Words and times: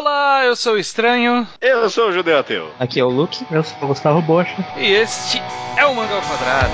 Olá, 0.00 0.46
eu 0.46 0.56
sou 0.56 0.72
o 0.72 0.78
Estranho. 0.78 1.46
Eu 1.60 1.90
sou 1.90 2.08
o 2.08 2.12
Judeu 2.12 2.38
Ateu. 2.38 2.70
Aqui 2.78 2.98
é 2.98 3.04
o 3.04 3.10
Luke. 3.10 3.44
Eu 3.50 3.62
sou 3.62 3.76
o 3.82 3.86
Gustavo 3.88 4.22
Bocha. 4.22 4.56
E 4.78 4.92
este 4.92 5.42
é 5.76 5.84
o 5.84 5.94
Manga 5.94 6.14
ao 6.14 6.22
Quadrado. 6.22 6.72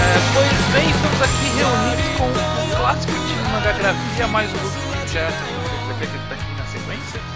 É, 0.00 0.16
pois 0.32 0.72
bem, 0.72 0.88
estamos 0.88 1.20
aqui 1.20 1.46
reunidos 1.58 2.08
com 2.16 2.24
o 2.24 2.76
clássico 2.78 3.12
time 3.12 3.48
Mangagrafia, 3.52 4.26
mais 4.28 4.50
o 4.50 4.56
Luke 4.56 5.06
que 5.06 5.12
já 5.12 5.28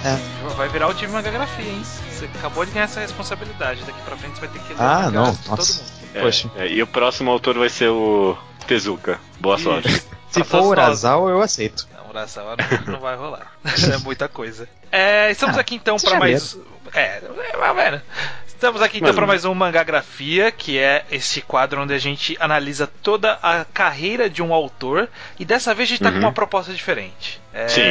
É. 0.04 0.48
Vai 0.54 0.68
virar 0.68 0.88
o 0.88 0.94
time 0.94 1.12
Mangagrafia, 1.12 1.64
hein? 1.64 1.82
Você 1.82 2.26
acabou 2.38 2.64
de 2.64 2.70
ganhar 2.72 2.84
essa 2.84 3.00
responsabilidade. 3.00 3.82
Daqui 3.84 4.00
pra 4.02 4.16
frente 4.16 4.34
você 4.34 4.40
vai 4.46 4.48
ter 4.50 4.58
que 4.60 4.72
ler 4.74 4.80
Ah, 4.80 5.10
não, 5.10 5.32
de 5.32 5.38
todo 5.38 5.56
nossa. 5.58 5.82
mundo. 5.82 5.92
É, 6.14 6.20
Poxa. 6.22 6.50
é, 6.56 6.66
e 6.68 6.82
o 6.82 6.86
próximo 6.86 7.30
autor 7.30 7.58
vai 7.58 7.68
ser 7.68 7.88
o 7.88 8.36
Tezuka. 8.66 9.18
Boa 9.40 9.56
Ih. 9.58 9.62
sorte. 9.62 9.88
Se 10.30 10.40
Pra 10.40 10.44
for 10.44 10.60
o. 10.62 10.66
Urasal, 10.68 11.28
eu 11.28 11.40
aceito. 11.40 11.88
Não, 11.96 12.10
Urasawa 12.10 12.56
não, 12.86 12.92
não 12.94 13.00
vai 13.00 13.16
rolar. 13.16 13.52
é 13.64 13.96
muita 13.98 14.28
coisa. 14.28 14.68
É, 14.92 15.30
estamos 15.30 15.56
Ah, 15.56 15.60
aqui 15.60 15.74
então 15.74 15.96
para 15.96 16.10
já 16.10 16.18
mais. 16.18 16.56
É, 16.94 17.00
é, 17.00 17.22
mas, 17.58 17.76
velho, 17.76 18.02
Estamos 18.58 18.82
aqui 18.82 18.98
então 18.98 19.14
para 19.14 19.24
mais 19.24 19.44
um 19.44 19.54
Mangagrafia, 19.54 20.50
que 20.50 20.76
é 20.78 21.04
esse 21.12 21.40
quadro 21.40 21.80
onde 21.80 21.94
a 21.94 21.98
gente 21.98 22.36
analisa 22.40 22.88
toda 22.88 23.38
a 23.40 23.64
carreira 23.64 24.28
de 24.28 24.42
um 24.42 24.52
autor. 24.52 25.08
E 25.38 25.44
dessa 25.44 25.72
vez 25.72 25.88
a 25.88 25.90
gente 25.90 26.02
tá 26.02 26.10
com 26.10 26.16
Uhum. 26.16 26.24
uma 26.24 26.32
proposta 26.32 26.72
diferente. 26.74 27.40
É, 27.54 27.68
Sim. 27.68 27.82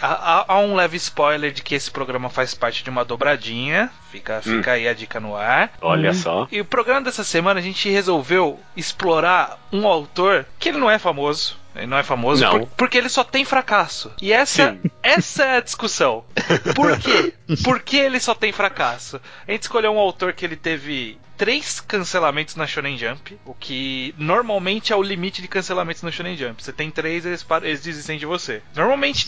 Há, 0.00 0.06
há- 0.08 0.44
há 0.48 0.58
um 0.60 0.74
leve 0.74 0.96
spoiler 0.96 1.52
de 1.52 1.62
que 1.62 1.74
esse 1.74 1.90
programa 1.90 2.30
faz 2.30 2.54
parte 2.54 2.82
de 2.82 2.88
uma 2.88 3.04
dobradinha. 3.04 3.90
Fica, 4.10 4.40
fica 4.40 4.72
aí 4.72 4.88
a 4.88 4.94
dica 4.94 5.20
no 5.20 5.36
ar. 5.36 5.70
Olha 5.82 6.14
só. 6.14 6.48
E 6.50 6.58
o 6.58 6.64
programa 6.64 7.02
dessa 7.02 7.22
semana 7.22 7.60
a 7.60 7.62
gente 7.62 7.90
resolveu 7.90 8.58
explorar 8.74 9.58
um 9.70 9.86
autor 9.86 10.46
que 10.58 10.70
ele 10.70 10.78
não 10.78 10.90
é 10.90 10.98
famoso. 10.98 11.62
Ele 11.74 11.86
não 11.86 11.96
é 11.98 12.02
famoso 12.02 12.42
Não. 12.44 12.60
por- 12.60 12.66
porque 12.76 12.98
ele 12.98 13.08
só 13.08 13.24
tem 13.24 13.44
fracasso. 13.44 14.12
E 14.22 14.32
essa, 14.32 14.70
Sim. 14.72 14.90
essa 15.02 15.44
é 15.44 15.56
a 15.56 15.60
discussão. 15.60 16.24
Por 16.74 16.98
quê? 16.98 17.34
Por 17.64 17.80
que 17.80 17.96
ele 17.96 18.20
só 18.20 18.34
tem 18.34 18.52
fracasso? 18.52 19.20
A 19.46 19.50
gente 19.52 19.62
escolheu 19.62 19.92
um 19.92 19.98
autor 19.98 20.32
que 20.32 20.44
ele 20.44 20.56
teve 20.56 21.18
três 21.36 21.80
cancelamentos 21.80 22.56
na 22.56 22.66
Shonen 22.66 22.96
Jump, 22.98 23.36
o 23.44 23.54
que 23.54 24.14
normalmente 24.18 24.92
é 24.92 24.96
o 24.96 25.02
limite 25.02 25.42
de 25.42 25.48
cancelamentos 25.48 26.02
na 26.02 26.10
Shonen 26.10 26.36
Jump. 26.36 26.62
Você 26.62 26.72
tem 26.72 26.90
três, 26.90 27.24
eles, 27.26 27.42
param- 27.42 27.66
eles 27.66 27.80
desistem 27.82 28.18
de 28.18 28.26
você. 28.26 28.62
Normalmente, 28.74 29.26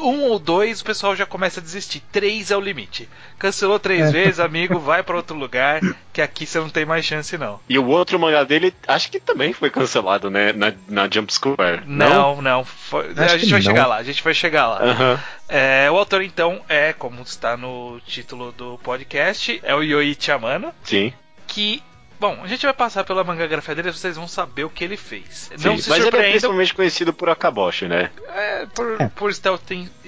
um 0.00 0.22
ou 0.24 0.38
dois, 0.38 0.80
o 0.80 0.84
pessoal 0.84 1.14
já 1.16 1.26
começa 1.26 1.60
a 1.60 1.62
desistir. 1.62 2.02
Três 2.12 2.50
é 2.50 2.56
o 2.56 2.60
limite. 2.60 3.08
Cancelou 3.38 3.78
três 3.78 4.08
É. 4.08 4.10
vezes, 4.10 4.40
amigo, 4.40 4.78
vai 4.78 5.02
pra 5.02 5.16
outro 5.16 5.36
lugar, 5.36 5.80
que 6.12 6.22
aqui 6.22 6.46
você 6.46 6.58
não 6.58 6.68
tem 6.70 6.84
mais 6.84 7.04
chance, 7.04 7.36
não. 7.36 7.60
E 7.68 7.78
o 7.78 7.86
outro 7.86 8.18
mangá 8.18 8.44
dele, 8.44 8.74
acho 8.86 9.10
que 9.10 9.20
também 9.20 9.52
foi 9.52 9.70
cancelado, 9.70 10.30
né? 10.30 10.52
Na, 10.52 10.72
na 10.88 11.08
Jump 11.10 11.32
Square. 11.32 11.82
Não, 11.86 12.40
não. 12.40 12.64
foi- 12.64 13.12
a 13.16 13.36
gente 13.38 13.50
vai 13.50 13.60
não. 13.60 13.66
chegar 13.70 13.86
lá, 13.86 13.96
a 13.96 14.02
gente 14.02 14.22
vai 14.22 14.34
chegar 14.34 14.66
lá. 14.68 14.82
Aham. 14.82 15.20
É, 15.48 15.90
o 15.90 15.96
autor, 15.98 16.22
então, 16.22 16.62
é, 16.68 16.94
como 16.94 17.20
está 17.22 17.56
no 17.58 18.00
título 18.06 18.52
do 18.52 18.78
podcast, 18.82 19.60
é 19.62 19.74
o 19.74 19.82
Yoichi 19.82 20.30
Amano, 20.32 20.72
Sim. 20.82 21.12
Que. 21.52 21.82
Bom, 22.20 22.38
a 22.40 22.46
gente 22.46 22.64
vai 22.64 22.72
passar 22.72 23.02
pela 23.02 23.24
mangagrafia 23.24 23.74
dele, 23.74 23.90
vocês 23.92 24.14
vão 24.14 24.28
saber 24.28 24.62
o 24.62 24.70
que 24.70 24.84
ele 24.84 24.96
fez. 24.96 25.50
Não 25.58 25.76
Sim, 25.76 25.82
se 25.82 25.88
Mas 25.90 25.98
ele 25.98 25.98
é 25.98 26.02
surpreendam 26.02 26.30
principalmente 26.30 26.74
conhecido 26.74 27.12
por 27.12 27.28
Akaboshi, 27.28 27.88
né? 27.88 28.10
é, 28.28 28.64
por, 28.72 29.00
É. 29.00 29.08
por 29.08 29.34
Stealth, 29.34 29.62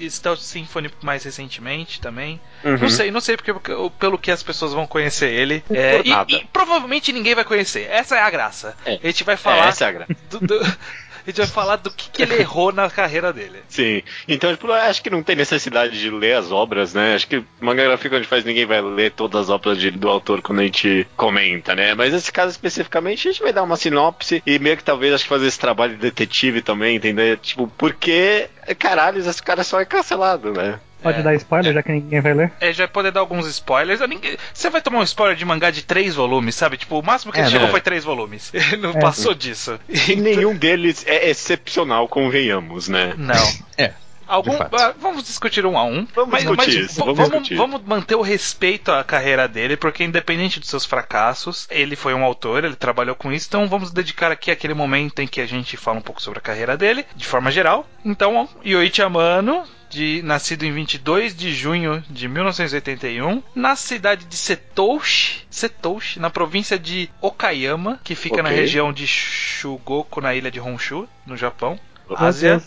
Stealth 0.09 0.39
Symphony 0.39 0.89
mais 1.03 1.25
recentemente 1.25 1.99
também. 1.99 2.39
Uhum. 2.63 2.77
Não 2.77 2.89
sei, 2.89 3.11
não 3.11 3.19
sei 3.19 3.35
porque, 3.35 3.53
pelo 3.99 4.17
que 4.17 4.31
as 4.31 4.41
pessoas 4.41 4.71
vão 4.71 4.87
conhecer 4.87 5.29
ele. 5.29 5.61
É, 5.69 5.97
Por 5.97 6.05
e, 6.05 6.09
nada. 6.09 6.31
e 6.31 6.45
provavelmente 6.53 7.11
ninguém 7.11 7.35
vai 7.35 7.43
conhecer. 7.43 7.85
Essa 7.91 8.15
é 8.15 8.21
a 8.21 8.29
graça. 8.29 8.77
É. 8.85 8.93
A 9.03 9.07
gente 9.07 9.25
vai 9.25 9.33
É, 9.35 9.37
falar 9.37 9.67
essa 9.67 9.83
é 9.83 9.87
a 9.89 9.91
graça. 9.91 10.13
do- 10.29 10.39
do- 10.39 10.59
a 11.25 11.29
gente 11.31 11.37
vai 11.37 11.47
falar 11.47 11.75
do 11.77 11.89
que, 11.91 12.09
que 12.09 12.21
ele 12.21 12.35
errou 12.35 12.71
na 12.71 12.89
carreira 12.89 13.31
dele. 13.33 13.59
Sim. 13.67 14.01
Então, 14.27 14.51
tipo, 14.51 14.71
acho 14.71 15.01
que 15.01 15.09
não 15.09 15.23
tem 15.23 15.35
necessidade 15.35 15.99
de 15.99 16.09
ler 16.09 16.35
as 16.37 16.51
obras, 16.51 16.93
né? 16.93 17.15
Acho 17.15 17.27
que 17.27 17.43
mangagrafia 17.59 18.09
quando 18.09 18.19
a 18.19 18.21
gente 18.21 18.29
faz, 18.29 18.43
ninguém 18.45 18.65
vai 18.65 18.81
ler 18.81 19.11
todas 19.11 19.41
as 19.41 19.49
obras 19.49 19.77
de- 19.77 19.91
do 19.91 20.09
autor 20.09 20.41
quando 20.41 20.59
a 20.59 20.63
gente 20.63 21.07
comenta, 21.17 21.75
né? 21.75 21.93
Mas 21.95 22.13
nesse 22.13 22.31
caso 22.31 22.51
especificamente, 22.51 23.27
a 23.27 23.31
gente 23.31 23.41
vai 23.43 23.53
dar 23.53 23.63
uma 23.63 23.77
sinopse 23.77 24.41
e 24.45 24.59
meio 24.59 24.77
que 24.77 24.83
talvez 24.83 25.13
acho 25.13 25.23
que 25.23 25.29
fazer 25.29 25.47
esse 25.47 25.59
trabalho 25.59 25.93
de 25.93 25.99
detetive 26.01 26.61
também, 26.61 26.95
entender? 26.95 27.37
Tipo, 27.37 27.67
porque, 27.77 28.47
caralho, 28.79 29.19
esse 29.19 29.41
cara 29.41 29.63
só 29.63 29.79
é 29.79 29.85
cancelado, 29.85 30.51
né? 30.51 30.79
Pode 31.05 31.19
É. 31.19 31.21
dar 31.21 31.35
spoiler, 31.35 31.71
já 31.71 31.83
que 31.83 31.91
ninguém 31.91 32.19
vai 32.19 32.33
ler? 32.33 32.51
É, 32.59 32.73
já 32.73 32.85
vai 32.85 32.91
poder 32.91 33.11
dar 33.11 33.19
alguns 33.19 33.45
spoilers. 33.47 33.99
Ninguém- 34.09 34.35
Você 34.51 34.71
vai 34.71 34.81
tomar 34.81 34.99
um 34.99 35.03
spoiler 35.03 35.35
de 35.37 35.45
mangá 35.45 35.69
de 35.69 35.83
três 35.83 36.15
volumes, 36.15 36.55
sabe? 36.55 36.77
Tipo, 36.77 36.99
o 36.99 37.03
máximo 37.05 37.31
que 37.31 37.37
É, 37.39 37.43
ele 37.43 37.51
chegou 37.51 37.67
né? 37.67 37.71
foi 37.71 37.81
três 37.81 38.03
volumes. 38.03 38.51
Ele 38.53 38.77
não 38.81 38.89
É. 38.89 38.99
passou 38.99 39.35
disso. 39.35 39.79
E 39.87 40.15
nenhum 40.15 40.55
deles 40.55 41.05
é 41.07 41.29
excepcional, 41.29 42.07
convenhamos, 42.07 42.87
né? 42.89 43.13
Não. 43.17 43.35
É. 43.77 43.91
Algum, 44.27 44.53
ah, 44.61 44.93
vamos 44.99 45.23
discutir 45.23 45.65
um 45.65 45.77
a 45.77 45.83
um. 45.83 46.07
Vamos 46.15 46.39
discutir 46.39 46.85
isso, 46.85 46.95
v- 46.95 47.13
vamos 47.13 47.17
discutir. 47.29 47.55
vamos 47.55 47.81
manter 47.83 48.15
o 48.15 48.21
respeito 48.21 48.91
à 48.91 49.03
carreira 49.03 49.47
dele, 49.47 49.77
porque 49.77 50.03
independente 50.03 50.59
dos 50.59 50.69
seus 50.69 50.85
fracassos, 50.85 51.67
ele 51.69 51.95
foi 51.95 52.13
um 52.13 52.23
autor, 52.23 52.63
ele 52.63 52.75
trabalhou 52.75 53.15
com 53.15 53.31
isso, 53.31 53.47
então 53.47 53.67
vamos 53.67 53.91
dedicar 53.91 54.31
aqui 54.31 54.49
aquele 54.51 54.73
momento 54.73 55.19
em 55.21 55.27
que 55.27 55.41
a 55.41 55.45
gente 55.45 55.77
fala 55.77 55.97
um 55.99 56.01
pouco 56.01 56.21
sobre 56.21 56.39
a 56.39 56.41
carreira 56.41 56.75
dele, 56.75 57.05
de 57.15 57.25
forma 57.25 57.51
geral. 57.51 57.87
Então, 58.03 58.47
Yoichi 58.65 59.01
Amano, 59.01 59.63
de, 59.89 60.21
nascido 60.23 60.63
em 60.63 60.71
22 60.71 61.35
de 61.35 61.53
junho 61.53 62.03
de 62.09 62.27
1981, 62.27 63.41
na 63.53 63.75
cidade 63.75 64.25
de 64.25 64.35
Setouchi, 64.35 65.45
Setouchi, 65.49 66.19
na 66.19 66.29
província 66.29 66.77
de 66.77 67.09
Okayama, 67.21 67.99
que 68.03 68.15
fica 68.15 68.41
na 68.43 68.49
Ok. 68.49 68.59
região 68.59 68.91
de 68.91 69.05
Shugoku, 69.07 70.21
na 70.21 70.33
ilha 70.35 70.51
de 70.51 70.59
Honshu, 70.59 71.07
no 71.25 71.37
Japão. 71.37 71.79
Ásia. 72.15 72.59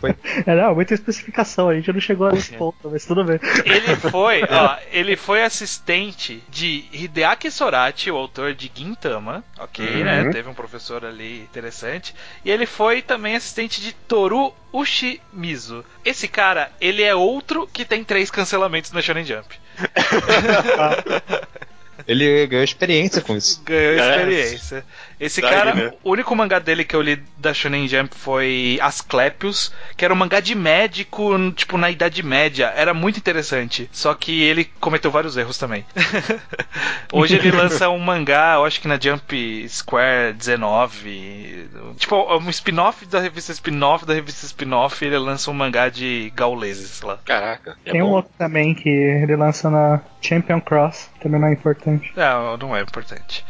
Foi- 0.00 0.14
É, 0.46 0.54
não, 0.54 0.74
muita 0.74 0.94
especificação, 0.94 1.68
a 1.68 1.74
gente 1.74 1.92
não 1.92 2.00
chegou 2.00 2.30
nesse 2.32 2.54
É. 2.54 2.58
ponto, 2.58 2.90
mas 2.90 3.04
tudo 3.04 3.24
bem. 3.24 3.38
Ele 3.64 3.96
foi, 3.96 4.42
ó, 4.44 4.76
ele 4.90 5.16
foi 5.16 5.42
assistente 5.42 6.42
de 6.48 6.84
Hideaki 6.92 7.50
Sorati, 7.50 8.10
o 8.10 8.16
autor 8.16 8.54
de 8.54 8.70
Gintama, 8.74 9.44
ok, 9.58 9.86
Uhum. 9.86 10.04
né? 10.04 10.30
Teve 10.32 10.48
um 10.48 10.54
professor 10.54 11.04
ali 11.04 11.40
interessante. 11.42 12.14
E 12.44 12.50
ele 12.50 12.66
foi 12.66 13.02
também 13.02 13.36
assistente 13.36 13.80
de 13.80 13.92
Toru 13.92 14.52
Ushimizu. 14.72 15.84
Esse 16.04 16.28
cara, 16.28 16.70
ele 16.80 17.02
é 17.02 17.14
outro 17.14 17.68
que 17.72 17.84
tem 17.84 18.04
três 18.04 18.30
cancelamentos 18.30 18.92
na 18.92 19.02
Shonen 19.02 19.24
Jump. 19.24 19.46
Ele 22.06 22.46
ganhou 22.46 22.64
experiência 22.64 23.20
com 23.20 23.36
isso. 23.36 23.62
Ganhou 23.64 23.98
É. 23.98 24.82
Esse 25.20 25.42
Daí, 25.42 25.50
cara, 25.50 25.74
né? 25.74 25.92
o 26.02 26.12
único 26.12 26.34
mangá 26.34 26.58
dele 26.58 26.82
que 26.82 26.96
eu 26.96 27.02
li 27.02 27.22
da 27.36 27.52
Shonen 27.52 27.86
Jump 27.86 28.14
foi 28.16 28.78
Asclepios, 28.80 29.70
que 29.94 30.02
era 30.04 30.14
um 30.14 30.16
mangá 30.16 30.40
de 30.40 30.54
médico, 30.54 31.34
tipo, 31.52 31.76
na 31.76 31.90
Idade 31.90 32.22
Média. 32.22 32.72
Era 32.74 32.94
muito 32.94 33.18
interessante. 33.18 33.88
Só 33.92 34.14
que 34.14 34.42
ele 34.42 34.64
cometeu 34.80 35.10
vários 35.10 35.36
erros 35.36 35.58
também. 35.58 35.84
Hoje 37.12 37.36
ele 37.36 37.50
lança 37.50 37.90
um 37.90 37.98
mangá, 37.98 38.54
eu 38.54 38.64
acho 38.64 38.80
que 38.80 38.88
na 38.88 38.98
Jump 38.98 39.68
Square 39.68 40.32
19. 40.32 41.68
Tipo, 41.98 42.38
um 42.38 42.48
spin-off 42.48 43.04
da 43.04 43.20
revista 43.20 43.52
spin-off 43.52 44.06
da 44.06 44.14
revista 44.14 44.46
spin-off. 44.46 45.04
Ele 45.04 45.18
lança 45.18 45.50
um 45.50 45.54
mangá 45.54 45.90
de 45.90 46.32
gauleses 46.34 47.02
lá. 47.02 47.18
Caraca. 47.26 47.76
É 47.84 47.92
Tem 47.92 48.02
um 48.02 48.06
bom. 48.06 48.12
outro 48.12 48.32
também 48.38 48.74
que 48.74 48.88
ele 48.88 49.36
lança 49.36 49.68
na 49.68 50.00
Champion 50.22 50.60
Cross, 50.60 51.10
também 51.20 51.40
não 51.40 51.48
é 51.48 51.52
importante. 51.52 52.12
Não, 52.14 52.56
não 52.56 52.76
é 52.76 52.82
importante. 52.82 53.44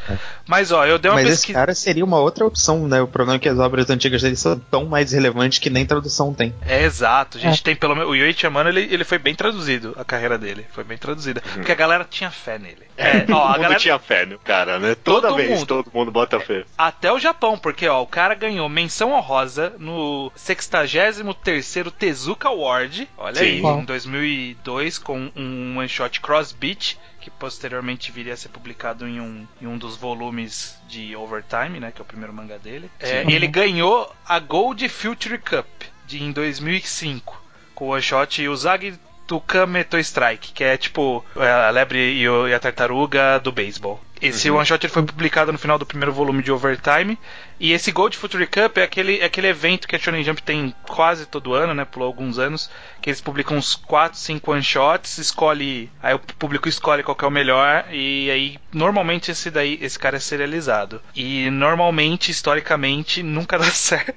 Mas 0.47 0.73
ó, 0.73 0.87
eu 0.87 0.99
dei 0.99 1.11
uma 1.11 1.21
pesquisa. 1.21 1.60
Cara 1.61 1.75
seria 1.75 2.05
uma 2.05 2.19
outra 2.19 2.47
opção, 2.47 2.89
né? 2.89 3.03
O 3.03 3.07
problema 3.07 3.37
é 3.37 3.39
que 3.39 3.49
as 3.49 3.59
obras 3.59 3.91
antigas 3.91 4.23
dele 4.23 4.37
são 4.37 4.59
tão 4.59 4.87
mais 4.87 5.13
relevantes 5.13 5.59
que 5.59 5.69
nem 5.69 5.85
tradução 5.85 6.33
tem. 6.33 6.55
É 6.63 6.83
exato, 6.85 7.37
a 7.37 7.41
gente 7.41 7.63
tem 7.63 7.77
pelo 7.77 7.95
menos. 7.95 8.11
O 8.11 8.15
Yoichi 8.15 8.47
Amano 8.47 8.71
ele, 8.71 8.83
ele 8.91 9.05
foi 9.05 9.19
bem 9.19 9.35
traduzido, 9.35 9.95
a 9.99 10.05
carreira 10.05 10.39
dele. 10.39 10.67
Foi 10.73 10.85
bem 10.85 10.97
traduzida. 10.97 11.43
Porque 11.55 11.73
a 11.73 11.75
galera 11.75 12.07
tinha 12.09 12.31
fé 12.31 12.59
nele. 12.59 12.89
É, 12.97 13.21
Todo 13.21 13.37
ó, 13.37 13.49
a 13.49 13.59
galera. 13.59 13.79
tinha 13.79 13.99
fé 13.99 14.25
no 14.27 14.39
cara, 14.39 14.79
né? 14.79 14.95
Toda 14.95 15.29
Todo 15.29 15.37
vez 15.37 15.51
mundo. 15.51 15.67
todo 15.67 15.91
mundo 15.93 16.11
bota 16.11 16.41
fé. 16.41 16.65
Até 16.77 17.13
o 17.13 17.19
Japão, 17.19 17.59
porque 17.59 17.87
ó, 17.87 18.03
o 18.03 18.07
cara 18.07 18.35
ganhou 18.35 18.69
menção 18.69 19.13
honrosa 19.13 19.75
no 19.79 20.31
63º 20.37 21.91
Tezuka 21.91 22.49
Award, 22.49 23.09
olha 23.19 23.37
Sim. 23.37 23.45
aí, 23.45 23.59
em 23.61 23.85
2002 23.85 24.99
com 24.99 25.31
um 25.37 25.79
one 25.79 25.89
shot 25.89 26.21
Cross 26.21 26.53
Beat, 26.53 26.97
que 27.21 27.31
posteriormente 27.31 28.11
viria 28.11 28.35
a 28.35 28.37
ser 28.37 28.49
publicado 28.49 29.07
em 29.07 29.21
um, 29.21 29.47
em 29.61 29.67
um 29.67 29.77
dos 29.77 29.97
volumes 29.97 30.77
de 30.89 31.15
Overtime, 31.15 31.79
né, 31.79 31.93
que 31.93 32.01
é 32.01 32.03
o 32.03 32.07
primeiro 32.07 32.33
mangá 32.33 32.57
dele. 32.57 32.91
É, 32.99 33.23
ele 33.31 33.47
ganhou 33.47 34.13
a 34.27 34.39
Gold 34.39 34.89
Future 34.89 35.39
Cup 35.39 35.67
de, 36.07 36.23
em 36.23 36.33
2005 36.33 37.41
com 37.75 37.87
o 37.87 37.89
one 37.93 38.03
shot 38.03 38.47
Usagi 38.49 38.99
Tukameto 39.27 39.97
Strike, 39.99 40.53
que 40.53 40.65
é 40.65 40.77
tipo 40.77 41.25
é, 41.37 41.49
a 41.49 41.71
lebre 41.71 41.99
e, 41.99 42.25
e 42.25 42.55
a 42.55 42.59
tartaruga 42.59 43.39
do 43.39 43.53
beisebol. 43.53 44.01
Esse 44.21 44.51
one 44.51 44.67
shot 44.67 44.85
ele 44.85 44.93
foi 44.93 45.03
publicado 45.03 45.51
no 45.51 45.59
final 45.59 45.79
do 45.79 45.87
primeiro 45.87 46.13
volume 46.13 46.43
de 46.43 46.53
Overtime. 46.53 47.19
E 47.59 47.73
esse 47.73 47.91
Gold 47.91 48.17
Future 48.17 48.47
Cup 48.47 48.79
é 48.79 48.83
aquele, 48.83 49.19
é 49.19 49.25
aquele 49.25 49.47
evento 49.49 49.89
que 49.89 49.97
a 49.97 49.99
Shonen 49.99 50.23
Jump 50.23 50.43
tem 50.43 50.75
quase 50.87 51.27
todo 51.27 51.55
ano, 51.55 51.75
né? 51.75 51.85
Por 51.85 52.03
alguns 52.03 52.39
anos. 52.39 52.71
Que 53.01 53.11
eles 53.11 53.21
publicam 53.21 53.57
uns 53.57 53.75
4, 53.75 54.19
5 54.19 54.53
one 54.53 54.63
shots, 54.63 55.19
escolhe. 55.19 55.91
Aí 56.03 56.15
o 56.15 56.19
público 56.19 56.69
escolhe 56.69 57.03
qual 57.03 57.15
que 57.15 57.25
é 57.25 57.29
o 57.29 57.31
melhor. 57.31 57.87
E 57.91 58.31
aí, 58.31 58.59
normalmente, 58.73 59.31
esse 59.31 59.51
daí, 59.51 59.79
esse 59.81 59.99
cara 59.99 60.17
é 60.17 60.21
serializado. 60.21 61.01
E 61.15 61.49
normalmente, 61.51 62.31
historicamente, 62.31 63.23
nunca 63.23 63.57
dá 63.59 63.65
certo. 63.65 64.15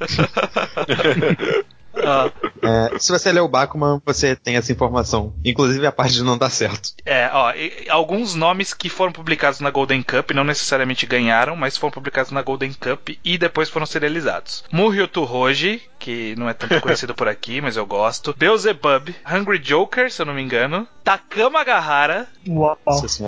Ah. 2.04 2.30
É, 2.62 2.98
se 2.98 3.10
você 3.10 3.32
ler 3.32 3.40
o 3.40 3.48
Bakuman, 3.48 4.00
você 4.04 4.36
tem 4.36 4.56
essa 4.56 4.72
informação. 4.72 5.34
Inclusive 5.44 5.86
a 5.86 5.92
parte 5.92 6.14
de 6.14 6.22
não 6.22 6.38
dar 6.38 6.50
certo. 6.50 6.90
É, 7.04 7.30
ó, 7.32 7.52
e, 7.52 7.86
alguns 7.88 8.34
nomes 8.34 8.72
que 8.72 8.88
foram 8.88 9.12
publicados 9.12 9.60
na 9.60 9.70
Golden 9.70 10.02
Cup 10.02 10.30
não 10.32 10.44
necessariamente 10.44 11.06
ganharam, 11.06 11.56
mas 11.56 11.76
foram 11.76 11.92
publicados 11.92 12.30
na 12.30 12.42
Golden 12.42 12.72
Cup 12.72 13.10
e 13.24 13.38
depois 13.38 13.68
foram 13.68 13.86
serializados. 13.86 14.64
Muryo 14.72 15.08
Hoji, 15.14 15.82
que 15.98 16.34
não 16.36 16.48
é 16.48 16.54
tanto 16.54 16.78
conhecido 16.82 17.14
por 17.14 17.28
aqui, 17.28 17.60
mas 17.60 17.76
eu 17.76 17.86
gosto. 17.86 18.34
Beelzebub, 18.36 19.14
Hungry 19.30 19.58
Joker, 19.58 20.10
se 20.10 20.20
eu 20.20 20.26
não 20.26 20.34
me 20.34 20.42
engano. 20.42 20.86
Takama 21.02 21.64
Gahara. 21.64 22.28
Uau. 22.48 22.78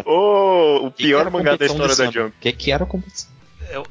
Oh, 0.05 0.87
o 0.87 0.91
pior 0.91 1.31
mangá 1.31 1.57
da 1.57 1.67
história 1.67 1.95
da 1.95 2.11
Jump. 2.11 2.29
O 2.29 2.41
que, 2.41 2.53
que 2.53 2.73
era 2.73 2.85
a 2.85 2.87
competição? 2.87 3.31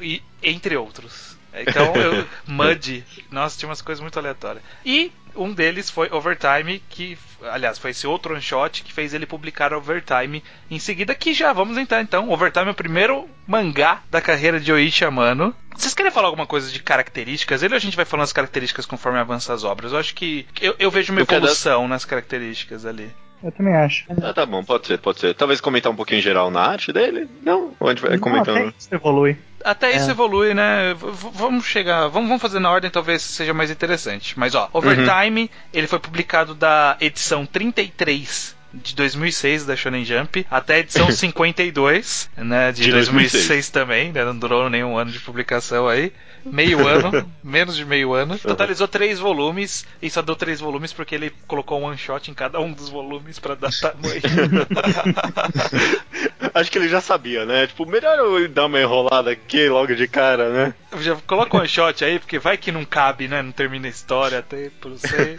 E, 0.02 0.22
entre 0.42 0.78
outros. 0.78 1.35
Então, 1.62 1.96
eu, 1.96 2.28
Mud, 2.48 3.04
nossa, 3.32 3.58
tinha 3.58 3.70
umas 3.70 3.82
coisas 3.82 4.02
muito 4.02 4.18
aleatórias. 4.18 4.64
E 4.86 5.12
um 5.36 5.54
deles 5.54 5.90
foi 5.90 6.10
Overtime, 6.12 6.82
que, 6.90 7.18
aliás, 7.44 7.78
foi 7.78 7.92
esse 7.92 8.08
outro 8.08 8.34
one 8.34 8.42
shot 8.42 8.84
que 8.84 8.94
fez 8.94 9.14
ele 9.14 9.26
publicar 9.26 9.74
Overtime 9.74 10.44
em 10.70 10.80
seguida. 10.80 11.14
Que 11.14 11.34
já 11.34 11.52
vamos 11.54 11.78
entrar 11.78 12.02
então. 12.02 12.30
Overtime 12.30 12.68
é 12.68 12.72
o 12.72 12.76
primeiro 12.76 13.30
mangá 13.46 14.02
da 14.10 14.22
carreira 14.22 14.60
de 14.60 14.72
Oichi 14.72 15.06
Amano. 15.06 15.56
Vocês 15.76 15.94
querem 15.94 16.12
falar 16.12 16.28
alguma 16.28 16.48
coisa 16.48 16.72
de 16.72 16.82
características? 16.82 17.62
Ele 17.62 17.74
ou 17.74 17.78
a 17.78 17.82
gente 17.82 17.98
vai 17.98 18.06
falando 18.06 18.24
as 18.24 18.34
características 18.34 18.86
conforme 18.86 19.20
avança 19.20 19.54
as 19.54 19.64
obras? 19.64 19.92
Eu 19.92 20.00
acho 20.00 20.16
que 20.16 20.48
eu, 20.62 20.76
eu 20.80 20.90
vejo 20.90 21.12
uma 21.12 21.22
evolução 21.22 21.88
nas 21.88 22.06
características 22.06 22.86
ali. 22.86 23.12
Eu 23.44 23.52
também 23.52 23.76
acho. 23.76 24.06
Ah, 24.24 24.34
tá 24.34 24.46
bom, 24.46 24.64
pode 24.64 24.88
ser, 24.88 24.98
pode 24.98 25.20
ser. 25.20 25.36
Talvez 25.36 25.62
comentar 25.62 25.92
um 25.92 25.96
pouquinho 25.96 26.20
em 26.20 26.24
geral 26.24 26.50
na 26.50 26.62
arte 26.62 26.92
dele? 26.92 27.30
Não? 27.44 27.74
Ou 27.80 27.88
a 27.88 27.92
gente 27.92 28.02
vai 28.02 28.12
Não, 28.12 28.20
comentando? 28.20 28.58
Até 28.58 28.74
isso 28.78 28.90
evolui. 28.92 29.38
Até 29.64 29.92
é. 29.92 29.96
isso 29.98 30.12
evolui, 30.12 30.54
né? 30.54 30.94
V 30.94 31.08
vamos 31.34 31.66
chegar. 31.66 32.08
Vamos, 32.08 32.28
vamos 32.28 32.42
fazer 32.42 32.60
na 32.60 32.72
ordem, 32.72 32.90
talvez 32.90 33.22
seja 33.22 33.54
mais 33.54 33.70
interessante. 33.70 34.38
Mas 34.38 34.56
ó, 34.56 34.70
Overtime, 34.74 35.42
uhum. 35.42 35.50
ele 35.74 35.88
foi 35.88 36.00
publicado 36.00 36.54
da 36.54 36.98
edição 37.00 37.46
33 37.46 38.55
de 38.84 38.96
2006 38.96 39.66
da 39.66 39.76
Shonen 39.76 40.06
Jump 40.06 40.46
até 40.50 40.76
a 40.76 40.80
edição 40.80 41.10
52, 41.12 42.30
né, 42.38 42.72
de, 42.72 42.84
de 42.84 42.92
2006. 42.92 43.32
2006 43.32 43.70
também, 43.70 44.12
né, 44.12 44.26
não 44.26 44.38
durou 44.38 44.70
nenhum 44.70 44.98
ano 44.98 45.12
de 45.12 45.20
publicação 45.20 45.88
aí 45.88 46.12
meio 46.46 46.80
ano, 46.88 47.30
menos 47.44 47.76
de 47.76 47.84
meio 47.84 48.14
ano. 48.14 48.38
Totalizou 48.38 48.88
três 48.88 49.20
volumes 49.20 49.86
e 50.02 50.10
só 50.10 50.22
deu 50.22 50.36
três 50.36 50.60
volumes 50.60 50.94
porque 50.94 51.16
ele 51.16 51.34
colocou 51.48 51.80
um 51.80 51.86
one 51.86 51.98
shot 51.98 52.30
em 52.30 52.34
cada 52.34 52.60
um 52.60 52.72
dos 52.72 52.90
volumes 52.90 53.40
para 53.40 53.56
dar 53.56 53.72
tamanho. 53.72 54.22
Acho 56.54 56.72
que 56.72 56.78
ele 56.78 56.88
já 56.88 57.02
sabia, 57.02 57.46
né? 57.46 57.68
Tipo, 57.68 57.86
melhor 57.86 58.18
eu 58.18 58.48
dar 58.48 58.68
uma 58.68 58.80
enrolada 58.80 59.32
aqui 59.32 59.68
logo 59.68 59.94
de 59.94 60.08
cara, 60.08 60.50
né? 60.50 60.74
Já 61.00 61.16
coloca 61.28 61.56
um 61.56 61.60
one 61.60 61.68
shot 61.68 62.06
aí, 62.06 62.20
porque 62.20 62.40
vai 62.40 62.58
que 62.58 62.72
não 62.72 62.86
cabe, 62.86 63.28
né? 63.28 63.42
Não 63.42 63.52
termina 63.52 63.88
a 63.88 63.90
história 63.90 64.40
até 64.40 64.70
por 64.80 64.92
você. 64.92 65.36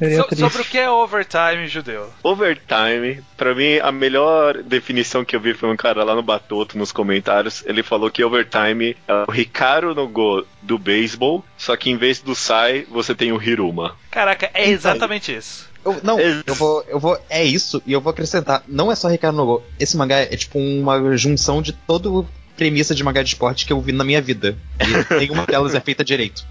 So, 0.00 0.36
sobre 0.36 0.62
o 0.62 0.64
que 0.64 0.78
é 0.78 0.90
overtime 0.90 1.68
judeu? 1.68 2.10
Overtime, 2.22 3.22
para 3.36 3.54
mim, 3.54 3.78
a 3.78 3.92
melhor 3.92 4.62
definição 4.62 5.24
que 5.24 5.36
eu 5.36 5.40
vi 5.40 5.52
foi 5.52 5.68
um 5.68 5.76
cara 5.76 6.02
lá 6.02 6.14
no 6.14 6.22
Batoto 6.22 6.78
nos 6.78 6.90
comentários. 6.90 7.62
Ele 7.66 7.82
falou 7.82 8.10
que 8.10 8.24
overtime 8.24 8.96
é 9.06 9.24
o 9.28 9.30
Ricardo 9.30 9.94
no 9.94 10.08
Go 10.08 10.46
do 10.62 10.78
beisebol, 10.78 11.44
só 11.58 11.76
que 11.76 11.90
em 11.90 11.96
vez 11.96 12.20
do 12.20 12.34
Sai, 12.34 12.86
você 12.90 13.14
tem 13.14 13.30
o 13.30 13.42
Hiruma. 13.42 13.94
Caraca, 14.10 14.50
é 14.54 14.70
exatamente 14.70 15.34
isso. 15.34 15.68
Eu, 15.84 16.00
não, 16.02 16.18
é 16.18 16.42
eu 16.46 16.54
vou, 16.54 16.84
eu 16.88 16.98
vou. 16.98 17.18
É 17.28 17.44
isso, 17.44 17.82
e 17.86 17.92
eu 17.92 18.00
vou 18.00 18.10
acrescentar. 18.10 18.62
Não 18.66 18.90
é 18.90 18.94
só 18.94 19.08
Ricardo 19.08 19.36
no 19.36 19.46
Go. 19.46 19.62
Esse 19.78 19.96
mangá 19.96 20.18
é 20.18 20.36
tipo 20.36 20.58
uma 20.58 21.16
junção 21.16 21.60
de 21.60 21.72
todo 21.72 22.26
premissa 22.56 22.94
de 22.94 23.02
mangá 23.02 23.22
de 23.22 23.30
esporte 23.30 23.64
que 23.64 23.72
eu 23.72 23.80
vi 23.80 23.92
na 23.92 24.04
minha 24.04 24.20
vida. 24.20 24.56
E 24.80 25.14
nenhuma 25.14 25.44
delas 25.48 25.74
é 25.74 25.80
feita 25.80 26.04
direito. 26.04 26.44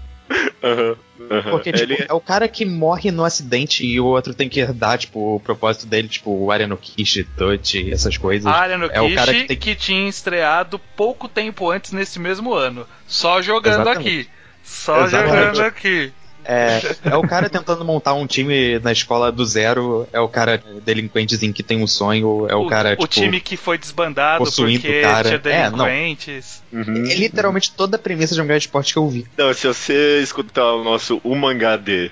Uhum, 0.62 0.96
uhum. 1.30 1.42
Porque, 1.42 1.72
tipo, 1.72 1.92
Ele... 1.92 2.06
é 2.08 2.12
o 2.12 2.20
cara 2.20 2.48
que 2.48 2.64
morre 2.64 3.10
no 3.10 3.24
acidente 3.24 3.86
e 3.86 4.00
o 4.00 4.06
outro 4.06 4.34
tem 4.34 4.48
que 4.48 4.60
herdar, 4.60 4.98
tipo, 4.98 5.36
o 5.36 5.40
propósito 5.40 5.86
dele, 5.86 6.08
tipo, 6.08 6.30
o 6.30 6.50
Ariano 6.50 6.76
Kishi, 6.76 7.24
Touch, 7.24 7.90
essas 7.90 8.16
coisas. 8.16 8.52
É 8.92 9.00
o 9.00 9.14
cara 9.14 9.32
que, 9.32 9.44
tem... 9.44 9.56
que 9.56 9.74
tinha 9.74 10.08
estreado 10.08 10.78
pouco 10.96 11.28
tempo 11.28 11.70
antes 11.70 11.92
nesse 11.92 12.18
mesmo 12.18 12.52
ano. 12.52 12.86
Só 13.06 13.40
jogando 13.40 13.82
Exatamente. 13.82 14.08
aqui. 14.08 14.28
Só 14.62 15.04
Exatamente. 15.04 15.56
jogando 15.56 15.60
aqui. 15.62 16.12
É, 16.44 16.80
é 17.04 17.16
o 17.16 17.22
cara 17.22 17.48
tentando 17.48 17.84
montar 17.84 18.14
um 18.14 18.26
time 18.26 18.78
na 18.78 18.92
escola 18.92 19.30
do 19.30 19.44
zero, 19.44 20.08
é 20.12 20.20
o 20.20 20.28
cara 20.28 20.62
delinquentezinho 20.82 21.52
que 21.52 21.62
tem 21.62 21.82
um 21.82 21.86
sonho, 21.86 22.46
é 22.48 22.54
o, 22.54 22.66
o 22.66 22.66
cara. 22.66 22.92
O 22.98 23.06
tipo, 23.06 23.08
time 23.08 23.40
que 23.40 23.56
foi 23.56 23.78
desbandado 23.78 24.44
porque 24.44 25.02
cara. 25.02 25.28
tinha 25.28 25.38
delinquentes. 25.38 26.62
É, 26.72 26.76
uhum. 26.76 27.04
é 27.06 27.14
literalmente 27.14 27.72
toda 27.72 27.96
a 27.96 27.98
premissa 27.98 28.34
de 28.34 28.40
um 28.40 28.44
mangá 28.44 28.58
de 28.58 28.64
esporte 28.64 28.92
que 28.92 28.98
eu 28.98 29.08
vi. 29.08 29.26
Não, 29.36 29.52
se 29.52 29.66
você 29.66 30.20
escutar 30.22 30.74
o 30.74 30.84
nosso 30.84 31.20
O 31.22 31.34
Mangá 31.34 31.76
de 31.76 32.10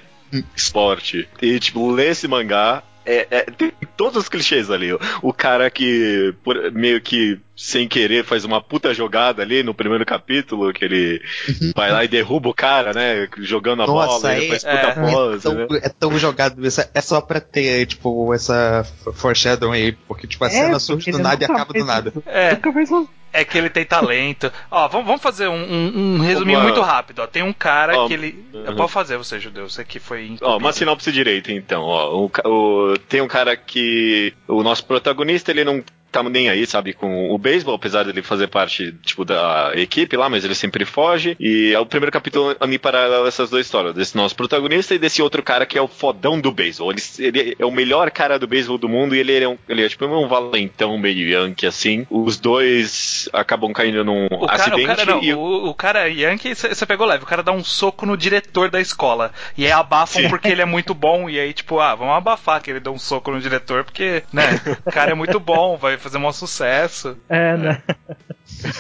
esporte 0.55 1.29
e, 1.41 1.59
tipo, 1.59 1.91
ler 1.91 2.13
esse 2.13 2.29
mangá, 2.29 2.83
é, 3.09 3.27
é, 3.31 3.43
tem 3.45 3.73
todos 3.97 4.23
os 4.23 4.29
clichês 4.29 4.71
ali. 4.71 4.91
O 5.23 5.33
cara 5.33 5.71
que 5.71 6.35
por, 6.45 6.71
meio 6.73 7.01
que 7.01 7.41
sem 7.57 7.89
querer 7.89 8.25
faz 8.25 8.45
uma 8.45 8.63
puta 8.63 8.93
jogada 8.93 9.43
ali 9.43 9.63
no 9.63 9.75
primeiro 9.75 10.05
capítulo, 10.05 10.73
que 10.73 10.85
ele 10.85 11.21
uhum. 11.49 11.73
vai 11.75 11.91
lá 11.91 12.05
e 12.05 12.09
derruba 12.09 12.51
o 12.51 12.55
cara, 12.55 12.93
né? 12.93 13.27
Jogando 13.39 13.83
a 13.83 13.87
Nossa, 13.87 14.21
bola, 14.21 14.33
é, 14.33 14.39
ele 14.39 14.49
faz 14.49 14.63
puta 14.63 14.77
é, 14.77 15.11
pose. 15.11 15.37
É 15.37 15.51
tão, 15.51 15.55
né? 15.55 15.67
é 15.83 15.89
tão 15.89 16.19
jogado. 16.19 16.63
É 16.95 17.01
só 17.01 17.21
pra 17.21 17.41
ter, 17.41 17.87
tipo, 17.87 18.33
essa 18.35 18.87
foreshadowing 19.15 19.73
aí, 19.73 19.93
porque 20.07 20.27
tipo, 20.27 20.45
a 20.45 20.51
cena 20.51 20.79
surge 20.79 21.11
do 21.11 21.19
nada 21.19 21.43
e 21.43 21.45
acaba 21.47 21.73
do 21.73 21.85
nada. 21.85 22.13
É. 22.27 22.55
É 23.33 23.45
que 23.45 23.57
ele 23.59 23.71
tem 23.71 23.85
talento. 23.85 24.51
Ó, 24.71 24.89
vamos, 24.89 25.07
vamos 25.07 25.23
fazer 25.23 25.49
um, 25.49 25.55
um, 25.55 26.17
um 26.17 26.19
resuminho 26.19 26.59
uma... 26.59 26.65
muito 26.65 26.81
rápido. 26.81 27.21
Ó. 27.21 27.27
Tem 27.27 27.43
um 27.43 27.53
cara 27.53 28.07
que 28.07 28.13
ele. 28.15 28.45
Uhum. 28.53 28.77
Pode 28.77 28.93
fazer, 28.93 29.17
você, 29.17 29.39
judeu. 29.39 29.69
Você 29.69 29.85
que 29.85 29.99
foi. 29.99 30.37
Ó, 30.41 30.57
uma 30.57 30.73
sinopse 30.73 31.13
direita, 31.13 31.53
então. 31.53 31.83
Ó, 31.83 32.25
o, 32.25 32.31
o, 32.45 32.99
tem 33.09 33.21
um 33.21 33.29
cara 33.29 33.57
que. 33.57 34.33
O 34.47 34.63
nosso 34.63 34.85
protagonista, 34.85 35.51
ele 35.51 35.65
não 35.65 35.83
tá 36.11 36.23
nem 36.23 36.49
aí, 36.49 36.67
sabe, 36.67 36.93
com 36.93 37.31
o 37.31 37.39
beisebol, 37.39 37.75
apesar 37.75 38.05
dele 38.05 38.23
fazer 38.23 38.49
parte, 38.49 38.93
tipo, 39.05 39.25
da 39.25 39.73
equipe 39.75 40.17
lá, 40.17 40.29
mas 40.29 40.45
ele 40.45 40.55
sempre 40.55 40.85
foge. 40.85 41.37
E 41.39 41.73
é 41.75 41.79
o 41.79 41.87
primeiro 41.87 42.13
capítulo 42.13 42.57
ali 42.61 42.79
paralelo 42.79 43.27
essas 43.27 43.51
duas 43.51 43.67
histórias, 43.67 43.95
desse 43.95 44.17
nosso 44.17 44.35
protagonista 44.35 44.95
e 44.95 44.99
desse 44.99 45.23
outro 45.23 45.43
cara 45.43 45.67
que 45.67 45.79
é 45.79 45.83
o 45.83 45.89
fodão 45.89 46.41
do 46.41 46.51
beisebol. 46.51 46.93
Ele, 46.93 47.03
ele 47.19 47.57
é 47.59 47.67
o 47.67 47.71
melhor 47.71 48.11
cara 48.11 48.39
do 48.39 48.47
beisebol 48.47 48.79
do 48.79 48.89
mundo 48.89 49.15
e 49.15 49.19
ele 49.19 49.43
é, 49.43 49.49
um, 49.49 49.59
ele 49.69 49.85
é 49.85 49.89
tipo 49.89 50.05
um 50.07 50.29
valentão 50.29 50.97
meio 50.99 51.29
yankee, 51.29 51.67
assim. 51.67 52.07
Os 52.11 52.39
dois 52.39 53.29
acabam 53.33 53.73
caindo 53.73 54.05
num 54.05 54.27
o 54.31 54.51
acidente. 54.51 54.87
Cara, 54.87 54.95
o 54.95 54.97
cara, 54.97 55.13
não, 55.13 55.23
e... 55.23 55.35
o, 55.35 55.69
o 55.69 55.75
cara 55.75 56.09
yankee, 56.09 56.55
você 56.55 56.87
pegou 56.87 57.07
leve, 57.07 57.25
o 57.25 57.27
cara 57.27 57.43
dá 57.43 57.53
um 57.53 57.63
soco 57.65 58.07
no 58.07 58.17
diretor 58.17 58.71
da 58.71 58.81
escola. 58.81 59.33
E 59.57 59.67
aí 59.67 59.73
abafam 59.73 60.23
Sim. 60.23 60.29
porque 60.29 60.49
ele 60.49 60.63
é 60.63 60.65
muito 60.65 60.95
bom, 60.95 61.29
e 61.29 61.39
aí, 61.39 61.53
tipo, 61.53 61.79
ah, 61.81 61.95
vamos 61.95 62.15
abafar 62.15 62.63
que 62.63 62.71
ele 62.71 62.81
deu 62.81 62.93
um 62.93 62.99
soco 62.99 63.31
no 63.31 63.41
diretor, 63.41 63.85
porque, 63.85 64.23
né, 64.33 64.61
o 64.87 64.91
cara 64.91 65.11
é 65.11 65.15
muito 65.15 65.39
bom, 65.39 65.77
vai 65.77 65.98
fazer 65.99 66.19
um 66.19 66.33
sucesso. 66.33 67.17
É, 67.29 67.57
né? 67.57 67.83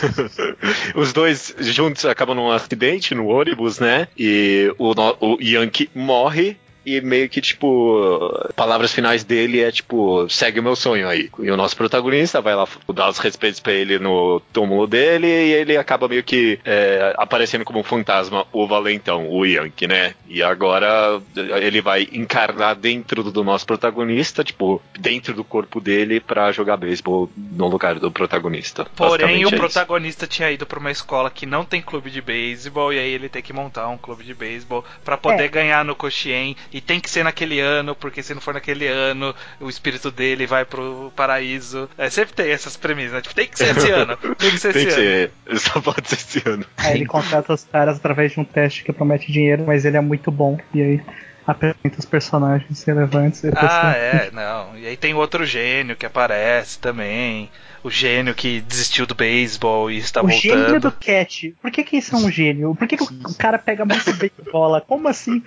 Os 0.94 1.12
dois 1.12 1.54
juntos 1.58 2.04
acabam 2.04 2.34
num 2.34 2.50
acidente 2.50 3.14
no 3.14 3.26
ônibus, 3.26 3.78
né? 3.78 4.08
E 4.18 4.74
o, 4.78 4.92
o 5.20 5.38
Yankee 5.40 5.90
morre 5.94 6.56
e 6.88 7.00
meio 7.00 7.28
que, 7.28 7.40
tipo, 7.40 8.32
palavras 8.56 8.92
finais 8.92 9.24
dele 9.24 9.60
é 9.60 9.70
tipo, 9.70 10.28
segue 10.28 10.60
o 10.60 10.62
meu 10.62 10.74
sonho 10.74 11.08
aí. 11.08 11.30
E 11.38 11.50
o 11.50 11.56
nosso 11.56 11.76
protagonista 11.76 12.40
vai 12.40 12.54
lá 12.54 12.66
dar 12.94 13.08
os 13.08 13.18
respeitos 13.18 13.60
pra 13.60 13.72
ele 13.72 13.98
no 13.98 14.40
túmulo 14.52 14.86
dele 14.86 15.26
e 15.26 15.52
ele 15.52 15.76
acaba 15.76 16.08
meio 16.08 16.24
que 16.24 16.58
é, 16.64 17.14
aparecendo 17.16 17.64
como 17.64 17.80
um 17.80 17.84
fantasma, 17.84 18.46
o 18.52 18.66
valentão, 18.66 19.28
o 19.28 19.44
Yankee, 19.44 19.86
né? 19.86 20.14
E 20.26 20.42
agora 20.42 21.20
ele 21.36 21.80
vai 21.80 22.08
encarnar 22.12 22.74
dentro 22.74 23.22
do 23.24 23.44
nosso 23.44 23.66
protagonista, 23.66 24.42
tipo, 24.42 24.80
dentro 24.98 25.34
do 25.34 25.44
corpo 25.44 25.80
dele 25.80 26.20
para 26.20 26.52
jogar 26.52 26.76
beisebol 26.76 27.30
no 27.36 27.68
lugar 27.68 27.98
do 27.98 28.10
protagonista. 28.10 28.86
Porém, 28.96 29.44
o 29.44 29.48
é 29.48 29.56
protagonista 29.56 30.24
isso. 30.24 30.32
tinha 30.32 30.50
ido 30.50 30.66
para 30.66 30.78
uma 30.78 30.90
escola 30.90 31.30
que 31.30 31.44
não 31.44 31.64
tem 31.64 31.82
clube 31.82 32.10
de 32.10 32.22
beisebol 32.22 32.92
e 32.92 32.98
aí 32.98 33.10
ele 33.10 33.28
tem 33.28 33.42
que 33.42 33.52
montar 33.52 33.88
um 33.88 33.98
clube 33.98 34.24
de 34.24 34.34
beisebol 34.34 34.84
para 35.04 35.16
poder 35.16 35.44
é. 35.44 35.48
ganhar 35.48 35.84
no 35.84 35.94
Coxien 35.94 36.56
e 36.72 36.77
tem 36.80 37.00
que 37.00 37.10
ser 37.10 37.22
naquele 37.24 37.60
ano, 37.60 37.94
porque 37.94 38.22
se 38.22 38.34
não 38.34 38.40
for 38.40 38.54
naquele 38.54 38.86
ano, 38.86 39.34
o 39.60 39.68
espírito 39.68 40.10
dele 40.10 40.46
vai 40.46 40.64
pro 40.64 41.12
paraíso. 41.16 41.88
É, 41.96 42.08
sempre 42.10 42.34
tem 42.34 42.50
essas 42.50 42.76
premissas, 42.76 43.12
né? 43.12 43.20
Tipo, 43.20 43.34
tem 43.34 43.46
que 43.48 43.58
ser 43.58 43.76
esse 43.76 43.90
ano. 43.92 44.16
Tem 44.16 44.50
que 44.50 44.58
ser 44.58 44.72
tem 44.72 44.86
esse 44.86 44.96
que 44.96 45.02
ano. 45.02 45.30
Ser, 45.50 45.58
só 45.58 45.80
pode 45.80 46.08
ser 46.08 46.14
esse 46.16 46.48
ano. 46.48 46.64
Aí 46.76 46.94
ele 46.96 47.06
contrata 47.06 47.52
os 47.52 47.64
caras 47.64 47.96
através 47.96 48.32
de 48.32 48.40
um 48.40 48.44
teste 48.44 48.84
que 48.84 48.92
promete 48.92 49.30
dinheiro, 49.32 49.64
mas 49.66 49.84
ele 49.84 49.96
é 49.96 50.00
muito 50.00 50.30
bom. 50.30 50.58
E 50.74 50.82
aí 50.82 51.00
apresenta 51.46 51.98
os 51.98 52.04
personagens 52.04 52.82
relevantes. 52.84 53.42
e 53.42 53.50
depois 53.50 53.70
Ah, 53.72 53.92
é, 53.96 54.30
não. 54.32 54.76
E 54.76 54.86
aí 54.86 54.96
tem 54.96 55.14
outro 55.14 55.46
gênio 55.46 55.96
que 55.96 56.04
aparece 56.06 56.78
também. 56.78 57.50
O 57.82 57.90
gênio 57.90 58.34
que 58.34 58.60
desistiu 58.60 59.06
do 59.06 59.14
beisebol 59.14 59.90
e 59.90 59.98
está 59.98 60.20
O 60.22 60.28
gênio 60.28 60.58
voltando. 60.58 60.80
do 60.80 60.92
Cat. 60.92 61.54
Por 61.62 61.70
que, 61.70 61.84
que 61.84 61.96
isso 61.96 62.14
é 62.14 62.18
um 62.18 62.30
gênio? 62.30 62.74
Por 62.74 62.86
que, 62.88 62.96
que 62.96 63.04
o 63.04 63.34
cara 63.38 63.56
pega 63.56 63.84
muito 63.84 64.12
bem 64.14 64.30
bola? 64.52 64.80
Como 64.80 65.06
assim? 65.08 65.42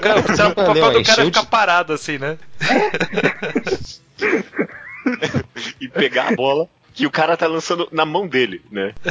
Cara, 0.00 0.20
o 0.50 0.54
papel 0.54 0.72
leu 0.72 0.92
do 0.92 1.02
cara 1.02 1.22
é 1.22 1.24
ficar 1.26 1.46
parado 1.46 1.92
assim, 1.92 2.18
né? 2.18 2.38
E 5.80 5.88
pegar 5.88 6.28
a 6.28 6.34
bola 6.34 6.68
que 6.98 7.06
o 7.06 7.10
cara 7.10 7.36
tá 7.36 7.46
lançando 7.46 7.88
na 7.92 8.04
mão 8.04 8.26
dele, 8.26 8.60
né? 8.72 8.92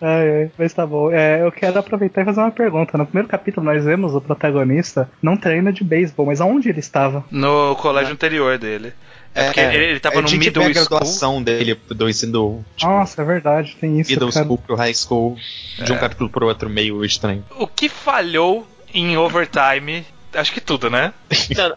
Ai, 0.00 0.30
ai, 0.30 0.50
mas 0.58 0.72
tá 0.72 0.86
bom. 0.86 1.10
É, 1.10 1.42
eu 1.42 1.52
quero 1.52 1.78
aproveitar 1.78 2.22
e 2.22 2.24
fazer 2.24 2.40
uma 2.40 2.50
pergunta. 2.50 2.96
No 2.96 3.06
primeiro 3.06 3.28
capítulo, 3.28 3.64
nós 3.64 3.84
vemos 3.84 4.14
o 4.14 4.20
protagonista 4.20 5.08
não 5.22 5.36
treina 5.36 5.72
de 5.72 5.82
beisebol, 5.82 6.26
mas 6.26 6.40
aonde 6.40 6.68
ele 6.68 6.80
estava? 6.80 7.24
No 7.30 7.74
colégio 7.76 8.12
anterior 8.12 8.58
dele. 8.58 8.92
É, 9.36 9.44
porque 9.46 9.60
ele, 9.60 9.84
ele 9.84 10.00
tava 10.00 10.18
a 10.18 10.22
no 10.22 10.28
gente 10.28 10.40
middle 10.46 10.64
vê 10.64 10.70
a 10.70 10.74
school. 10.74 10.88
graduação 10.88 11.42
dele 11.42 11.74
do 11.88 12.08
ensino 12.08 12.64
tipo, 12.76 12.90
Nossa, 12.90 13.22
é 13.22 13.24
verdade, 13.24 13.76
tem 13.80 14.00
isso. 14.00 14.10
middle 14.10 14.32
cara. 14.32 14.44
school 14.44 14.58
pro 14.58 14.74
high 14.76 14.94
school, 14.94 15.36
de 15.84 15.92
um 15.92 15.96
É. 15.96 15.98
capítulo 15.98 16.30
pro 16.30 16.46
outro 16.46 16.68
meio 16.70 17.04
estranho. 17.04 17.44
O 17.58 17.66
que 17.66 17.88
falhou 17.88 18.66
em 18.94 19.16
overtime? 19.16 20.04
Acho 20.34 20.52
que 20.52 20.60
tudo, 20.60 20.90
né? 20.90 21.12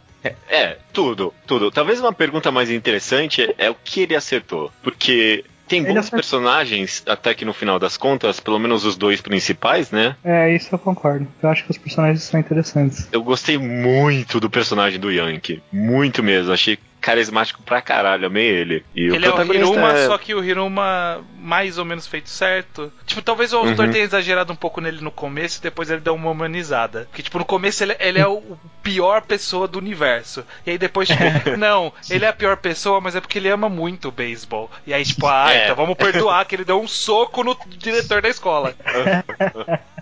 É, 0.49 0.77
tudo, 0.91 1.33
tudo. 1.47 1.71
Talvez 1.71 1.99
uma 2.01 2.11
pergunta 2.11 2.51
mais 2.51 2.69
interessante 2.69 3.53
é 3.57 3.69
o 3.69 3.75
que 3.75 4.01
ele 4.01 4.15
acertou. 4.17 4.69
Porque 4.83 5.45
tem 5.65 5.81
bons 5.81 5.95
acertou. 5.97 6.17
personagens, 6.17 7.01
até 7.05 7.33
que 7.33 7.45
no 7.45 7.53
final 7.53 7.79
das 7.79 7.95
contas, 7.95 8.37
pelo 8.39 8.59
menos 8.59 8.83
os 8.83 8.97
dois 8.97 9.21
principais, 9.21 9.91
né? 9.91 10.17
É, 10.23 10.53
isso 10.53 10.67
eu 10.73 10.77
concordo. 10.79 11.25
Eu 11.41 11.49
acho 11.49 11.63
que 11.63 11.71
os 11.71 11.77
personagens 11.77 12.21
são 12.23 12.37
interessantes. 12.37 13.07
Eu 13.13 13.23
gostei 13.23 13.57
muito 13.57 14.41
do 14.41 14.49
personagem 14.49 14.99
do 14.99 15.09
Yankee. 15.09 15.63
Muito 15.71 16.21
mesmo. 16.21 16.51
Achei 16.51 16.77
carismático 17.01 17.61
pra 17.63 17.81
caralho, 17.81 18.27
amei 18.27 18.45
ele. 18.47 18.85
E 18.95 19.05
ele 19.05 19.25
é 19.25 19.29
o 19.33 19.53
Hiruma, 19.53 19.93
é- 19.93 20.05
só 20.07 20.17
que 20.17 20.33
o 20.35 20.43
Hiruma 20.43 21.23
mais 21.39 21.77
ou 21.77 21.85
menos 21.85 22.05
feito 22.07 22.29
certo. 22.29 22.91
Tipo, 23.05 23.21
talvez 23.21 23.53
o 23.53 23.57
autor 23.57 23.85
Uhum. 23.85 23.91
tenha 23.91 24.03
exagerado 24.03 24.51
um 24.51 24.55
pouco 24.55 24.81
nele 24.81 25.01
no 25.01 25.11
começo 25.11 25.59
e 25.59 25.61
depois 25.63 25.89
ele 25.89 26.01
deu 26.01 26.13
uma 26.15 26.29
humanizada. 26.29 27.05
Porque, 27.09 27.23
tipo, 27.23 27.39
no 27.39 27.45
começo 27.45 27.83
ele, 27.83 27.95
ele 27.99 28.19
é 28.19 28.27
o 28.27 28.39
o 28.49 28.57
pior 28.81 29.21
pessoa 29.21 29.67
do 29.67 29.77
universo. 29.77 30.43
E 30.65 30.71
aí 30.71 30.77
depois, 30.77 31.07
tipo, 31.07 31.19
não, 31.57 31.93
ele 32.09 32.25
é 32.25 32.27
a 32.29 32.33
pior 32.33 32.57
pessoa, 32.57 32.99
mas 32.99 33.15
é 33.15 33.21
porque 33.21 33.37
ele 33.37 33.49
ama 33.49 33.69
muito 33.69 34.07
o 34.07 34.11
beisebol. 34.11 34.69
E 34.87 34.93
aí, 34.93 35.03
tipo, 35.05 35.27
ah, 35.27 35.53
É. 35.53 35.63
então 35.65 35.75
vamos 35.75 35.95
perdoar 35.95 36.43
que 36.45 36.55
ele 36.55 36.65
deu 36.65 36.79
um 36.81 36.87
soco 36.87 37.43
no 37.43 37.55
diretor 37.77 38.21
da 38.21 38.29
escola. 38.29 38.73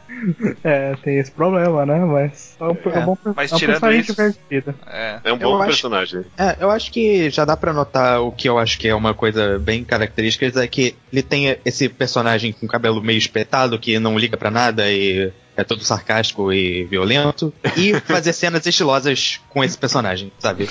É, 0.63 0.95
tem 1.03 1.19
esse 1.19 1.31
problema, 1.31 1.85
né? 1.85 1.99
Mas 1.99 2.55
é 2.59 2.63
um, 2.63 2.77
é 2.93 2.99
um 2.99 3.05
bom 3.05 3.17
Mas 3.35 3.51
é 3.51 3.55
um 3.55 3.57
tirando 3.59 3.73
personagem 3.75 4.01
isso- 4.01 4.11
divertido. 4.15 4.75
É. 4.87 5.19
É 5.23 5.33
um 5.33 5.37
bom 5.37 5.45
Eu 5.45 5.55
acho- 5.57 5.65
personagem. 5.67 6.25
É, 6.37 6.57
eu 6.59 6.69
acho 6.71 6.91
que 6.91 7.29
já 7.29 7.45
dá 7.45 7.55
pra 7.57 7.73
notar 7.73 8.21
o 8.21 8.31
que 8.31 8.47
eu 8.49 8.57
acho 8.57 8.79
que 8.79 8.87
é 8.87 8.95
uma 8.95 9.13
coisa 9.13 9.59
bem 9.59 9.83
característica, 9.83 10.45
é 10.61 10.67
que 10.67 10.95
ele 11.11 11.21
tem 11.21 11.57
esse 11.65 11.89
personagem 11.89 12.51
com 12.53 12.67
cabelo 12.67 13.01
meio 13.01 13.17
espetado, 13.17 13.77
que 13.79 13.99
não 13.99 14.17
liga 14.17 14.37
pra 14.37 14.49
nada 14.51 14.89
e 14.91 15.31
é 15.57 15.63
todo 15.63 15.83
sarcástico 15.83 16.53
e 16.53 16.83
violento, 16.85 17.51
e 17.75 17.99
fazer 18.01 18.31
cenas 18.31 18.65
estilosas 18.65 19.41
com 19.49 19.63
esse 19.63 19.77
personagem, 19.77 20.31
sabe? 20.39 20.69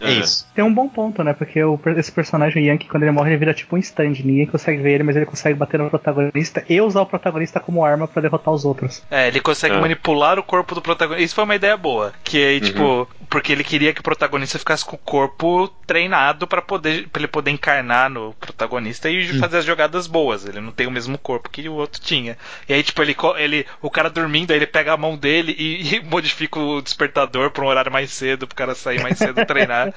É 0.00 0.12
isso. 0.12 0.46
Tem 0.54 0.62
um 0.62 0.72
bom 0.72 0.88
ponto, 0.88 1.24
né? 1.24 1.32
Porque 1.32 1.62
o, 1.64 1.80
esse 1.96 2.12
personagem 2.12 2.62
o 2.62 2.66
Yankee, 2.66 2.86
quando 2.88 3.02
ele 3.04 3.12
morre, 3.12 3.30
ele 3.30 3.38
vira 3.38 3.54
tipo 3.54 3.74
um 3.74 3.78
stand. 3.78 4.12
Ninguém 4.22 4.46
consegue 4.46 4.82
ver 4.82 4.92
ele, 4.94 5.02
mas 5.02 5.16
ele 5.16 5.26
consegue 5.26 5.58
bater 5.58 5.80
no 5.80 5.88
protagonista 5.88 6.62
e 6.68 6.80
usar 6.80 7.00
o 7.00 7.06
protagonista 7.06 7.58
como 7.58 7.84
arma 7.84 8.06
pra 8.06 8.20
derrotar 8.22 8.52
os 8.52 8.64
outros. 8.64 9.02
É, 9.10 9.28
ele 9.28 9.40
consegue 9.40 9.74
É. 9.74 9.80
manipular 9.80 10.38
o 10.38 10.42
corpo 10.42 10.74
do 10.74 10.82
protagonista. 10.82 11.24
Isso 11.24 11.34
foi 11.34 11.44
uma 11.44 11.54
ideia 11.54 11.76
boa. 11.76 12.12
Que 12.22 12.44
aí, 12.44 12.60
tipo, 12.60 13.08
porque 13.30 13.52
ele 13.52 13.64
queria 13.64 13.92
que 13.94 14.00
o 14.00 14.04
protagonista 14.04 14.58
ficasse 14.58 14.84
com 14.84 14.96
o 14.96 14.98
corpo 14.98 15.68
treinado 15.86 16.46
pra 16.46 16.60
poder 16.60 17.08
pra 17.08 17.20
ele 17.20 17.28
poder 17.28 17.50
encarnar 17.50 18.10
no 18.10 18.34
protagonista 18.34 19.08
e 19.08 19.38
fazer 19.38 19.58
as 19.58 19.64
jogadas 19.64 20.06
boas. 20.06 20.46
Ele 20.46 20.60
não 20.60 20.72
tem 20.72 20.86
o 20.86 20.90
mesmo 20.90 21.16
corpo 21.16 21.48
que 21.48 21.68
o 21.68 21.74
outro 21.74 22.00
tinha. 22.00 22.36
E 22.68 22.74
aí, 22.74 22.82
tipo, 22.82 23.00
ele, 23.02 23.16
ele 23.38 23.66
o 23.80 23.90
cara 23.90 24.10
dormindo, 24.26 24.50
aí 24.50 24.56
ele 24.58 24.66
pega 24.66 24.92
a 24.92 24.96
mão 24.96 25.16
dele 25.16 25.54
e, 25.58 25.94
e 25.96 26.00
modifica 26.02 26.58
o 26.58 26.82
despertador 26.82 27.50
pra 27.50 27.64
um 27.64 27.68
horário 27.68 27.92
mais 27.92 28.10
cedo, 28.10 28.46
pro 28.46 28.56
cara 28.56 28.74
sair 28.74 29.00
mais 29.02 29.16
cedo 29.18 29.40
e 29.40 29.44
treinar. 29.46 29.94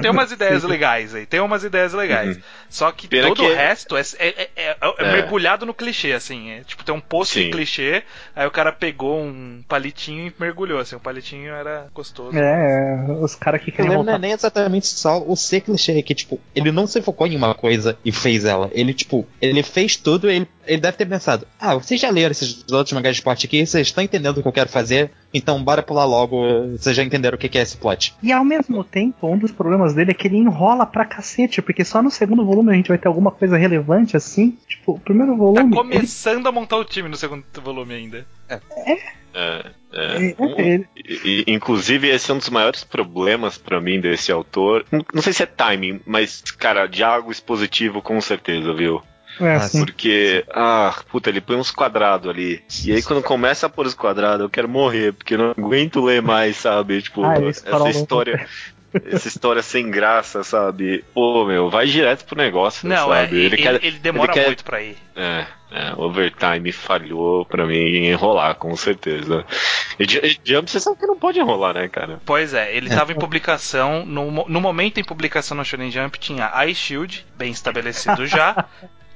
tem 0.00 0.10
umas 0.10 0.30
ideias 0.32 0.62
legais 0.62 1.14
aí, 1.14 1.26
tem 1.26 1.40
umas 1.40 1.64
ideias 1.64 1.92
legais. 1.92 2.38
Só 2.68 2.90
que 2.92 3.08
Pena 3.08 3.28
todo 3.28 3.36
que- 3.36 3.50
o 3.50 3.54
resto 3.54 3.96
é, 3.96 4.00
é- 4.18 4.26
é- 4.28 4.50
é- 4.56 4.76
é 4.80 4.94
É. 4.98 5.12
mergulhado 5.12 5.66
no 5.66 5.74
clichê, 5.74 6.12
assim. 6.12 6.50
É, 6.50 6.60
tipo, 6.64 6.84
tem 6.84 6.94
um 6.94 7.00
post 7.00 7.42
de 7.42 7.50
clichê, 7.50 8.02
aí 8.34 8.46
o 8.46 8.50
cara 8.50 8.72
pegou 8.72 9.20
um 9.20 9.62
palitinho 9.68 10.26
e 10.28 10.34
mergulhou, 10.38 10.78
assim. 10.80 10.96
O 10.96 11.00
palitinho 11.00 11.52
era 11.52 11.86
gostoso. 11.94 12.36
É, 12.36 13.06
os 13.20 13.34
caras 13.34 13.60
que 13.62 13.70
O 13.70 13.72
querem 13.72 13.90
problema 13.90 14.04
não 14.04 14.12
é 14.12 14.14
voltar. 14.14 14.18
nem 14.26 14.32
exatamente 14.32 14.86
só 14.86 15.22
o 15.22 15.36
ser 15.36 15.60
clichê, 15.62 15.98
é 15.98 16.02
que, 16.02 16.14
tipo, 16.14 16.40
ele 16.54 16.70
não 16.72 16.86
se 16.86 17.00
focou 17.02 17.26
em 17.26 17.36
uma 17.36 17.54
coisa 17.54 17.98
e 18.04 18.10
fez 18.12 18.44
ela. 18.44 18.70
Ele, 18.72 18.94
tipo, 18.94 19.26
ele 19.40 19.62
fez 19.62 19.96
tudo 19.96 20.30
e 20.30 20.36
ele, 20.36 20.48
ele 20.66 20.80
deve 20.80 20.96
ter 20.96 21.06
pensado: 21.06 21.46
ah, 21.62 21.74
vocês 21.76 22.00
já 22.00 22.10
leram 22.10 22.32
esses 22.32 22.64
outros 22.72 22.92
mangás 22.92 23.14
de 23.14 23.20
esporte 23.20 23.46
aqui, 23.46 23.64
vocês 23.64 23.86
estão 23.86 24.02
entendendo 24.02 24.38
o 24.38 24.42
que 24.42 24.48
eu 24.48 24.52
quero 24.52 24.68
fazer, 24.68 25.10
então 25.32 25.62
bora 25.62 25.82
pular 25.82 26.04
logo, 26.04 26.36
vocês 26.76 26.96
já 26.96 27.02
entenderam 27.02 27.36
o 27.36 27.38
que 27.38 27.56
é 27.56 27.62
esse 27.62 27.76
plot. 27.76 28.14
E 28.22 28.32
ao 28.32 28.44
mesmo 28.44 28.82
tempo, 28.82 29.26
um 29.28 29.38
dos 29.38 29.52
problemas 29.52 29.94
dele 29.94 30.10
é 30.10 30.14
que 30.14 30.26
ele 30.26 30.36
enrola 30.38 30.84
pra 30.84 31.04
cacete, 31.04 31.62
porque 31.62 31.84
só 31.84 32.02
no 32.02 32.10
segundo 32.10 32.44
volume 32.44 32.72
a 32.72 32.74
gente 32.74 32.88
vai 32.88 32.98
ter 32.98 33.06
alguma 33.08 33.30
coisa 33.30 33.56
relevante 33.56 34.16
assim. 34.16 34.58
Tipo, 34.66 34.92
o 34.94 35.00
primeiro 35.00 35.32
Tá 35.32 35.38
volume. 35.38 35.60
ele- 35.60 35.76
começando 35.76 36.46
a 36.48 36.52
montar 36.52 36.76
o 36.78 36.84
time 36.84 37.08
no 37.08 37.16
segundo 37.16 37.44
volume 37.62 37.94
ainda. 37.94 38.26
É, 38.48 38.60
é. 38.92 38.98
É, 39.34 40.34
Um- 40.38 40.58
ele- 40.60 40.86
e- 40.96 41.44
e- 41.48 41.52
inclusive, 41.54 42.08
esse 42.08 42.30
é 42.30 42.34
um 42.34 42.38
dos 42.38 42.50
maiores 42.50 42.84
problemas 42.84 43.56
pra 43.56 43.80
mim 43.80 44.00
desse 44.00 44.30
autor. 44.30 44.84
Não- 44.92 45.04
Não 45.14 45.22
sei 45.22 45.32
se 45.32 45.42
é 45.42 45.46
timing, 45.46 46.00
mas, 46.06 46.42
cara, 46.58 46.86
diálogo 46.86 47.30
expositivo 47.32 48.02
com 48.02 48.20
certeza, 48.20 48.74
viu? 48.74 49.00
É, 49.42 49.54
assim. 49.56 49.84
Porque, 49.84 50.44
ah, 50.54 50.94
puta, 51.10 51.28
ele 51.30 51.40
põe 51.40 51.56
uns 51.56 51.70
quadrados 51.70 52.28
ali. 52.30 52.62
E 52.84 52.92
aí 52.92 53.02
quando 53.02 53.22
começa 53.22 53.66
a 53.66 53.70
pôr 53.70 53.86
os 53.86 53.94
quadrados, 53.94 54.40
eu 54.40 54.50
quero 54.50 54.68
morrer, 54.68 55.12
porque 55.12 55.34
eu 55.34 55.38
não 55.38 55.50
aguento 55.50 56.02
ler 56.04 56.22
mais, 56.22 56.56
sabe? 56.56 57.02
Tipo, 57.02 57.24
Ah, 57.24 57.34
essa 57.42 57.88
história. 57.90 58.46
Essa 59.10 59.26
história 59.26 59.62
sem 59.62 59.90
graça, 59.90 60.44
sabe? 60.44 61.02
Pô, 61.14 61.46
meu, 61.46 61.70
vai 61.70 61.86
direto 61.86 62.26
pro 62.26 62.36
negócio, 62.36 62.86
Não, 62.86 63.10
é, 63.14 63.22
sabe? 63.22 63.36
ele, 63.36 63.46
ele, 63.46 63.56
quer- 63.56 63.82
ele 63.82 63.98
demora 63.98 64.32
ele 64.32 64.38
quer- 64.38 64.46
muito 64.48 64.62
pra 64.64 64.82
ir. 64.82 64.98
É, 65.16 65.46
é, 65.70 65.92
overtime 65.96 66.70
falhou 66.72 67.46
pra 67.46 67.64
mim 67.64 67.74
em 67.78 68.10
enrolar, 68.10 68.54
com 68.56 68.76
certeza. 68.76 69.46
E, 69.98 70.02
e 70.04 70.38
Jump, 70.44 70.70
você 70.70 70.78
sabe 70.78 70.98
que 70.98 71.06
não 71.06 71.18
pode 71.18 71.38
enrolar, 71.40 71.72
né, 71.72 71.88
cara? 71.88 72.20
Pois 72.26 72.52
é, 72.52 72.76
ele 72.76 72.90
tava 72.90 73.12
em 73.12 73.16
publicação. 73.18 74.04
No, 74.04 74.30
no 74.46 74.60
momento 74.60 75.00
em 75.00 75.04
publicação 75.04 75.56
no 75.56 75.64
Shonen 75.64 75.90
Jump 75.90 76.18
tinha 76.18 76.52
Ice 76.66 76.74
Shield, 76.78 77.24
bem 77.38 77.50
estabelecido 77.50 78.26
já, 78.28 78.66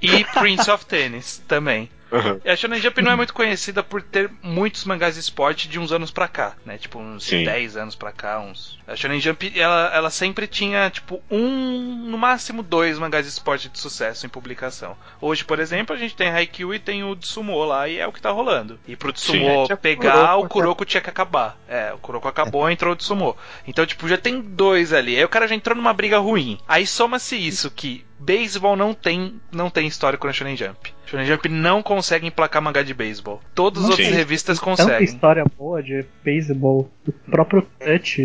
e 0.00 0.24
Prince 0.24 0.70
of 0.70 0.84
Tennis 0.86 1.42
também. 1.46 1.90
E 2.44 2.50
a 2.50 2.56
Shonen 2.56 2.80
Jump 2.80 3.02
não 3.02 3.12
é 3.12 3.16
muito 3.16 3.34
conhecida 3.34 3.82
por 3.82 4.00
ter 4.00 4.30
muitos 4.42 4.84
mangás 4.84 5.14
de 5.14 5.20
esporte 5.20 5.68
de 5.68 5.78
uns 5.78 5.90
anos 5.90 6.10
pra 6.10 6.28
cá, 6.28 6.54
né? 6.64 6.78
Tipo, 6.78 7.00
uns 7.00 7.24
Sim. 7.24 7.44
10 7.44 7.76
anos 7.76 7.94
pra 7.96 8.12
cá, 8.12 8.38
uns. 8.38 8.78
A 8.86 8.94
Shonen 8.94 9.20
Jump, 9.20 9.52
ela, 9.58 9.90
ela 9.92 10.10
sempre 10.10 10.46
tinha, 10.46 10.88
tipo, 10.88 11.20
um, 11.30 12.06
no 12.08 12.16
máximo 12.16 12.62
dois 12.62 12.98
mangás 12.98 13.24
de 13.24 13.32
esporte 13.32 13.68
de 13.68 13.78
sucesso 13.78 14.24
em 14.24 14.28
publicação. 14.28 14.96
Hoje, 15.20 15.44
por 15.44 15.58
exemplo, 15.58 15.94
a 15.94 15.98
gente 15.98 16.14
tem 16.14 16.28
Haikyuu 16.28 16.74
e 16.74 16.78
tem 16.78 17.02
o 17.02 17.16
Tsumo 17.16 17.64
lá, 17.64 17.88
e 17.88 17.98
é 17.98 18.06
o 18.06 18.12
que 18.12 18.22
tá 18.22 18.30
rolando. 18.30 18.78
E 18.86 18.94
pro 18.94 19.12
Tsumo 19.12 19.66
Sim. 19.66 19.72
É, 19.72 19.76
pegar, 19.76 20.12
Kuroko, 20.12 20.44
o 20.44 20.48
Kuroko 20.48 20.84
tinha 20.84 21.00
que 21.00 21.10
acabar. 21.10 21.58
É, 21.68 21.92
o 21.92 21.98
Kuroko 21.98 22.28
acabou, 22.28 22.70
entrou 22.70 22.92
o 22.92 22.96
Tsumo. 22.96 23.36
Então, 23.66 23.84
tipo, 23.84 24.06
já 24.06 24.16
tem 24.16 24.40
dois 24.40 24.92
ali. 24.92 25.16
Aí 25.16 25.24
o 25.24 25.28
cara 25.28 25.48
já 25.48 25.56
entrou 25.56 25.76
numa 25.76 25.92
briga 25.92 26.18
ruim. 26.18 26.58
Aí 26.68 26.86
soma-se 26.86 27.36
isso 27.36 27.68
que 27.70 28.05
beisebol 28.18 28.76
não 28.76 28.94
tem, 28.94 29.34
não 29.52 29.68
tem 29.70 29.86
histórico 29.86 30.26
na 30.26 30.32
Shonen 30.32 30.56
Jump. 30.56 30.92
Shonen 31.06 31.26
Jump 31.26 31.48
não 31.48 31.82
consegue 31.82 32.26
emplacar 32.26 32.60
mangá 32.62 32.82
de 32.82 32.92
beisebol. 32.94 33.40
Todas 33.54 33.84
as 33.84 33.90
outras 33.90 34.08
revistas 34.08 34.58
Tanta 34.58 34.70
conseguem. 34.70 35.04
história 35.04 35.44
boa 35.58 35.82
de 35.82 36.04
beisebol. 36.24 36.90
O 37.06 37.12
próprio 37.30 37.66
Touch, 37.78 38.20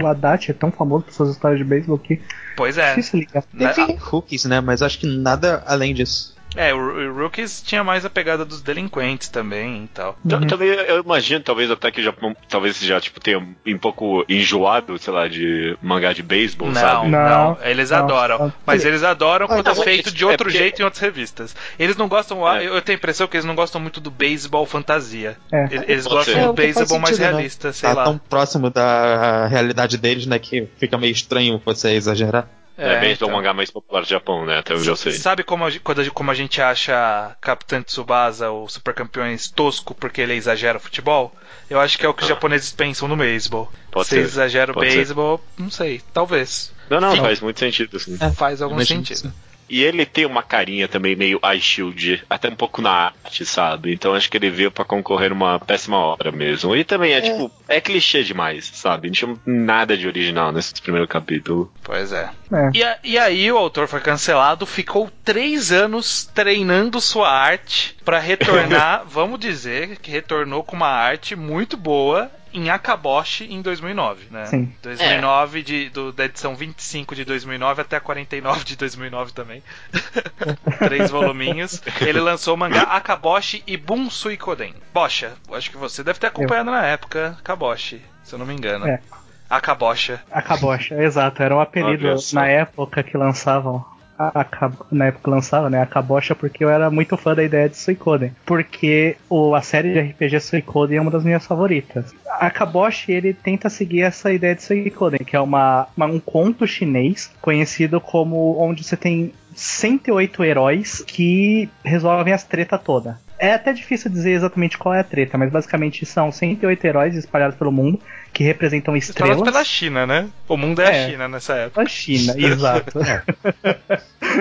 o 0.00 0.06
Haddad 0.06 0.50
é 0.50 0.54
tão 0.54 0.70
famoso 0.70 1.04
por 1.06 1.12
suas 1.14 1.30
histórias 1.30 1.58
de 1.58 1.64
beisebol 1.64 1.98
que 1.98 2.20
Pois 2.56 2.76
é 2.78 2.90
difícil 2.90 3.20
ligar. 3.20 3.42
Na- 3.52 3.72
Teve 3.72 3.96
cookies, 3.98 4.44
né? 4.44 4.60
Mas 4.60 4.82
acho 4.82 4.98
que 4.98 5.06
nada 5.06 5.62
além 5.66 5.94
disso. 5.94 6.36
É, 6.56 6.74
o, 6.74 6.78
o 6.78 7.14
Rookies 7.22 7.62
tinha 7.62 7.84
mais 7.84 8.04
a 8.04 8.10
pegada 8.10 8.44
dos 8.44 8.60
delinquentes 8.60 9.28
também 9.28 9.84
e 9.84 9.88
tal. 9.88 10.18
Então, 10.24 10.40
Também 10.46 10.68
eu 10.68 11.00
imagino, 11.02 11.40
talvez 11.44 11.70
até 11.70 11.90
que 11.90 12.02
já 12.02 12.12
talvez 12.48 12.78
já 12.80 13.00
tipo 13.00 13.20
tenha 13.20 13.38
um 13.38 13.78
pouco 13.78 14.24
enjoado, 14.28 14.98
sei 14.98 15.12
lá, 15.12 15.28
de 15.28 15.76
mangá 15.80 16.12
de 16.12 16.22
beisebol, 16.22 16.68
Não, 16.68 16.74
sabe? 16.80 17.08
não, 17.08 17.28
Não, 17.28 17.58
eles 17.62 17.90
não, 17.90 17.98
adoram. 17.98 18.38
não. 18.38 18.52
Mas 18.66 18.84
eles 18.84 19.02
adoram 19.04 19.46
quando 19.46 19.68
é 19.68 19.74
feito 19.76 20.08
é 20.08 20.12
de 20.12 20.24
outro 20.24 20.44
porque- 20.46 20.58
jeito 20.58 20.80
em 20.80 20.84
outras 20.84 21.00
revistas. 21.00 21.54
Eles 21.78 21.96
não 21.96 22.08
gostam. 22.08 22.46
É. 22.52 22.66
Eu 22.66 22.82
tenho 22.82 22.96
a 22.96 22.98
impressão 22.98 23.26
que 23.28 23.36
eles 23.36 23.44
não 23.46 23.54
gostam 23.54 23.80
muito 23.80 24.00
do 24.00 24.10
beisebol 24.10 24.66
fantasia. 24.66 25.36
É. 25.52 25.68
Eles, 25.88 26.04
Pode 26.04 26.16
gostam 26.16 26.34
ser. 26.34 26.40
É, 26.40 26.44
do 26.44 26.50
o 26.50 26.52
beisebol 26.52 26.98
mais 26.98 27.16
sentido, 27.16 27.26
né? 27.26 27.36
realista, 27.36 27.72
sei 27.72 27.88
Tá 27.88 27.94
lá. 27.94 28.04
tão 28.04 28.18
próximo 28.18 28.70
da 28.70 29.46
realidade 29.46 29.96
deles, 29.96 30.26
né? 30.26 30.38
Que 30.38 30.68
fica 30.78 30.98
meio 30.98 31.12
estranho 31.12 31.60
você 31.64 31.90
exagerar. 31.92 32.48
É, 32.80 33.06
é 33.06 33.12
então. 33.12 33.28
o 33.28 33.32
mangá 33.32 33.52
mais 33.52 33.70
popular 33.70 34.00
do 34.02 34.08
Japão, 34.08 34.46
né? 34.46 34.58
Até 34.58 34.74
onde 34.74 34.88
eu 34.88 34.96
sei. 34.96 35.12
Sabe 35.12 35.42
como 35.42 35.66
a, 35.66 35.70
quando 35.84 36.00
a, 36.00 36.10
como 36.10 36.30
a 36.30 36.34
gente 36.34 36.60
acha 36.62 37.36
Capitão 37.40 37.82
Tsubasa, 37.82 38.50
o 38.50 38.68
Super 38.68 38.94
Campeões, 38.94 39.50
tosco 39.50 39.94
porque 39.94 40.20
ele 40.20 40.34
exagera 40.34 40.78
o 40.78 40.80
futebol? 40.80 41.34
Eu 41.68 41.78
acho 41.78 41.98
que 41.98 42.06
é 42.06 42.08
o 42.08 42.14
que 42.14 42.22
os 42.22 42.30
Ah. 42.30 42.34
japoneses 42.34 42.72
pensam 42.72 43.06
no 43.06 43.16
beisebol. 43.16 43.70
Pode 43.90 44.08
Se 44.08 44.14
ser. 44.16 44.20
exagera 44.20 44.72
o 44.72 44.80
beisebol, 44.80 45.40
não 45.58 45.70
sei, 45.70 46.00
talvez. 46.12 46.72
Não, 46.88 47.00
não, 47.00 47.12
Sim. 47.12 47.20
faz 47.20 47.40
muito 47.40 47.60
sentido, 47.60 47.96
assim. 47.96 48.16
É, 48.20 48.30
Faz 48.32 48.60
algum 48.62 48.74
imagino 48.76 49.04
sentido. 49.06 49.32
E 49.70 49.82
ele 49.84 50.04
tem 50.04 50.26
uma 50.26 50.42
carinha 50.42 50.88
também 50.88 51.14
meio 51.14 51.38
Eye 51.44 51.60
Shield, 51.60 52.24
até 52.28 52.48
um 52.48 52.56
pouco 52.56 52.82
na 52.82 52.90
arte, 52.90 53.46
sabe? 53.46 53.92
Então 53.92 54.14
acho 54.14 54.28
que 54.28 54.36
ele 54.36 54.50
veio 54.50 54.70
pra 54.70 54.84
concorrer 54.84 55.30
numa 55.30 55.58
péssima 55.60 55.96
hora 55.96 56.32
mesmo. 56.32 56.74
E 56.74 56.82
também 56.84 57.12
é, 57.12 57.20
tipo, 57.20 57.50
é 57.68 57.80
clichê 57.80 58.22
demais, 58.24 58.70
sabe? 58.74 59.08
Não 59.08 59.14
tinha 59.14 59.36
nada 59.46 59.96
de 59.96 60.06
original 60.08 60.50
nesse 60.52 60.74
primeiro 60.82 61.06
capítulo. 61.06 61.72
Pois 61.84 62.12
é. 62.12 62.28
É. 62.52 62.70
E, 62.74 62.82
a- 62.82 62.98
e 63.04 63.16
aí 63.18 63.52
o 63.52 63.56
autor 63.56 63.86
foi 63.86 64.00
cancelado, 64.00 64.66
ficou 64.66 65.08
três 65.24 65.70
anos 65.70 66.28
treinando 66.34 67.00
sua 67.00 67.30
arte 67.30 67.96
pra 68.04 68.18
retornar, 68.18 69.04
vamos 69.08 69.38
dizer 69.38 69.96
que 69.98 70.10
retornou 70.10 70.64
com 70.64 70.74
uma 70.74 70.88
arte 70.88 71.36
muito 71.36 71.76
boa 71.76 72.28
em 72.52 72.70
Akaboshi 72.70 73.44
em 73.44 73.62
2009, 73.62 74.26
né? 74.30 74.46
Sim. 74.46 74.72
2009 74.82 75.62
de, 75.62 75.88
do- 75.90 76.12
da 76.12 76.24
edição 76.24 76.54
25 76.54 77.14
de 77.14 77.24
2009 77.24 77.82
até 77.82 77.96
a 77.96 78.00
49 78.00 78.64
de 78.64 78.76
2009 78.76 79.32
também. 79.32 79.62
Três 80.78 81.10
voluminhos. 81.10 81.82
Ele 82.00 82.20
lançou 82.20 82.54
o 82.54 82.58
mangá 82.58 82.82
Akaboshi 82.82 83.62
e 83.66 83.76
Bunsui 83.76 84.36
Koden. 84.36 84.74
Bocha, 84.92 85.32
acho 85.52 85.70
que 85.70 85.76
você 85.76 86.02
deve 86.02 86.18
ter 86.18 86.26
acompanhado 86.28 86.70
na 86.70 86.84
época 86.86 87.36
Akaboshi, 87.40 88.00
se 88.24 88.34
eu 88.34 88.38
não 88.38 88.46
me 88.46 88.54
engano. 88.54 88.86
É. 88.86 89.00
Akabosha. 89.48 90.22
A 90.30 90.40
Kabocha, 90.40 90.94
exato. 91.02 91.42
Era 91.42 91.56
um 91.56 91.60
apelido 91.60 92.14
na 92.32 92.46
época 92.46 93.02
que 93.02 93.16
lançavam. 93.16 93.84
A, 94.22 94.42
a, 94.42 94.70
na 94.92 95.06
época 95.06 95.30
lançava, 95.30 95.70
né? 95.70 95.80
A 95.80 95.86
Kabocha, 95.86 96.34
porque 96.34 96.62
eu 96.62 96.68
era 96.68 96.90
muito 96.90 97.16
fã 97.16 97.34
da 97.34 97.42
ideia 97.42 97.70
de 97.70 97.76
Suicoden. 97.78 98.32
Porque 98.44 99.16
o, 99.30 99.54
a 99.54 99.62
série 99.62 99.94
de 99.94 99.98
RPG 99.98 100.40
Suicoden 100.40 100.98
é 100.98 101.00
uma 101.00 101.10
das 101.10 101.24
minhas 101.24 101.46
favoritas. 101.46 102.12
A 102.38 102.50
Kaboshi, 102.50 103.12
ele 103.12 103.32
tenta 103.32 103.70
seguir 103.70 104.02
essa 104.02 104.30
ideia 104.30 104.54
de 104.54 104.62
Suicoden, 104.62 105.20
que 105.24 105.34
é 105.34 105.40
uma, 105.40 105.86
uma- 105.96 106.06
um 106.06 106.20
conto 106.20 106.66
chinês 106.66 107.30
conhecido 107.40 107.98
como 107.98 108.56
onde 108.60 108.84
você 108.84 108.94
tem 108.96 109.32
108 109.54 110.44
heróis 110.44 111.02
que 111.06 111.68
resolvem 111.82 112.34
as 112.34 112.44
tretas 112.44 112.80
todas. 112.82 113.14
É 113.38 113.54
até 113.54 113.72
difícil 113.72 114.10
dizer 114.10 114.32
exatamente 114.32 114.76
qual 114.76 114.94
é 114.94 115.00
a 115.00 115.04
treta, 115.04 115.38
mas 115.38 115.50
basicamente 115.50 116.04
são 116.04 116.30
108 116.30 116.84
heróis 116.84 117.16
espalhados 117.16 117.56
pelo 117.56 117.72
mundo 117.72 117.98
que 118.32 118.44
representam 118.44 118.96
Espalhado 118.96 119.32
estrelas. 119.40 119.52
pela 119.52 119.64
China, 119.64 120.06
né? 120.06 120.28
O 120.48 120.56
mundo 120.56 120.80
é, 120.82 120.86
a 120.86 120.92
É. 120.92 121.10
China 121.10 121.28
nessa 121.28 121.54
época. 121.54 121.82
A 121.82 121.86
China, 121.86 122.34
exato. 122.38 122.98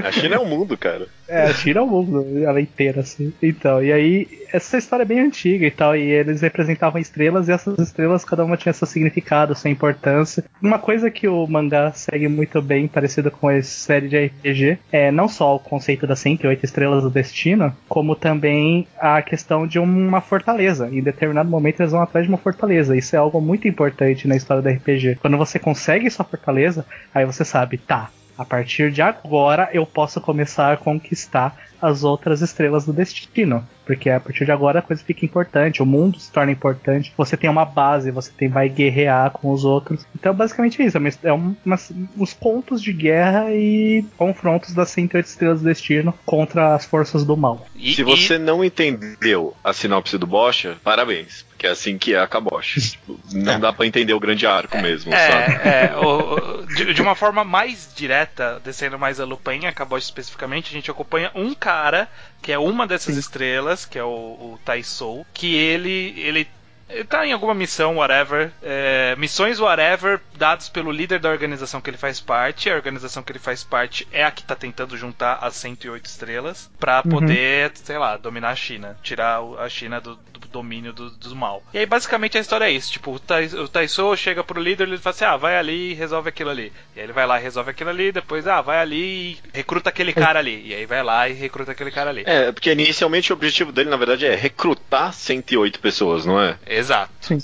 A 0.05 0.11
China 0.11 0.35
é 0.35 0.39
o 0.39 0.45
mundo, 0.45 0.77
cara. 0.77 1.07
É, 1.29 1.43
a 1.43 1.53
China 1.53 1.79
é 1.79 1.83
o 1.83 1.87
mundo, 1.87 2.43
ela 2.43 2.59
inteira, 2.59 3.01
assim. 3.01 3.31
Então, 3.41 3.83
e 3.83 3.93
aí, 3.93 4.27
essa 4.51 4.77
história 4.77 5.03
é 5.03 5.05
bem 5.05 5.19
antiga 5.19 5.65
e 5.65 5.71
tal, 5.71 5.95
e 5.95 6.01
eles 6.01 6.41
representavam 6.41 6.99
estrelas, 6.99 7.47
e 7.47 7.51
essas 7.51 7.77
estrelas, 7.77 8.25
cada 8.25 8.43
uma 8.43 8.57
tinha 8.57 8.73
seu 8.73 8.87
significado, 8.87 9.55
sua 9.55 9.69
importância. 9.69 10.43
Uma 10.61 10.79
coisa 10.79 11.11
que 11.11 11.27
o 11.27 11.45
mangá 11.47 11.91
segue 11.93 12.27
muito 12.27 12.61
bem, 12.61 12.87
parecido 12.87 13.29
com 13.29 13.47
a 13.47 13.61
série 13.61 14.07
de 14.07 14.25
RPG, 14.25 14.79
é 14.91 15.11
não 15.11 15.27
só 15.27 15.55
o 15.55 15.59
conceito 15.59 16.07
das 16.07 16.19
108 16.19 16.65
estrelas 16.65 17.03
do 17.03 17.11
destino, 17.11 17.75
como 17.87 18.15
também 18.15 18.87
a 18.99 19.21
questão 19.21 19.67
de 19.67 19.77
uma 19.77 20.21
fortaleza. 20.21 20.89
Em 20.91 21.01
determinado 21.01 21.49
momento 21.49 21.81
eles 21.81 21.91
vão 21.91 22.01
atrás 22.01 22.25
de 22.25 22.31
uma 22.31 22.37
fortaleza. 22.37 22.97
Isso 22.97 23.15
é 23.15 23.19
algo 23.19 23.39
muito 23.39 23.67
importante 23.67 24.27
na 24.27 24.35
história 24.35 24.63
do 24.63 24.69
RPG. 24.69 25.19
Quando 25.21 25.37
você 25.37 25.59
consegue 25.59 26.09
sua 26.09 26.25
fortaleza, 26.25 26.85
aí 27.13 27.25
você 27.25 27.45
sabe, 27.45 27.77
tá, 27.77 28.09
a 28.39 28.45
partir 28.45 28.89
de 28.89 29.01
agora 29.01 29.69
eu 29.73 29.85
posso 29.85 30.21
começar 30.21 30.71
a 30.71 30.77
conquistar 30.77 31.57
as 31.81 32.03
outras 32.03 32.41
estrelas 32.41 32.85
do 32.85 32.93
destino. 32.93 33.67
Porque 33.85 34.09
a 34.09 34.19
partir 34.19 34.45
de 34.45 34.51
agora 34.51 34.79
a 34.79 34.81
coisa 34.81 35.03
fica 35.03 35.25
importante, 35.25 35.81
o 35.81 35.85
mundo 35.85 36.19
se 36.19 36.31
torna 36.31 36.51
importante, 36.51 37.11
você 37.17 37.35
tem 37.35 37.49
uma 37.49 37.65
base, 37.65 38.11
você 38.11 38.31
tem, 38.37 38.47
vai 38.47 38.69
guerrear 38.69 39.31
com 39.31 39.51
os 39.51 39.65
outros. 39.65 40.05
Então 40.15 40.33
basicamente 40.33 40.81
é 40.81 40.85
isso, 40.85 40.97
é 40.97 41.01
é 41.29 41.33
um- 41.33 41.55
umas- 41.65 41.91
uns 42.17 42.31
contos 42.33 42.81
de 42.81 42.93
guerra 42.93 43.51
e 43.51 44.05
confrontos 44.15 44.73
das 44.73 44.89
108 44.89 45.25
estrelas 45.25 45.61
do 45.61 45.65
destino 45.65 46.13
contra 46.25 46.75
as 46.75 46.85
forças 46.85 47.25
do 47.25 47.35
mal. 47.35 47.65
E- 47.75 47.93
Se 47.93 48.01
e- 48.01 48.03
você 48.05 48.37
não 48.37 48.63
entendeu 48.63 49.53
a 49.63 49.73
sinopse 49.73 50.17
do 50.17 50.27
Bocha, 50.27 50.77
parabéns. 50.83 51.45
Porque 51.59 51.67
é 51.67 51.71
assim 51.71 51.97
que 51.97 52.13
é 52.15 52.19
a 52.19 52.25
Kabosh. 52.25 52.75
tipo, 52.91 53.19
não 53.33 53.59
dá 53.59 53.73
pra 53.73 53.85
entender 53.85 54.13
o 54.13 54.19
grande 54.19 54.47
arco 54.47 54.77
mesmo, 54.77 55.11
sabe? 55.11 55.59
É, 55.61 55.89
é 55.91 55.97
o- 55.97 56.61
o- 56.61 56.65
de, 56.67 56.93
de 56.93 57.01
uma 57.01 57.15
forma 57.15 57.43
mais 57.43 57.91
direta, 57.93 58.61
descendo 58.63 58.97
mais 58.97 59.19
a 59.19 59.25
Lupin, 59.25 59.65
acabou 59.65 59.97
especificamente, 59.97 60.69
a 60.69 60.71
gente 60.71 60.89
acompanha 60.89 61.29
um 61.35 61.53
cara 61.53 62.07
que 62.41 62.53
é 62.53 62.57
uma 62.57 62.87
dessas 62.87 63.15
Sim. 63.15 63.19
estrelas, 63.19 63.85
que 63.85 63.99
é 63.99 64.03
o, 64.03 64.07
o 64.07 64.59
Taisou, 64.63 65.27
que 65.33 65.53
ele 65.53 66.13
ele 66.17 66.47
tá 67.07 67.25
em 67.25 67.31
alguma 67.33 67.53
missão, 67.53 67.97
whatever. 67.97 68.51
é, 68.63 69.15
missões, 69.17 69.59
whatever, 69.59 70.19
dados 70.37 70.69
pelo 70.69 70.91
líder 70.91 71.19
da 71.19 71.29
organização 71.29 71.81
que 71.81 71.89
ele 71.89 71.97
faz 71.97 72.19
parte. 72.19 72.69
A 72.69 72.75
organização 72.75 73.23
que 73.23 73.31
ele 73.31 73.39
faz 73.39 73.63
parte 73.63 74.07
é 74.11 74.23
a 74.23 74.31
que 74.31 74.43
tá 74.43 74.55
tentando 74.55 74.97
juntar 74.97 75.39
as 75.41 75.55
108 75.55 76.05
estrelas 76.05 76.69
pra 76.79 77.01
Uhum. 77.05 77.11
poder, 77.11 77.71
sei 77.75 77.97
lá, 77.97 78.17
dominar 78.17 78.49
a 78.49 78.55
China. 78.55 78.97
Tirar 79.03 79.39
a 79.59 79.69
China 79.69 79.99
do, 80.01 80.15
do 80.15 80.47
domínio 80.51 80.91
do, 80.91 81.09
do 81.11 81.35
mal. 81.35 81.63
E 81.73 81.77
aí, 81.79 81.85
basicamente, 81.85 82.37
a 82.37 82.41
história 82.41 82.65
é 82.65 82.71
isso. 82.71 82.91
Tipo, 82.91 83.13
o, 83.13 83.19
Tai, 83.19 83.45
o 83.45 83.67
Taisou 83.67 84.15
chega 84.17 84.43
pro 84.43 84.59
líder 84.61 84.87
e 84.87 84.91
ele 84.91 84.97
fala 84.97 85.15
assim, 85.15 85.25
ah, 85.25 85.37
vai 85.37 85.57
ali 85.57 85.91
e 85.91 85.93
resolve 85.93 86.29
aquilo 86.29 86.49
ali. 86.49 86.71
E 86.95 86.99
aí 86.99 87.05
ele 87.05 87.13
vai 87.13 87.25
lá 87.27 87.39
e 87.39 87.43
resolve 87.43 87.69
aquilo 87.71 87.89
ali, 87.89 88.11
depois, 88.11 88.47
ah, 88.47 88.61
vai 88.61 88.79
ali 88.79 89.31
e 89.33 89.39
recruta 89.53 89.89
aquele 89.89 90.11
cara 90.13 90.39
ali. 90.39 90.67
E 90.67 90.73
aí 90.73 90.85
vai 90.85 91.03
lá 91.03 91.29
e 91.29 91.33
recruta 91.33 91.71
aquele 91.71 91.91
cara 91.91 92.09
ali. 92.09 92.23
É, 92.25 92.51
porque 92.51 92.71
inicialmente 92.71 93.31
o 93.31 93.35
objetivo 93.35 93.71
dele, 93.71 93.89
na 93.89 93.97
verdade, 93.97 94.25
é 94.25 94.35
recrutar 94.35 95.13
108 95.13 95.79
pessoas, 95.79 96.25
não 96.25 96.41
é? 96.41 96.57
Exato. 96.79 97.11
Sim. 97.21 97.37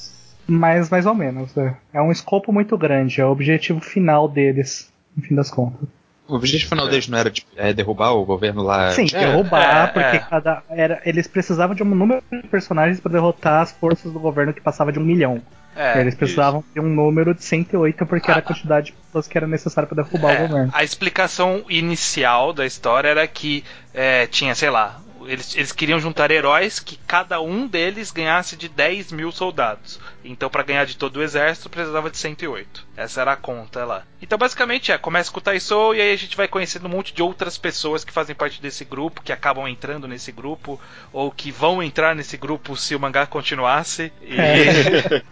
Mas 0.48 0.90
mais 0.90 1.06
ou 1.06 1.16
menos, 1.16 1.56
é. 1.58 1.74
É 1.94 2.02
um 2.02 2.12
escopo 2.12 2.52
muito 2.54 2.78
grande, 2.78 3.20
é 3.20 3.26
o 3.26 3.32
objetivo 3.32 3.80
final 3.82 4.28
deles, 4.28 4.92
no 5.16 5.24
fim 5.24 5.34
das 5.36 5.50
contas. 5.50 5.88
O 6.28 6.36
objetivo 6.36 6.70
final 6.70 6.88
deles 6.88 7.08
não 7.08 7.18
era 7.20 7.30
tipo, 7.30 7.48
é, 7.56 7.72
derrubar 7.74 8.12
o 8.14 8.26
governo 8.26 8.64
lá. 8.64 8.92
Sim, 8.92 9.06
é, 9.14 9.20
derrubar, 9.20 9.86
é, 9.86 9.88
porque 9.88 10.18
é. 10.18 10.20
cada. 10.20 10.64
Era, 10.70 11.02
eles 11.06 11.28
precisavam 11.28 11.76
de 11.76 11.84
um 11.84 11.86
número 11.88 12.24
de 12.32 12.48
personagens 12.48 13.00
para 13.00 13.12
derrotar 13.12 13.62
as 13.62 13.72
forças 13.72 14.12
do 14.12 14.20
governo 14.20 14.52
que 14.54 14.62
passava 14.62 14.92
de 14.92 14.98
um 15.00 15.04
milhão. 15.04 15.42
É. 15.78 16.00
eles 16.00 16.16
precisavam 16.16 16.64
de 16.74 16.80
um 16.80 16.88
número 16.88 17.34
de 17.36 17.44
108 17.44 18.06
porque 18.06 18.32
era 18.32 18.40
Ah. 18.40 18.40
a 18.40 18.44
quantidade 18.44 18.86
de 18.86 18.92
pessoas 18.94 19.28
que 19.28 19.38
era 19.38 19.46
necessária 19.46 19.86
para 19.86 20.04
derrubar 20.04 20.32
É, 20.32 20.46
o 20.46 20.48
governo. 20.48 20.72
a 20.74 20.84
explicação 20.86 21.66
inicial 21.68 22.54
da 22.54 22.66
história 22.66 23.10
era 23.10 23.28
que 23.28 23.62
é, 23.94 24.26
tinha, 24.26 24.56
sei 24.56 24.70
lá, 24.70 25.02
eles, 25.28 25.56
eles 25.56 25.72
queriam 25.72 26.00
juntar 26.00 26.32
heróis 26.32 26.80
que 26.80 26.98
cada 27.08 27.42
um 27.42 27.68
deles 27.68 28.12
ganhasse 28.12 28.56
de 28.56 28.70
10 28.70 29.12
mil 29.12 29.32
soldados. 29.32 30.00
Então, 30.24 30.50
para 30.50 30.64
ganhar 30.64 30.86
de 30.86 30.98
todo 30.98 31.18
o 31.18 31.24
exército, 31.24 31.70
precisava 31.70 32.10
de 32.10 32.18
108. 32.18 32.86
Essa 32.98 33.22
era 33.22 33.34
a 33.34 33.36
conta 33.36 33.86
lá. 33.86 34.04
Então, 34.22 34.38
basicamente, 34.38 34.92
é, 34.92 34.98
começa 34.98 35.32
com 35.32 35.40
o 35.40 35.42
Taisou 35.42 35.94
e 35.94 36.02
aí 36.02 36.12
a 36.12 36.18
gente 36.18 36.36
vai 36.36 36.48
conhecendo 36.48 36.88
um 36.88 36.90
monte 36.90 37.14
de 37.14 37.22
outras 37.22 37.58
pessoas 37.58 38.04
que 38.04 38.12
fazem 38.12 38.36
parte 38.36 38.62
desse 38.62 38.84
grupo, 38.86 39.22
que 39.22 39.32
acabam 39.32 39.68
entrando 39.68 40.08
nesse 40.08 40.32
grupo, 40.32 40.80
ou 41.14 41.32
que 41.32 41.52
vão 41.52 41.84
entrar 41.84 42.16
nesse 42.16 42.38
grupo 42.38 42.76
se 42.76 42.96
o 42.96 43.00
mangá 43.00 43.26
continuasse. 43.26 44.12
E, 44.22 44.40
É. 44.40 45.24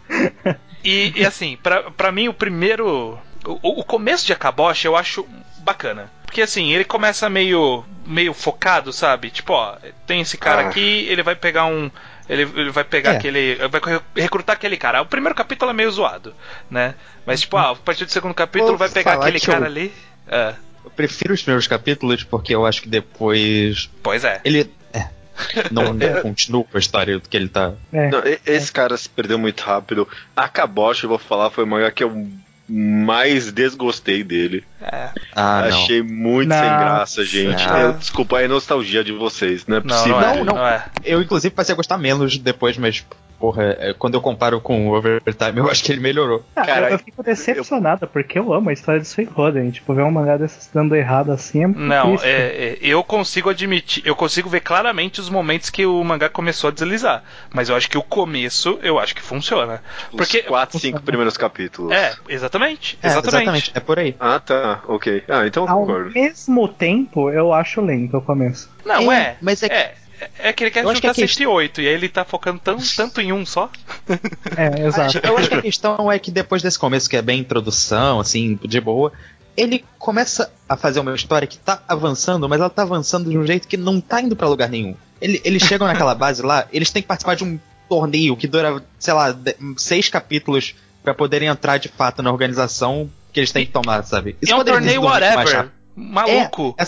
e, 0.84 1.14
e, 1.16 1.26
assim, 1.26 1.58
pra, 1.62 1.92
pra 1.92 2.12
mim, 2.12 2.28
o 2.28 2.34
primeiro. 2.34 3.18
O, 3.46 3.82
o 3.82 3.84
começo 3.84 4.26
de 4.26 4.34
Akaboshi 4.34 4.86
eu 4.86 4.96
acho 4.96 5.28
bacana. 5.60 6.12
Porque 6.34 6.42
assim, 6.42 6.72
ele 6.74 6.84
começa 6.84 7.30
meio 7.30 7.86
meio 8.08 8.34
focado, 8.34 8.92
sabe? 8.92 9.30
Tipo, 9.30 9.54
ó, 9.54 9.76
tem 10.08 10.20
esse 10.22 10.36
cara 10.36 10.64
Ah. 10.64 10.68
aqui, 10.70 11.06
ele 11.08 11.22
vai 11.22 11.36
pegar 11.36 11.68
um. 11.68 11.92
Ele, 12.28 12.42
ele 12.56 12.72
vai 12.72 12.84
pegar 12.84 13.14
É. 13.14 13.18
aquele. 13.18 13.38
ele 13.38 13.68
Vai 13.68 13.80
recrutar 14.16 14.56
aquele 14.56 14.76
cara. 14.76 15.04
O 15.04 15.06
primeiro 15.06 15.36
capítulo 15.36 15.70
é 15.70 15.76
meio 15.76 15.92
zoado, 15.92 16.34
né? 16.72 16.96
Mas, 17.24 17.42
tipo, 17.42 17.56
ah, 17.56 17.70
a 17.70 17.76
partir 17.76 18.06
do 18.06 18.12
segundo 18.12 18.34
capítulo 18.34 18.70
Vou 18.72 18.80
vai 18.80 18.90
pegar 18.90 19.14
aquele 19.14 19.40
que 19.40 19.46
cara 19.46 19.60
eu- 19.60 19.66
ali. 19.66 19.94
É, 20.28 20.56
Eu 20.84 20.90
prefiro 20.90 21.36
os 21.36 21.42
primeiros 21.44 21.68
capítulos 21.68 22.24
porque 22.24 22.56
eu 22.56 22.66
acho 22.66 22.82
que 22.82 22.90
depois 22.90 23.88
pois 24.02 24.24
é. 24.26 24.42
ele 24.44 24.72
é, 24.92 25.08
não 25.72 25.96
continua 26.24 26.64
com 26.64 26.76
a 26.76 26.80
história 26.80 27.20
do 27.20 27.30
que 27.30 27.38
ele 27.38 27.48
tá. 27.48 27.74
É. 27.94 28.10
Não, 28.10 28.20
e- 28.26 28.40
esse 28.48 28.72
cara 28.72 28.98
se 28.98 29.08
perdeu 29.08 29.38
muito 29.38 29.62
rápido. 29.62 30.08
A 30.36 30.50
Kabosh, 30.50 31.04
eu 31.04 31.10
vou 31.10 31.20
falar, 31.20 31.52
foi 31.52 31.64
o 31.64 31.68
mangá 31.68 31.92
que 31.92 32.04
eu 32.04 32.28
mais 32.68 33.52
desgostei 33.52 34.24
dele. 34.24 34.64
É. 34.82 35.10
Ah, 35.36 35.68
não. 35.70 35.78
Achei 35.84 36.02
muito 36.02 36.50
Não. 36.50 36.56
sem 36.56 36.66
graça, 36.66 37.26
gente. 37.26 37.66
Não. 37.68 37.78
Eu- 37.78 37.94
desculpa, 37.94 38.42
é 38.42 38.48
nostalgia 38.48 39.04
de 39.04 39.12
vocês, 39.12 39.66
não 39.68 39.78
é 39.78 39.80
Não, 39.82 39.88
possível. 39.88 40.20
não 40.20 40.22
é. 40.30 40.36
Não, 40.38 40.46
não. 40.46 40.56
não 40.56 40.68
é. 40.68 40.86
Eu, 41.04 41.22
inclusive, 41.22 41.54
passei 41.54 41.74
a 41.74 41.76
gostar 41.76 41.98
menos 41.98 42.38
depois, 42.38 42.78
mas 42.78 43.06
porra, 43.44 43.76
é, 43.78 43.94
quando 43.94 44.14
eu 44.14 44.22
comparo 44.22 44.62
com 44.62 44.88
o 44.88 44.94
Overtime, 44.98 45.58
eu 45.58 45.70
acho 45.70 45.84
que 45.84 45.92
ele 45.92 46.00
melhorou. 46.00 46.46
Ah, 46.56 46.66
Cara, 46.66 46.86
eu, 46.88 46.92
eu 46.94 47.00
fico 47.00 47.22
decepcionado, 47.22 48.08
porque 48.08 48.40
eu 48.40 48.54
amo 48.54 48.70
a 48.70 48.74
história 48.74 49.02
de 49.02 49.06
Suicoden. 49.06 49.70
Tipo, 49.70 49.94
ver 49.94 50.04
um 50.04 50.12
mangá 50.12 50.38
desses 50.38 50.70
dando 50.74 50.96
errado 50.96 51.30
assim 51.30 51.62
é 51.62 51.68
muito 51.68 51.82
Não, 51.82 52.16
é, 52.24 52.30
é, 52.30 52.78
eu 52.82 53.04
consigo 53.04 53.50
admitir, 53.50 54.02
eu 54.06 54.16
consigo 54.16 54.48
ver 54.50 54.62
claramente 54.62 55.20
os 55.20 55.30
momentos 55.30 55.70
que 55.70 55.86
o 55.86 56.02
mangá 56.06 56.30
começou 56.30 56.70
a 56.70 56.72
deslizar. 56.72 57.22
Mas 57.54 57.68
eu 57.68 57.76
acho 57.76 57.90
que 57.90 57.98
o 57.98 58.02
começo, 58.02 58.80
eu 58.82 58.98
acho 58.98 59.14
que 59.14 59.22
funciona. 59.22 59.84
Porque. 60.12 60.38
Os 60.40 60.46
quatro, 60.46 60.80
cinco 60.80 61.02
primeiros 61.02 61.36
capítulos. 61.36 61.92
É, 61.92 62.14
exatamente. 62.30 62.98
É, 63.04 63.08
exatamente. 63.08 63.74
É 63.76 63.80
por 63.82 64.00
aí. 64.00 64.16
Ah, 64.22 64.40
tá. 64.40 64.80
Ok. 64.88 65.22
Ah, 65.28 65.46
então 65.46 65.66
eu 65.66 65.70
Ao 65.70 65.80
concordo. 65.82 66.12
mesmo 66.14 66.66
tempo, 66.70 67.30
eu 67.30 67.52
acho 67.54 67.82
lento 67.82 68.16
o 68.16 68.22
começo. 68.22 68.72
Não, 68.86 69.12
É, 69.12 69.18
é. 69.22 69.38
mas 69.42 69.62
é 69.64 69.68
que- 69.68 69.76
é. 69.76 69.96
É 70.40 70.54
que 70.54 70.64
ele 70.64 70.72
quer 70.72 70.84
Eu 70.84 70.90
acho 70.90 71.02
que 71.02 71.08
juntar 71.08 71.20
questão- 71.22 71.46
108 71.46 71.82
e 71.82 71.88
aí 71.88 71.94
ele 71.94 72.10
tá 72.10 72.24
focando 72.26 72.60
tão, 72.60 72.78
tanto 72.96 73.22
em 73.22 73.32
um 73.34 73.46
só. 73.46 73.70
É, 74.58 74.88
exato. 74.88 75.20
Eu 75.24 75.38
acho 75.38 75.50
que 75.50 75.56
a 75.56 75.62
questão 75.62 76.12
é 76.12 76.20
que 76.20 76.32
depois 76.32 76.62
desse 76.62 76.78
começo, 76.78 77.10
que 77.10 77.18
é 77.18 77.22
bem 77.22 77.40
introdução, 77.40 78.20
assim, 78.20 78.60
de 78.64 78.80
boa, 78.82 79.12
ele 79.56 79.84
começa 79.98 80.52
a 80.68 80.76
fazer 80.76 81.00
uma 81.00 81.14
história 81.16 81.48
que 81.48 81.58
tá 81.58 81.82
avançando, 81.88 82.48
mas 82.50 82.60
ela 82.60 82.70
tá 82.70 82.82
avançando 82.84 83.30
de 83.30 83.38
um 83.38 83.46
jeito 83.46 83.68
que 83.68 83.78
não 83.78 84.00
tá 84.02 84.22
indo 84.22 84.36
pra 84.36 84.48
lugar 84.48 84.70
nenhum. 84.70 84.96
Ele- 85.22 85.42
eles 85.46 85.64
chegam 85.64 85.88
naquela 85.88 86.14
base 86.16 86.42
lá, 86.42 86.68
eles 86.72 86.92
têm 86.92 87.02
que 87.02 87.08
participar 87.08 87.36
de 87.36 87.44
um 87.44 87.60
torneio 87.88 88.36
que 88.36 88.48
dura, 88.48 88.84
sei 89.00 89.14
lá, 89.14 89.36
seis 89.78 90.10
capítulos 90.10 90.76
pra 91.04 91.14
poderem 91.14 91.48
entrar 91.48 91.78
de 91.78 91.88
fato 91.90 92.22
na 92.22 92.32
organização 92.32 93.10
que 93.32 93.40
eles 93.40 93.52
têm 93.52 93.66
que 93.66 93.72
tomar, 93.72 94.04
sabe? 94.04 94.36
E 94.42 94.52
é 94.52 94.56
um 94.56 94.64
torneio 94.64 95.02
whatever. 95.04 95.70
Maluco. 95.96 96.76
É, 96.78 96.84
é, 96.84 96.88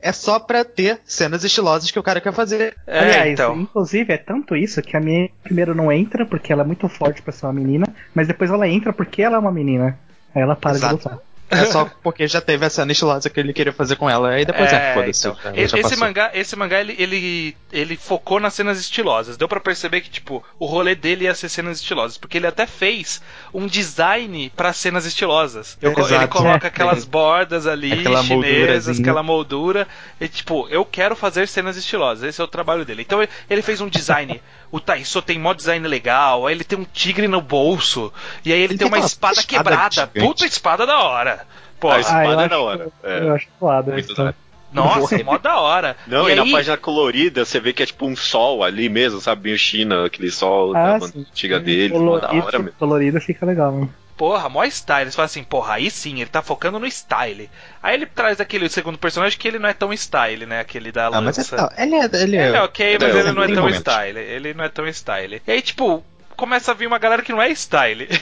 é 0.00 0.12
só 0.12 0.38
pra 0.38 0.64
ter 0.64 1.00
cenas 1.04 1.42
estilosas 1.44 1.90
que 1.90 1.98
o 1.98 2.02
cara 2.02 2.20
quer 2.20 2.32
fazer. 2.32 2.76
É, 2.86 2.98
Aliás, 2.98 3.32
então. 3.32 3.56
inclusive 3.56 4.12
é 4.12 4.18
tanto 4.18 4.54
isso 4.56 4.80
que 4.82 4.96
a 4.96 5.00
minha 5.00 5.28
primeiro 5.42 5.74
não 5.74 5.90
entra 5.90 6.24
porque 6.26 6.52
ela 6.52 6.62
é 6.62 6.66
muito 6.66 6.88
forte 6.88 7.22
pra 7.22 7.32
ser 7.32 7.46
uma 7.46 7.52
menina, 7.52 7.86
mas 8.14 8.26
depois 8.28 8.50
ela 8.50 8.68
entra 8.68 8.92
porque 8.92 9.22
ela 9.22 9.36
é 9.36 9.38
uma 9.38 9.52
menina. 9.52 9.98
Aí 10.34 10.42
ela 10.42 10.54
para 10.54 10.72
Exato. 10.76 10.96
de 10.98 11.04
lutar. 11.04 11.18
É 11.48 11.64
só 11.66 11.88
porque 12.02 12.26
já 12.26 12.40
teve 12.40 12.64
a 12.66 12.70
cena 12.70 12.90
estilosa 12.90 13.30
que 13.30 13.38
ele 13.38 13.52
queria 13.52 13.72
fazer 13.72 13.96
com 13.96 14.10
ela. 14.10 14.30
Aí 14.30 14.44
depois 14.44 14.72
é, 14.72 14.90
É, 14.90 14.94
foda-se. 14.94 15.28
então. 15.28 15.52
esse 15.54 15.80
passou. 15.80 15.98
mangá, 15.98 16.30
esse 16.34 16.56
mangá 16.56 16.80
ele, 16.80 16.96
ele, 16.98 17.56
ele 17.72 17.96
focou 17.96 18.40
nas 18.40 18.54
cenas 18.54 18.80
estilosas. 18.80 19.36
Deu 19.36 19.46
pra 19.48 19.60
perceber 19.60 20.00
que 20.00 20.10
tipo 20.10 20.42
o 20.58 20.66
rolê 20.66 20.94
dele 20.94 21.24
ia 21.24 21.34
ser 21.34 21.48
cenas 21.48 21.78
estilosas, 21.78 22.18
porque 22.18 22.36
ele 22.38 22.46
até 22.46 22.66
fez 22.66 23.22
um 23.54 23.66
design 23.66 24.50
pra 24.56 24.72
cenas 24.72 25.06
estilosas. 25.06 25.78
Eu- 25.80 25.92
Exato. 25.92 26.14
ele 26.14 26.26
coloca 26.28 26.66
É. 26.66 26.68
aquelas 26.68 27.04
bordas 27.06 27.66
ali 27.66 27.92
Aquela 27.92 28.22
chinesas, 28.22 28.98
aquela 29.00 29.22
moldura. 29.22 29.86
E 30.20 30.28
tipo, 30.28 30.66
eu 30.68 30.84
quero 30.84 31.14
fazer 31.14 31.46
cenas 31.48 31.76
estilosas. 31.76 32.24
Esse 32.28 32.40
é 32.40 32.44
o 32.44 32.48
trabalho 32.48 32.84
dele. 32.84 33.02
Então 33.02 33.22
ele, 33.22 33.30
ele 33.48 33.62
fez 33.62 33.80
um 33.80 33.88
design. 33.88 34.42
o 34.70 34.80
Taiso 34.80 35.22
tem 35.22 35.38
mó 35.38 35.54
design 35.54 35.86
legal. 35.86 36.46
Aí 36.46 36.54
ele 36.54 36.64
tem 36.64 36.78
um 36.78 36.84
tigre 36.84 37.28
no 37.28 37.40
bolso. 37.40 38.12
E 38.44 38.52
aí 38.52 38.58
ele, 38.58 38.72
Ele 38.72 38.78
tem 38.78 38.88
tem 38.90 38.98
uma 38.98 39.04
espada 39.06 39.42
quebrada. 39.42 39.94
gigante. 39.94 40.20
Puta 40.20 40.44
espada 40.44 40.84
da 40.84 40.98
hora. 40.98 41.35
Pô, 41.80 41.88
Ah, 41.90 41.94
Ah, 41.94 41.96
eu 41.96 42.00
espada 42.00 42.28
é 42.32 42.36
acho- 42.36 42.48
da 42.48 42.58
hora. 42.60 42.88
É. 43.02 43.18
Eu 43.20 43.34
acho 43.34 43.48
foda 43.60 43.92
Muito 43.92 44.14
da 44.14 44.22
hora. 44.24 44.34
nossa, 44.72 45.24
mó 45.24 45.38
da 45.38 45.60
hora. 45.60 45.96
Não, 46.06 46.28
e 46.28 46.32
e, 46.32 46.34
na 46.34 46.42
aí- 46.42 46.52
página 46.52 46.76
colorida 46.76 47.44
você 47.44 47.60
vê 47.60 47.72
que 47.72 47.82
é 47.82 47.86
tipo 47.86 48.06
um 48.06 48.16
sol 48.16 48.62
ali 48.64 48.88
mesmo, 48.88 49.20
sabe? 49.20 49.44
Meio 49.44 49.58
China, 49.58 50.06
aquele 50.06 50.30
sol 50.30 50.74
Ah, 50.76 50.98
da 50.98 51.06
sim. 51.08 51.20
antiga 51.30 51.60
dele. 51.60 51.92
mó 51.98 52.18
da 52.18 52.28
hora 52.28 52.40
Colorido, 52.40 52.62
mesmo. 52.62 52.78
colorido 52.78 53.20
fica 53.20 53.44
legal, 53.46 53.72
mano. 53.72 53.94
Porra, 54.16 54.48
mó 54.48 54.64
style. 54.64 55.02
Eles 55.02 55.14
falam 55.14 55.26
assim, 55.26 55.44
porra, 55.44 55.74
aí 55.74 55.90
sim, 55.90 56.22
ele 56.22 56.30
tá 56.30 56.40
focando 56.40 56.78
no 56.78 56.86
style. 56.86 57.50
Aí 57.82 57.94
ele 57.94 58.06
traz 58.06 58.40
aquele 58.40 58.66
segundo 58.70 58.96
personagem 58.96 59.38
que 59.38 59.46
ele 59.46 59.58
não 59.58 59.68
é 59.68 59.74
tão 59.74 59.92
style, 59.92 60.46
né? 60.46 60.60
Aquele 60.60 60.90
da 60.90 61.08
Ah, 61.08 61.20
mas 61.20 61.36
é, 61.36 61.42
lança. 61.42 61.56
tal. 61.56 61.70
ele 61.76 61.94
é. 61.96 62.04
Ele 62.22 62.36
é, 62.38 62.46
Ele 62.48 62.56
é 62.56 62.62
ok, 62.62 62.96
mas 62.98 63.14
É, 63.14 63.18
ele 63.20 63.32
não 63.32 63.42
é 63.42 63.46
tão 63.48 63.56
momentos. 63.56 63.80
style. 63.80 64.18
Ele 64.18 64.54
não 64.54 64.64
é 64.64 64.68
tão 64.70 64.86
style. 64.88 65.42
E 65.46 65.50
aí, 65.52 65.60
tipo, 65.60 66.02
começa 66.36 66.70
a 66.70 66.74
vir 66.74 66.86
uma 66.86 66.98
galera 66.98 67.22
que 67.22 67.32
não 67.32 67.42
é 67.42 67.50
style. 67.50 68.06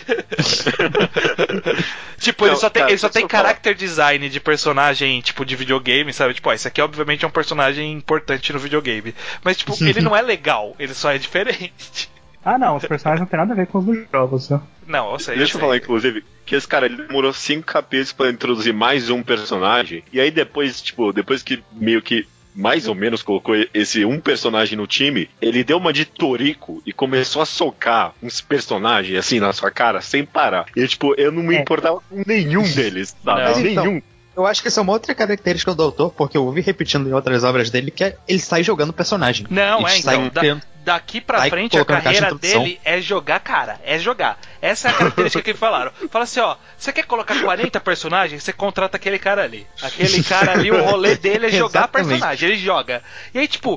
tipo, 2.18 2.44
ele 2.44 2.52
Não, 2.52 2.60
só 2.60 2.70
tem, 2.70 2.82
cara, 2.82 2.92
ele 2.92 2.98
só 2.98 3.08
tem 3.08 3.22
eu 3.22 3.28
falar. 3.28 3.44
character 3.44 3.74
design 3.74 4.28
de 4.28 4.40
personagem, 4.40 5.20
tipo, 5.20 5.44
de 5.44 5.56
videogame, 5.56 6.12
sabe? 6.12 6.34
Tipo, 6.34 6.50
ó, 6.50 6.52
esse 6.52 6.68
aqui 6.68 6.80
obviamente 6.80 7.24
é 7.24 7.28
um 7.28 7.30
personagem 7.30 7.92
importante 7.92 8.52
no 8.52 8.58
videogame. 8.58 9.14
Mas, 9.42 9.58
tipo, 9.58 9.74
ele 9.84 10.00
não 10.00 10.16
é 10.16 10.22
legal, 10.22 10.74
ele 10.78 10.94
só 10.94 11.12
é 11.12 11.18
diferente. 11.18 12.10
Ah, 12.44 12.58
não, 12.58 12.76
os 12.76 12.84
personagens 12.84 13.20
não 13.20 13.26
tem 13.26 13.38
nada 13.38 13.54
a 13.54 13.56
ver 13.56 13.66
com 13.66 13.78
os 13.78 13.86
dos 13.86 13.98
jogos? 14.12 14.50
Não, 14.86 15.12
eu 15.12 15.18
sei. 15.18 15.36
Deixa 15.36 15.52
eu 15.52 15.52
sei. 15.52 15.60
falar, 15.62 15.76
inclusive, 15.78 16.22
que 16.44 16.54
esse 16.54 16.68
cara 16.68 16.84
ele 16.84 17.06
demorou 17.06 17.32
cinco 17.32 17.66
capítulos 17.66 18.12
pra 18.12 18.28
introduzir 18.28 18.74
mais 18.74 19.08
um 19.08 19.22
personagem. 19.22 20.04
E 20.12 20.20
aí 20.20 20.30
depois, 20.30 20.82
tipo, 20.82 21.10
depois 21.10 21.42
que 21.42 21.64
meio 21.72 22.02
que 22.02 22.26
mais 22.54 22.86
ou 22.86 22.94
menos 22.94 23.22
colocou 23.22 23.54
esse 23.74 24.04
um 24.04 24.20
personagem 24.20 24.76
no 24.78 24.86
time, 24.86 25.28
ele 25.42 25.64
deu 25.64 25.76
uma 25.78 25.92
de 25.92 26.04
Torico 26.04 26.82
e 26.86 26.92
começou 26.92 27.42
a 27.42 27.46
socar 27.46 28.14
uns 28.22 28.40
personagens 28.40 29.18
assim 29.18 29.40
na 29.40 29.52
sua 29.52 29.70
cara 29.70 30.00
sem 30.00 30.24
parar. 30.24 30.66
E 30.76 30.86
tipo, 30.86 31.14
eu 31.18 31.32
não 31.32 31.42
me 31.42 31.56
É. 31.56 31.60
importava 31.60 32.00
com 32.08 32.22
nenhum 32.26 32.62
deles, 32.72 33.14
sabe? 33.24 33.70
Então, 33.70 33.84
nenhum. 33.84 34.02
Eu 34.36 34.44
acho 34.46 34.62
que 34.62 34.66
essa 34.68 34.80
é 34.80 34.82
uma 34.82 34.92
outra 34.92 35.14
característica 35.14 35.72
do 35.74 35.82
autor, 35.82 36.10
porque 36.12 36.36
eu 36.36 36.44
ouvi 36.44 36.60
repetindo 36.60 37.08
em 37.08 37.12
outras 37.12 37.44
obras 37.44 37.70
dele, 37.70 37.90
que 37.92 38.02
é 38.02 38.16
ele 38.26 38.40
sai 38.40 38.64
jogando 38.64 38.92
personagem. 38.92 39.46
Não, 39.48 39.86
é, 39.86 39.90
sai 40.00 40.16
então, 40.16 40.42
tendo- 40.42 40.62
daqui 40.84 41.20
pra 41.20 41.38
Vai 41.38 41.50
frente 41.50 41.78
a 41.78 41.84
carreira 41.84 42.34
dele 42.34 42.78
é 42.84 43.00
jogar, 43.00 43.40
cara. 43.40 43.80
É 43.84 43.98
jogar. 43.98 44.38
Essa 44.60 44.88
é 44.88 44.90
a 44.90 44.94
característica 44.94 45.42
que 45.42 45.54
falaram. 45.54 45.92
Fala 46.10 46.24
assim, 46.24 46.40
ó, 46.40 46.56
você 46.76 46.92
quer 46.92 47.04
colocar 47.04 47.40
40 47.40 47.80
personagens? 47.80 48.42
Você 48.42 48.52
contrata 48.52 48.96
aquele 48.96 49.18
cara 49.18 49.42
ali. 49.42 49.66
Aquele 49.82 50.22
cara 50.22 50.52
ali, 50.52 50.70
o 50.70 50.82
rolê 50.82 51.16
dele 51.18 51.46
é 51.46 51.50
jogar 51.50 51.88
personagem. 51.88 52.48
Ele 52.48 52.58
joga. 52.58 53.02
E 53.32 53.38
aí, 53.38 53.48
tipo, 53.48 53.76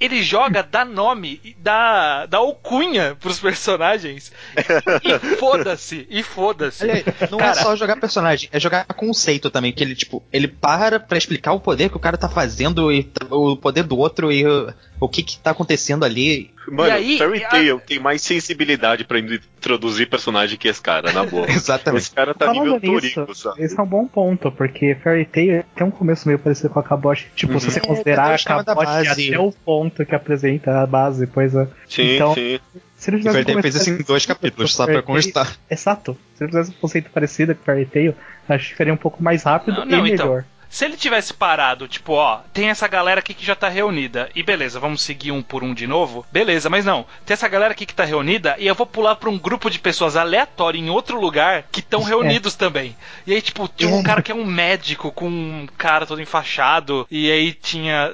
ele 0.00 0.22
joga, 0.22 0.62
dá 0.62 0.84
nome, 0.84 1.56
dá, 1.58 2.26
dá 2.26 2.38
alcunha 2.38 3.16
pros 3.20 3.38
personagens. 3.38 4.32
E 5.02 5.36
foda-se, 5.36 6.06
e 6.10 6.22
foda-se. 6.22 6.86
Não 7.30 7.38
Cara, 7.38 7.52
é 7.52 7.62
só 7.62 7.76
jogar 7.76 7.96
personagem, 7.96 8.48
é 8.52 8.60
jogar 8.60 8.84
conceito 8.86 9.50
também, 9.50 9.72
que 9.72 9.82
ele, 9.82 9.94
tipo, 9.94 10.22
ele 10.32 10.48
para 10.48 10.98
pra 10.98 11.18
explicar 11.18 11.52
o 11.52 11.60
poder 11.60 11.90
que 11.90 11.96
o 11.96 12.00
cara 12.00 12.16
tá 12.16 12.28
fazendo 12.28 12.92
e 12.92 13.10
o 13.30 13.56
poder 13.56 13.84
do 13.84 13.96
outro 13.96 14.32
e 14.32 14.44
o 15.00 15.08
que 15.08 15.22
que 15.22 15.38
tá 15.38 15.50
acontecendo 15.52 16.04
ali. 16.04 16.50
Mano, 16.66 16.88
E 16.88 16.92
aí, 16.92 17.18
Fairy 17.18 17.44
a- 17.44 17.48
Tail 17.48 17.80
tem 17.86 17.98
mais 17.98 18.20
sensibilidade 18.20 19.04
pra 19.04 19.18
introduzir 19.18 20.08
personagem 20.08 20.58
que 20.58 20.68
esse 20.68 20.82
cara, 20.82 21.12
na 21.12 21.24
boa. 21.24 21.46
Exatamente. 21.50 22.02
esse 22.02 22.10
cara 22.10 22.34
tá 22.34 22.46
Falando 22.46 22.74
nível 22.74 23.00
nisso, 23.00 23.14
Torico, 23.14 23.34
sabe? 23.34 23.62
esse 23.64 23.78
é 23.78 23.82
um 23.82 23.86
bom 23.86 24.06
ponto, 24.06 24.52
porque 24.52 24.94
Fairy 25.02 25.24
Tail 25.24 25.64
tem 25.74 25.86
um 25.86 25.90
começo 25.90 26.26
meio 26.28 26.38
parecido 26.38 26.68
com 26.70 26.78
a 26.80 26.82
Kaboshi. 26.82 27.26
Tipo, 27.34 27.58
se 27.58 27.70
você 27.70 27.78
É, 27.78 27.82
considerar 27.82 28.38
o 28.38 28.52
a 28.70 28.74
base. 28.74 29.28
até 29.28 29.38
o 29.40 29.50
ponto 29.52 30.04
que 30.04 30.14
apresenta 30.14 30.82
a 30.82 30.86
base, 30.86 31.26
pois 31.26 31.54
é. 31.54 31.66
Sim, 31.88 32.14
então, 32.16 32.34
sim. 32.34 32.58
Se 32.96 33.10
ele 33.10 33.16
E 33.16 33.20
tivesse 33.20 33.34
Fairy 33.34 33.46
Tail 33.46 33.62
fez 33.62 33.74
isso 33.76 33.90
em 33.90 34.02
dois 34.02 34.26
capítulos, 34.26 34.74
só 34.74 34.84
pra 34.84 35.00
constar. 35.02 35.56
Exato. 35.70 36.18
Se 36.34 36.44
ele 36.44 36.50
tivesse 36.50 36.70
um 36.70 36.74
conceito 36.74 37.08
parecido 37.10 37.54
com 37.54 37.62
Fairy 37.64 37.86
Tail, 37.86 38.14
acho 38.48 38.70
que 38.70 38.76
faria 38.76 38.92
um 38.92 38.96
pouco 38.96 39.22
mais 39.22 39.44
rápido 39.44 39.78
Não, 39.78 39.86
não, 39.86 40.06
e 40.06 40.12
então. 40.12 40.44
Se 40.70 40.84
ele 40.84 40.96
tivesse 40.96 41.32
parado, 41.32 41.88
tipo, 41.88 42.12
ó, 42.12 42.40
tem 42.52 42.68
essa 42.68 42.86
galera 42.86 43.20
aqui 43.20 43.32
que 43.34 43.44
já 43.44 43.54
tá 43.54 43.68
reunida, 43.68 44.30
e 44.34 44.42
beleza, 44.42 44.78
vamos 44.78 45.02
seguir 45.02 45.32
um 45.32 45.42
por 45.42 45.64
um 45.64 45.72
de 45.72 45.86
novo, 45.86 46.26
beleza, 46.30 46.68
mas 46.68 46.84
não, 46.84 47.06
tem 47.24 47.34
essa 47.34 47.48
galera 47.48 47.72
aqui 47.72 47.86
que 47.86 47.94
tá 47.94 48.04
reunida, 48.04 48.54
e 48.58 48.66
eu 48.66 48.74
vou 48.74 48.86
pular 48.86 49.16
pra 49.16 49.30
um 49.30 49.38
grupo 49.38 49.70
de 49.70 49.78
pessoas 49.78 50.16
aleatório 50.16 50.78
em 50.78 50.90
outro 50.90 51.18
lugar 51.20 51.64
que 51.72 51.80
estão 51.80 52.02
reunidos 52.02 52.54
também. 52.54 52.96
E 53.26 53.32
aí, 53.34 53.40
tipo, 53.40 53.66
tinha 53.68 53.90
um 53.90 54.00
É. 54.00 54.02
cara 54.04 54.22
que 54.22 54.30
é 54.30 54.34
um 54.34 54.44
médico 54.44 55.10
com 55.12 55.28
um 55.28 55.66
cara 55.78 56.06
todo 56.06 56.20
enfaixado, 56.20 57.06
e 57.10 57.30
aí 57.30 57.52
tinha. 57.52 58.12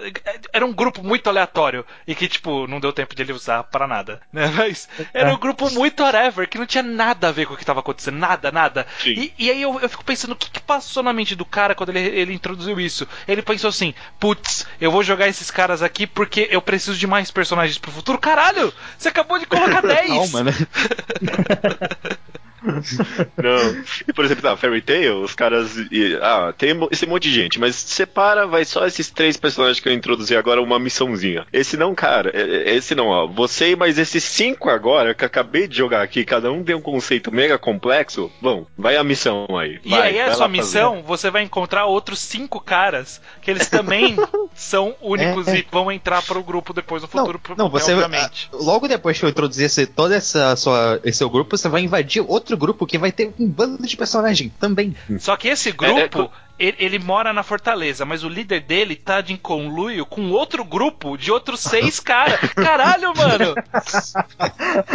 Era 0.53 0.65
um 0.65 0.73
grupo 0.73 1.03
muito 1.03 1.29
aleatório, 1.29 1.85
e 2.07 2.15
que, 2.15 2.29
tipo, 2.29 2.67
não 2.67 2.79
deu 2.81 2.93
tempo 2.93 3.15
de 3.15 3.23
ele 3.23 3.33
usar 3.33 3.65
pra 3.65 3.87
nada, 3.87 4.21
né? 4.33 4.47
Mas 4.55 4.89
era 5.13 5.33
um 5.35 5.39
grupo 5.39 5.69
muito 5.71 6.03
whatever, 6.03 6.49
que 6.49 6.59
não 6.59 6.67
tinha 6.67 6.83
nada 6.83 7.29
a 7.29 7.33
ver 7.33 7.47
com 7.47 7.55
o 7.55 7.57
que 7.57 7.65
tava 7.65 7.81
acontecendo, 7.81 8.17
nada, 8.19 8.53
nada. 8.53 8.87
Sim. 9.01 9.11
E, 9.11 9.33
e 9.39 9.51
aí 9.51 9.61
eu, 9.63 9.81
eu 9.81 9.89
fico 9.89 10.05
pensando, 10.05 10.33
o 10.33 10.37
que, 10.37 10.51
que 10.51 10.61
passou 10.61 11.03
na 11.03 11.13
mente 11.13 11.35
do 11.35 11.45
cara 11.45 11.75
quando 11.75 11.91
ele, 11.91 12.01
ele 12.01 12.33
introduziu 12.45 12.79
isso? 12.79 13.09
Ele 13.27 13.41
pensou 13.41 13.69
assim, 13.69 13.95
putz, 14.21 14.67
eu 14.79 14.91
vou 14.91 15.03
jogar 15.03 15.29
esses 15.29 15.51
caras 15.51 15.83
aqui 15.83 16.07
porque 16.07 16.47
eu 16.51 16.61
preciso 16.61 16.99
de 16.99 17.07
mais 17.07 17.31
personagens 17.31 17.79
pro 17.79 17.91
futuro. 17.91 18.19
Caralho! 18.19 18.73
Você 18.99 19.09
acabou 19.09 19.39
de 19.39 19.47
colocar 19.47 19.81
10! 19.87 20.09
Calma, 20.09 20.45
né? 20.45 20.53
Não. 23.37 23.85
E, 24.09 24.13
por 24.13 24.25
exemplo, 24.25 24.49
na 24.49 24.57
Fairy 24.57 24.81
Tail, 24.83 25.21
os 25.23 25.35
caras. 25.35 25.77
e- 25.91 26.19
ah, 26.21 26.53
tem 26.57 26.71
esse 26.91 27.07
monte 27.07 27.25
de 27.29 27.35
gente, 27.35 27.59
mas 27.61 27.75
separa, 27.77 28.47
vai 28.47 28.65
só 28.65 28.87
esses 28.87 29.11
três 29.11 29.37
personagens 29.37 29.81
que 29.81 29.89
eu 29.89 29.93
introduzi 29.93 30.37
agora, 30.37 30.61
uma 30.63 30.79
missãozinha. 30.79 31.47
Esse 31.53 31.77
não, 31.77 31.95
cara. 31.95 32.31
é- 32.35 32.71
é- 32.71 32.75
Esse 32.75 32.95
não, 32.95 33.07
ó. 33.09 33.27
Você 33.27 33.71
e 33.71 33.77
mais 33.77 33.99
esses 33.99 34.25
cinco 34.25 34.69
agora, 34.69 35.15
que 35.15 35.25
eu 35.25 35.27
acabei 35.27 35.69
de 35.69 35.77
jogar 35.77 36.03
aqui, 36.03 36.25
cada 36.25 36.51
um 36.51 36.63
tem 36.65 36.75
um 36.75 36.81
conceito 36.81 37.33
mega 37.33 37.59
complexo. 37.59 38.31
Bom, 38.41 38.67
vai 38.77 38.97
a 38.97 39.05
missão 39.05 39.47
aí. 39.59 39.79
E 39.85 39.91
vai, 39.91 40.09
aí 40.09 40.21
a 40.21 40.27
vai 40.27 40.35
sua 40.35 40.47
lá 40.47 40.51
fazer. 40.51 40.63
missão, 40.63 41.03
você 41.03 41.31
vai 41.31 41.43
encontrar 41.43 41.87
outros 41.87 42.19
cinco 42.19 42.61
caras 42.61 43.21
que 43.43 43.51
eles 43.51 43.69
também 43.69 44.17
são 44.55 44.95
únicos 45.01 45.49
É, 45.49 45.57
é. 45.57 45.59
e 45.59 45.67
vão 45.71 45.91
entrar 45.93 46.23
para 46.23 46.39
o 46.39 46.43
grupo 46.43 46.73
depois 46.73 47.03
no 47.03 47.09
Não, 47.13 47.27
futuro, 47.27 47.41
não, 47.57 47.69
você 47.69 47.93
obviamente. 47.93 48.49
logo 48.53 48.89
depois 48.89 49.19
que 49.19 49.25
eu 49.25 49.29
introduzir 49.29 49.67
esse, 49.67 49.87
todo 49.87 50.13
essa 50.13 50.55
sua, 50.57 51.01
esse 51.05 51.19
seu 51.19 51.31
grupo, 51.31 51.57
você 51.57 51.69
vai 51.69 51.83
invadir 51.83 52.25
outro 52.27 52.54
outro 52.55 52.57
grupo 52.57 52.87
que 52.87 52.97
vai 52.97 53.13
ter 53.13 53.33
um 53.39 53.47
bando 53.47 53.87
de 53.87 53.97
personagem 53.97 54.53
também. 54.61 54.95
Só 55.19 55.37
que 55.37 55.49
esse 55.49 55.73
grupo, 55.73 56.31
ele, 56.59 56.77
ele 56.79 56.99
mora 56.99 57.33
na 57.33 57.43
fortaleza, 57.43 58.05
mas 58.05 58.25
o 58.25 58.29
líder 58.29 58.61
dele 58.61 58.97
tá 58.97 59.21
de 59.21 59.37
conluio 59.37 60.07
com 60.07 60.31
outro 60.31 60.65
grupo 60.65 61.17
de 61.17 61.31
outros 61.31 61.61
seis 61.61 61.99
caras. 62.01 62.41
Caralho, 62.55 63.13
mano! 63.15 63.55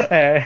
É. 0.09 0.43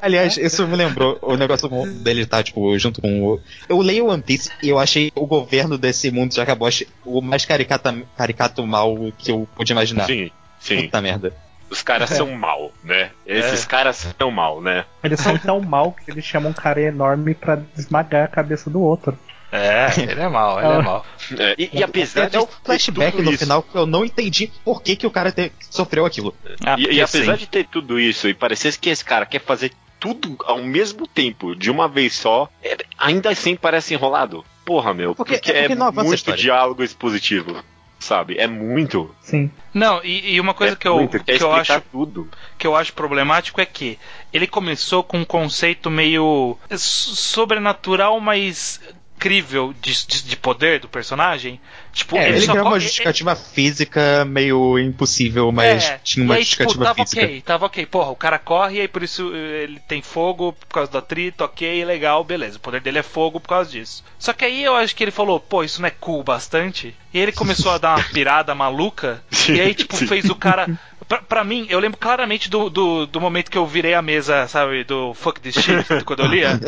Aliás, 0.00 0.36
isso 0.38 0.66
me 0.66 0.76
lembrou 0.76 1.18
o 1.20 1.36
negócio 1.36 1.68
dele 2.02 2.24
tá, 2.24 2.42
tipo, 2.42 2.78
junto 2.78 3.02
com 3.02 3.22
o. 3.22 3.40
Eu 3.68 3.78
leio 3.80 4.06
One 4.06 4.22
Piece 4.22 4.50
e 4.62 4.68
eu 4.68 4.78
achei 4.78 5.12
o 5.14 5.26
governo 5.26 5.76
desse 5.76 6.10
mundo 6.10 6.32
de 6.32 6.40
Akaboshi 6.40 6.88
o 7.04 7.20
mais 7.20 7.44
caricata, 7.44 7.94
caricato 8.16 8.66
mal 8.66 8.96
que 9.18 9.30
eu 9.30 9.46
pude 9.54 9.72
imaginar. 9.72 10.06
Sim, 10.06 10.30
sim. 10.60 10.82
Puta 10.84 11.00
merda. 11.02 11.34
Os 11.68 11.82
caras 11.82 12.10
são 12.10 12.30
mal, 12.32 12.72
né? 12.84 13.10
Esses 13.26 13.64
caras 13.64 13.96
são 14.18 14.30
mal, 14.30 14.60
né? 14.62 14.84
Eles 15.02 15.20
são 15.20 15.36
tão 15.38 15.60
mal 15.60 15.92
que 15.92 16.10
eles 16.10 16.24
chamam 16.24 16.50
um 16.50 16.54
cara 16.54 16.80
enorme 16.80 17.34
pra 17.34 17.58
esmagar 17.76 18.24
a 18.24 18.28
cabeça 18.28 18.70
do 18.70 18.80
outro. 18.80 19.18
É, 19.52 19.86
ele 20.00 20.20
é 20.20 20.28
mal, 20.28 20.58
ele 20.60 20.80
é 20.80 20.82
mal. 20.82 21.06
É, 21.38 21.54
e, 21.56 21.70
e 21.72 21.82
apesar 21.82 22.28
de 22.28 22.36
um 22.36 22.46
flashback 22.64 23.12
ter 23.12 23.16
tudo 23.16 23.24
no 23.24 23.30
isso, 23.32 23.44
final 23.44 23.62
que 23.62 23.76
eu 23.76 23.86
não 23.86 24.04
entendi 24.04 24.50
por 24.64 24.82
que, 24.82 24.96
que 24.96 25.06
o 25.06 25.10
cara 25.10 25.30
te- 25.32 25.52
sofreu 25.70 26.04
aquilo. 26.04 26.34
Ah, 26.64 26.76
E, 26.78 26.94
e 26.96 27.00
apesar 27.00 27.32
assim, 27.34 27.40
de 27.44 27.48
ter 27.48 27.66
tudo 27.66 27.98
isso 27.98 28.28
e 28.28 28.34
parecer 28.34 28.76
que 28.76 28.90
esse 28.90 29.04
cara 29.04 29.24
quer 29.24 29.40
fazer 29.40 29.72
tudo 30.00 30.36
ao 30.44 30.58
mesmo 30.62 31.06
tempo, 31.06 31.54
de 31.54 31.70
uma 31.70 31.88
vez 31.88 32.14
só, 32.14 32.48
é- 32.62 32.76
ainda 32.98 33.30
assim 33.30 33.56
parece 33.56 33.94
enrolado. 33.94 34.44
Porra, 34.64 34.92
meu, 34.92 35.14
Porque- 35.14 35.34
porque, 35.34 35.50
é 35.52 35.68
porque 35.68 35.72
é 36.00 36.02
muito 36.02 36.32
diálogo 36.36 36.82
expositivo, 36.82 37.56
sabe? 37.98 38.36
É 38.38 38.46
muito. 38.46 39.14
Sim. 39.20 39.50
Não, 39.72 40.02
e, 40.04 40.34
e 40.34 40.40
uma 40.40 40.54
coisa 40.54 40.74
é 40.74 40.76
que 40.76 40.88
eu, 40.88 40.96
muito, 40.96 41.18
que 41.18 41.24
quer 41.24 41.42
eu 41.42 41.52
acho 41.52 41.80
tudo. 41.92 42.28
que 42.56 42.66
eu 42.66 42.74
acho 42.74 42.92
problemático 42.92 43.60
é 43.60 43.66
que 43.66 43.98
ele 44.32 44.46
começou 44.46 45.02
com 45.02 45.18
um 45.18 45.24
conceito 45.24 45.90
meio 45.90 46.56
sobrenatural, 46.76 48.20
mas 48.20 48.80
crível 49.18 49.72
de, 49.72 49.92
de, 50.06 50.22
de 50.24 50.36
poder 50.36 50.80
do 50.80 50.88
personagem. 50.88 51.60
Tipo, 51.92 52.16
É, 52.18 52.28
ele, 52.28 52.46
co- 52.46 52.68
uma 52.68 52.78
justificativa 52.80 53.34
física 53.36 54.24
meio 54.24 54.78
impossível, 54.78 55.50
mas 55.52 55.84
É, 55.84 55.98
tinha 56.04 56.24
uma 56.24 56.34
aí, 56.34 56.44
tipo, 56.44 56.74
justificativa 56.74 56.84
tava 56.84 57.04
física. 57.04 57.20
ok, 57.26 57.42
tava 57.42 57.66
ok. 57.66 57.86
Porra, 57.86 58.10
o 58.10 58.16
cara 58.16 58.38
corre 58.38 58.76
e 58.76 58.80
aí 58.82 58.88
por 58.88 59.02
isso 59.02 59.32
eh, 59.34 59.64
ele 59.64 59.80
tem 59.80 60.02
fogo 60.02 60.52
por 60.52 60.66
causa 60.66 60.90
do 60.90 60.98
atrito, 60.98 61.44
ok, 61.44 61.84
legal, 61.84 62.22
beleza. 62.24 62.56
O 62.58 62.60
poder 62.60 62.80
dele 62.80 62.98
é 62.98 63.02
fogo 63.02 63.40
por 63.40 63.48
causa 63.48 63.70
disso. 63.70 64.04
Só 64.18 64.32
que 64.32 64.44
aí 64.44 64.62
eu 64.62 64.74
acho 64.76 64.94
que 64.94 65.02
ele 65.04 65.10
falou, 65.10 65.40
pô, 65.40 65.64
isso 65.64 65.80
não 65.80 65.88
é 65.88 65.90
cool 65.90 66.22
bastante. 66.22 66.94
E 67.12 67.18
ele 67.18 67.32
começou 67.32 67.72
a 67.72 67.78
dar 67.78 67.96
uma 67.96 68.02
pirada 68.12 68.54
maluca. 68.54 69.22
e 69.48 69.60
aí, 69.60 69.74
tipo, 69.74 69.96
fez 69.96 70.28
o 70.28 70.34
cara. 70.34 70.70
Pra, 71.08 71.18
pra 71.22 71.44
mim, 71.44 71.66
eu 71.70 71.78
lembro 71.78 71.98
claramente 71.98 72.50
do, 72.50 72.68
do, 72.68 73.06
do 73.06 73.20
momento 73.20 73.48
que 73.50 73.56
eu 73.56 73.64
virei 73.64 73.94
a 73.94 74.02
mesa, 74.02 74.48
sabe, 74.48 74.82
do 74.82 75.14
fuck 75.14 75.40
this 75.40 75.54
shit, 75.54 75.86
quando 76.04 76.20
eu 76.24 76.26
lia. 76.26 76.58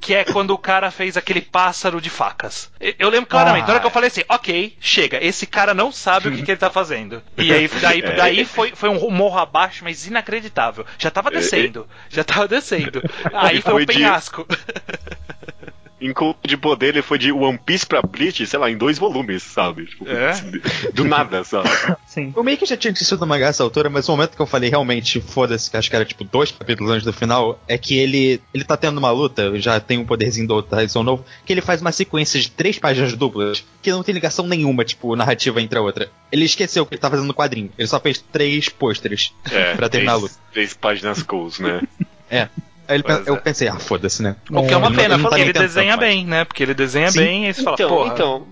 que 0.00 0.14
é 0.14 0.24
quando 0.24 0.50
o 0.50 0.58
cara 0.58 0.90
fez 0.90 1.16
aquele 1.16 1.40
pássaro 1.40 1.98
de 2.00 2.10
facas. 2.10 2.70
Eu- 2.98 3.08
lembro 3.08 3.26
claramente, 3.30 3.66
na 3.66 3.70
hora 3.72 3.80
que 3.80 3.86
eu 3.86 3.90
falei 3.90 4.08
assim, 4.08 4.22
ok, 4.28 4.76
chega, 4.78 5.24
esse 5.24 5.46
cara 5.46 5.72
não 5.72 5.90
sabe 5.90 6.28
o 6.28 6.32
que, 6.32 6.42
que 6.42 6.50
ele 6.50 6.58
tá 6.58 6.68
fazendo. 6.68 7.22
E 7.38 7.50
aí, 7.52 7.66
daí, 7.80 8.00
É. 8.02 8.12
daí 8.14 8.44
foi, 8.44 8.72
foi 8.74 8.90
um 8.90 9.10
morro 9.10 9.38
abaixo, 9.38 9.82
mas 9.84 10.06
inacreditável. 10.06 10.84
Já 10.98 11.10
tava 11.10 11.30
descendo, 11.30 11.88
já 12.10 12.22
tava 12.22 12.46
descendo. 12.46 13.02
Aí 13.32 13.62
foi 13.62 13.72
um 13.72 13.76
Foi 13.76 13.86
de- 13.86 13.94
penhasco. 13.94 14.46
Em 16.00 16.12
de 16.44 16.56
poder, 16.56 16.88
ele 16.88 17.02
foi 17.02 17.18
de 17.18 17.32
One 17.32 17.58
Piece 17.58 17.84
pra 17.86 18.00
Bleach, 18.02 18.46
sei 18.46 18.58
lá, 18.58 18.70
em 18.70 18.76
dois 18.76 18.98
volumes, 18.98 19.42
sabe? 19.42 19.86
Tipo, 19.86 20.08
É? 20.08 20.32
Do 20.94 21.04
nada, 21.04 21.42
sabe? 21.44 21.68
Sim. 22.06 22.32
Eu 22.36 22.44
meio 22.44 22.56
que 22.56 22.66
já 22.66 22.76
tinha 22.76 22.92
assistido 22.92 23.22
o 23.22 23.26
mangá 23.26 23.48
essa 23.48 23.62
altura, 23.62 23.90
mas 23.90 24.08
o 24.08 24.12
momento 24.12 24.36
que 24.36 24.40
eu 24.42 24.46
falei 24.46 24.70
realmente, 24.70 25.20
foda-se, 25.20 25.70
que 25.70 25.76
acho 25.76 25.90
que 25.90 25.96
era 25.96 26.04
tipo 26.04 26.24
dois 26.24 26.50
capítulos 26.52 26.92
antes 26.92 27.04
do 27.04 27.12
final, 27.12 27.60
é 27.66 27.76
que 27.76 27.98
ele 27.98 28.40
ele 28.54 28.64
tá 28.64 28.76
tendo 28.76 28.98
uma 28.98 29.10
luta, 29.10 29.58
já 29.60 29.80
tem 29.80 29.98
um 29.98 30.04
poderzinho 30.04 30.46
do 30.46 30.62
Tyson 30.62 31.02
novo, 31.02 31.24
que 31.44 31.52
ele 31.52 31.60
faz 31.60 31.80
uma 31.80 31.92
sequência 31.92 32.40
de 32.40 32.50
três 32.50 32.78
páginas 32.78 33.12
duplas, 33.14 33.64
que 33.82 33.90
não 33.90 34.02
tem 34.02 34.14
ligação 34.14 34.46
nenhuma, 34.46 34.84
tipo, 34.84 35.14
narrativa 35.16 35.60
entre 35.60 35.78
a 35.78 35.82
outra. 35.82 36.10
Ele 36.30 36.44
esqueceu 36.44 36.86
que 36.86 36.94
ele 36.94 37.00
tá 37.00 37.10
fazendo 37.10 37.26
no 37.26 37.34
quadrinho, 37.34 37.70
ele 37.76 37.88
só 37.88 37.98
fez 37.98 38.18
três 38.18 38.68
pôsteres 38.68 39.32
É, 39.50 39.74
pra 39.76 39.88
terminar 39.88 40.12
a 40.12 40.16
três, 40.18 40.22
luta. 40.32 40.42
três 40.52 40.74
páginas 40.74 41.22
goals, 41.22 41.58
né? 41.58 41.82
Aí 42.88 43.02
Pois 43.02 43.26
eu 43.26 43.34
é. 43.36 43.40
pensei, 43.40 43.68
ah, 43.68 43.78
foda-se, 43.78 44.22
né? 44.22 44.34
O 44.50 44.66
que 44.66 44.72
é 44.72 44.76
uma 44.76 44.90
pena, 44.90 45.14
ele 45.14 45.22
não 45.22 45.36
ele 45.36 45.52
desenha 45.52 45.96
bem, 45.96 46.24
né? 46.24 46.44
Porque 46.44 46.62
ele 46.62 46.72
desenha 46.74 47.10
Sim. 47.10 47.18
bem 47.18 47.48
e 47.48 47.52
você 47.54 47.62
fala, 47.62 47.74
Então, 47.74 47.88
porra. 47.88 48.14
então, 48.14 48.46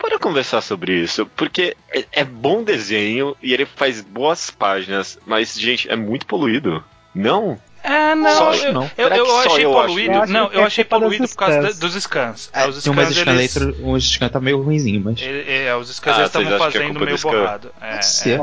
bora 0.00 0.18
conversar 0.20 0.60
sobre 0.60 0.94
isso, 0.94 1.26
porque 1.36 1.76
é, 1.92 2.04
é 2.12 2.24
bom 2.24 2.62
desenho 2.62 3.36
e 3.42 3.52
ele 3.52 3.66
faz 3.66 4.00
boas 4.00 4.50
páginas, 4.50 5.18
mas, 5.26 5.58
gente, 5.58 5.90
é 5.90 5.96
muito 5.96 6.26
poluído. 6.26 6.82
Não? 7.14 7.58
É, 7.84 8.14
não, 8.14 8.30
Só 8.30 8.44
eu, 8.44 8.48
acho 8.50 8.72
não. 8.72 8.90
eu, 8.96 9.08
eu 9.08 9.26
só 9.26 9.40
achei 9.46 9.64
eu 9.64 9.76
acho 9.78 9.86
poluído. 9.88 10.12
isso? 10.24 10.32
Não, 10.32 10.40
Eu 10.40 10.46
acho 10.46 10.56
eu 10.58 10.64
achei 10.64 10.82
é 10.82 10.84
culpa 10.84 11.04
poluído 11.04 11.28
por 11.28 11.36
causa 11.36 11.60
da- 11.62 11.70
dos 11.72 11.94
scans. 12.02 12.50
É, 12.52 12.66
os 12.68 12.82
tem 12.82 12.92
umas 12.92 13.08
scans, 13.08 13.18
scan 13.20 13.32
eles, 13.32 13.54
letras, 13.56 13.76
uns 13.84 14.04
scan 14.04 14.28
tá 14.28 14.40
meio 14.40 14.62
ruimzinho, 14.62 15.00
mas. 15.04 15.20
ele- 15.20 15.50
é, 15.50 15.74
os 15.74 15.88
scans 15.92 16.18
Ah, 16.18 16.22
estavam 16.26 16.54
é 16.54 16.58
fazendo 16.58 17.00
meio 17.00 17.18
borrado. 17.18 17.72
É, 17.80 17.98
é. 18.30 18.40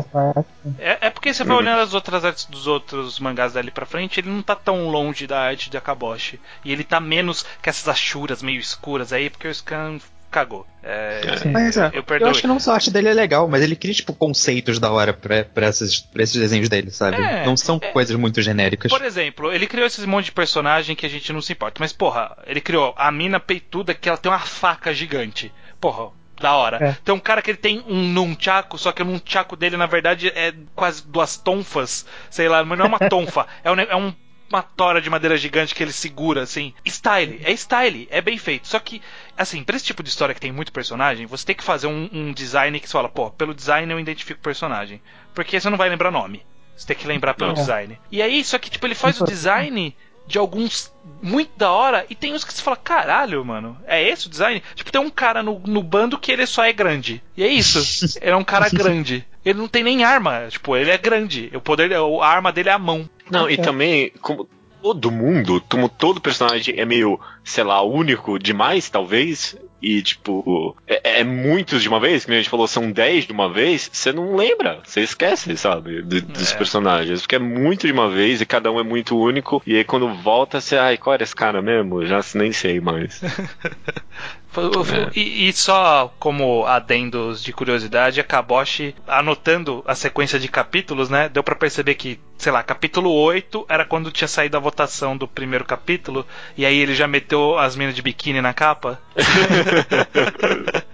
É, 0.80 0.98
é 1.08 1.10
porque 1.10 1.34
você 1.34 1.44
vai 1.44 1.54
Uhum. 1.56 1.62
olhando 1.64 1.80
as 1.82 1.94
outras 1.94 2.26
artes 2.26 2.46
dos 2.46 2.68
outros 2.68 3.20
mangás 3.20 3.54
dali 3.54 3.72
pra 3.72 3.86
frente, 3.86 4.20
ele 4.20 4.30
não 4.30 4.42
tá 4.42 4.56
tão 4.56 4.90
longe 4.90 5.26
da 5.26 5.40
arte 5.40 5.70
de 5.70 5.78
Akaboshi. 5.78 6.40
E 6.66 6.72
ele 6.72 6.84
tá 6.84 7.00
menos 7.00 7.46
que 7.62 7.70
essas 7.70 7.88
achuras 7.88 8.42
meio 8.44 8.60
escuras 8.60 9.14
aí, 9.14 9.30
porque 9.30 9.48
o 9.48 9.54
scan 9.56 10.00
cagou. 10.30 10.66
É, 10.82 11.22
Sim. 11.38 11.52
Mas 11.52 11.78
é, 11.78 11.92
eu 11.94 12.04
eu, 12.20 12.28
acho 12.28 12.42
que 12.42 12.48
não 12.48 12.60
só 12.60 12.72
a 12.72 12.76
arte 12.76 12.90
dele 12.90 13.10
é 13.10 13.14
legal, 13.14 13.48
mas 13.48 13.62
ele 13.62 13.76
cria, 13.76 13.94
tipo, 13.94 14.14
conceitos 14.14 14.80
da 14.80 14.92
hora 14.92 15.14
pra, 15.14 15.44
pra, 15.44 15.68
esses, 15.68 16.00
pra 16.00 16.24
esses 16.24 16.36
desenhos 16.36 16.70
dele, 16.70 16.92
sabe? 16.92 17.18
É, 17.18 17.46
não 17.46 17.58
são 17.58 17.80
é. 17.82 17.88
coisas 17.92 18.16
muito 18.16 18.42
genéricas. 18.42 18.90
Por 18.90 19.04
exemplo, 19.04 19.52
ele 19.52 19.68
criou 19.68 19.88
esse 19.88 20.06
monte 20.08 20.26
de 20.26 20.32
personagem 20.32 20.96
que 20.96 21.06
a 21.06 21.10
gente 21.10 21.34
não 21.34 21.42
se 21.42 21.54
importa. 21.54 21.78
Mas, 21.80 21.92
porra, 21.92 22.38
ele 22.48 22.62
criou 22.62 22.94
a 22.98 23.12
mina 23.12 23.40
peituda 23.40 23.94
que 23.94 24.08
ela 24.08 24.18
tem 24.18 24.32
uma 24.32 24.40
faca 24.40 24.94
gigante. 24.94 25.52
Porra, 25.82 26.12
da 26.40 26.56
hora. 26.56 26.78
É. 26.82 26.98
Tem 27.04 27.14
um 27.14 27.20
cara 27.20 27.42
que 27.42 27.52
ele 27.52 27.58
tem 27.58 27.84
um 27.88 28.02
nunchaku, 28.14 28.78
só 28.78 28.92
que 28.92 29.02
o 29.02 29.06
nunchaku 29.06 29.56
dele, 29.56 29.78
na 29.78 29.86
verdade, 29.86 30.30
é 30.30 30.54
quase 30.76 31.06
duas 31.06 31.38
tonfas. 31.38 32.06
Sei 32.30 32.48
lá, 32.48 32.64
mas 32.64 32.78
não 32.78 32.86
é 32.86 32.88
uma 32.88 33.00
tonfa. 33.10 33.46
é, 33.64 33.72
um, 33.72 33.80
é 33.80 33.96
um- 33.96 34.14
uma 34.50 34.62
tora 34.64 35.02
de 35.02 35.10
madeira 35.10 35.38
gigante 35.38 35.76
que 35.76 35.84
ele 35.84 35.92
segura, 35.92 36.42
assim. 36.44 36.74
Style, 36.86 37.40
é 37.44 37.52
style, 37.54 38.08
é 38.12 38.20
bem 38.22 38.38
feito. 38.38 38.68
Só 38.68 38.80
que, 38.80 39.02
assim, 39.38 39.64
pra 39.64 39.76
esse 39.76 39.86
tipo 39.86 40.02
de 40.04 40.10
história 40.10 40.34
que 40.34 40.42
tem 40.42 40.52
muito 40.52 40.72
personagem, 40.72 41.26
você 41.26 41.46
tem 41.46 41.56
que 41.56 41.64
fazer 41.64 41.88
um, 41.88 42.10
um 42.12 42.34
design 42.34 42.80
que 42.80 42.88
você 42.88 42.94
fala, 42.94 43.10
pô, 43.10 43.30
pelo 43.32 43.54
design 43.54 43.92
eu 43.92 44.00
identifico 44.00 44.40
o 44.40 44.44
personagem. 44.44 45.02
Porque 45.34 45.60
você 45.60 45.70
não 45.70 45.78
vai 45.78 45.90
lembrar 45.90 46.12
nome. 46.12 46.44
Você 46.76 46.88
tem 46.88 46.96
que 46.96 47.08
lembrar 47.08 47.34
pelo 47.34 47.52
É. 47.52 47.54
design. 47.56 48.00
E 48.12 48.22
aí, 48.22 48.44
só 48.44 48.58
que, 48.58 48.70
tipo, 48.70 48.86
ele 48.88 48.96
faz 48.96 49.20
o 49.22 49.26
design 49.26 49.96
de 50.26 50.38
alguns 50.38 50.94
muito 51.24 51.52
da 51.58 51.72
hora 51.72 52.06
e 52.08 52.14
tem 52.16 52.34
uns 52.34 52.44
que 52.44 52.54
você 52.54 52.62
fala, 52.62 52.78
caralho, 52.78 53.44
mano, 53.44 53.76
é 53.88 54.08
esse 54.08 54.28
o 54.28 54.30
design? 54.30 54.62
Tipo, 54.76 54.92
tem 54.92 55.02
um 55.02 55.10
cara 55.10 55.42
no, 55.42 55.60
no 55.66 55.82
bando 55.82 56.20
que 56.20 56.32
ele 56.32 56.46
só 56.46 56.64
é 56.64 56.72
grande. 56.72 57.22
E 57.36 57.44
é 57.44 57.48
isso. 57.48 58.18
ele 58.22 58.32
é 58.32 58.36
um 58.36 58.44
cara 58.44 58.70
grande. 58.72 59.26
Ele 59.50 59.58
não 59.60 59.68
tem 59.68 59.84
nem 59.84 60.04
arma, 60.04 60.46
tipo, 60.50 60.76
ele 60.78 60.92
é 60.92 60.98
grande. 60.98 61.50
O 61.56 61.62
poder, 61.62 61.92
a 61.94 62.26
arma 62.28 62.52
dele 62.52 62.70
é 62.70 62.74
a 62.74 62.80
mão. 62.80 63.10
Não, 63.32 63.50
e 63.50 63.54
Ok. 63.54 63.64
também, 63.64 64.12
como 64.22 64.48
todo 64.82 65.12
mundo, 65.12 65.62
como 65.70 65.90
todo 65.90 66.22
personagem 66.22 66.76
é 66.80 66.86
meio, 66.86 67.20
sei 67.44 67.64
lá, 67.64 67.82
único 67.82 68.40
demais, 68.40 68.90
talvez, 68.90 69.58
e 69.82 70.02
tipo, 70.02 70.76
é, 70.88 71.20
é 71.20 71.24
muitos 71.24 71.82
de 71.82 71.90
uma 71.90 72.00
vez, 72.00 72.24
que 72.26 72.32
a 72.32 72.36
gente 72.36 72.50
falou, 72.50 72.66
são 72.68 72.90
10 72.92 73.26
de 73.26 73.34
uma 73.34 73.52
vez, 73.52 73.90
você 73.92 74.14
não 74.14 74.36
lembra, 74.36 74.80
você 74.86 75.02
esquece, 75.02 75.58
sabe, 75.58 76.02
do- 76.02 76.22
dos 76.22 76.54
É. 76.54 76.56
personagens, 76.56 77.22
porque 77.22 77.36
é 77.36 77.40
muito 77.40 77.88
de 77.88 77.92
uma 77.94 78.10
vez 78.10 78.40
e 78.40 78.46
cada 78.46 78.72
um 78.72 78.80
é 78.80 78.84
muito 78.84 79.18
único, 79.18 79.62
e 79.68 79.76
aí 79.76 79.84
quando 79.84 80.14
volta, 80.14 80.62
você, 80.62 80.78
ai, 80.78 80.98
qual 80.98 81.14
era 81.14 81.24
esse 81.24 81.36
cara 81.36 81.62
mesmo? 81.62 82.06
Já 82.06 82.22
nem 82.36 82.52
sei 82.54 82.80
mais. 82.80 83.20
Foi- 84.52 84.70
E, 85.16 85.48
e 85.48 85.54
só 85.54 86.12
como 86.20 86.66
adendos 86.66 87.44
de 87.44 87.54
curiosidade, 87.54 88.20
a 88.20 88.24
Kaboshi, 88.24 88.96
anotando 89.08 89.84
a 89.86 89.94
sequência 89.94 90.40
de 90.40 90.48
capítulos, 90.48 91.10
né? 91.10 91.30
Deu 91.30 91.44
pra 91.44 91.56
perceber 91.56 91.94
que, 91.96 92.20
sei 92.38 92.52
lá, 92.52 92.64
capítulo 92.64 93.12
8 93.12 93.64
era 93.70 93.86
quando 93.86 94.12
tinha 94.12 94.28
saído 94.28 94.58
a 94.58 94.60
votação 94.60 95.16
do 95.16 95.28
primeiro 95.28 95.66
capítulo, 95.66 96.26
e 96.58 96.66
aí 96.66 96.78
ele 96.78 96.96
já 96.96 97.08
meteu 97.08 97.60
as 97.60 97.76
minas 97.76 97.94
de 97.96 98.02
biquíni 98.02 98.42
na 98.42 98.54
capa. 98.54 99.00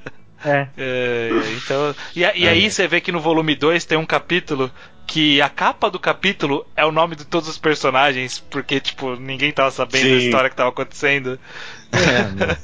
É. 0.47 0.67
É, 0.77 1.29
então, 1.57 1.95
e, 2.15 2.23
a- 2.23 2.35
e 2.35 2.47
aí 2.47 2.69
você 2.69 2.87
vê 2.87 3.01
que 3.01 3.11
no 3.11 3.19
volume 3.19 3.55
2 3.55 3.83
tem 3.83 3.97
um 3.97 4.05
capítulo 4.05 4.69
que 5.07 5.41
a 5.41 5.49
capa 5.49 5.89
do 5.89 5.99
capítulo 5.99 6.67
é 6.75 6.85
o 6.85 6.91
nome 6.91 7.15
de 7.15 7.25
todos 7.25 7.49
os 7.49 7.57
personagens, 7.57 8.39
porque, 8.51 8.79
tipo, 8.79 9.15
ninguém 9.15 9.51
tava 9.51 9.71
sabendo 9.71 10.03
da 10.03 10.19
Sim. 10.19 10.25
história 10.25 10.49
que 10.49 10.55
tava 10.55 10.69
acontecendo. 10.69 11.39
É, 11.95 12.55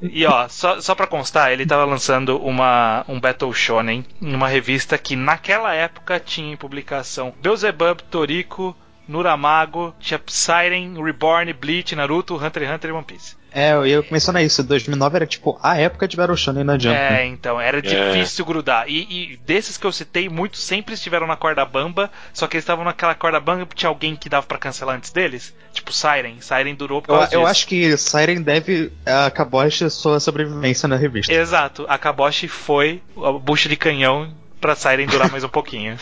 E 0.10 0.24
ó, 0.26 0.48
só, 0.48 0.80
só 0.80 0.94
pra 0.94 1.06
constar, 1.06 1.52
ele 1.52 1.66
tava 1.66 1.84
lançando 1.84 2.38
uma, 2.38 3.04
um 3.08 3.20
Battle 3.20 3.52
Shonen 3.52 4.04
numa 4.20 4.48
revista 4.48 4.96
que 4.96 5.16
naquela 5.16 5.74
época 5.74 6.20
tinha 6.20 6.52
em 6.52 6.56
publicação 6.56 7.34
Beelzebub, 7.40 8.00
Toriko, 8.10 8.76
Nuramago, 9.06 9.94
tinha 9.98 10.20
Siren, 10.26 11.02
Reborn, 11.02 11.52
Bleach, 11.52 11.96
Naruto, 11.96 12.36
Hunter 12.36 12.64
x 12.64 12.74
Hunter 12.74 12.90
e 12.90 12.92
One 12.92 13.04
Piece. 13.04 13.37
É, 13.52 13.72
eu 13.72 13.86
ia 13.86 14.04
mencionar 14.10 14.42
isso. 14.42 14.62
2009 14.62 15.16
era 15.16 15.26
tipo 15.26 15.58
a 15.62 15.76
época 15.78 16.06
de 16.06 16.16
Battle 16.16 16.36
Shonen 16.36 16.64
na 16.64 16.78
Jump. 16.78 16.94
É, 16.94 17.10
né? 17.10 17.26
então, 17.26 17.60
era 17.60 17.80
difícil 17.80 18.44
grudar. 18.44 18.88
E, 18.88 19.32
e 19.32 19.36
desses 19.46 19.76
que 19.76 19.86
eu 19.86 19.92
citei, 19.92 20.28
muitos 20.28 20.62
sempre 20.62 20.94
estiveram 20.94 21.26
na 21.26 21.36
corda 21.36 21.64
bamba, 21.64 22.10
só 22.32 22.46
que 22.46 22.56
eles 22.56 22.62
estavam 22.64 22.84
naquela 22.84 23.14
corda 23.14 23.40
bamba 23.40 23.62
e 23.70 23.74
tinha 23.74 23.88
alguém 23.88 24.14
que 24.16 24.28
dava 24.28 24.46
pra 24.46 24.58
cancelar 24.58 24.96
antes 24.96 25.10
deles. 25.10 25.54
Tipo 25.72 25.92
Siren. 25.92 26.40
Siren 26.40 26.74
durou 26.74 27.00
por 27.02 27.12
Eu, 27.12 27.18
causa 27.18 27.34
eu 27.34 27.40
disso. 27.40 27.50
acho 27.50 27.66
que 27.66 27.96
Siren 27.96 28.42
deve 28.42 28.92
a 29.06 29.30
Kabosh 29.30 29.82
sua 29.90 30.20
sobrevivência 30.20 30.88
na 30.88 30.96
revista. 30.96 31.32
Exato, 31.32 31.86
a 31.88 31.96
Kaboshi 31.98 32.48
foi 32.48 33.02
a 33.16 33.32
bucha 33.32 33.68
de 33.68 33.76
canhão 33.76 34.32
pra 34.60 34.74
Siren 34.76 35.06
durar 35.06 35.30
mais 35.30 35.44
um 35.44 35.48
pouquinho. 35.48 35.96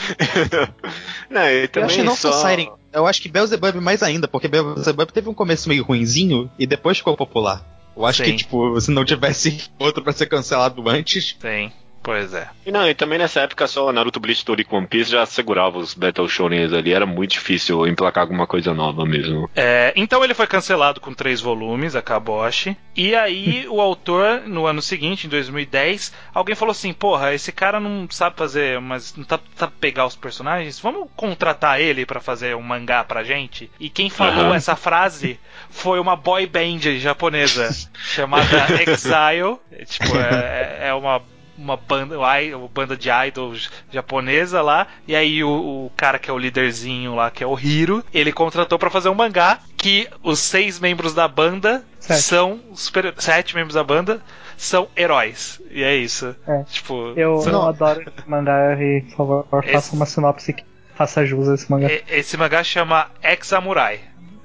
Não, 1.30 1.42
Eu 1.48 1.68
também 1.68 1.86
acho 1.86 1.96
que 1.98 2.02
não 2.02 2.16
só... 2.16 2.32
só 2.32 2.48
Siren. 2.48 2.70
Eu 2.92 3.06
acho 3.06 3.20
que 3.20 3.28
Beelzebub 3.28 3.74
mais 3.76 4.02
ainda, 4.02 4.26
porque 4.26 4.48
Beelzebub 4.48 5.10
teve 5.10 5.28
um 5.28 5.34
começo 5.34 5.68
meio 5.68 5.84
ruinzinho 5.84 6.50
e 6.58 6.66
depois 6.66 6.98
ficou 6.98 7.16
popular. 7.16 7.62
Eu 7.96 8.04
acho 8.04 8.24
Sim. 8.24 8.30
que, 8.30 8.36
tipo, 8.38 8.80
se 8.80 8.90
não 8.90 9.04
tivesse 9.04 9.70
outro 9.78 10.02
pra 10.02 10.12
ser 10.12 10.26
cancelado 10.26 10.88
antes. 10.88 11.36
Sim, 11.40 11.72
pois 12.06 12.32
é. 12.32 12.48
E 12.64 12.70
não, 12.70 12.88
e 12.88 12.94
também 12.94 13.18
nessa 13.18 13.40
época 13.40 13.66
só 13.66 13.92
Naruto 13.92 14.20
Bleach, 14.20 14.44
Tori 14.44 14.64
One 14.70 14.86
Piece 14.86 15.10
já 15.10 15.26
segurava 15.26 15.76
os 15.76 15.92
Battle 15.92 16.28
Shonens 16.28 16.72
ali, 16.72 16.92
era 16.92 17.04
muito 17.04 17.32
difícil 17.32 17.84
emplacar 17.84 18.22
alguma 18.22 18.46
coisa 18.46 18.72
nova 18.72 19.04
mesmo. 19.04 19.50
É, 19.56 19.92
então 19.96 20.22
ele 20.22 20.32
foi 20.32 20.46
cancelado 20.46 21.00
com 21.00 21.12
três 21.12 21.40
volumes, 21.40 21.96
a 21.96 22.02
Kaboshi. 22.02 22.76
E 22.94 23.12
aí 23.16 23.66
o 23.68 23.80
autor, 23.80 24.42
no 24.46 24.66
ano 24.66 24.80
seguinte, 24.80 25.26
em 25.26 25.30
2010, 25.30 26.12
alguém 26.32 26.54
falou 26.54 26.70
assim: 26.70 26.92
porra, 26.92 27.34
esse 27.34 27.50
cara 27.50 27.80
não 27.80 28.06
sabe 28.08 28.36
fazer, 28.36 28.80
mas 28.80 29.16
não 29.16 29.24
tá, 29.24 29.40
tá 29.56 29.66
pegar 29.66 30.06
os 30.06 30.14
personagens. 30.14 30.78
Vamos 30.78 31.08
contratar 31.16 31.80
ele 31.80 32.06
pra 32.06 32.20
fazer 32.20 32.54
um 32.54 32.62
mangá 32.62 33.02
pra 33.02 33.24
gente. 33.24 33.68
E 33.80 33.90
quem 33.90 34.08
falou 34.08 34.54
essa 34.54 34.76
frase 34.76 35.40
foi 35.68 35.98
uma 35.98 36.14
boy 36.14 36.46
band 36.46 37.00
japonesa 37.00 37.68
chamada 37.98 38.80
Exile. 38.80 39.58
É, 39.72 39.84
Tipo, 39.84 40.16
é, 40.16 40.88
é 40.88 40.94
uma 40.94 41.20
uma 41.58 41.76
banda, 41.76 42.18
uma 42.18 42.68
banda 42.68 42.96
de 42.96 43.08
idols 43.10 43.70
japonesa 43.90 44.60
lá, 44.62 44.86
e 45.06 45.14
aí 45.16 45.42
o, 45.42 45.48
o 45.86 45.92
cara 45.96 46.18
que 46.18 46.30
é 46.30 46.32
o 46.32 46.38
líderzinho 46.38 47.14
lá, 47.14 47.30
que 47.30 47.42
é 47.42 47.46
o 47.46 47.58
Hiro, 47.58 48.04
ele 48.12 48.32
contratou 48.32 48.78
pra 48.78 48.90
fazer 48.90 49.08
um 49.08 49.14
mangá 49.14 49.58
que 49.76 50.08
os 50.22 50.38
seis 50.38 50.78
membros 50.80 51.14
da 51.14 51.26
banda 51.28 51.84
Sete. 52.00 52.22
são 52.22 52.60
super, 52.74 53.14
sete 53.18 53.54
membros 53.54 53.74
da 53.74 53.84
banda 53.84 54.20
são 54.56 54.88
heróis. 54.96 55.60
E 55.70 55.82
é 55.82 55.94
isso. 55.96 56.34
É. 56.46 56.62
Tipo, 56.64 57.12
Eu, 57.16 57.38
são- 57.42 57.52
eu 57.52 57.62
adoro 57.62 58.00
esse 58.00 58.28
mangá 58.28 58.74
e, 58.80 59.02
por 59.10 59.16
favor, 59.16 59.64
Esse- 59.64 59.72
faça 59.72 59.94
uma 59.94 60.06
sinopse 60.06 60.52
que 60.52 60.64
faça 60.94 61.24
jus 61.26 61.48
a 61.48 61.54
esse 61.54 61.70
mangá. 61.70 61.88
esse 62.08 62.36
mangá 62.36 62.64
chama 62.64 63.08
Ex-Samurai. 63.22 64.00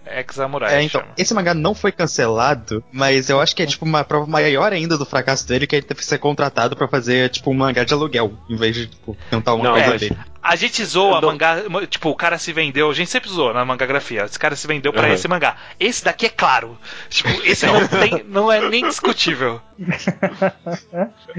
Ex-Samurai. 0.06 0.74
É, 0.76 0.82
então, 0.82 1.02
chama. 1.02 1.14
esse 1.18 1.34
mangá 1.34 1.54
não 1.54 1.74
foi 1.76 1.92
cancelado, 1.92 2.84
mas 2.92 3.30
eu 3.30 3.40
acho 3.40 3.56
que 3.56 3.62
é 3.64 3.66
tipo 3.66 3.86
uma 3.86 4.04
prova 4.04 4.26
maior 4.26 4.74
ainda 4.74 4.98
do 4.98 5.06
fracasso 5.06 5.48
dele, 5.48 5.68
que 5.68 5.76
ele 5.76 5.84
teve 5.86 6.00
que 6.00 6.06
ser 6.06 6.18
contratado 6.18 6.76
pra 6.76 6.88
fazer 6.88 7.30
tipo 7.30 7.52
um 7.52 7.54
mangá 7.54 7.84
de 7.84 7.94
aluguel, 7.94 8.34
em 8.50 8.56
vez 8.56 8.76
de 8.76 8.88
tipo, 8.88 9.16
tentar 9.30 9.54
uma 9.54 9.64
Não, 9.64 9.72
coisa 9.74 9.90
mas- 9.90 10.02
dele. 10.02 10.18
A 10.44 10.56
gente 10.56 10.84
zoa 10.84 11.22
dou- 11.22 11.30
mangá, 11.32 11.58
tipo, 11.88 12.10
o 12.10 12.16
cara 12.16 12.36
se 12.40 12.52
vendeu, 12.52 12.90
a 12.90 12.94
gente 12.96 13.12
sempre 13.12 13.30
zoa 13.30 13.54
na 13.54 13.64
mangagrafia. 13.64 14.24
Esse 14.26 14.40
cara 14.40 14.56
se 14.56 14.66
vendeu 14.66 14.92
pra 14.92 15.08
Uhum. 15.08 15.14
esse 15.14 15.28
mangá. 15.28 15.56
Esse 15.80 16.04
daqui 16.04 16.26
é 16.26 16.30
claro. 16.30 16.76
Tipo, 17.10 17.30
esse 17.46 17.68
não, 17.68 17.74
tem, 17.88 18.24
não 18.28 18.52
é 18.52 18.68
nem 18.68 18.88
discutível. 18.88 19.62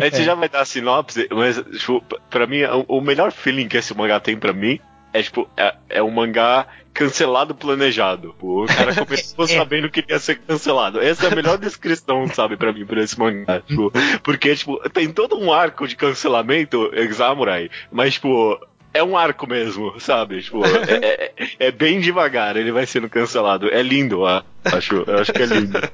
A 0.01 0.05
gente 0.05 0.23
já 0.25 0.35
vai 0.37 0.49
dar 0.49 0.61
a 0.61 0.65
sinopse, 0.65 1.27
mas, 1.33 1.57
tipo, 1.79 2.01
pra 2.31 2.47
mim, 2.47 2.63
o, 2.63 2.99
o 2.99 3.01
melhor 3.01 3.33
feeling 3.33 3.67
que 3.67 3.77
esse 3.77 3.93
mangá 3.93 4.21
tem 4.21 4.37
pra 4.37 4.53
mim 4.53 4.79
é, 5.13 5.23
tipo, 5.23 5.49
é, 5.57 5.75
é 5.89 6.03
um 6.03 6.11
mangá 6.11 6.67
cancelado 6.95 7.55
planejado. 7.55 8.35
O 8.41 8.67
cara 8.67 8.95
começou 9.07 9.45
É. 9.47 9.49
sabendo 9.49 9.91
que 9.91 10.05
ia 10.09 10.19
ser 10.19 10.39
cancelado. 10.41 11.01
Essa 11.01 11.27
é 11.27 11.33
a 11.33 11.35
melhor 11.35 11.57
descrição, 11.59 12.27
sabe, 12.29 12.57
pra 12.57 12.73
mim, 12.73 12.85
pra 12.85 13.03
esse 13.03 13.19
mangá. 13.19 13.61
Tipo, 13.61 13.91
porque, 14.23 14.55
tipo, 14.55 14.79
tem 14.91 15.09
todo 15.11 15.39
um 15.39 15.53
arco 15.53 15.89
de 15.89 15.97
cancelamento, 15.97 16.91
Examurai, 16.95 17.71
mas, 17.91 18.15
tipo, 18.15 18.59
é 18.95 19.03
um 19.03 19.17
arco 19.17 19.47
mesmo, 19.47 19.99
sabe? 20.01 20.43
Tipo, 20.43 20.65
é, 20.67 21.33
é- 21.39 21.67
é 21.67 21.71
bem 21.73 22.01
devagar, 22.01 22.57
ele 22.57 22.73
vai 22.73 22.87
sendo 22.87 23.09
cancelado. 23.09 23.69
É 23.73 23.83
lindo, 23.83 24.27
ah, 24.27 24.45
acho, 24.65 25.05
eu 25.07 25.19
acho 25.19 25.33
que 25.33 25.43
é 25.43 25.47
lindo. 25.47 25.79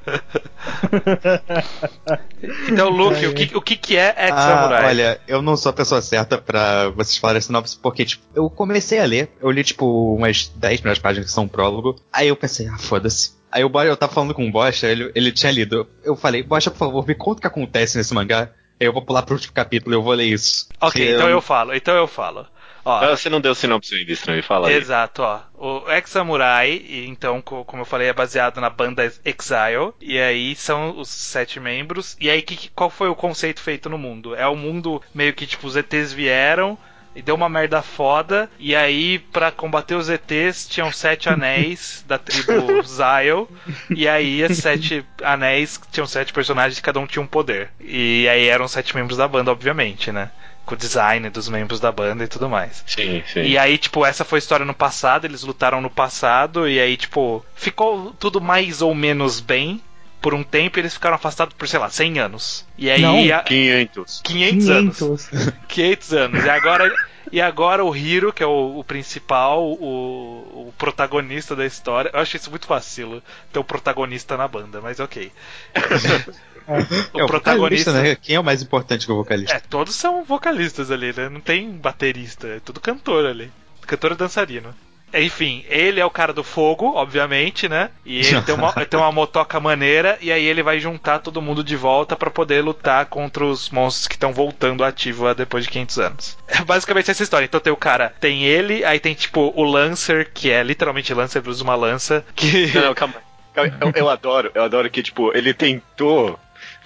Então, 2.68 2.88
Luke, 2.88 3.26
o 3.26 3.34
que, 3.34 3.56
o 3.56 3.60
que, 3.60 3.76
que 3.76 3.96
é 3.96 4.14
Ah, 4.16 4.28
Ex-Samurai? 4.28 4.84
olha, 4.86 5.20
eu 5.26 5.42
não 5.42 5.56
sou 5.56 5.70
a 5.70 5.72
pessoa 5.72 6.00
certa 6.00 6.38
pra 6.38 6.88
vocês 6.90 7.16
falarem 7.16 7.40
sinopse, 7.40 7.76
porque, 7.80 8.04
tipo, 8.04 8.22
eu 8.34 8.48
comecei 8.48 9.00
a 9.00 9.04
ler, 9.04 9.30
eu 9.40 9.50
li, 9.50 9.64
tipo, 9.64 10.14
umas 10.14 10.48
10 10.54 10.80
primeiras 10.80 10.98
páginas 11.00 11.26
que 11.26 11.32
são 11.32 11.44
um 11.44 11.48
prólogo, 11.48 11.96
aí 12.12 12.28
eu 12.28 12.36
pensei, 12.36 12.68
ah, 12.68 12.78
foda-se. 12.78 13.36
Aí 13.50 13.64
o 13.64 13.70
eu 13.82 13.96
tava 13.96 14.12
falando 14.12 14.34
com 14.34 14.46
o 14.46 14.52
Bocha, 14.52 14.86
ele, 14.86 15.10
ele 15.14 15.32
tinha 15.32 15.50
lido. 15.50 15.88
Eu 16.04 16.14
falei, 16.14 16.42
Bocha, 16.42 16.70
por 16.70 16.78
favor, 16.78 17.06
me 17.06 17.14
conta 17.14 17.38
o 17.38 17.40
que 17.40 17.46
acontece 17.46 17.96
nesse 17.96 18.12
mangá. 18.12 18.50
Aí 18.80 18.86
eu 18.86 18.92
vou 18.92 19.02
pular 19.02 19.22
pro 19.22 19.34
último 19.34 19.54
capítulo 19.54 19.94
e 19.94 19.96
eu 19.96 20.02
vou 20.02 20.12
ler 20.12 20.26
isso. 20.26 20.68
ok, 20.80 21.14
então 21.14 21.28
eu 21.28 21.40
falo, 21.40 21.74
então 21.74 21.96
eu 21.96 22.06
falo. 22.06 22.46
Ó, 22.88 23.04
Ah, 23.04 23.16
Você 23.16 23.28
não 23.28 23.40
deu 23.40 23.54
sinopse 23.54 23.94
ainda, 23.94 24.12
estranho, 24.12 24.42
fala 24.42 24.68
aí. 24.68 24.74
Exato, 24.74 25.22
ó. 25.22 25.40
O 25.54 25.90
Ex-Samurai, 25.90 26.82
então, 27.06 27.40
co- 27.42 27.64
como 27.64 27.82
eu 27.82 27.86
falei, 27.86 28.08
é 28.08 28.12
baseado 28.12 28.60
na 28.60 28.70
banda 28.70 29.04
Exile. 29.24 29.92
E 30.00 30.18
aí 30.18 30.54
são 30.56 30.98
os 30.98 31.08
sete 31.08 31.60
membros. 31.60 32.16
E 32.20 32.30
aí, 32.30 32.40
que, 32.42 32.70
qual 32.70 32.90
foi 32.90 33.08
o 33.08 33.14
conceito 33.14 33.60
feito 33.60 33.88
no 33.90 33.98
mundo? 33.98 34.34
É 34.34 34.46
o 34.46 34.56
mundo 34.56 35.02
meio 35.14 35.34
que, 35.34 35.46
tipo, 35.46 35.66
os 35.66 35.76
ETs 35.76 36.12
vieram. 36.12 36.78
E 37.16 37.22
deu 37.22 37.34
uma 37.34 37.48
merda 37.48 37.82
foda. 37.82 38.48
E 38.60 38.76
aí, 38.76 39.18
pra 39.18 39.50
combater 39.50 39.94
os 39.96 40.08
ETs, 40.08 40.68
tinham 40.68 40.92
sete 40.92 41.28
anéis 41.30 42.04
da 42.06 42.16
tribo 42.16 42.80
Zyle. 42.82 43.48
E 43.90 44.06
aí, 44.08 44.40
esses 44.42 44.58
sete 44.58 45.04
anéis 45.22 45.80
tinham 45.90 46.06
sete 46.06 46.32
personagens, 46.32 46.78
cada 46.80 47.00
um 47.00 47.06
tinha 47.06 47.22
um 47.22 47.26
poder. 47.26 47.70
E 47.80 48.28
aí 48.28 48.46
eram 48.46 48.68
sete 48.68 48.94
membros 48.94 49.16
da 49.18 49.26
banda, 49.26 49.50
obviamente, 49.50 50.12
né? 50.12 50.30
Com 50.68 50.74
o 50.74 50.78
design 50.78 51.30
dos 51.30 51.48
membros 51.48 51.80
da 51.80 51.90
banda 51.90 52.24
e 52.24 52.28
tudo 52.28 52.46
mais. 52.46 52.84
Sim, 52.86 53.22
sim. 53.26 53.40
E 53.40 53.56
aí, 53.56 53.78
tipo, 53.78 54.04
essa 54.04 54.22
foi 54.22 54.36
a 54.36 54.40
história 54.40 54.66
no 54.66 54.74
passado, 54.74 55.24
eles 55.24 55.42
lutaram 55.42 55.80
no 55.80 55.88
passado, 55.88 56.68
e 56.68 56.78
aí, 56.78 56.94
tipo, 56.94 57.42
ficou 57.54 58.12
tudo 58.20 58.38
mais 58.38 58.82
ou 58.82 58.94
menos 58.94 59.40
bem 59.40 59.80
por 60.20 60.34
um 60.34 60.42
tempo 60.42 60.78
e 60.78 60.82
eles 60.82 60.92
ficaram 60.92 61.14
afastados 61.16 61.54
por, 61.54 61.66
sei 61.66 61.78
lá, 61.78 61.88
100 61.88 62.18
anos. 62.18 62.66
E 62.76 62.90
aí, 62.90 63.00
Não. 63.00 63.16
a- 63.34 63.42
500. 63.44 64.20
500, 64.22 64.68
anos. 64.68 64.98
500. 64.98 65.30
500 65.68 66.12
anos. 66.12 66.44
E 66.44 66.50
agora, 66.50 66.98
e 67.32 67.40
agora 67.40 67.82
o 67.82 67.96
Hiro, 67.96 68.30
que 68.30 68.42
é 68.42 68.46
o, 68.46 68.78
o 68.78 68.84
principal, 68.84 69.64
o, 69.64 70.68
o 70.68 70.74
protagonista 70.76 71.56
da 71.56 71.64
história. 71.64 72.10
Eu 72.12 72.20
acho 72.20 72.36
isso 72.36 72.50
muito 72.50 72.68
vacilo 72.68 73.22
ter 73.50 73.58
o 73.58 73.64
protagonista 73.64 74.36
na 74.36 74.46
banda, 74.46 74.82
mas 74.82 75.00
ok. 75.00 75.32
É, 76.68 77.24
o 77.24 77.26
vocalista, 77.26 77.92
né? 77.92 78.14
Quem 78.14 78.36
é 78.36 78.40
o 78.40 78.44
mais 78.44 78.62
importante 78.62 79.06
que 79.06 79.12
o 79.12 79.16
vocalista? 79.16 79.56
É, 79.56 79.60
todos 79.60 79.94
são 79.94 80.24
vocalistas 80.24 80.90
ali, 80.90 81.14
né? 81.16 81.28
Não 81.28 81.40
tem 81.40 81.70
baterista, 81.70 82.46
é 82.46 82.60
tudo 82.60 82.80
cantor 82.80 83.26
ali. 83.26 83.50
Cantor 83.86 84.12
e 84.12 84.16
dançarino. 84.16 84.74
Enfim, 85.14 85.64
ele 85.68 86.00
é 86.00 86.04
o 86.04 86.10
cara 86.10 86.32
do 86.32 86.44
fogo, 86.44 86.94
obviamente, 86.94 87.68
né? 87.68 87.90
E 88.04 88.18
ele 88.18 88.42
tem 88.42 88.54
uma, 88.54 88.72
tem 88.84 89.00
uma 89.00 89.10
motoca 89.10 89.58
maneira, 89.58 90.18
e 90.20 90.30
aí 90.30 90.44
ele 90.44 90.62
vai 90.62 90.78
juntar 90.78 91.20
todo 91.20 91.40
mundo 91.40 91.64
de 91.64 91.76
volta 91.76 92.14
pra 92.14 92.30
poder 92.30 92.62
lutar 92.62 93.06
contra 93.06 93.44
os 93.44 93.70
monstros 93.70 94.06
que 94.06 94.14
estão 94.14 94.32
voltando 94.32 94.84
ativa 94.84 95.34
depois 95.34 95.64
de 95.64 95.70
500 95.70 95.98
anos. 95.98 96.38
É 96.46 96.62
basicamente 96.62 97.10
essa 97.10 97.22
história. 97.22 97.46
Então 97.46 97.60
tem 97.60 97.72
o 97.72 97.76
cara, 97.76 98.12
tem 98.20 98.44
ele, 98.44 98.84
aí 98.84 99.00
tem 99.00 99.14
tipo 99.14 99.52
o 99.56 99.62
Lancer, 99.64 100.30
que 100.32 100.50
é 100.50 100.62
literalmente 100.62 101.14
Lancer, 101.14 101.42
usa 101.46 101.64
uma 101.64 101.74
lança, 101.74 102.24
que. 102.34 102.66
Não, 102.74 102.82
não, 102.82 102.94
calma. 102.94 103.14
Calma, 103.54 103.78
Eu, 103.80 103.92
eu 103.94 104.10
adoro, 104.10 104.50
eu 104.54 104.62
adoro 104.62 104.90
que, 104.90 105.02
tipo, 105.02 105.36
ele 105.36 105.54
tentou 105.54 106.38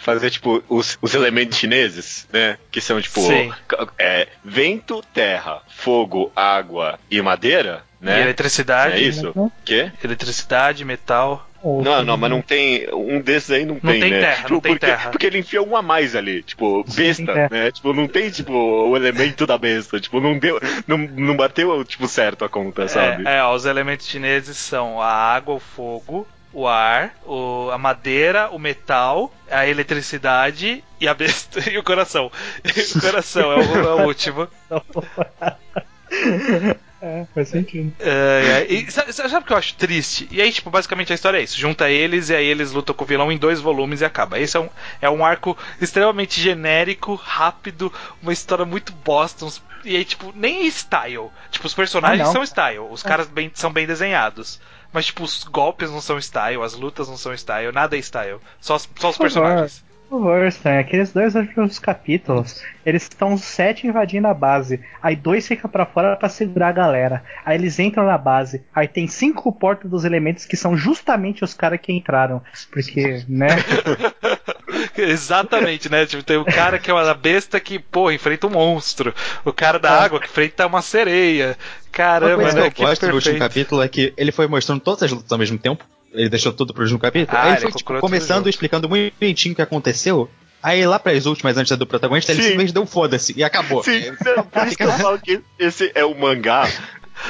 fazer, 0.02 0.30
tipo, 0.30 0.62
os, 0.68 0.98
os 1.00 1.14
elementos 1.14 1.56
chineses, 1.58 2.28
né? 2.32 2.58
Que 2.70 2.80
são, 2.80 3.00
tipo, 3.00 3.20
Sim. 3.20 3.52
é, 3.98 4.28
vento, 4.44 5.02
terra, 5.14 5.62
fogo, 5.68 6.30
água 6.36 6.98
e 7.10 7.20
madeira, 7.22 7.84
E 8.00 8.04
né? 8.04 8.20
eletricidade. 8.22 8.96
É 8.96 9.00
isso? 9.00 9.32
Quê? 9.64 9.90
Eletricidade, 10.02 10.84
metal. 10.84 11.48
Não, 11.64 12.02
não, 12.02 12.16
mas 12.16 12.28
não 12.28 12.42
tem. 12.42 12.88
Um 12.92 13.20
desses 13.20 13.52
aí 13.52 13.64
não, 13.64 13.74
Não 13.80 13.92
tem, 13.92 14.00
tem 14.00 14.10
né? 14.10 14.18
terra, 14.20 14.36
Tipo, 14.42 14.52
não 14.54 14.60
tem 14.60 14.72
porque, 14.72 14.86
terra. 14.86 15.10
Porque 15.12 15.26
ele 15.26 15.38
enfiou 15.38 15.64
um 15.68 15.76
a 15.76 15.80
mais 15.82 16.16
ali, 16.16 16.42
tipo, 16.42 16.82
besta, 16.92 17.24
terra. 17.24 17.48
né? 17.52 17.70
Tipo, 17.70 17.92
não 17.94 18.08
tem, 18.08 18.30
tipo, 18.30 18.52
o 18.52 18.96
elemento 18.96 19.46
da 19.46 19.56
besta. 19.56 20.00
Tipo, 20.00 20.20
não 20.20 20.36
deu. 20.36 20.60
Não, 20.88 20.98
não 20.98 21.36
bateu, 21.36 21.84
tipo, 21.84 22.08
certo 22.08 22.44
a 22.44 22.48
conta, 22.48 22.88
sabe? 22.88 23.24
É, 23.28 23.36
é, 23.36 23.42
ó, 23.44 23.54
os 23.54 23.64
elementos 23.64 24.08
chineses 24.08 24.56
são 24.56 25.00
a 25.00 25.06
água, 25.08 25.54
o 25.54 25.60
fogo, 25.60 26.26
o 26.52 26.68
ar, 26.68 27.14
o- 27.24 27.70
a 27.72 27.78
madeira, 27.78 28.50
o 28.50 28.58
metal, 28.58 29.32
a 29.50 29.66
eletricidade 29.66 30.84
e 31.00 31.08
a 31.08 31.14
besta 31.14 31.60
e 31.70 31.78
o 31.78 31.82
coração. 31.82 32.30
o 32.96 33.00
coração 33.00 33.52
é 33.52 33.56
o, 33.56 33.78
é 33.78 33.94
o 34.02 34.06
último. 34.06 34.48
É, 37.04 37.26
faz 37.34 37.48
sentido. 37.48 37.92
É, 37.98 38.64
é, 38.68 38.72
e 38.72 38.88
sabe, 38.88 39.12
sabe 39.12 39.36
o 39.38 39.42
que 39.42 39.52
eu 39.52 39.56
acho 39.56 39.74
triste? 39.74 40.28
E 40.30 40.40
aí, 40.40 40.52
tipo, 40.52 40.70
basicamente 40.70 41.10
a 41.10 41.16
história 41.16 41.38
é 41.38 41.42
isso: 41.42 41.58
junta 41.58 41.90
eles 41.90 42.28
e 42.28 42.34
aí 42.36 42.46
eles 42.46 42.70
lutam 42.70 42.94
com 42.94 43.02
o 43.02 43.06
vilão 43.06 43.32
em 43.32 43.36
dois 43.36 43.60
volumes 43.60 44.02
e 44.02 44.04
acaba. 44.04 44.38
Esse 44.38 44.56
é 44.56 44.60
um, 44.60 44.68
é 45.00 45.10
um 45.10 45.24
arco 45.24 45.58
extremamente 45.80 46.40
genérico, 46.40 47.16
rápido, 47.16 47.92
uma 48.22 48.32
história 48.32 48.64
muito 48.64 48.92
bosta. 48.92 49.44
uns- 49.44 49.60
e 49.84 49.96
aí, 49.96 50.04
tipo, 50.04 50.32
nem 50.36 50.64
style. 50.68 51.28
Tipo, 51.50 51.66
os 51.66 51.74
personagens 51.74 52.28
Ah, 52.28 52.32
são 52.32 52.44
style, 52.44 52.78
os 52.88 53.02
caras 53.02 53.26
bem, 53.26 53.50
são 53.52 53.72
bem 53.72 53.84
desenhados. 53.84 54.60
Mas, 54.92 55.06
tipo, 55.06 55.22
os 55.24 55.44
golpes 55.44 55.90
não 55.90 56.00
são 56.00 56.18
style, 56.18 56.62
as 56.62 56.74
lutas 56.74 57.08
não 57.08 57.16
são 57.16 57.32
style, 57.34 57.72
nada 57.72 57.96
é 57.96 58.00
style. 58.00 58.38
Só, 58.60 58.76
os- 58.76 58.88
só 58.96 59.10
os 59.10 59.16
Por 59.16 59.30
favor. 59.30 59.46
personagens. 59.48 59.84
Por 60.10 60.18
favor, 60.20 60.46
Stan, 60.48 60.78
aqueles 60.78 61.10
dois 61.10 61.34
últimos 61.34 61.78
capítulos, 61.78 62.62
eles 62.84 63.04
estão 63.04 63.32
os 63.32 63.42
sete 63.42 63.86
invadindo 63.86 64.28
a 64.28 64.34
base. 64.34 64.78
Aí 65.02 65.16
dois 65.16 65.48
ficam 65.48 65.70
pra 65.70 65.86
fora 65.86 66.14
pra 66.16 66.28
segurar 66.28 66.68
a 66.68 66.72
galera. 66.72 67.24
Aí 67.46 67.56
eles 67.56 67.78
entram 67.78 68.04
na 68.04 68.18
base. 68.18 68.62
Aí 68.74 68.86
tem 68.86 69.08
cinco 69.08 69.50
portas 69.50 69.90
dos 69.90 70.04
elementos 70.04 70.44
que 70.44 70.54
são 70.54 70.76
justamente 70.76 71.42
os 71.42 71.54
caras 71.54 71.80
que 71.80 71.94
entraram. 71.94 72.42
Porque, 72.70 73.24
né? 73.26 73.46
Exatamente, 74.96 75.90
né? 75.90 76.06
Tipo, 76.06 76.22
tem 76.22 76.36
o 76.36 76.44
cara 76.44 76.78
que 76.78 76.90
é 76.90 76.94
uma 76.94 77.14
besta 77.14 77.58
que, 77.60 77.78
pô, 77.78 78.10
enfrenta 78.10 78.46
um 78.46 78.50
monstro. 78.50 79.14
O 79.44 79.52
cara 79.52 79.78
da 79.78 79.90
É. 79.90 80.04
água 80.04 80.20
que 80.20 80.26
enfrenta 80.26 80.66
uma 80.66 80.82
sereia. 80.82 81.56
Uma 81.92 82.04
Caramba, 82.04 82.42
coisa 82.42 82.60
né? 82.60 82.70
que 82.70 82.82
eu 82.82 82.86
gosto 82.86 83.06
no 83.06 83.14
último 83.14 83.38
capítulo 83.38 83.82
é 83.82 83.88
que 83.88 84.14
ele 84.16 84.32
foi 84.32 84.46
mostrando 84.46 84.80
todas 84.80 85.02
as 85.02 85.12
lutas 85.12 85.30
ao 85.30 85.38
mesmo 85.38 85.58
tempo. 85.58 85.84
Ele 86.12 86.28
deixou 86.28 86.52
tudo 86.52 86.72
pro 86.72 86.82
último 86.82 86.98
capítulo. 86.98 87.36
Ah, 87.36 87.42
aí 87.42 87.48
ele 87.50 87.56
ele 87.56 87.62
foi 87.62 87.72
tipo, 87.72 88.00
começando 88.00 88.48
explicando 88.48 88.88
muito 88.88 89.14
bonitinho 89.20 89.52
o 89.52 89.56
que 89.56 89.62
aconteceu. 89.62 90.28
Aí 90.62 90.86
lá 90.86 90.98
pras 90.98 91.26
últimas, 91.26 91.56
antes 91.56 91.76
do 91.76 91.86
protagonista, 91.86 92.32
ele 92.32 92.40
Sim. 92.40 92.48
simplesmente 92.48 92.74
deu 92.74 92.86
foda-se 92.86 93.34
e 93.36 93.42
acabou. 93.42 93.82
Sim, 93.82 94.12
não, 94.36 94.44
por 94.44 94.66
isso 94.66 94.76
que 94.76 94.84
eu 94.84 94.92
falo 94.92 95.18
que 95.18 95.40
esse 95.58 95.90
é 95.94 96.04
o 96.04 96.14
mangá 96.14 96.68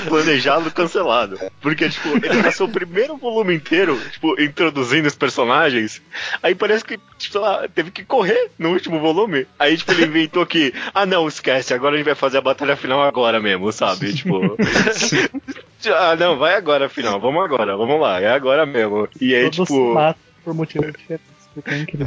planejado 0.09 0.70
cancelado. 0.70 1.39
Porque, 1.61 1.89
tipo, 1.89 2.09
ele 2.09 2.43
passou 2.43 2.66
o 2.66 2.72
primeiro 2.72 3.16
volume 3.16 3.55
inteiro, 3.55 3.99
tipo, 4.11 4.41
introduzindo 4.41 5.09
os 5.09 5.14
personagens. 5.14 6.01
Aí 6.43 6.55
parece 6.55 6.85
que, 6.85 6.99
tipo, 7.18 7.33
sei 7.33 7.41
lá, 7.41 7.68
teve 7.68 7.91
que 7.91 8.05
correr 8.05 8.51
no 8.59 8.70
último 8.70 9.01
volume. 9.01 9.47
Aí, 9.59 9.76
tipo, 9.76 9.93
ele 9.93 10.07
inventou 10.07 10.47
que, 10.47 10.72
ah 10.95 11.07
não, 11.07 11.28
esquece, 11.28 11.74
agora 11.74 11.95
a 11.95 11.99
gente 11.99 12.07
vai 12.07 12.14
fazer 12.14 12.39
a 12.39 12.43
batalha 12.43 12.76
final 12.76 13.03
agora 13.03 13.41
mesmo, 13.41 13.72
sabe? 13.72 14.12
Tipo. 14.14 14.57
ah, 15.95 16.16
não, 16.16 16.39
vai 16.39 16.55
agora 16.55 16.89
final, 16.89 17.20
vamos 17.20 17.45
agora, 17.45 17.76
vamos 17.76 18.01
lá, 18.01 18.20
é 18.20 18.28
agora 18.28 18.66
mesmo. 18.66 19.09
E 19.20 19.35
aí, 19.35 19.51
Todos 19.51 19.68
tipo. 19.68 19.95
por 20.45 20.55
motivos 20.55 20.93
diferentes. 20.93 21.32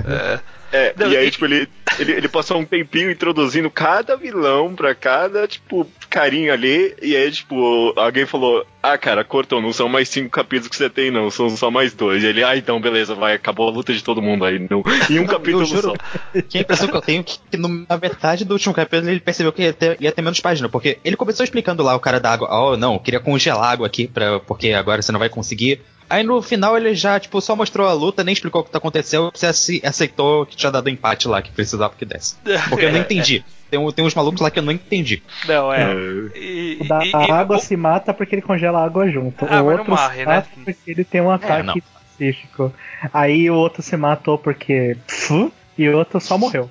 É. 0.06 0.40
É, 0.72 0.94
Não, 0.98 1.12
e 1.12 1.16
aí, 1.16 1.28
e- 1.28 1.32
tipo, 1.32 1.46
ele, 1.46 1.70
ele, 2.00 2.12
ele 2.14 2.28
passou 2.28 2.58
um 2.58 2.66
tempinho 2.66 3.10
introduzindo 3.12 3.70
cada 3.70 4.18
vilão 4.18 4.76
pra 4.76 4.94
cada, 4.94 5.48
tipo, 5.48 5.88
carinha 6.10 6.52
ali. 6.54 6.94
E 7.02 7.16
aí, 7.16 7.32
tipo, 7.32 7.94
alguém 7.96 8.26
falou: 8.26 8.66
Ah, 8.84 8.98
cara, 8.98 9.24
cortou, 9.24 9.62
não 9.62 9.72
são 9.72 9.88
mais 9.88 10.10
cinco 10.10 10.30
capítulos 10.32 10.68
que 10.70 10.76
você 10.76 10.90
tem, 10.90 11.12
não, 11.12 11.30
são 11.32 11.50
só 11.56 11.70
mais 11.72 11.94
dois. 11.94 12.24
E 12.24 12.26
ele, 12.28 12.44
ah, 12.44 12.58
então, 12.58 12.82
beleza, 12.82 13.14
vai, 13.16 13.36
acabou 13.36 13.70
a 13.70 13.72
luta 13.72 13.94
de 13.94 14.04
todo 14.04 14.22
mundo 14.22 14.44
aí. 14.44 14.60
No, 14.60 14.84
em 15.10 15.20
um 15.20 15.26
capítulo 15.28 15.62
eu 15.64 15.68
juro 15.68 15.94
só. 16.34 16.42
que 16.50 16.58
a 16.58 16.62
impressão 16.62 16.88
que 16.90 16.98
eu 16.98 17.02
tenho 17.02 17.22
é 17.22 17.24
que 17.24 17.58
no- 17.58 17.86
na 17.88 17.98
metade 17.98 18.44
do 18.44 18.54
último 18.54 18.74
capítulo 18.74 19.10
ele 19.10 19.20
percebeu 19.22 19.54
que 19.54 19.62
ia 19.62 19.72
ter, 19.74 19.98
ia 20.02 20.12
ter 20.12 20.22
menos 20.22 20.40
página, 20.42 20.68
porque 20.68 20.98
ele 21.06 21.16
começou 21.16 21.44
explicando 21.44 21.84
lá 21.84 21.96
o 21.96 22.00
cara 22.00 22.20
da 22.20 22.32
água, 22.34 22.50
oh 22.52 22.76
não, 22.76 22.96
eu 22.96 23.00
queria 23.00 23.20
congelar 23.20 23.72
água 23.72 23.88
aqui, 23.88 24.08
pra, 24.08 24.40
porque 24.42 24.74
agora 24.74 25.02
você 25.02 25.12
não 25.12 25.20
vai 25.20 25.30
conseguir. 25.30 25.80
Aí 26.10 26.24
no 26.24 26.42
final 26.42 26.78
ele 26.78 26.94
já, 26.94 27.20
tipo, 27.20 27.42
só 27.42 27.56
mostrou 27.56 27.88
a 27.88 27.94
luta, 27.94 28.24
nem 28.24 28.34
explicou 28.34 28.62
o 28.62 28.64
que 28.64 28.76
aconteceu, 28.78 29.32
você 29.34 29.48
ace- 29.48 29.82
aceitou 29.84 30.46
que 30.46 30.56
tinha 30.56 30.72
dado 30.72 30.90
empate 30.90 31.28
lá, 31.28 31.42
que 31.42 31.52
precisava 31.52 31.94
que 31.98 32.06
desse. 32.06 32.36
Porque 32.70 32.86
eu 32.86 32.92
não 32.92 33.00
entendi. 33.02 33.44
Tem, 33.70 33.80
um- 33.80 33.92
tem 33.92 34.06
uns 34.06 34.14
malucos 34.14 34.40
lá 34.42 34.52
que 34.52 34.60
eu 34.60 34.64
não 34.64 34.72
entendi. 34.72 35.24
Não, 35.48 35.74
é. 35.74 35.82
É. 35.84 36.38
E, 36.38 36.78
O 36.82 36.88
da 36.88 37.04
e- 37.04 37.10
e- 37.10 37.32
água 37.32 37.58
o- 37.58 37.60
se 37.60 37.76
mata 37.76 38.14
porque 38.14 38.36
ele 38.36 38.42
congela 38.44 38.80
a 38.80 38.86
água 38.86 39.10
junto. 39.10 39.46
Ah, 39.50 39.62
o 39.64 39.72
outro 39.72 39.90
morre, 39.90 40.20
se 40.20 40.26
né? 40.26 40.36
mata 40.36 40.50
porque 40.64 40.78
ele 40.92 41.04
tem 41.04 41.22
um 41.22 41.32
ataque 41.32 41.66
não. 41.66 41.74
específico. 41.76 42.72
Aí 43.12 43.50
o 43.50 43.56
outro 43.56 43.82
se 43.82 43.98
matou 43.98 44.38
porque. 44.38 44.96
Pfu, 45.08 45.52
e 45.78 45.90
outro 45.90 46.22
só 46.22 46.38
morreu. 46.38 46.70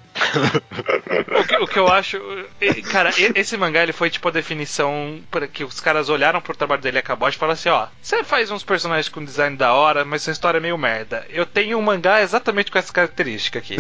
o, 1.39 1.45
que, 1.45 1.57
o 1.57 1.67
que 1.67 1.79
eu 1.79 1.89
acho. 1.89 2.19
Cara, 2.91 3.11
esse 3.35 3.57
mangá 3.57 3.83
ele 3.83 3.93
foi 3.93 4.09
tipo 4.09 4.29
a 4.29 4.33
definição 4.33 5.21
para 5.31 5.47
que 5.47 5.63
os 5.63 5.79
caras 5.81 6.09
olharam 6.09 6.41
pro 6.41 6.57
trabalho 6.57 6.81
dele 6.81 6.99
acabou 6.99 7.29
e 7.29 7.33
falaram 7.33 7.55
assim: 7.55 7.69
ó, 7.69 7.87
você 8.01 8.25
faz 8.25 8.51
uns 8.51 8.65
personagens 8.65 9.09
com 9.09 9.25
design 9.25 9.57
da 9.57 9.75
hora, 9.75 10.05
mas 10.05 10.23
sua 10.23 10.33
história 10.33 10.59
é 10.59 10.61
meio 10.61 10.79
merda. 10.79 11.27
Eu 11.29 11.45
tenho 11.45 11.79
um 11.79 11.83
mangá 11.83 12.23
exatamente 12.23 12.71
com 12.71 12.79
essa 12.79 12.93
característica 12.93 13.59
aqui. 13.59 13.77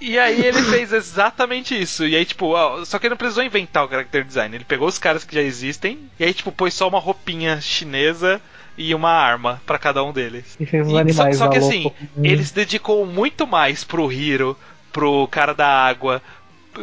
e, 0.00 0.12
e 0.12 0.18
aí 0.18 0.44
ele 0.44 0.62
fez 0.62 0.92
exatamente 0.92 1.78
isso. 1.78 2.06
E 2.06 2.16
aí, 2.16 2.24
tipo, 2.24 2.46
ó, 2.46 2.84
só 2.84 2.98
que 2.98 3.06
ele 3.06 3.10
não 3.10 3.18
precisou 3.18 3.44
inventar 3.44 3.84
o 3.84 3.88
character 3.88 4.24
design. 4.24 4.56
Ele 4.56 4.64
pegou 4.64 4.88
os 4.88 4.98
caras 4.98 5.24
que 5.24 5.34
já 5.34 5.42
existem 5.42 6.08
e 6.18 6.24
aí, 6.24 6.32
tipo, 6.32 6.50
pôs 6.50 6.72
só 6.72 6.88
uma 6.88 6.98
roupinha 6.98 7.60
chinesa 7.60 8.40
e 8.76 8.94
uma 8.94 9.10
arma 9.10 9.60
pra 9.66 9.78
cada 9.78 10.02
um 10.04 10.12
deles. 10.12 10.56
E 10.60 10.66
fez 10.66 10.86
os 10.86 10.92
E- 10.92 10.98
animais 10.98 11.36
só, 11.36 11.44
só 11.44 11.50
que 11.50 11.58
assim, 11.58 11.82
louco. 11.84 11.96
ele 12.22 12.44
se 12.44 12.54
dedicou 12.54 13.04
muito 13.06 13.46
mais 13.46 13.84
pro 13.84 14.10
Hiro, 14.12 14.56
pro 14.92 15.26
cara 15.28 15.52
da 15.54 15.66
água 15.68 16.22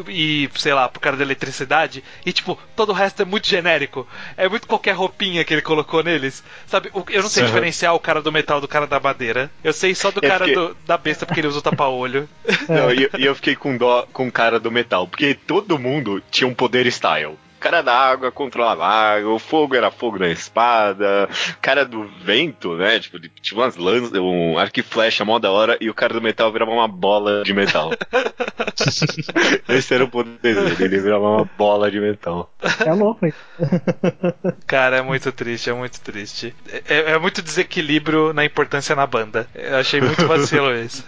e, 0.08 0.50
sei 0.56 0.74
lá, 0.74 0.90
pro 0.90 1.00
cara 1.00 1.16
da 1.16 1.24
eletricidade. 1.24 2.04
E, 2.26 2.34
tipo, 2.34 2.58
todo 2.76 2.90
o 2.90 2.94
resto 2.94 3.22
é 3.22 3.26
muito 3.26 3.48
genérico. 3.48 4.08
É 4.36 4.50
muito 4.50 4.68
qualquer 4.68 4.94
roupinha 4.96 5.44
que 5.44 5.54
ele 5.54 5.62
colocou 5.62 6.02
neles. 6.04 6.44
Sabe, 6.66 6.90
eu 7.12 7.22
não 7.22 7.30
sei 7.30 7.44
Uhum. 7.44 7.50
diferenciar 7.50 7.94
o 7.94 8.00
cara 8.00 8.20
do 8.20 8.32
metal 8.32 8.60
do 8.60 8.68
cara 8.68 8.88
da 8.88 9.00
madeira. 9.00 9.52
Eu 9.64 9.72
sei 9.72 9.94
só 9.94 10.10
do 10.10 10.18
Eu 10.24 10.28
cara 10.30 10.46
fiquei- 10.48 10.56
do- 10.56 10.76
da 10.88 10.98
besta 10.98 11.28
porque 11.28 11.42
ele 11.42 11.48
usa 11.48 11.60
o 11.60 11.62
tapa-olho. 11.62 12.28
Não, 12.68 12.92
e, 12.92 13.08
e 13.20 13.26
eu 13.26 13.36
fiquei 13.36 13.56
com 13.56 13.78
dó 13.78 14.08
com 14.12 14.28
o 14.28 14.32
cara 14.32 14.60
do 14.60 14.72
metal, 14.72 15.08
porque 15.08 15.36
todo 15.36 15.78
mundo 15.78 16.24
tinha 16.32 16.48
um 16.48 16.56
poder 16.56 16.88
style. 16.88 17.38
O 17.64 17.70
cara 17.74 17.82
da 17.82 17.96
água 17.98 18.30
controlava 18.30 18.84
a 18.86 19.14
água, 19.16 19.32
o 19.32 19.40
fogo 19.40 19.74
era 19.74 19.90
fogo 19.90 20.20
na 20.20 20.28
espada, 20.28 21.30
o 21.52 21.58
cara 21.62 21.86
do 21.86 22.06
vento, 22.22 22.76
né? 22.76 23.00
Tipo, 23.00 23.18
tinha 23.42 23.58
umas 23.58 23.78
lanças, 23.78 24.12
um 24.20 24.58
arco 24.58 24.82
e 24.82 24.84
flecha 24.84 25.24
mó 25.24 25.40
da 25.40 25.50
hora, 25.50 25.78
e 25.80 25.90
o 25.90 25.94
cara 25.94 26.14
do 26.14 26.22
metal 26.22 26.52
virava 26.52 26.72
uma 26.72 26.90
bola 26.90 27.42
de 27.42 27.54
metal. 27.54 27.92
Esse 29.70 29.94
era 29.94 30.04
o 30.04 30.10
poder 30.10 30.38
dele, 30.42 30.76
ele 30.84 31.00
virava 31.00 31.24
uma 31.26 31.46
bola 31.58 31.90
de 31.90 32.02
metal. 32.02 32.54
É 32.86 32.92
louco, 32.92 33.26
hein? 33.26 33.34
Cara, 34.68 34.98
é 34.98 35.02
muito 35.02 35.32
triste, 35.32 35.70
é 35.70 35.74
muito 35.74 36.02
triste. 36.02 36.54
É, 36.90 37.12
é 37.14 37.18
muito 37.20 37.42
desequilíbrio 37.42 38.34
na 38.34 38.44
importância 38.44 38.94
na 38.96 39.08
banda. 39.08 39.48
Eu 39.56 39.78
achei 39.78 40.02
muito 40.02 40.28
vacilo 40.28 40.74
isso. 40.76 41.06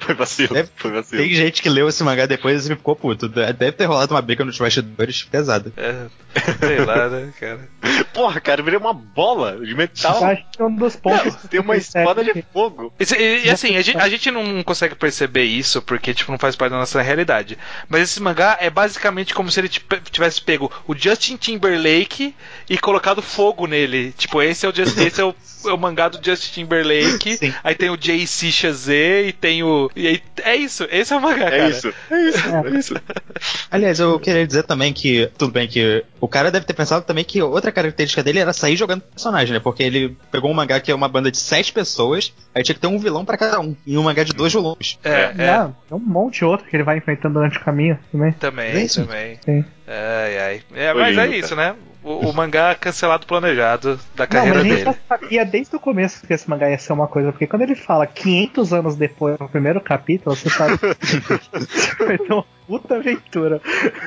Foi 0.00 0.14
vacilo, 0.14 0.54
Deve- 0.54 0.70
foi 0.76 0.92
vacilo. 0.92 1.22
Tem 1.22 1.34
gente 1.34 1.60
que 1.60 1.68
leu 1.68 1.88
esse 1.88 2.02
mangá 2.02 2.24
depois 2.24 2.64
e 2.66 2.74
ficou 2.74 2.96
puto. 2.96 3.28
Deve 3.28 3.72
ter 3.72 3.84
rolado 3.84 4.14
uma 4.14 4.22
briga 4.22 4.44
nos 4.44 4.58
bastidores 4.58 5.24
pesada. 5.24 5.72
É, 5.76 5.89
sei 6.60 6.78
lá, 6.84 7.08
né, 7.08 7.32
cara. 7.40 7.68
Porra, 8.14 8.40
cara, 8.40 8.60
eu 8.60 8.64
virei 8.64 8.78
uma 8.78 8.92
bola 8.94 9.64
de 9.64 9.74
metal. 9.74 10.22
acho 10.24 10.44
que 10.52 10.62
um 10.62 10.74
dos 10.76 10.94
pontos. 10.96 11.34
Tem 11.50 11.58
uma 11.60 11.76
espada 11.76 12.22
de 12.22 12.44
fogo. 12.52 12.92
E, 13.00 13.04
e- 13.14 13.46
e 13.46 13.50
assim, 13.50 13.76
a 13.76 13.82
gente, 13.82 13.98
a 13.98 14.08
gente 14.08 14.30
não 14.30 14.62
consegue 14.62 14.94
perceber 14.94 15.42
isso 15.44 15.82
porque 15.82 16.14
tipo, 16.14 16.30
não 16.30 16.38
faz 16.38 16.54
parte 16.54 16.70
da 16.72 16.78
nossa 16.78 17.02
realidade. 17.02 17.58
Mas 17.88 18.02
esse 18.02 18.22
mangá 18.22 18.56
é 18.60 18.70
basicamente 18.70 19.34
como 19.34 19.50
se 19.50 19.58
ele 19.60 19.68
tivesse 19.68 20.40
pego 20.40 20.70
o 20.86 20.94
Justin 20.96 21.36
Timberlake 21.36 22.34
e 22.68 22.78
colocado 22.78 23.20
fogo 23.22 23.66
nele. 23.66 24.12
Tipo, 24.16 24.40
esse 24.42 24.64
é 24.64 24.68
o, 24.68 24.74
Just- 24.74 24.98
esse 24.98 25.20
é 25.20 25.24
o, 25.24 25.34
é 25.66 25.72
o 25.72 25.78
mangá 25.78 26.08
do 26.08 26.24
Justin 26.24 26.62
Timberlake. 26.62 27.36
Sim. 27.38 27.52
Aí 27.64 27.74
tem 27.74 27.90
o 27.90 27.96
JC 27.96 28.52
Chazé 28.52 29.22
e 29.24 29.32
tem 29.32 29.62
o. 29.64 29.90
E 29.96 30.06
aí, 30.06 30.22
é 30.44 30.54
isso, 30.56 30.86
esse 30.90 31.12
é 31.12 31.16
o 31.16 31.20
mangá, 31.20 31.46
É 31.46 31.50
cara. 31.50 31.68
isso, 31.70 31.92
é 32.10 32.20
isso, 32.28 32.38
é 32.48 32.78
isso. 32.78 32.94
Aliás, 33.70 33.98
eu 34.00 34.18
queria 34.20 34.46
dizer 34.46 34.62
também 34.64 34.92
que, 34.92 35.28
tudo 35.38 35.52
bem 35.52 35.66
que 35.68 35.79
o 36.20 36.28
cara 36.28 36.50
deve 36.50 36.66
ter 36.66 36.74
pensado 36.74 37.04
também 37.04 37.24
que 37.24 37.40
outra 37.42 37.72
característica 37.72 38.22
dele 38.22 38.38
era 38.38 38.52
sair 38.52 38.76
jogando 38.76 39.02
personagem, 39.02 39.54
né? 39.54 39.60
Porque 39.60 39.82
ele 39.82 40.16
pegou 40.30 40.50
um 40.50 40.54
mangá 40.54 40.80
que 40.80 40.90
é 40.90 40.94
uma 40.94 41.08
banda 41.08 41.30
de 41.30 41.38
sete 41.38 41.72
pessoas, 41.72 42.32
aí 42.54 42.62
tinha 42.62 42.74
que 42.74 42.80
ter 42.80 42.86
um 42.86 42.98
vilão 42.98 43.24
pra 43.24 43.36
cada 43.36 43.60
um, 43.60 43.76
em 43.86 43.96
um 43.96 44.02
mangá 44.02 44.22
de 44.24 44.32
dois 44.32 44.52
volumes. 44.52 44.98
É, 45.04 45.32
é. 45.38 45.48
Ah, 45.48 45.70
tem 45.88 45.96
um 45.96 46.00
monte 46.00 46.38
de 46.38 46.44
outro 46.44 46.66
que 46.66 46.76
ele 46.76 46.84
vai 46.84 46.98
enfrentando 46.98 47.34
durante 47.34 47.58
o 47.58 47.64
caminho 47.64 47.98
também. 48.10 48.32
Também, 48.32 48.70
É 48.70 48.82
isso. 48.84 49.04
também. 49.04 49.38
Sim. 49.44 49.64
Ai, 49.86 50.38
ai. 50.38 50.62
É, 50.74 50.94
mas 50.94 51.16
é 51.18 51.26
isso, 51.36 51.54
né? 51.56 51.74
O, 52.02 52.30
o 52.30 52.32
mangá 52.32 52.74
cancelado 52.74 53.26
planejado 53.26 54.00
da 54.16 54.24
Não, 54.24 54.26
carreira 54.26 54.56
mas 54.56 54.64
a 54.64 54.68
gente 54.68 54.84
dele. 54.84 54.84
já 54.84 54.94
sabia 55.06 55.44
desde 55.44 55.76
o 55.76 55.80
começo 55.80 56.26
que 56.26 56.32
esse 56.32 56.48
mangá 56.48 56.70
ia 56.70 56.78
ser 56.78 56.94
uma 56.94 57.06
coisa, 57.06 57.30
porque 57.30 57.46
quando 57.46 57.62
ele 57.62 57.74
fala 57.74 58.06
500 58.06 58.72
anos 58.72 58.96
depois, 58.96 59.38
no 59.38 59.48
primeiro 59.48 59.80
capítulo, 59.82 60.34
você 60.34 60.48
sabe 60.48 60.78
que 60.78 61.98
vai 62.04 62.16
ter 62.16 62.32
uma 62.32 62.44
puta 62.66 62.96
aventura. 62.96 63.60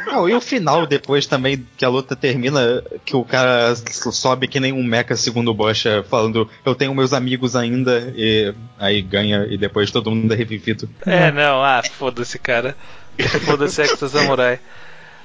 Não, 0.07 0.27
e 0.27 0.33
o 0.33 0.41
final 0.41 0.87
depois 0.87 1.27
também, 1.27 1.63
que 1.77 1.85
a 1.85 1.89
luta 1.89 2.15
termina, 2.15 2.83
que 3.05 3.15
o 3.15 3.23
cara 3.23 3.75
sobe 3.75 4.47
que 4.47 4.59
nem 4.59 4.73
um 4.73 4.83
mecha 4.83 5.15
segundo 5.15 5.51
o 5.51 5.53
Bocha, 5.53 6.03
falando, 6.09 6.49
eu 6.65 6.73
tenho 6.73 6.95
meus 6.95 7.13
amigos 7.13 7.55
ainda, 7.55 8.11
e 8.15 8.55
aí 8.79 9.03
ganha, 9.03 9.45
e 9.49 9.57
depois 9.57 9.91
todo 9.91 10.09
mundo 10.09 10.33
é 10.33 10.37
revivido. 10.37 10.89
É, 11.05 11.31
não, 11.31 11.63
ah, 11.63 11.83
foda-se, 11.83 12.39
cara. 12.39 12.75
Foda-se 13.45 13.81
Exo 13.83 14.09
Samurai. 14.09 14.59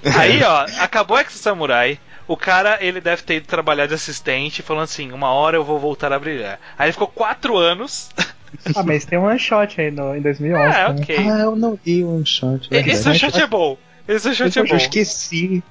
Aí, 0.04 0.42
ó, 0.42 0.66
acabou 0.80 1.18
Exo 1.18 1.38
Samurai. 1.38 1.98
O 2.28 2.36
cara, 2.36 2.78
ele 2.80 3.00
deve 3.00 3.22
ter 3.22 3.36
ido 3.36 3.46
trabalhar 3.46 3.86
de 3.86 3.94
assistente, 3.94 4.62
falando 4.62 4.84
assim: 4.84 5.10
uma 5.12 5.32
hora 5.32 5.56
eu 5.56 5.64
vou 5.64 5.78
voltar 5.78 6.12
a 6.12 6.18
brilhar. 6.18 6.60
Aí 6.78 6.86
ele 6.86 6.92
ficou 6.92 7.08
quatro 7.08 7.56
anos. 7.56 8.10
Ah, 8.74 8.82
mas 8.82 9.04
tem 9.04 9.18
um 9.18 9.24
one 9.26 9.38
shot 9.38 9.78
aí 9.78 9.90
no, 9.90 10.16
em 10.16 10.22
2011. 10.22 10.74
Ah, 10.74 10.88
né? 10.94 11.00
ok. 11.02 11.16
Ah, 11.18 11.38
eu 11.40 11.54
não 11.54 11.78
vi 11.84 12.02
um 12.02 12.24
shot. 12.24 12.66
Esse 12.70 13.06
one 13.06 13.18
shot 13.18 13.38
é 13.38 13.46
bom. 13.46 13.76
Esse 14.08 14.26
one 14.28 14.36
shot 14.36 14.58
é 14.58 14.62
Eu 14.62 14.66
bom. 14.66 14.76
esqueci. 14.76 15.62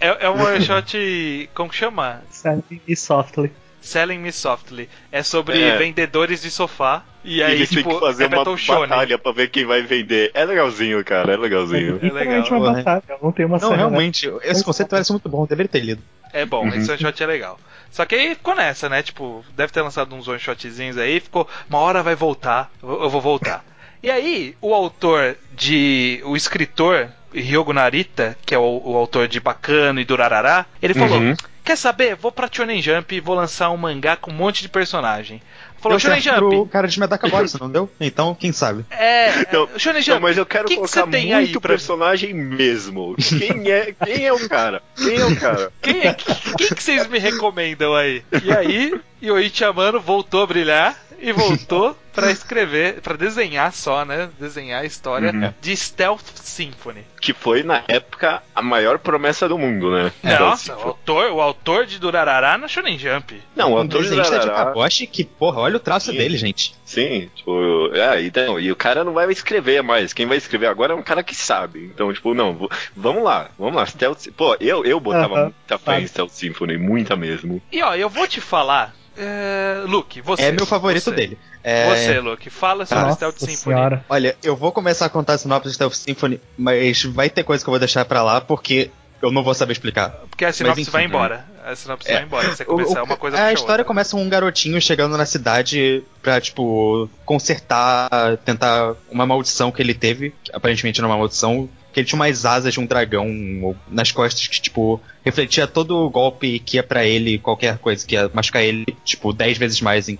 É, 0.00 0.24
é 0.24 0.30
um 0.30 0.42
one 0.42 0.62
shot. 0.64 1.50
Como 1.52 1.68
que 1.68 1.76
chama? 1.76 2.22
Sabe? 2.30 2.80
E 2.88 2.96
softly. 2.96 3.52
Selling 3.82 4.16
Me 4.18 4.32
Softly. 4.32 4.88
É 5.10 5.22
sobre 5.22 5.60
É. 5.60 5.76
vendedores 5.76 6.40
de 6.40 6.50
sofá. 6.50 7.04
E 7.24 7.36
E 7.36 7.42
aí, 7.42 7.52
eles 7.54 7.68
têm 7.68 7.78
tipo, 7.78 7.94
que 7.94 8.00
fazer 8.00 8.24
é 8.24 8.26
uma 8.28 8.44
batalha 8.44 9.18
pra 9.18 9.32
ver 9.32 9.48
quem 9.50 9.64
vai 9.64 9.82
vender. 9.82 10.30
É 10.34 10.44
legalzinho, 10.44 11.04
cara, 11.04 11.34
é 11.34 11.36
legalzinho. 11.36 11.98
É 12.02 12.04
literalmente 12.06 12.14
legal. 12.28 12.50
uma 12.50 12.60
Porra. 12.60 12.72
batalha, 12.82 13.18
não 13.22 13.32
tem 13.32 13.46
uma 13.46 13.58
Não, 13.58 13.70
né? 13.70 13.76
realmente, 13.76 14.32
esse 14.42 14.64
conceito 14.64 14.88
parece 14.88 15.12
muito 15.12 15.28
bom, 15.28 15.46
deveria 15.46 15.68
ter 15.68 15.80
lido. 15.80 16.02
É 16.32 16.44
bom, 16.46 16.62
Uhum. 16.64 16.74
esse 16.74 16.90
one 16.90 16.98
shot 17.00 17.22
é 17.22 17.26
legal. 17.26 17.60
Só 17.90 18.04
que 18.06 18.14
aí 18.14 18.34
ficou 18.34 18.54
nessa, 18.54 18.88
né? 18.88 19.02
Tipo, 19.02 19.44
deve 19.54 19.72
ter 19.72 19.82
lançado 19.82 20.14
uns 20.14 20.26
one 20.26 20.38
shotzinhos 20.40 20.96
aí, 20.98 21.20
ficou, 21.20 21.46
uma 21.68 21.78
hora 21.78 22.02
vai 22.02 22.14
voltar, 22.14 22.70
eu 22.82 23.02
eu 23.02 23.10
vou 23.10 23.20
voltar. 23.20 23.64
E 24.02 24.10
aí, 24.10 24.56
o 24.60 24.74
autor 24.74 25.36
de. 25.54 26.20
O 26.24 26.34
escritor, 26.34 27.08
Ryogo 27.32 27.72
Narita, 27.72 28.36
que 28.44 28.52
é 28.54 28.58
o, 28.58 28.82
o 28.84 28.96
autor 28.96 29.28
de 29.28 29.38
Bacano 29.38 30.00
e 30.00 30.04
Durarará, 30.04 30.66
ele 30.82 30.94
falou: 30.94 31.18
Uhum. 31.20 31.34
Quer 31.64 31.76
saber? 31.76 32.16
Vou 32.16 32.32
pra 32.32 32.48
Shonen 32.50 32.82
Jump 32.82 33.14
e 33.14 33.20
vou 33.20 33.36
lançar 33.36 33.70
um 33.70 33.76
mangá 33.76 34.16
com 34.16 34.32
um 34.32 34.34
monte 34.34 34.62
de 34.62 34.68
personagem. 34.68 35.40
Falou, 35.82 35.98
Shonen 35.98 36.20
Jump. 36.20 36.38
pro 36.38 36.66
cara 36.66 36.86
de 36.88 36.98
Medaka 37.00 37.28
Boys, 37.28 37.54
não 37.54 37.68
deu? 37.70 37.90
Então, 38.00 38.34
quem 38.34 38.52
sabe? 38.52 38.84
É, 38.90 39.46
Não, 39.52 39.68
é, 39.74 39.78
Shonen 39.78 39.96
Não, 39.98 40.02
Jump. 40.02 40.20
mas 40.22 40.38
eu 40.38 40.46
quero 40.46 40.64
que 40.64 40.70
que 40.74 40.76
colocar 40.76 41.04
você 41.04 41.10
tem 41.10 41.34
aí 41.34 41.44
muito 41.44 41.60
pra- 41.60 41.68
personagem 41.70 42.32
mesmo. 42.32 43.14
Quem 43.16 43.70
é, 43.70 43.94
quem 44.04 44.24
é 44.26 44.32
o 44.32 44.48
cara? 44.48 44.82
Quem 44.96 45.16
é 45.18 45.24
o 45.24 45.36
cara? 45.36 45.72
Quem, 45.82 46.00
é- 46.06 46.14
quem 46.56 46.68
que 46.68 46.82
vocês 46.82 47.06
me 47.08 47.18
recomendam 47.18 47.94
aí? 47.94 48.22
E 48.44 48.52
aí, 48.52 49.00
Yoichi 49.22 49.64
Amano 49.64 50.00
voltou 50.00 50.42
a 50.42 50.46
brilhar 50.46 50.96
e 51.20 51.32
voltou 51.32 51.96
pra 52.12 52.30
escrever, 52.32 53.00
pra 53.00 53.14
desenhar 53.16 53.72
só, 53.72 54.04
né? 54.04 54.28
Desenhar 54.38 54.82
a 54.82 54.84
história 54.84 55.30
Uhum. 55.32 55.52
de 55.62 55.74
Stealth 55.76 56.24
Symphony. 56.34 57.04
Que 57.20 57.32
foi, 57.32 57.62
na 57.62 57.82
época, 57.88 58.42
a 58.54 58.60
maior 58.60 58.98
promessa 58.98 59.48
do 59.48 59.56
mundo, 59.56 59.90
né? 59.92 60.12
Nossa, 60.38 60.72
Então, 60.72 60.84
o 60.84 60.88
autor, 60.88 61.30
o 61.32 61.40
autor 61.40 61.86
de 61.86 61.98
Durarará 62.00 62.58
na 62.58 62.66
Shonen 62.68 62.98
Jump. 62.98 63.40
Não, 63.56 63.72
o 63.72 63.76
Um 63.76 63.78
ator 63.78 64.02
de 64.02 64.08
desenhista 64.10 64.40
de 64.40 64.46
Darará, 64.46 64.64
Kaboshi 64.66 65.06
que, 65.06 65.24
porra, 65.24 65.60
olha 65.60 65.71
o 65.76 65.80
traço 65.80 66.10
Sim. 66.10 66.16
dele, 66.16 66.36
gente. 66.36 66.74
Sim, 66.84 67.30
tipo, 67.34 67.90
é, 67.94 68.22
então, 68.24 68.58
e 68.58 68.70
o 68.70 68.76
cara 68.76 69.02
não 69.04 69.12
vai 69.12 69.30
escrever 69.30 69.82
mais. 69.82 70.12
Quem 70.12 70.26
vai 70.26 70.36
escrever 70.36 70.66
agora 70.66 70.92
é 70.92 70.96
um 70.96 71.02
cara 71.02 71.22
que 71.22 71.34
sabe. 71.34 71.90
Então, 71.94 72.12
tipo, 72.12 72.34
não, 72.34 72.68
vamos 72.96 73.22
lá, 73.22 73.50
vamos 73.58 73.74
lá. 73.76 73.86
Stealth, 73.86 74.28
pô, 74.36 74.56
eu, 74.60 74.84
eu 74.84 74.98
botava 75.00 75.34
Aham, 75.34 75.42
muita 75.44 75.78
fé 75.78 75.92
sabe. 75.92 76.02
em 76.02 76.06
Stealth 76.06 76.30
Symphony, 76.32 76.78
muita 76.78 77.16
mesmo. 77.16 77.60
E 77.72 77.82
ó, 77.82 77.94
eu 77.94 78.08
vou 78.08 78.26
te 78.26 78.40
falar. 78.40 78.94
É, 79.16 79.82
Luke, 79.86 80.20
você. 80.22 80.44
é 80.44 80.52
meu 80.52 80.64
favorito 80.64 81.04
você. 81.04 81.10
dele. 81.12 81.38
É, 81.64 81.88
Você, 81.90 82.18
Luke, 82.18 82.50
fala 82.50 82.84
sobre 82.86 83.04
Nossa 83.04 83.16
Stealth 83.16 83.38
Symphony. 83.38 83.56
senhora. 83.76 84.04
Olha, 84.08 84.36
eu 84.42 84.56
vou 84.56 84.72
começar 84.72 85.06
a 85.06 85.08
contar 85.08 85.34
a 85.34 85.38
sinopse 85.38 85.68
de 85.68 85.74
Stealth 85.74 85.92
Symphony, 85.94 86.40
mas 86.58 87.04
vai 87.04 87.30
ter 87.30 87.44
coisa 87.44 87.62
que 87.62 87.68
eu 87.68 87.72
vou 87.72 87.78
deixar 87.78 88.04
pra 88.04 88.22
lá, 88.22 88.40
porque 88.40 88.90
eu 89.22 89.30
não 89.32 89.42
vou 89.42 89.54
saber 89.54 89.72
explicar. 89.72 90.10
Porque 90.28 90.44
a 90.44 90.52
sinopse 90.52 90.82
enfim, 90.82 90.90
vai 90.90 91.04
embora. 91.04 91.46
A 91.64 91.74
sinopse 91.76 92.10
É. 92.10 92.14
vai 92.16 92.24
embora. 92.24 92.48
Você 92.50 92.64
começar 92.64 93.02
o- 93.02 93.04
uma 93.06 93.16
coisa 93.16 93.36
a 93.36 93.40
puxa 93.40 93.52
história 93.54 93.72
outra. 93.82 93.84
começa 93.84 94.16
com 94.16 94.22
um 94.22 94.28
garotinho 94.28 94.80
chegando 94.80 95.16
na 95.16 95.24
cidade 95.24 96.02
pra, 96.20 96.40
tipo, 96.40 97.08
consertar, 97.24 98.36
tentar 98.44 98.94
uma 99.10 99.26
maldição 99.26 99.70
que 99.70 99.80
ele 99.82 99.94
teve, 99.94 100.34
que 100.42 100.54
aparentemente 100.54 101.00
era 101.00 101.06
uma 101.06 101.16
maldição, 101.16 101.68
que 101.92 102.00
ele 102.00 102.06
tinha 102.06 102.18
umas 102.18 102.44
asas 102.46 102.72
de 102.72 102.80
um 102.80 102.86
dragão 102.86 103.74
nas 103.88 104.10
costas 104.10 104.46
que, 104.48 104.60
tipo, 104.60 105.00
refletia 105.24 105.66
todo 105.66 105.96
o 105.96 106.10
golpe 106.10 106.58
que 106.58 106.76
ia 106.78 106.82
pra 106.82 107.04
ele, 107.04 107.38
qualquer 107.38 107.78
coisa 107.78 108.06
que 108.06 108.14
ia 108.14 108.30
machucar 108.32 108.62
ele, 108.62 108.86
tipo, 109.04 109.32
10 109.32 109.58
vezes 109.58 109.80
mais 109.80 110.08
em 110.08 110.18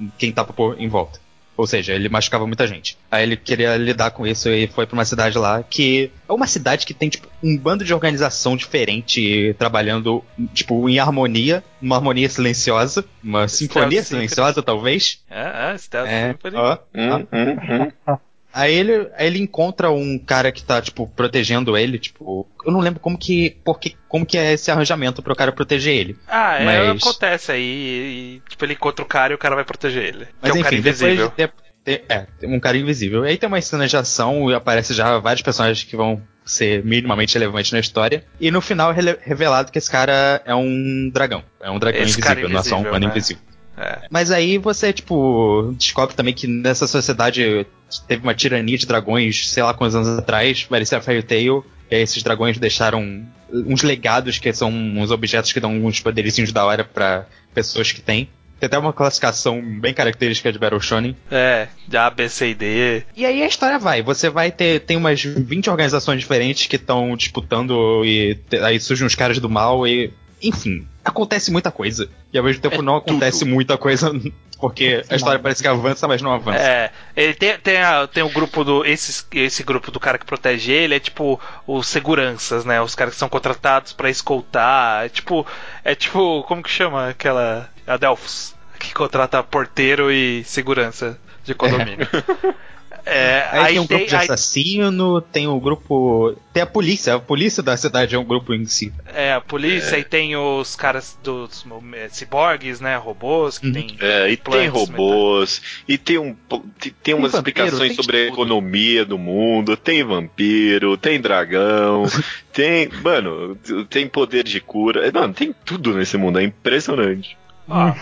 em 0.00 0.10
quem 0.18 0.32
tava 0.32 0.52
por, 0.52 0.74
em 0.80 0.88
volta. 0.88 1.20
Ou 1.56 1.66
seja, 1.66 1.92
ele 1.92 2.08
machucava 2.08 2.46
muita 2.46 2.66
gente. 2.66 2.96
Aí 3.10 3.22
ele 3.22 3.36
queria 3.36 3.76
lidar 3.76 4.10
com 4.10 4.26
isso 4.26 4.48
e 4.48 4.66
foi 4.66 4.86
pra 4.86 4.94
uma 4.94 5.04
cidade 5.04 5.38
lá 5.38 5.62
que 5.62 6.10
é 6.28 6.32
uma 6.32 6.46
cidade 6.46 6.84
que 6.86 6.92
tem 6.94 7.08
tipo 7.08 7.28
um 7.42 7.56
bando 7.56 7.84
de 7.84 7.94
organização 7.94 8.56
diferente 8.56 9.54
trabalhando 9.58 10.24
tipo 10.52 10.88
em 10.88 10.98
harmonia, 10.98 11.62
uma 11.80 11.96
harmonia 11.96 12.28
silenciosa, 12.28 13.04
uma 13.22 13.46
sinfonia 13.46 14.02
silenciosa 14.02 14.62
talvez. 14.62 15.22
É, 15.30 15.72
é, 15.72 15.78
Stealth 15.78 16.08
É, 16.08 16.28
Symphony. 16.32 16.56
ó, 16.56 16.78
Hum, 16.94 17.26
hum, 17.32 17.92
hum. 18.08 18.16
Aí 18.54 18.72
ele, 18.72 19.08
aí 19.16 19.26
ele 19.26 19.40
encontra 19.40 19.90
um 19.90 20.16
cara 20.16 20.52
que 20.52 20.62
tá, 20.62 20.80
tipo, 20.80 21.08
protegendo 21.08 21.76
ele, 21.76 21.98
tipo. 21.98 22.46
Eu 22.64 22.72
não 22.72 22.78
lembro 22.80 23.00
como 23.00 23.18
que. 23.18 23.56
Porque, 23.64 23.94
como 24.08 24.24
que 24.24 24.38
é 24.38 24.52
esse 24.52 24.70
arranjamento 24.70 25.22
pro 25.22 25.34
cara 25.34 25.50
proteger 25.50 25.92
ele. 25.94 26.16
Ah, 26.28 26.54
é, 26.60 26.64
Mas- 26.92 27.02
acontece 27.02 27.50
aí. 27.50 28.40
E, 28.46 28.48
tipo, 28.48 28.64
ele 28.64 28.74
encontra 28.74 29.04
o 29.04 29.08
cara 29.08 29.32
e 29.32 29.36
o 29.36 29.38
cara 29.38 29.56
vai 29.56 29.64
proteger 29.64 30.04
ele. 30.04 30.28
Mas 30.40 30.52
que 30.52 30.56
é 30.58 30.60
um 30.60 30.62
cara 30.62 30.74
invisível. 30.76 31.32
depois. 31.36 31.64
de- 31.84 31.98
de- 31.98 32.02
é, 32.08 32.26
tem 32.38 32.48
um 32.54 32.60
cara 32.60 32.76
invisível. 32.78 33.24
Aí 33.24 33.36
tem 33.36 33.46
uma 33.48 33.60
cena 33.60 33.86
de 33.88 33.96
ação 33.96 34.50
e 34.50 34.54
aparece 34.54 34.94
já 34.94 35.18
vários 35.18 35.42
personagens 35.42 35.82
que 35.84 35.96
vão 35.96 36.22
ser 36.44 36.82
minimamente 36.84 37.34
relevantes 37.34 37.72
na 37.72 37.80
história. 37.80 38.24
E 38.40 38.50
no 38.50 38.60
final 38.60 38.92
é 38.92 39.18
revelado 39.20 39.72
que 39.72 39.78
esse 39.78 39.90
cara 39.90 40.40
é 40.46 40.54
um 40.54 41.10
dragão. 41.12 41.42
É 41.60 41.70
um 41.70 41.78
dragão 41.78 42.00
Esse 42.02 42.20
cara 42.20 42.40
invisível, 42.40 42.50
não 42.54 42.60
é 42.60 42.62
só 42.62 42.76
um 42.76 42.78
invisível, 42.78 42.90
humano 42.92 43.06
né? 43.06 43.10
invisível. 43.10 43.42
É. 43.76 44.02
Mas 44.10 44.30
aí 44.30 44.58
você, 44.58 44.92
tipo, 44.92 45.74
descobre 45.76 46.14
também 46.14 46.34
que 46.34 46.46
nessa 46.46 46.86
sociedade 46.86 47.66
teve 48.06 48.22
uma 48.22 48.34
tirania 48.34 48.78
de 48.78 48.86
dragões, 48.86 49.48
sei 49.48 49.62
lá 49.62 49.74
quantos 49.74 49.94
anos 49.94 50.18
atrás, 50.18 50.64
parecia 50.64 51.00
Fairy 51.00 51.22
Tail, 51.22 51.64
e 51.90 51.96
aí 51.96 52.02
esses 52.02 52.22
dragões 52.22 52.58
deixaram 52.58 53.26
uns 53.52 53.82
legados 53.82 54.38
que 54.38 54.52
são 54.52 54.70
uns 54.70 55.10
objetos 55.10 55.52
que 55.52 55.60
dão 55.60 55.84
uns 55.84 56.00
poderizinhos 56.00 56.52
da 56.52 56.64
hora 56.64 56.84
pra 56.84 57.26
pessoas 57.52 57.92
que 57.92 58.00
têm. 58.00 58.28
Tem 58.58 58.66
até 58.68 58.78
uma 58.78 58.92
classificação 58.92 59.60
bem 59.80 59.92
característica 59.92 60.52
de 60.52 60.58
Battle 60.58 60.80
Shonen. 60.80 61.16
É, 61.30 61.68
de 61.86 61.96
A, 61.96 62.08
B, 62.08 62.28
C 62.28 62.50
e 62.50 62.54
D. 62.54 63.02
E 63.16 63.26
aí 63.26 63.42
a 63.42 63.46
história 63.46 63.78
vai. 63.78 64.00
Você 64.00 64.30
vai 64.30 64.50
ter. 64.50 64.80
Tem 64.80 64.96
umas 64.96 65.22
20 65.22 65.68
organizações 65.70 66.20
diferentes 66.20 66.66
que 66.66 66.76
estão 66.76 67.16
disputando 67.16 68.04
e 68.04 68.38
aí 68.62 68.78
surgem 68.80 69.06
os 69.06 69.14
caras 69.14 69.38
do 69.38 69.50
mal 69.50 69.86
e. 69.86 70.12
Enfim, 70.42 70.86
acontece 71.04 71.50
muita 71.52 71.70
coisa. 71.70 72.08
E 72.32 72.38
ao 72.38 72.44
mesmo 72.44 72.62
tempo 72.62 72.76
É 72.76 72.82
não 72.82 72.96
acontece 72.96 73.40
tudo. 73.40 73.50
muita 73.50 73.76
coisa. 73.76 74.10
Porque 74.58 75.04
a 75.10 75.16
história 75.16 75.38
parece 75.38 75.60
que 75.60 75.68
avança, 75.68 76.08
mas 76.08 76.22
não 76.22 76.32
avança. 76.32 76.58
É, 76.58 76.90
ele 77.14 77.34
tem, 77.34 77.58
tem, 77.58 77.76
a- 77.82 78.06
tem 78.06 78.22
o 78.22 78.30
grupo 78.30 78.64
do. 78.64 78.84
Esse, 78.86 79.22
esse 79.34 79.62
grupo 79.62 79.90
do 79.90 80.00
cara 80.00 80.16
que 80.16 80.24
protege 80.24 80.72
ele 80.72 80.94
é 80.94 81.00
tipo 81.00 81.38
os 81.66 81.86
seguranças, 81.86 82.64
né? 82.64 82.80
Os 82.80 82.94
caras 82.94 83.12
que 83.14 83.18
são 83.20 83.28
contratados 83.28 83.92
pra 83.92 84.08
escoltar. 84.08 85.04
É 85.04 85.08
tipo. 85.10 85.46
É 85.84 85.94
tipo. 85.94 86.42
Como 86.44 86.62
que 86.62 86.70
chama 86.70 87.10
aquela. 87.10 87.68
A 87.86 87.96
Delphos. 87.98 88.54
Que 88.78 88.94
contrata 88.94 89.42
porteiro 89.42 90.10
e 90.10 90.42
segurança 90.44 91.18
de 91.44 91.54
condomínio. 91.54 92.08
É, 92.42 92.54
Aí, 93.06 93.74
tem 93.74 93.80
um 93.80 93.86
grupo 93.86 94.06
de 94.06 94.16
aí- 94.16 94.22
assassino, 94.24 95.20
tem 95.20 95.46
o 95.46 95.60
grupo. 95.60 96.34
Tem 96.52 96.62
a 96.62 96.66
polícia. 96.66 97.14
A 97.14 97.20
polícia 97.20 97.62
da 97.62 97.76
cidade 97.76 98.14
é 98.14 98.18
um 98.18 98.24
grupo 98.24 98.54
em 98.54 98.64
si. 98.64 98.92
É, 99.12 99.34
a 99.34 99.40
polícia, 99.40 99.98
e 99.98 100.04
tem 100.04 100.36
os 100.36 100.74
caras 100.74 101.18
dos 101.22 101.64
é, 101.94 102.08
ciborgues, 102.08 102.80
né? 102.80 102.96
Robôs, 102.96 103.58
que 103.58 103.66
Uhum. 103.66 103.72
tem. 103.72 103.96
É, 104.00 104.30
e 104.30 104.36
tem 104.36 104.68
robôs, 104.68 105.60
e 105.86 105.98
tem, 105.98 106.16
um, 106.18 106.34
tem, 106.80 106.94
tem 107.02 107.14
umas 107.14 107.32
vampiro, 107.32 107.50
explicações 107.58 107.88
tem 107.88 107.96
sobre 107.96 108.16
a 108.16 108.20
de 108.26 108.28
economia 108.32 109.04
do 109.04 109.18
mundo, 109.18 109.76
tem 109.76 110.02
vampiro, 110.02 110.96
tem 110.96 111.20
dragão, 111.20 112.04
tem. 112.52 112.88
Mano, 113.02 113.56
tem 113.90 114.08
poder 114.08 114.44
de 114.44 114.60
cura. 114.60 115.10
Mano, 115.12 115.34
tem 115.34 115.54
tudo 115.64 115.94
nesse 115.94 116.16
mundo, 116.16 116.38
é 116.38 116.42
impressionante. 116.42 117.36
Ó, 117.68 117.92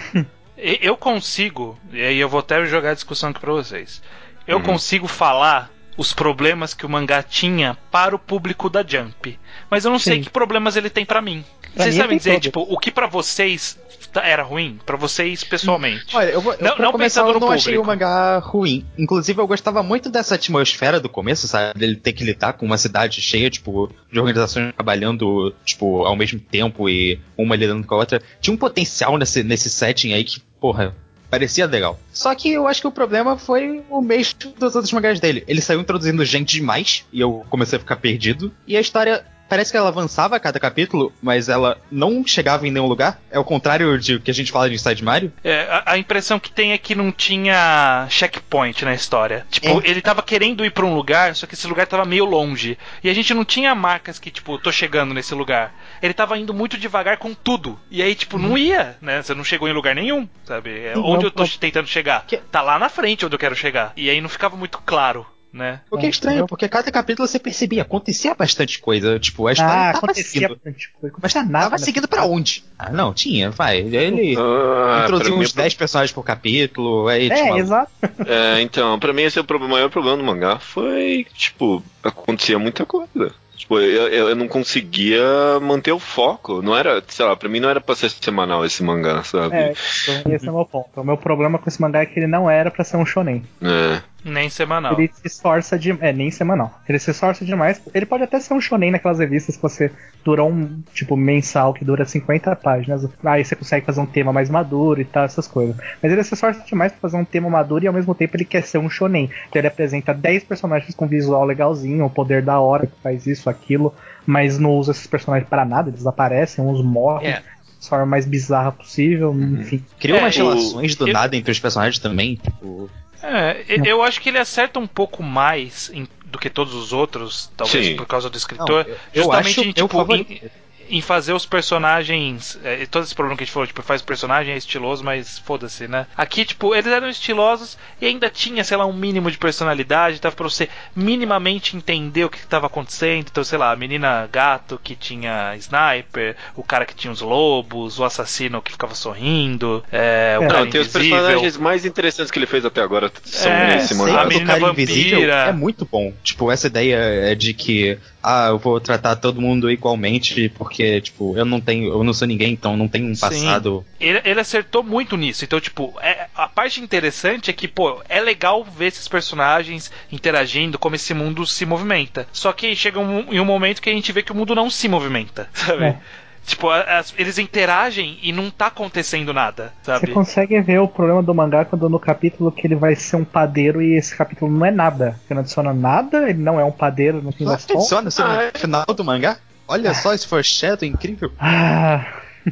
e- 0.57 0.79
eu 0.81 0.97
consigo, 0.97 1.79
e 1.93 2.01
aí 2.03 2.19
eu 2.19 2.29
vou 2.29 2.41
até 2.41 2.65
jogar 2.67 2.91
a 2.91 2.95
discussão 2.95 3.31
aqui 3.31 3.41
pra 3.41 3.53
vocês. 3.53 4.01
Eu 4.47 4.59
Uhum. 4.59 4.63
consigo 4.65 5.07
falar 5.09 5.71
os 5.97 6.13
problemas 6.13 6.73
que 6.75 6.87
o 6.87 6.89
mangá 6.89 7.23
tinha 7.23 7.77
para 7.91 8.15
o 8.17 8.19
público 8.19 8.71
da 8.71 8.83
Jump. 8.87 9.39
Mas 9.71 9.85
eu 9.85 9.91
não 9.91 9.99
sei 9.99 10.17
Sim. 10.17 10.23
que 10.23 10.31
problemas 10.31 10.75
ele 10.77 10.89
tem 10.91 11.05
pra 11.05 11.21
mim. 11.21 11.45
Pra 11.75 11.85
Vocês 11.85 11.95
sabem 11.97 12.17
dizer, 12.19 12.31
todos. 12.33 12.43
tipo, 12.45 12.61
o 12.69 12.79
que 12.79 12.91
pra 12.91 13.07
vocês 13.07 13.79
tá- 14.13 14.23
era 14.27 14.43
ruim? 14.43 14.79
Pra 14.85 14.97
vocês 14.97 15.43
pessoalmente? 15.43 16.15
Olha, 16.15 16.29
eu 16.31 16.41
vou. 16.41 16.53
eu, 16.55 16.59
Não- 16.61 16.77
não 16.79 16.93
começar, 16.93 17.23
pensando 17.23 17.37
eu 17.37 17.41
não 17.41 17.51
achei 17.51 17.73
público. 17.75 17.83
o 17.83 17.87
mangá 17.87 18.39
ruim. 18.41 18.85
Inclusive, 18.99 19.41
eu 19.41 19.47
gostava 19.47 19.83
muito 19.83 20.11
dessa 20.11 20.35
atmosfera 20.35 21.01
do 21.01 21.09
começo, 21.09 21.49
sabe? 21.49 21.79
Dele 21.79 21.97
ter 21.97 22.13
que 22.13 22.25
lidar 22.25 22.53
com 22.55 22.67
uma 22.67 22.77
cidade 22.77 23.23
cheia, 23.23 23.49
tipo, 23.49 23.91
de 24.13 24.19
organizações 24.19 24.75
trabalhando, 24.75 25.55
tipo, 25.65 26.05
ao 26.05 26.15
mesmo 26.17 26.41
tempo 26.41 26.89
e 26.91 27.19
uma 27.39 27.57
lidando 27.57 27.87
com 27.87 27.95
a 27.95 27.99
outra. 27.99 28.21
Tinha 28.41 28.53
um 28.53 28.59
potencial 28.59 29.17
nesse, 29.17 29.43
nesse 29.43 29.71
setting 29.71 30.13
aí 30.13 30.25
que, 30.25 30.41
porra. 30.61 30.95
Parecia 31.33 31.65
legal. 31.65 31.99
Só 32.13 32.35
que 32.35 32.53
eu 32.53 32.69
acho 32.69 32.83
que 32.83 32.87
o 32.87 32.93
problema 32.93 33.39
foi 33.39 33.83
o 33.89 34.03
mesmo 34.03 34.53
dos 34.59 34.75
outros 34.77 34.93
mangás 34.93 35.19
dele. 35.19 35.43
Ele 35.49 35.63
saiu 35.63 35.81
introduzindo 35.81 36.23
gente 36.27 36.59
demais 36.59 37.07
e 37.11 37.23
eu 37.23 37.43
comecei 37.49 37.79
a 37.79 37.81
ficar 37.81 37.97
perdido. 37.97 38.53
E 38.67 38.77
a 38.77 38.81
história 38.83 39.25
parece 39.53 39.71
que 39.71 39.77
ela 39.77 39.89
avançava 39.89 40.35
a 40.35 40.41
cada 40.41 40.59
capítulo, 40.59 41.13
mas 41.21 41.51
ela 41.51 41.77
não 41.91 42.27
chegava 42.27 42.67
em 42.67 42.71
nenhum 42.71 42.87
lugar. 42.87 43.21
É 43.31 43.39
o 43.39 43.45
contrário 43.45 43.99
de 43.99 44.19
que 44.19 44.31
a 44.31 44.35
gente 44.35 44.51
fala 44.51 44.67
de 44.67 44.77
Inside 44.77 45.05
Mario. 45.05 45.31
É, 45.45 45.61
a, 45.71 45.93
a 45.93 45.99
impressão 45.99 46.41
que 46.41 46.51
tem 46.51 46.73
é 46.73 46.79
que 46.79 46.95
não 46.95 47.13
tinha 47.13 48.07
checkpoint 48.09 48.83
na 48.85 48.95
história. 48.95 49.47
Tipo, 49.51 49.69
É. 49.69 49.91
ele 49.91 50.01
tava 50.01 50.23
querendo 50.23 50.65
ir 50.65 50.71
pra 50.71 50.87
um 50.87 50.95
lugar, 50.95 51.35
só 51.37 51.47
que 51.47 51.53
esse 51.53 51.67
lugar 51.67 51.87
tava 51.87 52.07
meio 52.07 52.25
longe. 52.25 52.79
E 53.05 53.11
a 53.11 53.15
gente 53.15 53.35
não 53.35 53.45
tinha 53.45 53.75
marcas 53.75 54.19
que, 54.19 54.31
tipo, 54.31 54.57
tô 54.59 54.73
chegando 54.73 55.13
nesse 55.13 55.35
lugar. 55.35 55.75
Ele 56.01 56.15
tava 56.15 56.39
indo 56.39 56.55
muito 56.55 56.79
devagar 56.79 57.19
com 57.19 57.35
tudo. 57.35 57.79
E 57.91 58.03
aí, 58.03 58.15
tipo, 58.15 58.39
não 58.39 58.57
ia, 58.57 58.97
né? 59.03 59.21
Você 59.21 59.35
não 59.35 59.45
chegou 59.45 59.69
em 59.69 59.75
lugar 59.75 59.95
nenhum, 59.95 60.27
sabe? 60.47 60.71
É, 60.71 60.95
Não, 60.95 61.05
onde 61.05 61.27
eu 61.27 61.31
tô 61.31 61.43
não. 61.43 61.49
tentando 61.51 61.87
chegar? 61.89 62.25
Que- 62.27 62.39
Tá 62.39 62.63
lá 62.63 62.79
na 62.79 62.89
frente 62.89 63.27
onde 63.27 63.35
eu 63.35 63.39
quero 63.39 63.55
chegar. 63.55 63.93
E 63.99 64.09
aí 64.09 64.19
não 64.21 64.31
ficava 64.31 64.57
muito 64.57 64.79
claro 64.79 65.27
né? 65.53 65.81
O 65.91 65.99
que 65.99 66.07
é 66.07 66.09
estranho, 66.09 66.47
porque 66.47 66.69
cada 66.69 66.91
capítulo 66.91 67.29
você 67.29 67.39
percebia, 67.39 67.83
acontecia 67.83 68.35
bastante 68.35 68.79
coisa. 68.79 69.19
Tipo, 69.19 69.47
a 69.47 69.53
história 69.53 69.73
Ah, 69.75 69.93
tava 69.93 69.99
acontecia 69.99 70.25
seguindo. 70.25 70.49
bastante 70.55 70.91
coisa. 71.01 71.17
Mas 71.21 71.35
Não 71.35 71.43
tava 71.43 71.53
nada, 71.53 71.71
né? 71.73 71.79
seguindo 71.79 72.09
pra 72.09 72.25
onde? 72.25 72.65
Ah, 72.79 72.91
não, 72.91 73.13
tinha, 73.13 73.51
vai. 73.51 73.79
Ele 73.79 74.35
Ah, 74.39 75.03
introduziu 75.05 75.37
mim, 75.37 75.43
uns 75.45 75.53
10 75.53 75.75
personagens 75.75 76.13
por 76.13 76.25
capítulo, 76.25 77.09
aí 77.09 77.29
tinha 77.29 77.39
É, 77.41 77.53
uma- 77.53 77.59
exato. 77.59 77.93
É, 78.27 78.61
então, 78.63 78.99
pra 78.99 79.13
mim 79.13 79.23
esse 79.23 79.39
é 79.39 79.43
o 79.43 79.69
maior 79.69 79.91
problema 79.91 80.17
do 80.17 80.25
mangá 80.25 80.59
foi, 80.59 81.27
tipo, 81.35 81.83
acontecia 82.03 82.59
muita 82.59 82.87
coisa. 82.87 83.33
Tipo, 83.57 83.79
eu, 83.79 84.09
eu, 84.09 84.29
eu 84.31 84.35
não 84.35 84.49
conseguia 84.49 85.23
manter 85.61 85.93
o 85.93 85.99
foco. 86.01 86.61
Não 86.63 86.77
era, 86.77 87.01
sei 87.07 87.25
lá, 87.25 87.37
pra 87.37 87.49
mim 87.49 87.61
não 87.61 87.69
era 87.71 87.81
pra 87.81 87.95
ser 87.95 88.11
semanal 88.11 88.65
esse 88.65 88.83
mangá, 88.83 89.23
sabe? 89.23 89.55
É, 89.55 89.73
então, 90.03 90.33
esse 90.33 90.49
é 90.49 90.51
o 90.51 90.55
meu 90.55 90.65
ponto. 90.67 90.89
O 91.01 91.05
meu 91.05 91.17
problema 91.17 91.59
com 91.61 91.69
esse 91.69 91.81
mangá 91.81 92.01
é 92.01 92.07
que 92.07 92.19
ele 92.19 92.27
não 92.27 92.51
era 92.51 92.73
pra 92.73 92.83
ser 92.83 92.97
um 92.97 93.07
shonen. 93.07 93.45
É. 93.63 94.03
Nem 94.25 94.49
semanal. 94.49 94.93
Ele 94.99 95.11
se 95.13 95.27
esforça 95.27 95.79
de. 95.79 95.91
É, 96.01 96.13
nem 96.13 96.31
semanal. 96.31 96.81
Ele 96.89 96.99
se 96.99 97.11
esforça 97.11 97.45
demais. 97.45 97.81
Ele 97.93 98.07
pode 98.07 98.23
até 98.23 98.39
ser 98.41 98.55
um 98.55 98.61
shonen 98.61 98.91
naquelas 98.93 99.19
revistas 99.19 99.57
que 99.57 99.63
você 99.63 99.91
dura 100.25 100.45
um, 100.45 100.81
tipo, 100.95 101.17
mensal 101.17 101.75
que 101.75 101.85
dura 101.85 102.05
50 102.05 102.55
páginas. 102.57 103.09
Aí 103.25 103.45
você 103.45 103.57
consegue 103.57 103.85
fazer 103.85 104.01
um 104.01 104.07
tema 104.07 104.33
mais 104.33 104.49
maduro 104.49 105.01
e 105.01 105.05
tal, 105.05 105.25
essas 105.25 105.49
coisas. 105.49 105.77
Mas 106.03 106.13
ele 106.13 106.23
se 106.23 106.35
esforça 106.35 106.63
demais 106.65 106.93
pra 106.93 107.01
fazer 107.01 107.17
um 107.17 107.25
tema 107.25 107.51
maduro 107.51 107.85
e 107.85 107.89
ao 107.89 107.95
mesmo 107.95 108.15
tempo 108.15 108.37
ele 108.37 108.45
quer 108.45 108.63
ser 108.63 108.79
um 108.79 108.89
shonen. 108.89 109.29
Então 109.49 109.59
ele 109.61 109.69
apresenta 109.69 110.15
10 110.15 110.45
personagens 110.45 110.95
com 110.95 111.07
visual 111.07 111.45
legalzinho, 111.45 112.05
o 112.05 112.11
poder 112.11 112.43
da 112.43 112.61
hora 112.61 112.87
que 112.87 112.95
faz 113.03 113.27
isso, 113.27 113.51
aquilo, 113.51 113.93
mas 114.25 114.59
não 114.59 114.71
usa 114.73 114.93
esses 114.93 115.07
personagens 115.07 115.49
para 115.49 115.65
nada, 115.65 115.91
eles 115.91 116.07
aparecem, 116.07 116.65
uns 116.65 116.83
morrem. 116.85 117.29
É. 117.31 117.43
De 117.81 117.89
forma 117.89 118.07
mais 118.07 118.25
bizarra 118.25 118.71
possível, 118.71 119.35
enfim. 119.35 119.85
Criou 119.99 120.19
É, 120.19 120.23
umas 120.23 120.37
o- 120.37 120.39
relações 120.39 120.95
do 120.95 121.09
eu- 121.09 121.13
nada 121.13 121.35
entre 121.37 121.51
os 121.51 121.59
personagens 121.59 121.99
também. 121.99 122.37
Tipo, 122.37 122.89
É, 123.23 123.65
e- 123.69 123.89
eu 123.89 124.03
acho 124.03 124.21
que 124.21 124.29
ele 124.29 124.39
acerta 124.39 124.79
um 124.81 124.87
pouco 124.87 125.23
mais 125.23 125.91
em- 125.95 126.09
do 126.27 126.39
que 126.39 126.51
todos 126.51 126.75
os 126.75 126.93
outros, 126.93 127.51
talvez 127.57 127.87
Sim. 127.87 127.97
por 127.97 128.07
causa 128.07 128.29
do 128.29 128.37
escritor, 128.37 128.85
Não, 128.85 128.91
eu- 128.93 128.99
eu 129.15 129.23
justamente 129.23 129.61
acho 129.61 129.69
em, 129.69 129.73
tipo, 129.73 129.89
favorito. 129.89 130.33
em, 130.33 130.51
em 130.93 131.01
fazer 131.01 131.33
os 131.33 131.47
personagens. 131.47 132.59
É, 132.63 132.87
todo 132.87 133.03
esse 133.03 133.15
problema 133.15 133.37
que 133.37 133.43
a 133.43 133.47
gente 133.47 133.53
falou, 133.55 133.67
tipo, 133.67 133.83
faz 133.83 134.03
o 134.03 134.05
personagem 134.05 134.53
é 134.53 134.57
estiloso, 134.59 135.03
mas 135.03 135.39
foda-se, 135.39 135.89
né? 135.89 136.07
Aqui, 136.17 136.45
tipo, 136.45 136.75
eles 136.75 136.93
eram 136.93 137.09
estilosos 137.09 137.79
e 138.01 138.07
ainda 138.07 138.29
tinha, 138.29 138.63
sei 138.63 138.77
lá, 138.77 138.85
um 138.85 138.93
mínimo 138.93 139.31
de 139.31 139.39
personalidade, 139.39 140.21
tava 140.21 140.37
pra 140.37 140.45
você 140.45 140.69
minimamente 140.95 141.77
entender 141.77 142.25
o 142.25 142.29
que 142.31 142.37
estava 142.39 142.67
acontecendo. 142.67 143.27
Então, 143.31 143.43
sei 143.43 143.59
lá, 143.59 143.73
a 143.73 143.77
menina 143.77 144.29
gato 144.31 144.79
que 144.85 144.95
tinha 144.95 145.57
sniper, 145.57 146.37
o 146.55 146.63
cara 146.63 146.85
que 146.85 146.95
tinha 146.95 147.11
os 147.13 147.23
lobos, 147.23 147.99
o 147.99 148.05
assassino 148.05 148.61
que 148.61 148.71
ficava 148.71 148.95
sorrindo, 148.95 149.83
é, 149.91 150.37
o 150.39 150.45
É. 150.45 150.47
cara 150.47 150.61
Não, 150.65 150.71
tem 150.71 150.81
os 150.81 150.89
personagens 150.89 151.57
mais 151.57 151.87
interessantes 151.87 152.31
que 152.31 152.39
ele 152.39 152.47
fez 152.47 152.65
até 152.67 152.83
agora 152.83 153.11
são 153.25 153.51
É, 153.51 153.77
nesse 153.77 153.95
mangá. 153.95 154.21
A 154.23 154.27
menina 154.27 154.47
cara 154.47 154.61
vampira. 154.61 154.91
invisível 154.93 155.33
é 155.33 155.53
muito 155.53 155.89
bom. 155.91 156.13
Tipo, 156.23 156.51
essa 156.51 156.67
ideia 156.67 156.97
é 156.97 157.35
de 157.35 157.55
que 157.55 157.99
ah, 158.23 158.49
eu 158.49 158.59
vou 158.59 158.81
tratar 158.81 159.17
todo 159.17 159.41
mundo 159.41 159.71
igualmente 159.71 160.49
porque, 160.51 161.01
tipo, 161.01 161.37
eu 161.37 161.45
não 161.45 161.61
tenho, 161.61 161.93
eu 161.93 162.05
não 162.05 162.15
sou 162.15 162.29
ninguém, 162.29 162.53
então 162.53 162.77
não 162.77 162.87
tenho 162.89 163.07
um 163.09 163.15
Sim. 163.15 163.21
passado. 163.21 163.85
Ele, 164.01 164.21
ele 164.25 164.41
acertou 164.41 164.83
muito 164.83 165.17
nisso. 165.17 165.45
Então, 165.45 165.61
tipo, 165.61 165.95
é- 166.01 166.27
a 166.35 166.49
parte 166.49 166.81
interessante 166.81 167.51
é 167.51 167.53
que, 167.53 167.67
pô, 167.67 168.03
é 168.09 168.21
legal 168.21 168.65
ver 168.65 168.87
esses 168.87 169.09
personagens 169.09 169.91
interagindo, 170.11 170.79
como 170.79 170.95
esse 170.97 171.13
mundo 171.15 171.47
se 171.47 171.67
movimenta. 171.67 172.27
Só 172.33 172.53
que 172.53 172.75
chega 172.77 173.01
um, 173.01 173.33
em 173.33 173.41
um 173.41 173.45
momento 173.45 173.83
que 173.83 173.91
a 173.91 173.93
gente 173.93 174.13
vê 174.13 174.23
que 174.23 174.33
o 174.33 174.35
mundo 174.35 174.55
não 174.55 174.71
se 174.71 174.89
movimenta, 174.89 175.49
sabe? 175.55 175.85
É. 175.85 175.99
Tipo, 176.45 176.69
as- 176.71 177.15
eles 177.17 177.39
interagem 177.39 178.19
e 178.23 178.33
não 178.33 178.51
tá 178.51 178.67
acontecendo 178.67 179.33
nada, 179.33 179.73
Você 179.83 179.93
sabe? 179.93 180.11
consegue 180.13 180.61
ver 180.61 180.81
o 180.81 180.89
problema 180.89 181.23
do 181.23 181.33
mangá 181.33 181.65
quando 181.65 181.89
no 181.89 182.01
capítulo 182.01 182.51
que 182.51 182.67
ele 182.67 182.75
vai 182.75 182.97
ser 182.97 183.17
um 183.17 183.25
padeiro 183.25 183.81
e 183.81 183.97
esse 183.97 184.17
capítulo 184.17 184.51
não 184.51 184.67
é 184.67 184.71
nada. 184.73 185.19
Ele 185.31 185.35
não 185.37 185.41
adiciona 185.41 185.73
nada, 185.73 186.29
ele 186.29 186.41
não 186.41 186.59
é 186.59 186.65
um 186.65 186.73
padeiro 186.73 187.23
no 187.23 187.31
fim 187.33 187.45
das 187.45 187.65
contas. 187.65 187.77
Adiciona 187.93 188.09
isso 188.09 188.23
Ah, 188.23 188.51
no 188.53 188.59
final 188.59 188.85
do 188.87 189.05
mangá. 189.05 189.37
Olha 189.69 189.95
só 189.95 190.13
esse 190.13 190.27
foreshadow 190.27 190.87
incrível. 190.87 191.31
Ah, 191.39 192.05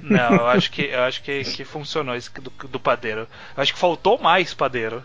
Não, 0.02 0.36
eu 0.36 0.46
acho 0.48 0.70
que 0.70 0.82
eu 0.82 1.00
acho 1.02 1.22
que, 1.22 1.42
que 1.44 1.64
funcionou 1.64 2.14
isso 2.14 2.30
do, 2.40 2.52
do 2.68 2.78
padeiro. 2.80 3.26
Eu 3.56 3.62
acho 3.62 3.72
que 3.72 3.78
faltou 3.78 4.18
mais 4.18 4.54
padeiro. 4.54 5.02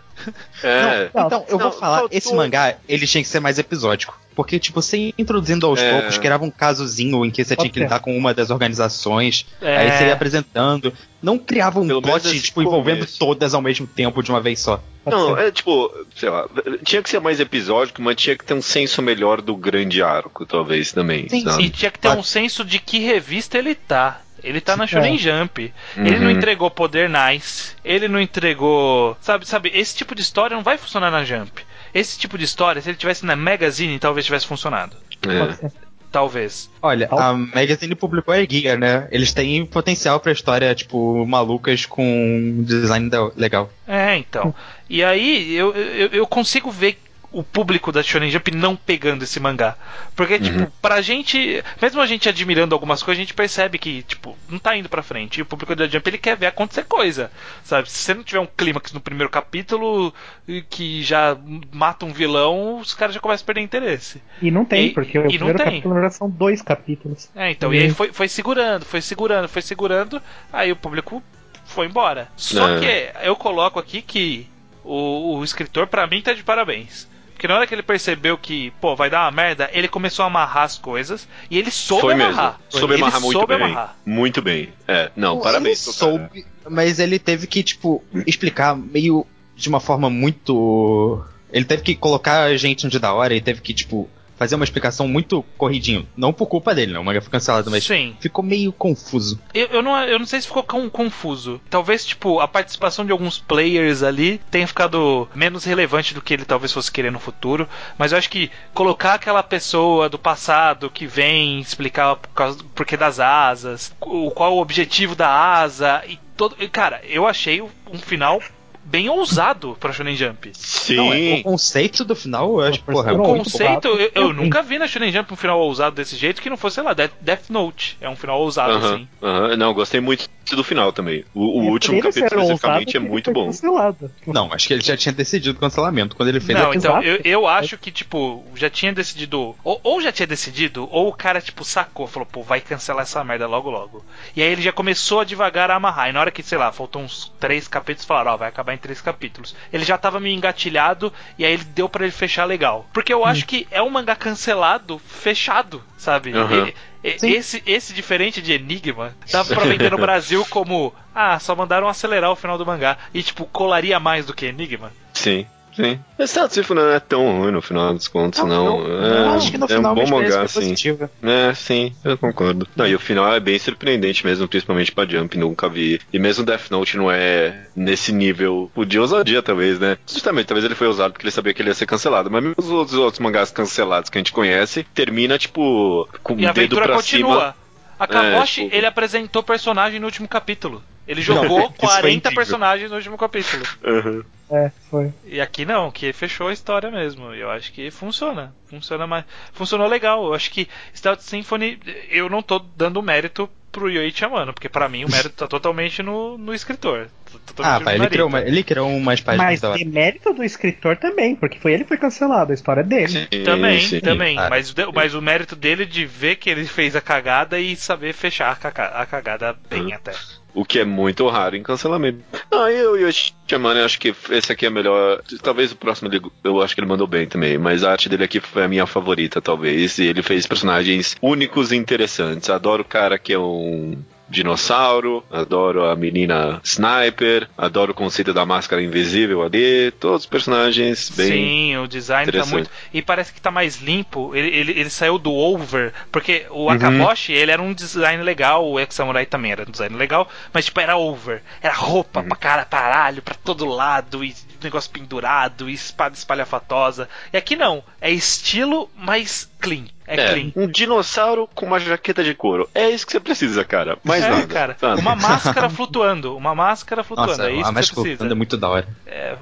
É. 0.62 1.10
Não, 1.14 1.26
então, 1.26 1.44
eu 1.48 1.58
não, 1.58 1.70
vou 1.70 1.78
falar, 1.80 1.98
faltou- 2.00 2.16
esse 2.16 2.34
mangá, 2.34 2.76
ele 2.88 3.06
tinha 3.06 3.22
que 3.22 3.28
ser 3.28 3.40
mais 3.40 3.58
episódico. 3.58 4.18
Porque, 4.34 4.58
tipo, 4.58 4.82
você 4.82 4.98
ia 4.98 5.14
introduzindo 5.16 5.66
aos 5.66 5.80
É. 5.80 5.92
poucos, 5.92 6.18
criava 6.18 6.44
um 6.44 6.50
casozinho 6.50 7.24
em 7.24 7.30
que 7.30 7.42
você 7.42 7.56
Pode 7.56 7.64
tinha 7.68 7.72
que 7.72 7.78
ser. 7.80 7.84
lidar 7.84 8.00
com 8.00 8.14
uma 8.16 8.34
das 8.34 8.50
organizações, 8.50 9.46
É. 9.62 9.76
aí 9.78 9.90
você 9.90 10.04
ia 10.08 10.12
apresentando. 10.12 10.92
Não 11.22 11.38
criava 11.38 11.80
um 11.80 11.86
Pelo 11.86 12.02
plot, 12.02 12.40
tipo, 12.42 12.60
envolvendo 12.60 12.98
começo. 12.98 13.18
todas 13.18 13.54
ao 13.54 13.62
mesmo 13.62 13.86
tempo 13.86 14.22
de 14.22 14.30
uma 14.30 14.40
vez 14.40 14.60
só. 14.60 14.82
pode 15.02 15.16
Não, 15.16 15.34
ser. 15.36 15.42
é 15.46 15.50
tipo, 15.50 15.90
sei 16.14 16.28
lá, 16.28 16.46
tinha 16.84 17.02
que 17.02 17.08
ser 17.08 17.18
mais 17.20 17.40
episódico, 17.40 18.02
mas 18.02 18.16
tinha 18.16 18.36
que 18.36 18.44
ter 18.44 18.52
um 18.54 18.60
senso 18.60 19.00
melhor 19.00 19.40
do 19.40 19.56
grande 19.56 20.02
arco, 20.02 20.44
talvez, 20.44 20.92
também. 20.92 21.26
Sim, 21.30 21.42
sabe? 21.44 21.64
E 21.64 21.70
tinha 21.70 21.90
que 21.90 21.98
ter 21.98 22.08
um 22.10 22.22
senso 22.22 22.62
de 22.64 22.78
que 22.78 22.98
revista 22.98 23.56
ele 23.56 23.74
tá. 23.74 24.20
Ele 24.42 24.60
tá 24.60 24.76
na 24.76 24.86
Shonen 24.86 25.14
É. 25.14 25.18
Jump. 25.18 25.72
Ele 25.96 26.18
não 26.18 26.26
Uhum. 26.26 26.30
entregou 26.30 26.70
Poder 26.70 27.08
Nice. 27.10 27.74
Ele 27.84 28.06
não 28.08 28.20
entregou. 28.20 29.16
Sabe, 29.20 29.46
sabe, 29.46 29.70
esse 29.74 29.96
tipo 29.96 30.14
de 30.14 30.22
história 30.22 30.54
não 30.56 30.62
vai 30.62 30.78
funcionar 30.78 31.10
na 31.10 31.24
Jump. 31.24 31.62
Esse 31.94 32.18
tipo 32.18 32.36
de 32.36 32.44
história, 32.44 32.80
se 32.82 32.90
ele 32.90 32.96
tivesse 32.98 33.24
na 33.24 33.34
Magazine, 33.36 33.98
talvez 33.98 34.26
tivesse 34.26 34.46
funcionado. 34.46 34.96
É. 35.26 35.70
Talvez. 36.12 36.70
Olha, 36.80 37.08
a 37.10 37.32
Magazine 37.34 37.94
publicou 37.94 38.32
a 38.32 38.42
guia, 38.44 38.76
né? 38.76 39.06
Eles 39.10 39.34
têm 39.34 39.66
potencial 39.66 40.18
pra 40.20 40.32
história, 40.32 40.74
tipo, 40.74 41.26
malucas 41.26 41.84
com 41.84 42.02
um 42.06 42.62
design 42.62 43.10
legal. 43.36 43.70
É, 43.86 44.16
então. 44.16 44.54
E 44.88 45.02
aí 45.04 45.54
eu, 45.54 45.74
eu, 45.74 46.08
eu 46.08 46.26
consigo 46.26 46.70
ver 46.70 46.98
o 47.38 47.42
público 47.44 47.92
da 47.92 48.02
Shonen 48.02 48.30
Jump 48.30 48.50
não 48.50 48.74
pegando 48.74 49.22
esse 49.24 49.38
mangá. 49.38 49.76
Porque, 50.14 50.38
tipo, 50.38 50.72
pra 50.80 51.02
gente, 51.02 51.62
mesmo 51.82 52.00
a 52.00 52.06
gente 52.06 52.28
admirando 52.30 52.74
algumas 52.74 53.02
coisas, 53.02 53.18
a 53.20 53.22
gente 53.24 53.34
percebe 53.34 53.78
que, 53.78 54.02
tipo, 54.04 54.34
não 54.48 54.58
tá 54.58 54.74
indo 54.74 54.88
pra 54.88 55.02
frente. 55.02 55.36
E 55.38 55.42
o 55.42 55.46
público 55.46 55.76
da 55.76 55.86
Jump, 55.86 56.08
ele 56.08 56.16
quer 56.16 56.34
ver 56.34 56.46
acontecer 56.46 56.84
coisa, 56.84 57.30
sabe? 57.62 57.90
Se 57.90 57.98
você 57.98 58.14
não 58.14 58.22
tiver 58.22 58.40
um 58.40 58.46
clímax 58.46 58.90
no 58.94 59.00
primeiro 59.00 59.28
capítulo 59.30 60.14
e 60.48 60.62
que 60.62 61.02
já 61.02 61.36
mata 61.70 62.06
um 62.06 62.12
vilão, 62.12 62.78
os 62.78 62.94
caras 62.94 63.14
já 63.14 63.20
começam 63.20 63.44
a 63.44 63.46
perder 63.46 63.60
interesse. 63.60 64.22
E 64.40 64.50
não 64.50 64.64
tem, 64.64 64.86
E- 64.86 64.94
porque 64.94 65.18
e 65.18 65.20
o 65.20 65.22
não 65.24 65.28
primeiro 65.30 65.58
tem. 65.58 65.66
capítulo 65.66 65.92
verdade 65.94 66.14
são 66.14 66.30
dois 66.30 66.62
capítulos. 66.62 67.28
É, 67.36 67.50
então, 67.50 67.74
e 67.74 67.78
aí 67.80 67.90
foi, 67.90 68.12
foi 68.14 68.28
segurando, 68.28 68.84
foi 68.86 69.02
segurando, 69.02 69.46
foi 69.48 69.60
segurando, 69.60 70.22
aí 70.50 70.72
o 70.72 70.76
público 70.76 71.22
foi 71.66 71.86
embora. 71.86 72.28
Só 72.34 72.66
É. 72.76 72.80
que 72.80 73.26
eu 73.26 73.36
coloco 73.36 73.78
aqui 73.78 74.00
que 74.00 74.48
o, 74.82 75.36
o 75.38 75.44
escritor, 75.44 75.86
pra 75.86 76.06
mim, 76.06 76.22
tá 76.22 76.32
de 76.32 76.42
parabéns. 76.42 77.06
Porque 77.36 77.46
na 77.46 77.56
hora 77.56 77.66
que 77.66 77.74
ele 77.74 77.82
percebeu 77.82 78.38
que, 78.38 78.70
pô, 78.80 78.96
vai 78.96 79.10
dar 79.10 79.24
uma 79.26 79.30
merda, 79.30 79.68
ele 79.74 79.88
começou 79.88 80.22
a 80.22 80.26
amarrar 80.26 80.62
as 80.64 80.78
coisas 80.78 81.28
e 81.50 81.58
ele 81.58 81.70
soube 81.70 82.00
Foi 82.00 82.14
mesmo. 82.14 82.32
amarrar. 82.32 82.60
Soube 82.70 82.94
ele 82.94 83.02
amarrar 83.02 83.20
muito 83.20 83.38
soube 83.38 83.54
bem. 83.54 83.66
amarrar. 83.66 83.96
Muito 84.06 84.42
bem. 84.42 84.68
É, 84.88 85.10
não, 85.14 85.38
parabéns. 85.38 85.86
Ele 85.86 85.94
pro 85.94 86.06
cara. 86.06 86.18
soube, 86.30 86.46
mas 86.70 86.98
ele 86.98 87.18
teve 87.18 87.46
que, 87.46 87.62
tipo, 87.62 88.02
explicar 88.26 88.74
meio 88.74 89.26
de 89.54 89.68
uma 89.68 89.80
forma 89.80 90.08
muito. 90.08 91.22
Ele 91.52 91.66
teve 91.66 91.82
que 91.82 91.94
colocar 91.94 92.44
a 92.44 92.56
gente 92.56 92.86
onde 92.86 92.98
da 92.98 93.12
hora 93.12 93.34
e 93.34 93.40
teve 93.40 93.60
que, 93.60 93.74
tipo, 93.74 94.08
fazer 94.36 94.54
uma 94.54 94.64
explicação 94.64 95.08
muito 95.08 95.42
corridinho. 95.56 96.06
Não 96.16 96.32
por 96.32 96.46
culpa 96.46 96.74
dele, 96.74 96.92
não. 96.92 97.00
O 97.02 97.04
manga 97.04 97.20
foi 97.20 97.30
cancelado, 97.30 97.70
mas 97.70 97.84
Sim. 97.84 98.16
ficou 98.20 98.44
meio 98.44 98.72
confuso. 98.72 99.40
Eu, 99.54 99.66
eu, 99.68 99.82
não, 99.82 99.96
eu 100.04 100.18
não 100.18 100.26
sei 100.26 100.40
se 100.40 100.46
ficou 100.46 100.62
com- 100.62 100.88
confuso. 100.90 101.60
Talvez, 101.70 102.04
tipo, 102.04 102.40
a 102.40 102.48
participação 102.48 103.04
de 103.04 103.12
alguns 103.12 103.38
players 103.38 104.02
ali 104.02 104.40
tenha 104.50 104.66
ficado 104.66 105.28
menos 105.34 105.64
relevante 105.64 106.14
do 106.14 106.20
que 106.22 106.34
ele 106.34 106.44
talvez 106.44 106.72
fosse 106.72 106.90
querer 106.92 107.10
no 107.10 107.18
futuro. 107.18 107.68
Mas 107.98 108.12
eu 108.12 108.18
acho 108.18 108.30
que 108.30 108.50
colocar 108.74 109.14
aquela 109.14 109.42
pessoa 109.42 110.08
do 110.08 110.18
passado 110.18 110.90
que 110.90 111.06
vem 111.06 111.60
explicar 111.60 112.16
por 112.16 112.28
causa, 112.30 112.58
por 112.74 112.84
que 112.86 112.96
das 112.96 113.18
asas, 113.20 113.94
o, 114.00 114.30
qual 114.30 114.54
o 114.56 114.60
objetivo 114.60 115.14
da 115.14 115.28
asa 115.30 116.02
e 116.06 116.18
todo. 116.36 116.56
Cara, 116.70 117.00
eu 117.04 117.26
achei 117.26 117.62
um 117.62 117.98
final 117.98 118.42
bem 118.86 119.08
ousado 119.08 119.76
pra 119.78 119.92
Shonen 119.92 120.16
Jump. 120.16 120.50
Sim. 120.54 120.96
Não, 120.96 121.12
é, 121.12 121.34
o 121.40 121.42
conceito 121.42 122.04
do 122.04 122.14
final, 122.14 122.60
eu 122.60 122.68
acho, 122.68 122.82
porra. 122.82 123.12
Não, 123.12 123.24
O 123.24 123.28
muito 123.30 123.50
conceito, 123.50 123.88
eu, 123.88 124.10
eu 124.14 124.32
nunca 124.32 124.62
vi 124.62 124.78
na 124.78 124.86
Shonen 124.86 125.12
Jump 125.12 125.32
um 125.32 125.36
final 125.36 125.60
ousado 125.60 125.96
desse 125.96 126.16
jeito 126.16 126.40
que 126.40 126.48
não 126.48 126.56
fosse, 126.56 126.76
sei 126.76 126.84
lá, 126.84 126.94
Death, 126.94 127.12
Death 127.20 127.50
Note. 127.50 127.96
É 128.00 128.08
um 128.08 128.16
final 128.16 128.40
ousado, 128.40 128.72
Aham, 128.72 128.94
assim. 128.94 129.08
aham. 129.22 129.56
Não, 129.56 129.74
gostei 129.74 130.00
muito 130.00 130.28
do 130.52 130.62
final 130.62 130.92
também. 130.92 131.24
O, 131.34 131.60
o 131.62 131.64
É, 131.66 131.70
último 131.70 132.00
capítulo 132.00 132.40
especificamente 132.40 132.96
é 132.96 133.00
muito 133.00 133.32
bom. 133.32 133.46
cancelado. 133.46 134.10
Não, 134.26 134.52
acho 134.52 134.68
que 134.68 134.74
ele 134.74 134.82
já 134.82 134.96
tinha 134.96 135.12
decidido 135.12 135.56
o 135.56 135.60
cancelamento 135.60 136.14
quando 136.14 136.28
ele 136.28 136.38
fez 136.40 136.56
Não, 136.58 136.70
a... 136.70 136.74
então, 136.76 137.02
eu, 137.02 137.20
eu 137.24 137.46
acho 137.48 137.76
que, 137.76 137.90
tipo, 137.90 138.44
já 138.54 138.70
tinha 138.70 138.92
decidido. 138.92 139.56
Ou, 139.64 139.80
ou 139.82 140.00
já 140.00 140.12
tinha 140.12 140.26
decidido, 140.26 140.88
ou 140.90 141.08
o 141.08 141.12
cara, 141.12 141.40
tipo, 141.40 141.64
sacou, 141.64 142.06
falou, 142.06 142.26
pô, 142.30 142.42
vai 142.42 142.60
cancelar 142.60 143.02
essa 143.02 143.22
merda 143.24 143.46
logo 143.48 143.68
logo. 143.70 144.04
E 144.36 144.42
aí 144.42 144.52
ele 144.52 144.62
já 144.62 144.72
começou 144.72 145.20
a 145.20 145.24
devagar 145.24 145.70
a 145.70 145.74
amarrar. 145.74 146.08
E 146.08 146.12
na 146.12 146.20
hora 146.20 146.30
que, 146.30 146.42
sei 146.42 146.56
lá, 146.58 146.70
faltou 146.70 147.02
uns 147.02 147.32
três 147.38 147.68
capítulos, 147.68 148.04
falaram, 148.06 148.32
ó, 148.32 148.36
vai 148.36 148.48
acabar 148.48 148.74
em 148.74 148.78
três 148.78 149.00
capítulos. 149.00 149.54
Ele 149.72 149.84
já 149.84 149.96
tava 149.98 150.18
meio 150.20 150.34
engatilhado, 150.36 151.12
e 151.38 151.44
aí 151.44 151.52
ele 151.52 151.64
deu 151.64 151.88
pra 151.88 152.04
ele 152.04 152.12
fechar 152.12 152.44
legal. 152.44 152.86
Porque 152.92 153.12
eu 153.12 153.24
acho 153.24 153.46
que 153.46 153.66
é 153.70 153.82
um 153.82 153.90
mangá 153.90 154.16
cancelado, 154.16 154.98
fechado, 154.98 155.82
sabe? 155.96 156.32
Aham. 156.32 156.68
E- 156.68 156.74
e- 157.22 157.34
esse, 157.34 157.62
esse 157.66 157.92
diferente 157.92 158.42
de 158.42 158.52
Enigma, 158.52 159.14
dava 159.30 159.54
pra 159.54 159.64
vender 159.64 159.90
no 159.90 159.96
Brasil 159.98 160.44
como, 160.50 160.92
ah, 161.14 161.38
só 161.38 161.54
mandaram 161.54 161.86
acelerar 161.88 162.30
o 162.32 162.36
final 162.36 162.58
do 162.58 162.66
mangá. 162.66 162.96
E, 163.14 163.22
tipo, 163.22 163.44
colaria 163.46 164.00
mais 164.00 164.26
do 164.26 164.34
que 164.34 164.46
Enigma. 164.46 164.92
Sim. 165.14 165.46
Sim. 165.76 165.98
Esse 166.18 166.32
Estado 166.32 166.50
Sífona 166.52 166.82
não 166.82 166.92
é 166.92 166.98
tão 167.00 167.38
ruim 167.40 167.52
no 167.52 167.60
final 167.62 167.92
dos 167.94 168.08
contos, 168.08 168.42
não. 168.42 168.80
Eu, 168.80 169.04
é, 169.04 169.20
eu 169.20 169.30
acho 169.34 169.50
que 169.50 169.58
no 169.58 169.66
é 169.66 169.68
final 169.68 169.92
um 169.92 169.94
bom 169.94 170.08
mangá, 170.08 170.48
foi 170.48 170.62
sim. 170.62 170.70
positiva. 170.70 171.10
É, 171.22 171.54
sim, 171.54 171.94
eu 172.04 172.16
concordo. 172.18 172.66
Não, 172.74 172.86
e 172.86 172.94
o 172.94 172.98
final 172.98 173.32
é 173.32 173.38
bem 173.38 173.58
surpreendente 173.58 174.24
mesmo, 174.24 174.48
principalmente 174.48 174.90
pra 174.92 175.06
Jump, 175.06 175.36
nunca 175.38 175.68
vi. 175.68 176.00
E 176.12 176.18
mesmo 176.18 176.44
Death 176.44 176.70
Note 176.70 176.96
não 176.96 177.10
é 177.10 177.66
nesse 177.76 178.12
nível 178.12 178.70
de 178.86 178.98
ousadia, 178.98 179.42
talvez, 179.42 179.78
né? 179.78 179.98
Justamente, 180.06 180.46
talvez 180.46 180.64
ele 180.64 180.74
foi 180.74 180.88
usado 180.88 181.12
porque 181.12 181.24
ele 181.24 181.30
sabia 181.32 181.52
que 181.54 181.60
ele 181.62 181.68
ia 181.70 181.74
ser 181.74 181.86
cancelado. 181.86 182.30
Mas 182.30 182.42
mesmo 182.42 182.54
os 182.58 182.70
outros, 182.70 182.96
outros 182.98 183.20
mangás 183.20 183.50
cancelados 183.50 184.08
que 184.10 184.16
a 184.16 184.20
gente 184.20 184.32
conhece, 184.32 184.84
termina, 184.94 185.38
tipo, 185.38 186.08
com 186.22 186.34
o 186.34 186.40
E 186.40 186.46
a 186.46 186.52
dedo 186.52 186.58
aventura 186.60 186.84
pra 186.86 186.96
continua. 186.96 187.34
cima. 187.40 187.54
A 187.98 188.06
Kaboshi, 188.06 188.64
tipo- 188.64 188.76
ele 188.76 188.86
apresentou 188.86 189.42
personagem 189.42 189.98
no 189.98 190.06
último 190.06 190.28
capítulo. 190.28 190.82
Ele 191.06 191.22
jogou 191.22 191.68
foi 191.68 191.78
40 191.78 192.08
incrível. 192.16 192.34
personagens 192.34 192.90
no 192.90 192.96
último 192.96 193.16
capítulo. 193.16 193.62
Uhum. 193.84 194.24
É, 194.50 194.70
foi. 194.90 195.12
E 195.24 195.40
aqui 195.40 195.64
não, 195.64 195.90
que 195.90 196.12
fechou 196.12 196.48
a 196.48 196.52
história 196.52 196.90
mesmo. 196.90 197.34
E 197.34 197.40
eu 197.40 197.50
acho 197.50 197.72
que 197.72 197.90
funciona. 197.90 198.54
Funciona 198.68 199.06
mais. 199.06 199.24
Funcionou 199.52 199.86
legal. 199.88 200.24
Eu 200.26 200.34
acho 200.34 200.50
que 200.50 200.68
Stealth 200.94 201.20
Symphony, 201.20 201.78
eu 202.10 202.28
não 202.28 202.42
tô 202.42 202.58
dando 202.76 203.02
mérito 203.02 203.48
pro 203.72 203.90
Yoichi 203.90 204.24
Amano, 204.24 204.54
porque 204.54 204.68
pra 204.70 204.88
mim 204.88 205.04
o 205.04 205.10
mérito 205.10 205.34
tá 205.34 205.46
totalmente 205.46 206.02
no, 206.02 206.38
no 206.38 206.54
escritor. 206.54 207.08
Tá 207.26 207.38
Totalmente 207.54 207.82
Ah, 207.82 207.84
pá, 207.84 207.94
ele 207.94 208.08
criou, 208.08 208.28
uma, 208.28 208.40
ele 208.40 208.62
criou 208.64 208.88
umas 208.88 209.20
páginas 209.20 209.46
Mas 209.46 209.60
da 209.60 209.70
hora. 209.70 209.84
mérito 209.84 210.32
do 210.32 210.42
escritor 210.42 210.96
também, 210.96 211.36
porque 211.36 211.58
foi 211.58 211.74
ele 211.74 211.82
que 211.82 211.88
foi 211.88 211.98
cancelado, 211.98 212.52
a 212.52 212.54
história 212.54 212.80
é 212.80 212.84
dele. 212.84 213.08
Sim, 213.08 213.44
Também, 213.44 213.80
sim. 213.80 214.00
também. 214.00 214.38
Ah. 214.38 214.48
Mas, 214.48 214.70
o- 214.70 214.92
mas 214.94 215.12
o 215.14 215.20
mérito 215.20 215.54
dele 215.54 215.84
de 215.84 216.06
ver 216.06 216.36
que 216.36 216.48
ele 216.48 216.64
fez 216.64 216.96
a 216.96 217.00
cagada 217.02 217.60
e 217.60 217.76
saber 217.76 218.14
fechar 218.14 218.50
a 218.52 218.56
caga- 218.56 218.92
a 218.98 219.04
cagada 219.04 219.54
bem 219.68 219.92
até. 219.92 220.12
O 220.56 220.64
que 220.64 220.78
é 220.78 220.86
muito 220.86 221.28
raro 221.28 221.54
em 221.54 221.62
cancelamento. 221.62 222.24
Ah, 222.50 222.72
eu 222.72 222.98
e 222.98 223.04
o 223.04 223.12
Shyamalan, 223.12 223.80
eu 223.80 223.84
acho 223.84 224.00
que 224.00 224.14
esse 224.30 224.50
aqui 224.50 224.64
é 224.64 224.70
melhor. 224.70 225.20
Talvez 225.42 225.70
o 225.70 225.76
próximo 225.76 226.10
eu 226.42 226.62
acho 226.62 226.74
que 226.74 226.80
ele 226.80 226.88
mandou 226.88 227.06
bem 227.06 227.26
também, 227.26 227.58
mas 227.58 227.84
a 227.84 227.90
arte 227.92 228.08
dele 228.08 228.24
aqui 228.24 228.40
foi 228.40 228.64
a 228.64 228.68
minha 228.68 228.86
favorita, 228.86 229.42
talvez. 229.42 229.98
E 229.98 230.06
ele 230.06 230.22
fez 230.22 230.46
personagens 230.46 231.14
únicos 231.20 231.72
e 231.72 231.76
interessantes. 231.76 232.48
Adoro 232.48 232.80
o 232.80 232.86
cara 232.86 233.18
que 233.18 233.34
é 233.34 233.38
um 233.38 233.98
dinossauro, 234.28 235.24
adoro 235.30 235.84
a 235.86 235.96
menina 235.96 236.60
sniper, 236.64 237.48
adoro 237.56 237.92
o 237.92 237.94
conceito 237.94 238.32
da 238.34 238.44
máscara 238.46 238.82
invisível 238.82 239.42
ali. 239.42 239.90
Todos 239.92 240.22
os 240.22 240.26
personagens 240.26 241.10
bem. 241.10 241.26
Sim, 241.32 241.76
o 241.78 241.86
design 241.86 242.30
tá 242.30 242.46
muito. 242.46 242.70
E 242.92 243.02
parece 243.02 243.32
que 243.32 243.40
tá 243.40 243.50
mais 243.50 243.76
limpo. 243.80 244.34
Ele, 244.34 244.48
ele, 244.48 244.72
ele 244.72 244.90
saiu 244.90 245.18
do 245.18 245.32
over. 245.32 245.92
Porque 246.10 246.46
o 246.50 246.64
Uhum. 246.66 246.70
Akaboshi, 246.70 247.32
ele 247.32 247.50
era 247.52 247.62
um 247.62 247.72
design 247.72 248.22
legal. 248.22 248.66
O 248.68 248.78
Ex-Samurai 248.80 249.26
também 249.26 249.52
era 249.52 249.62
um 249.62 249.70
design 249.70 249.96
legal. 249.96 250.28
Mas, 250.52 250.64
tipo, 250.66 250.80
era 250.80 250.96
over. 250.96 251.42
Era 251.62 251.74
roupa 251.74 252.20
Uhum. 252.20 252.28
pra 252.28 252.36
cara, 252.36 252.64
paralho, 252.64 253.22
pra 253.22 253.34
todo 253.34 253.64
lado. 253.64 254.24
E 254.24 254.34
negócio 254.62 254.90
pendurado. 254.90 255.70
E 255.70 255.74
espada 255.74 256.14
espalhafatosa. 256.14 257.08
E 257.32 257.36
aqui 257.36 257.56
não. 257.56 257.82
É 258.00 258.10
estilo, 258.10 258.90
mas 258.96 259.48
clean. 259.60 259.84
É, 260.06 260.16
É, 260.16 260.32
clean. 260.32 260.52
um 260.56 260.66
dinossauro 260.66 261.48
com 261.54 261.66
uma 261.66 261.80
jaqueta 261.80 262.22
de 262.22 262.34
couro. 262.34 262.68
É 262.74 262.88
isso 262.90 263.04
que 263.06 263.12
você 263.12 263.20
precisa, 263.20 263.64
cara. 263.64 263.98
Mais 264.04 264.24
é, 264.24 264.30
nada. 264.30 264.46
cara. 264.46 264.76
Nada. 264.80 265.00
Uma 265.00 265.14
máscara 265.16 265.68
flutuando. 265.68 266.36
Uma 266.36 266.54
máscara 266.54 267.02
flutuando. 267.02 267.30
Nossa, 267.32 267.50
é 267.50 267.54
isso 267.54 267.60
a 267.60 267.72
que 267.72 267.72
você 267.72 267.92
precisa. 267.92 268.02
flutuando 268.02 268.32
é 268.32 268.36
muito 268.36 268.56
da 268.56 268.68
hora. 268.68 268.88
É, 269.06 269.36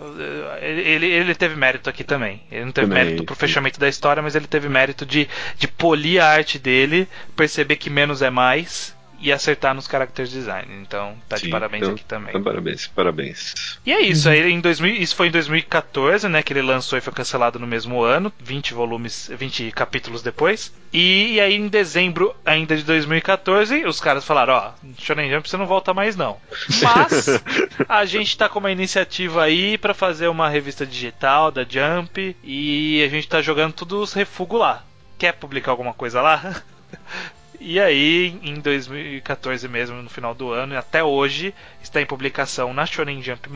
ele, 0.63 1.07
ele 1.07 1.35
teve 1.35 1.55
mérito 1.57 1.89
aqui 1.91 2.03
também. 2.05 2.43
Ele 2.51 2.65
não 2.65 2.73
teve 2.73 2.87
Também. 2.89 3.05
mérito 3.05 3.25
pro 3.25 3.35
fechamento 3.35 3.79
da 3.79 3.89
história, 3.89 4.23
mas 4.23 4.35
ele 4.35 4.47
teve 4.47 4.69
mérito 4.69 5.05
de, 5.05 5.29
de 5.59 5.69
polir 5.69 6.21
a 6.23 6.27
arte 6.29 6.59
dele, 6.59 7.09
perceber 7.37 7.77
que 7.77 7.91
menos 7.91 8.23
é 8.23 8.31
mais 8.31 8.95
e 9.21 9.33
acertar 9.33 9.75
nos 9.75 9.87
character 9.87 10.27
design. 10.27 10.67
Então, 10.83 11.17
tá 11.29 11.37
de 11.37 11.43
Sim, 11.43 11.51
parabéns 11.51 11.83
então, 11.83 11.95
aqui 11.95 12.05
também. 12.05 12.31
então, 12.31 12.43
parabéns, 12.43 12.87
parabéns. 12.87 13.79
E 13.85 13.93
é 13.93 14.01
isso, 14.01 14.29
aí 14.29 14.51
em 14.51 14.61
2000, 14.61 14.95
isso 14.95 15.17
foi 15.17 15.29
em 15.29 15.31
2014, 15.31 16.29
né, 16.29 16.43
que 16.43 16.53
ele 16.53 16.63
lançou 16.63 16.99
e 16.99 17.01
foi 17.01 17.13
cancelado 17.13 17.59
no 17.59 17.67
mesmo 17.67 18.03
ano, 18.03 18.33
20 18.41 18.75
volumes, 18.75 19.31
20 19.35 19.71
capítulos 19.73 20.23
depois. 20.23 20.73
E, 20.93 21.41
aí 21.41 21.55
em 21.55 21.67
dezembro 21.67 22.35
ainda 22.47 22.77
de 22.77 22.85
2014, 22.85 23.85
os 23.85 24.01
caras 24.01 24.25
falaram, 24.25 24.55
ó, 24.55 24.73
Shonen 24.99 25.29
Jump 25.29 25.49
você 25.49 25.57
não 25.57 25.67
volta 25.67 25.93
mais 25.93 26.15
não. 26.15 26.37
Mas 26.83 27.27
a 27.89 28.05
gente 28.05 28.39
tá 28.39 28.49
com 28.49 28.61
uma 28.61 28.71
iniciativa 28.71 29.43
aí 29.43 29.77
pra 29.77 29.93
fazer 29.93 30.29
uma 30.29 30.49
revista 30.49 30.87
digital 30.87 31.51
da 31.51 31.65
Jump 31.65 32.37
e 32.45 33.03
a 33.03 33.09
gente 33.09 33.27
tá 33.27 33.43
jogando 33.43 33.73
todos 33.73 34.01
os 34.01 34.13
refugos 34.13 34.61
lá. 34.61 34.85
Quer 35.19 35.33
publicar 35.33 35.73
alguma 35.73 35.93
coisa 35.93 36.21
lá? 36.23 36.63
E 37.67 37.81
aí, 37.81 38.39
em 38.43 38.61
2014 38.61 39.67
mesmo, 39.69 40.03
no 40.03 40.11
final 40.11 40.35
do 40.35 40.51
ano, 40.51 40.75
e 40.75 40.77
até 40.77 41.03
hoje, 41.03 41.55
está 41.83 41.99
em 42.01 42.05
publicação 42.07 42.75
na 42.75 42.85
Shonen 42.85 43.23
Jump+, 43.23 43.49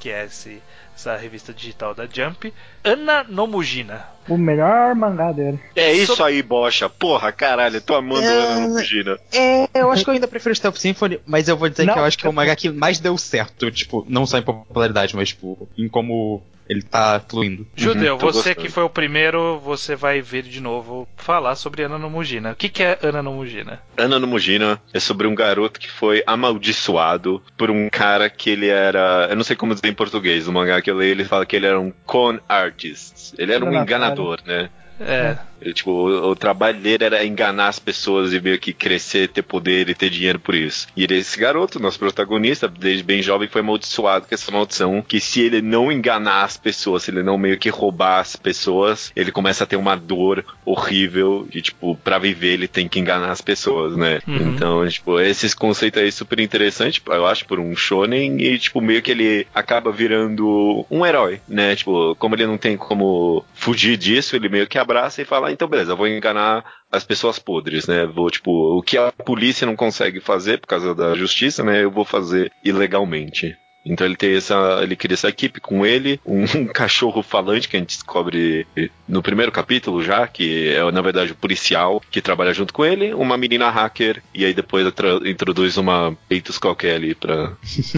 que 0.00 0.10
é 0.10 0.24
esse, 0.24 0.60
essa 0.96 1.16
revista 1.16 1.52
digital 1.52 1.94
da 1.94 2.06
Jump, 2.12 2.52
Ana 2.82 3.22
Nomujina. 3.22 4.04
O 4.28 4.36
melhor 4.36 4.96
mangá 4.96 5.30
dele. 5.30 5.60
É 5.76 5.92
isso 5.92 6.16
So- 6.16 6.24
aí, 6.24 6.42
bocha. 6.42 6.88
Porra, 6.90 7.30
caralho, 7.30 7.80
tô 7.80 7.94
amando 7.94 8.26
É, 8.26 8.36
Ana 8.52 8.66
no 8.66 8.74
Fugina. 8.78 9.16
É, 9.32 9.68
eu 9.72 9.92
acho 9.92 10.02
que 10.02 10.10
eu 10.10 10.14
ainda 10.14 10.26
prefiro 10.26 10.52
Stealth 10.52 10.78
Symphony, 10.78 11.20
mas 11.24 11.46
eu 11.46 11.56
vou 11.56 11.68
dizer 11.68 11.84
Não, 11.84 11.94
que 11.94 12.00
eu 12.00 12.04
acho 12.04 12.18
que 12.18 12.26
é 12.26 12.30
o 12.30 12.32
mangá 12.32 12.56
que 12.56 12.68
mais 12.68 12.98
deu 12.98 13.16
certo, 13.16 13.70
tipo, 13.70 14.04
não 14.08 14.26
só 14.26 14.38
em 14.38 14.42
popularidade, 14.42 15.14
mas 15.14 15.28
tipo, 15.28 15.68
em 15.78 15.88
como 15.88 16.42
ele 16.68 16.82
tá 16.82 17.20
fluindo. 17.28 17.66
Judeu, 17.74 18.16
tô 18.18 18.26
você 18.26 18.50
gostando. 18.50 18.66
que 18.66 18.68
foi 18.72 18.82
o 18.82 18.90
primeiro, 18.90 19.58
você 19.60 19.94
vai 19.94 20.20
vir 20.20 20.42
de 20.42 20.60
novo 20.60 21.08
falar 21.16 21.54
sobre 21.54 21.82
Ana 21.82 21.98
Nomujina. 21.98 22.52
O 22.52 22.56
que, 22.56 22.68
que 22.68 22.82
é 22.82 22.98
Ana 23.02 23.22
Nomujina? 23.22 23.80
Ana 23.96 24.18
no 24.18 24.26
Mugina 24.26 24.80
é 24.92 25.00
sobre 25.00 25.26
um 25.26 25.34
garoto 25.34 25.78
que 25.80 25.90
foi 25.90 26.22
amaldiçoado 26.26 27.42
por 27.56 27.70
um 27.70 27.88
cara 27.88 28.28
que 28.28 28.50
ele 28.50 28.68
era. 28.68 29.26
Eu 29.30 29.36
não 29.36 29.44
sei 29.44 29.56
como 29.56 29.74
dizer 29.74 29.88
em 29.88 29.94
português. 29.94 30.46
No 30.46 30.52
mangá 30.52 30.80
que 30.82 30.90
eu 30.90 30.96
leio, 30.96 31.12
ele 31.12 31.24
fala 31.24 31.46
que 31.46 31.56
ele 31.56 31.66
era 31.66 31.78
um 31.78 31.92
con 32.04 32.38
artist. 32.48 33.34
Ele 33.38 33.52
era 33.52 33.64
um 33.64 33.68
Enganador. 33.68 34.38
enganador, 34.38 34.40
né? 34.46 34.70
É, 34.98 35.36
Tipo, 35.72 35.90
o, 35.90 36.30
o 36.30 36.36
trabalho 36.36 36.80
dele 36.80 37.04
era 37.04 37.24
enganar 37.24 37.68
as 37.68 37.78
pessoas 37.78 38.32
e 38.32 38.40
meio 38.40 38.58
que 38.58 38.72
crescer, 38.72 39.28
ter 39.28 39.42
poder 39.42 39.88
e 39.88 39.94
ter 39.94 40.10
dinheiro 40.10 40.38
por 40.38 40.54
isso. 40.54 40.86
E 40.96 41.04
ele, 41.04 41.16
esse 41.16 41.38
garoto, 41.38 41.80
nosso 41.80 41.98
protagonista, 41.98 42.68
desde 42.68 43.02
bem 43.02 43.22
jovem, 43.22 43.48
foi 43.48 43.60
amaldiçoado 43.60 44.26
com 44.26 44.34
essa 44.34 44.50
maldição. 44.50 45.02
Que 45.06 45.20
se 45.20 45.40
ele 45.40 45.62
não 45.62 45.90
enganar 45.90 46.44
as 46.44 46.56
pessoas, 46.56 47.04
se 47.04 47.10
ele 47.10 47.22
não 47.22 47.38
meio 47.38 47.58
que 47.58 47.68
roubar 47.68 48.20
as 48.20 48.36
pessoas, 48.36 49.12
ele 49.14 49.32
começa 49.32 49.64
a 49.64 49.66
ter 49.66 49.76
uma 49.76 49.96
dor 49.96 50.44
horrível. 50.64 51.48
E, 51.52 51.60
tipo, 51.60 51.96
pra 51.96 52.18
viver 52.18 52.54
ele 52.54 52.68
tem 52.68 52.88
que 52.88 52.98
enganar 52.98 53.30
as 53.30 53.40
pessoas, 53.40 53.96
né? 53.96 54.20
Uhum. 54.26 54.54
Então, 54.54 54.88
tipo, 54.88 55.20
esses 55.20 55.54
conceitos 55.54 56.02
aí 56.02 56.12
super 56.12 56.40
interessante, 56.40 57.02
eu 57.06 57.26
acho, 57.26 57.46
por 57.46 57.58
um 57.58 57.74
shonen. 57.76 58.40
E, 58.40 58.58
tipo, 58.58 58.80
meio 58.80 59.02
que 59.02 59.10
ele 59.10 59.46
acaba 59.54 59.90
virando 59.90 60.86
um 60.90 61.04
herói, 61.04 61.40
né? 61.48 61.74
Tipo, 61.76 62.14
como 62.16 62.34
ele 62.34 62.46
não 62.46 62.58
tem 62.58 62.76
como 62.76 63.44
fugir 63.54 63.96
disso, 63.96 64.36
ele 64.36 64.48
meio 64.48 64.66
que 64.66 64.78
abraça 64.78 65.22
e 65.22 65.24
fala, 65.24 65.45
"Ah, 65.46 65.52
então 65.52 65.68
beleza, 65.68 65.92
eu 65.92 65.96
vou 65.96 66.08
enganar 66.08 66.64
as 66.90 67.04
pessoas 67.04 67.38
podres, 67.38 67.86
né? 67.86 68.06
Vou, 68.06 68.30
tipo, 68.30 68.50
o 68.50 68.82
que 68.82 68.98
a 68.98 69.12
polícia 69.12 69.66
não 69.66 69.76
consegue 69.76 70.20
fazer 70.20 70.58
por 70.58 70.66
causa 70.66 70.94
da 70.94 71.14
justiça, 71.14 71.62
né? 71.62 71.82
Eu 71.84 71.90
vou 71.90 72.04
fazer 72.04 72.52
ilegalmente. 72.64 73.56
Então 73.86 74.04
ele 74.04 74.16
tem 74.16 74.34
essa. 74.34 74.80
Ele 74.82 74.96
cria 74.96 75.14
essa 75.14 75.28
equipe 75.28 75.60
com 75.60 75.86
ele, 75.86 76.20
um, 76.26 76.42
um 76.42 76.66
cachorro 76.74 77.22
falante 77.22 77.68
que 77.68 77.76
a 77.76 77.80
gente 77.80 77.96
descobre 77.96 78.66
no 79.08 79.22
primeiro 79.22 79.52
capítulo 79.52 80.02
já, 80.02 80.26
que 80.26 80.70
é 80.70 80.90
na 80.90 81.00
verdade 81.00 81.30
o 81.32 81.36
policial 81.36 82.02
que 82.10 82.20
trabalha 82.20 82.52
junto 82.52 82.74
com 82.74 82.84
ele, 82.84 83.14
uma 83.14 83.36
menina 83.36 83.70
hacker, 83.70 84.20
e 84.34 84.44
aí 84.44 84.52
depois 84.52 84.92
introduz 85.24 85.76
uma 85.76 86.16
peitos 86.28 86.58
qualquer 86.58 86.96
ali 86.96 87.14
pra 87.14 87.52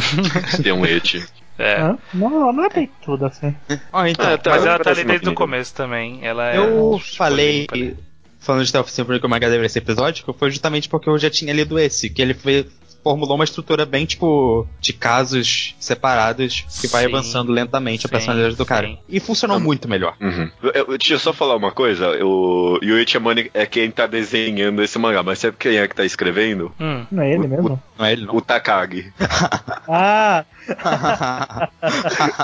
ter 0.63 0.73
um 0.73 0.85
et. 0.85 1.27
É. 1.59 1.81
Hã? 1.81 1.99
Não, 2.15 2.53
não 2.53 2.65
é 2.65 2.69
bem 2.69 2.91
tudo 3.03 3.27
assim. 3.27 3.55
Ó, 3.93 4.07
então, 4.07 4.33
Ah, 4.33 4.39
tá. 4.39 4.51
Mas 4.51 4.65
ela 4.65 4.79
tá 4.79 4.85
parece 4.85 5.01
ali 5.01 5.11
desde 5.11 5.29
o 5.29 5.35
começo 5.35 5.75
também. 5.75 6.21
Ela 6.25 6.53
é 6.53 6.59
eu 6.59 6.99
super 6.99 7.17
falei, 7.17 7.61
limpa, 7.63 7.77
né? 7.77 7.95
falando 8.39 8.63
de 8.63 8.69
Stealth 8.69 8.89
Symphony 8.89 9.21
que 9.21 9.27
o 9.27 9.29
mangá 9.29 9.49
deveria 9.49 9.69
ser 9.69 9.81
episódico, 9.81 10.33
foi 10.33 10.51
justamente 10.51 10.89
porque 10.89 11.09
eu 11.09 11.19
já 11.19 11.29
tinha 11.29 11.53
lido 11.53 11.79
esse, 11.79 12.09
que 12.09 12.23
ele 12.23 12.35
foi, 12.35 12.67
formulou 13.03 13.37
uma 13.37 13.45
estrutura 13.45 13.87
bem, 13.87 14.05
tipo, 14.05 14.67
de 14.81 14.93
casos 14.93 15.75
separados 15.81 16.65
que 16.81 16.87
vai 16.89 17.05
Sim. 17.05 17.09
avançando 17.15 17.53
lentamente 17.53 18.07
a 18.07 18.09
Sim, 18.09 18.13
personalidade 18.13 18.57
do 18.57 18.67
cara. 18.67 18.87
sim. 18.87 18.99
E 19.09 19.21
funcionou 19.21 19.59
muito 19.61 19.89
melhor. 19.89 20.15
Uhum. 20.21 20.51
Eu, 20.63 20.71
eu- 20.73 20.99
deixa 20.99 21.15
eu 21.15 21.19
só 21.19 21.33
falar 21.33 21.57
uma 21.57 21.71
coisa. 21.73 22.11
O 22.25 22.79
Yuichi 22.83 23.17
Amane 23.17 23.51
é 23.55 23.65
quem 23.67 23.91
tá 23.91 24.07
desenhando 24.07 24.83
esse 24.83 24.99
mangá, 24.99 25.23
mas 25.23 25.39
sabe 25.39 25.57
quem 25.59 25.77
é 25.79 25.87
que 25.89 25.95
tá 25.95 26.05
escrevendo? 26.05 26.73
Hum. 26.81 27.07
Não 27.11 27.23
é 27.23 27.33
ele 27.33 27.47
mesmo? 27.49 27.83
Não 27.99 28.05
é 28.07 28.13
ele, 28.13 28.25
não? 28.27 28.37
O 28.37 28.41
Takagi. 28.41 29.13
Ah, 29.91 30.45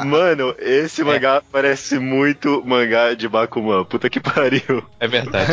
Mano, 0.05 0.55
esse 0.59 1.05
mangá 1.05 1.43
parece 1.53 1.99
muito 1.99 2.63
mangá 2.65 3.13
de 3.15 3.29
Bakuman. 3.29 3.85
Puta 3.85 4.09
que 4.09 4.19
pariu. 4.21 4.83
é 4.99 5.07
verdade. 5.07 5.53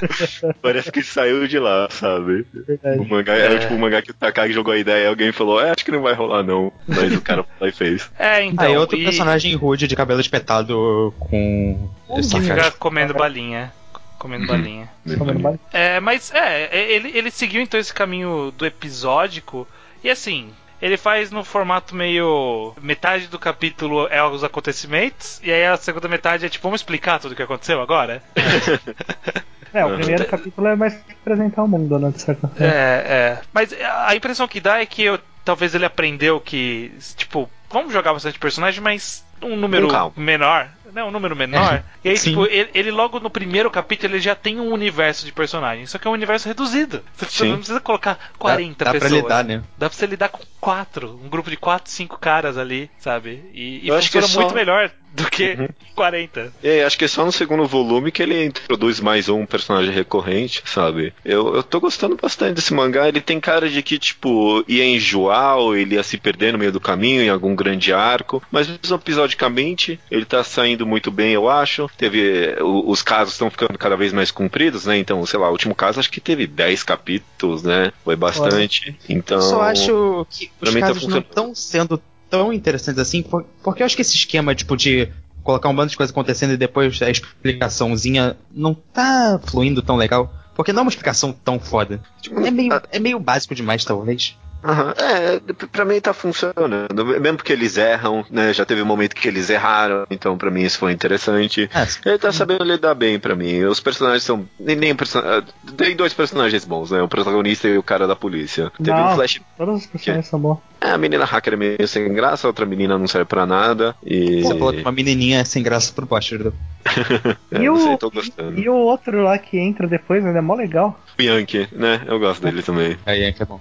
Parece 0.62 0.90
que 0.90 1.02
saiu 1.02 1.46
de 1.46 1.58
lá, 1.58 1.88
sabe? 1.90 2.46
verdade. 2.52 3.00
O 3.00 3.04
mangá 3.08 3.34
era 3.34 3.58
tipo 3.58 3.74
um 3.74 3.78
mangá 3.78 4.00
que 4.02 4.10
o 4.10 4.14
Takagi 4.14 4.35
jogou 4.52 4.72
a 4.72 4.78
ideia 4.78 5.04
e 5.04 5.08
alguém 5.08 5.32
falou, 5.32 5.60
é, 5.60 5.70
acho 5.70 5.84
que 5.84 5.90
não 5.90 6.02
vai 6.02 6.14
rolar 6.14 6.42
não. 6.42 6.72
Mas 6.86 7.12
o 7.14 7.20
cara 7.20 7.44
foi 7.58 7.68
e 7.68 7.72
fez. 7.72 8.10
É, 8.18 8.44
então. 8.44 8.64
Aí 8.64 8.76
outro 8.76 8.96
e- 8.98 9.04
personagem 9.04 9.54
rude 9.54 9.86
de 9.86 9.96
cabelo 9.96 10.20
espetado 10.20 11.14
com. 11.18 11.88
que 12.14 12.22
sarcasmo. 12.22 12.54
fica 12.54 12.70
comendo 12.72 13.14
balinha. 13.14 13.72
Comendo 14.18 14.46
balinha. 14.46 14.88
Comendo 15.18 15.38
bala. 15.38 15.58
É, 15.72 16.00
mas 16.00 16.32
é, 16.32 16.64
é, 16.64 16.92
ele, 16.92 17.16
ele 17.16 17.30
seguiu 17.30 17.60
então 17.60 17.78
esse 17.78 17.92
caminho 17.92 18.52
do 18.56 18.64
episódico. 18.66 19.68
E 20.02 20.10
assim, 20.10 20.50
ele 20.80 20.96
faz 20.96 21.30
no 21.30 21.44
formato 21.44 21.94
meio. 21.94 22.74
Metade 22.80 23.28
do 23.28 23.38
capítulo 23.38 24.06
é 24.08 24.22
os 24.22 24.44
acontecimentos, 24.44 25.40
e 25.42 25.52
aí 25.52 25.66
a 25.66 25.76
segunda 25.76 26.08
metade 26.08 26.44
é 26.44 26.48
tipo, 26.48 26.62
vamos 26.62 26.80
explicar 26.80 27.18
tudo 27.18 27.32
o 27.32 27.34
que 27.34 27.42
aconteceu 27.42 27.80
agora? 27.80 28.22
É, 29.72 29.84
o 29.84 29.94
primeiro 29.94 30.24
capítulo 30.26 30.66
é 30.66 30.76
mais 30.76 30.94
pra 30.94 31.14
apresentar 31.14 31.62
o 31.62 31.68
mundo, 31.68 31.98
né? 31.98 32.10
De 32.10 32.22
certa 32.22 32.48
forma. 32.48 32.66
É, 32.66 33.04
é. 33.08 33.38
Mas 33.52 33.74
a 34.06 34.14
impressão 34.14 34.48
que 34.48 34.60
dá 34.60 34.80
é 34.80 34.86
que 34.86 35.02
eu, 35.02 35.18
talvez 35.44 35.74
ele 35.74 35.84
aprendeu 35.84 36.40
que, 36.40 36.92
tipo, 37.16 37.48
vamos 37.70 37.92
jogar 37.92 38.12
bastante 38.12 38.38
personagem, 38.38 38.80
mas 38.80 39.24
um 39.42 39.56
número 39.56 39.88
menor. 40.16 40.68
Não, 40.96 41.08
um 41.08 41.10
número 41.10 41.36
menor. 41.36 41.82
E 42.02 42.08
aí, 42.08 42.16
Sim. 42.16 42.30
tipo, 42.30 42.46
ele, 42.46 42.70
ele 42.72 42.90
logo 42.90 43.20
no 43.20 43.28
primeiro 43.28 43.70
capítulo 43.70 44.14
ele 44.14 44.20
já 44.22 44.34
tem 44.34 44.58
um 44.58 44.72
universo 44.72 45.26
de 45.26 45.30
personagens. 45.32 45.90
Só 45.90 45.98
que 45.98 46.06
é 46.08 46.10
um 46.10 46.14
universo 46.14 46.48
reduzido. 46.48 47.02
Você 47.18 47.44
Sim. 47.44 47.50
não 47.50 47.56
precisa 47.58 47.80
colocar 47.80 48.18
40 48.38 48.82
dá, 48.82 48.92
dá 48.92 48.98
pessoas. 48.98 49.10
pra 49.12 49.20
lidar, 49.20 49.44
né? 49.44 49.62
Dá 49.76 49.90
pra 49.90 49.98
você 49.98 50.06
lidar 50.06 50.30
com 50.30 50.40
quatro. 50.58 51.20
Um 51.22 51.28
grupo 51.28 51.50
de 51.50 51.56
quatro, 51.58 51.90
cinco 51.92 52.18
caras 52.18 52.56
ali, 52.56 52.90
sabe? 52.98 53.44
E, 53.52 53.84
e 53.84 53.88
Eu 53.88 53.94
acho 53.94 54.10
que 54.10 54.18
funciona 54.20 54.24
é 54.26 54.28
só- 54.34 54.40
muito 54.40 54.54
melhor 54.54 54.90
do 55.12 55.30
que 55.30 55.52
Uhum. 55.58 55.68
40. 55.94 56.52
É, 56.62 56.84
acho 56.84 56.98
que 56.98 57.04
é 57.06 57.08
só 57.08 57.24
no 57.24 57.32
segundo 57.32 57.64
volume 57.66 58.12
que 58.12 58.22
ele 58.22 58.44
introduz 58.44 59.00
mais 59.00 59.28
um 59.30 59.46
personagem 59.46 59.90
recorrente, 59.94 60.62
sabe? 60.66 61.14
Eu, 61.24 61.54
eu 61.54 61.62
tô 61.62 61.80
gostando 61.80 62.16
bastante 62.20 62.54
desse 62.54 62.74
mangá. 62.74 63.08
Ele 63.08 63.20
tem 63.22 63.40
cara 63.40 63.68
de 63.68 63.82
que, 63.82 63.98
tipo, 63.98 64.62
ia 64.68 64.84
enjoar 64.84 65.56
ou 65.56 65.74
ele 65.76 65.94
ia 65.94 66.02
se 66.02 66.18
perder 66.18 66.52
no 66.52 66.58
meio 66.58 66.70
do 66.72 66.80
caminho 66.80 67.22
em 67.22 67.30
algum 67.30 67.54
grande 67.54 67.94
arco. 67.94 68.42
Mas 68.50 68.68
mesmo 68.68 68.96
episodicamente, 68.96 69.98
ele 70.10 70.24
tá 70.24 70.42
saindo 70.44 70.85
muito 70.86 71.10
bem, 71.10 71.32
eu 71.32 71.48
acho. 71.48 71.90
Teve. 71.98 72.56
os 72.62 73.02
casos 73.02 73.34
estão 73.34 73.50
ficando 73.50 73.76
cada 73.78 73.96
vez 73.96 74.12
mais 74.12 74.30
compridos, 74.30 74.86
né? 74.86 74.96
Então, 74.98 75.24
sei 75.26 75.38
lá, 75.38 75.48
o 75.48 75.52
último 75.52 75.74
caso 75.74 76.00
acho 76.00 76.10
que 76.10 76.20
teve 76.20 76.46
10 76.46 76.82
capítulos, 76.82 77.62
né? 77.62 77.92
Foi 78.04 78.16
bastante. 78.16 78.96
Então. 79.08 79.36
Eu 79.38 79.42
só 79.42 79.62
acho 79.62 80.26
que 80.30 80.50
os 80.60 80.72
tá 80.72 80.80
casos 80.80 81.02
não 81.02 81.22
funcionando. 81.22 81.24
estão 81.28 81.54
sendo 81.54 82.02
tão 82.30 82.52
interessantes 82.52 82.98
assim, 83.00 83.22
por- 83.22 83.44
porque 83.62 83.82
eu 83.82 83.86
acho 83.86 83.94
que 83.96 84.02
esse 84.02 84.16
esquema, 84.16 84.54
tipo, 84.54 84.76
de 84.76 85.08
colocar 85.42 85.68
um 85.68 85.74
bando 85.76 85.90
de 85.90 85.96
coisas 85.96 86.12
acontecendo 86.12 86.52
e 86.54 86.56
depois 86.56 87.00
a 87.02 87.08
explicaçãozinha 87.10 88.36
não 88.50 88.74
tá 88.74 89.38
fluindo 89.44 89.82
tão 89.82 89.96
legal. 89.96 90.32
Porque 90.54 90.72
não 90.72 90.80
é 90.80 90.82
uma 90.84 90.88
explicação 90.88 91.32
tão 91.32 91.60
foda. 91.60 92.00
Tipo, 92.22 92.40
É 92.40 92.50
meio, 92.50 92.72
é 92.90 92.98
meio 92.98 93.20
básico 93.20 93.54
demais, 93.54 93.84
talvez. 93.84 94.36
Aham, 94.64 94.94
É, 94.98 95.40
pra 95.70 95.84
mim 95.84 96.00
tá 96.00 96.12
funcionando. 96.12 96.88
Mesmo 97.20 97.36
porque 97.36 97.52
eles 97.52 97.76
erram, 97.76 98.24
né? 98.30 98.52
Já 98.52 98.64
teve 98.64 98.82
um 98.82 98.86
momento 98.86 99.14
que 99.14 99.28
eles 99.28 99.48
erraram, 99.48 100.04
então 100.10 100.36
pra 100.36 100.50
mim 100.50 100.62
isso 100.62 100.78
foi 100.78 100.92
interessante. 100.92 101.70
É, 101.72 102.08
Ele 102.08 102.18
tá 102.18 102.32
sabendo 102.32 102.64
lidar 102.64 102.94
bem 102.94 103.18
pra 103.18 103.36
mim. 103.36 103.62
Os 103.64 103.78
personagens 103.80 104.22
são. 104.24 104.48
Nem, 104.58 104.74
nem 104.74 104.94
person... 104.96 105.20
ah, 105.20 105.42
Tem 105.76 105.94
dois 105.94 106.12
personagens 106.12 106.64
bons, 106.64 106.90
né? 106.90 107.00
O 107.00 107.08
protagonista 107.08 107.68
e 107.68 107.78
o 107.78 107.82
cara 107.82 108.06
da 108.06 108.16
polícia. 108.16 108.72
Teve 108.78 108.90
Não. 108.90 109.12
um 109.12 109.14
flash. 109.14 109.40
Todos 109.56 109.82
os 109.82 109.86
personagens 109.86 110.26
são 110.26 110.40
bons. 110.40 110.58
É, 110.80 110.90
a 110.90 110.98
menina 110.98 111.24
hacker 111.24 111.54
é 111.54 111.56
meio 111.56 111.88
sem 111.88 112.12
graça, 112.12 112.46
a 112.46 112.50
outra 112.50 112.66
menina 112.66 112.98
não 112.98 113.06
serve 113.06 113.24
pra 113.26 113.46
nada. 113.46 113.94
E. 114.04 114.42
Você 114.42 114.58
falou 114.58 114.72
que 114.72 114.80
uma 114.80 114.92
menininha 114.92 115.44
sem 115.44 115.62
graça 115.62 115.92
pro 115.92 116.06
Buster. 116.06 116.52
É, 117.52 117.62
E 117.62 117.68
o- 117.70 117.76
sei, 117.78 117.96
tô 117.96 118.10
gostando. 118.10 118.58
E 118.58 118.68
o 118.68 118.74
outro 118.74 119.22
lá 119.22 119.38
que 119.38 119.58
entra 119.58 119.86
depois, 119.86 120.24
ele 120.24 120.36
é 120.36 120.40
mó 120.40 120.54
legal. 120.54 120.98
O 121.18 121.22
Yankee, 121.22 121.68
né? 121.72 122.02
Eu 122.06 122.18
gosto 122.18 122.42
dele 122.42 122.62
também. 122.62 122.96
Aí 123.06 123.22
é 123.24 123.32
que 123.32 123.42
é 123.42 123.46
bom. 123.46 123.60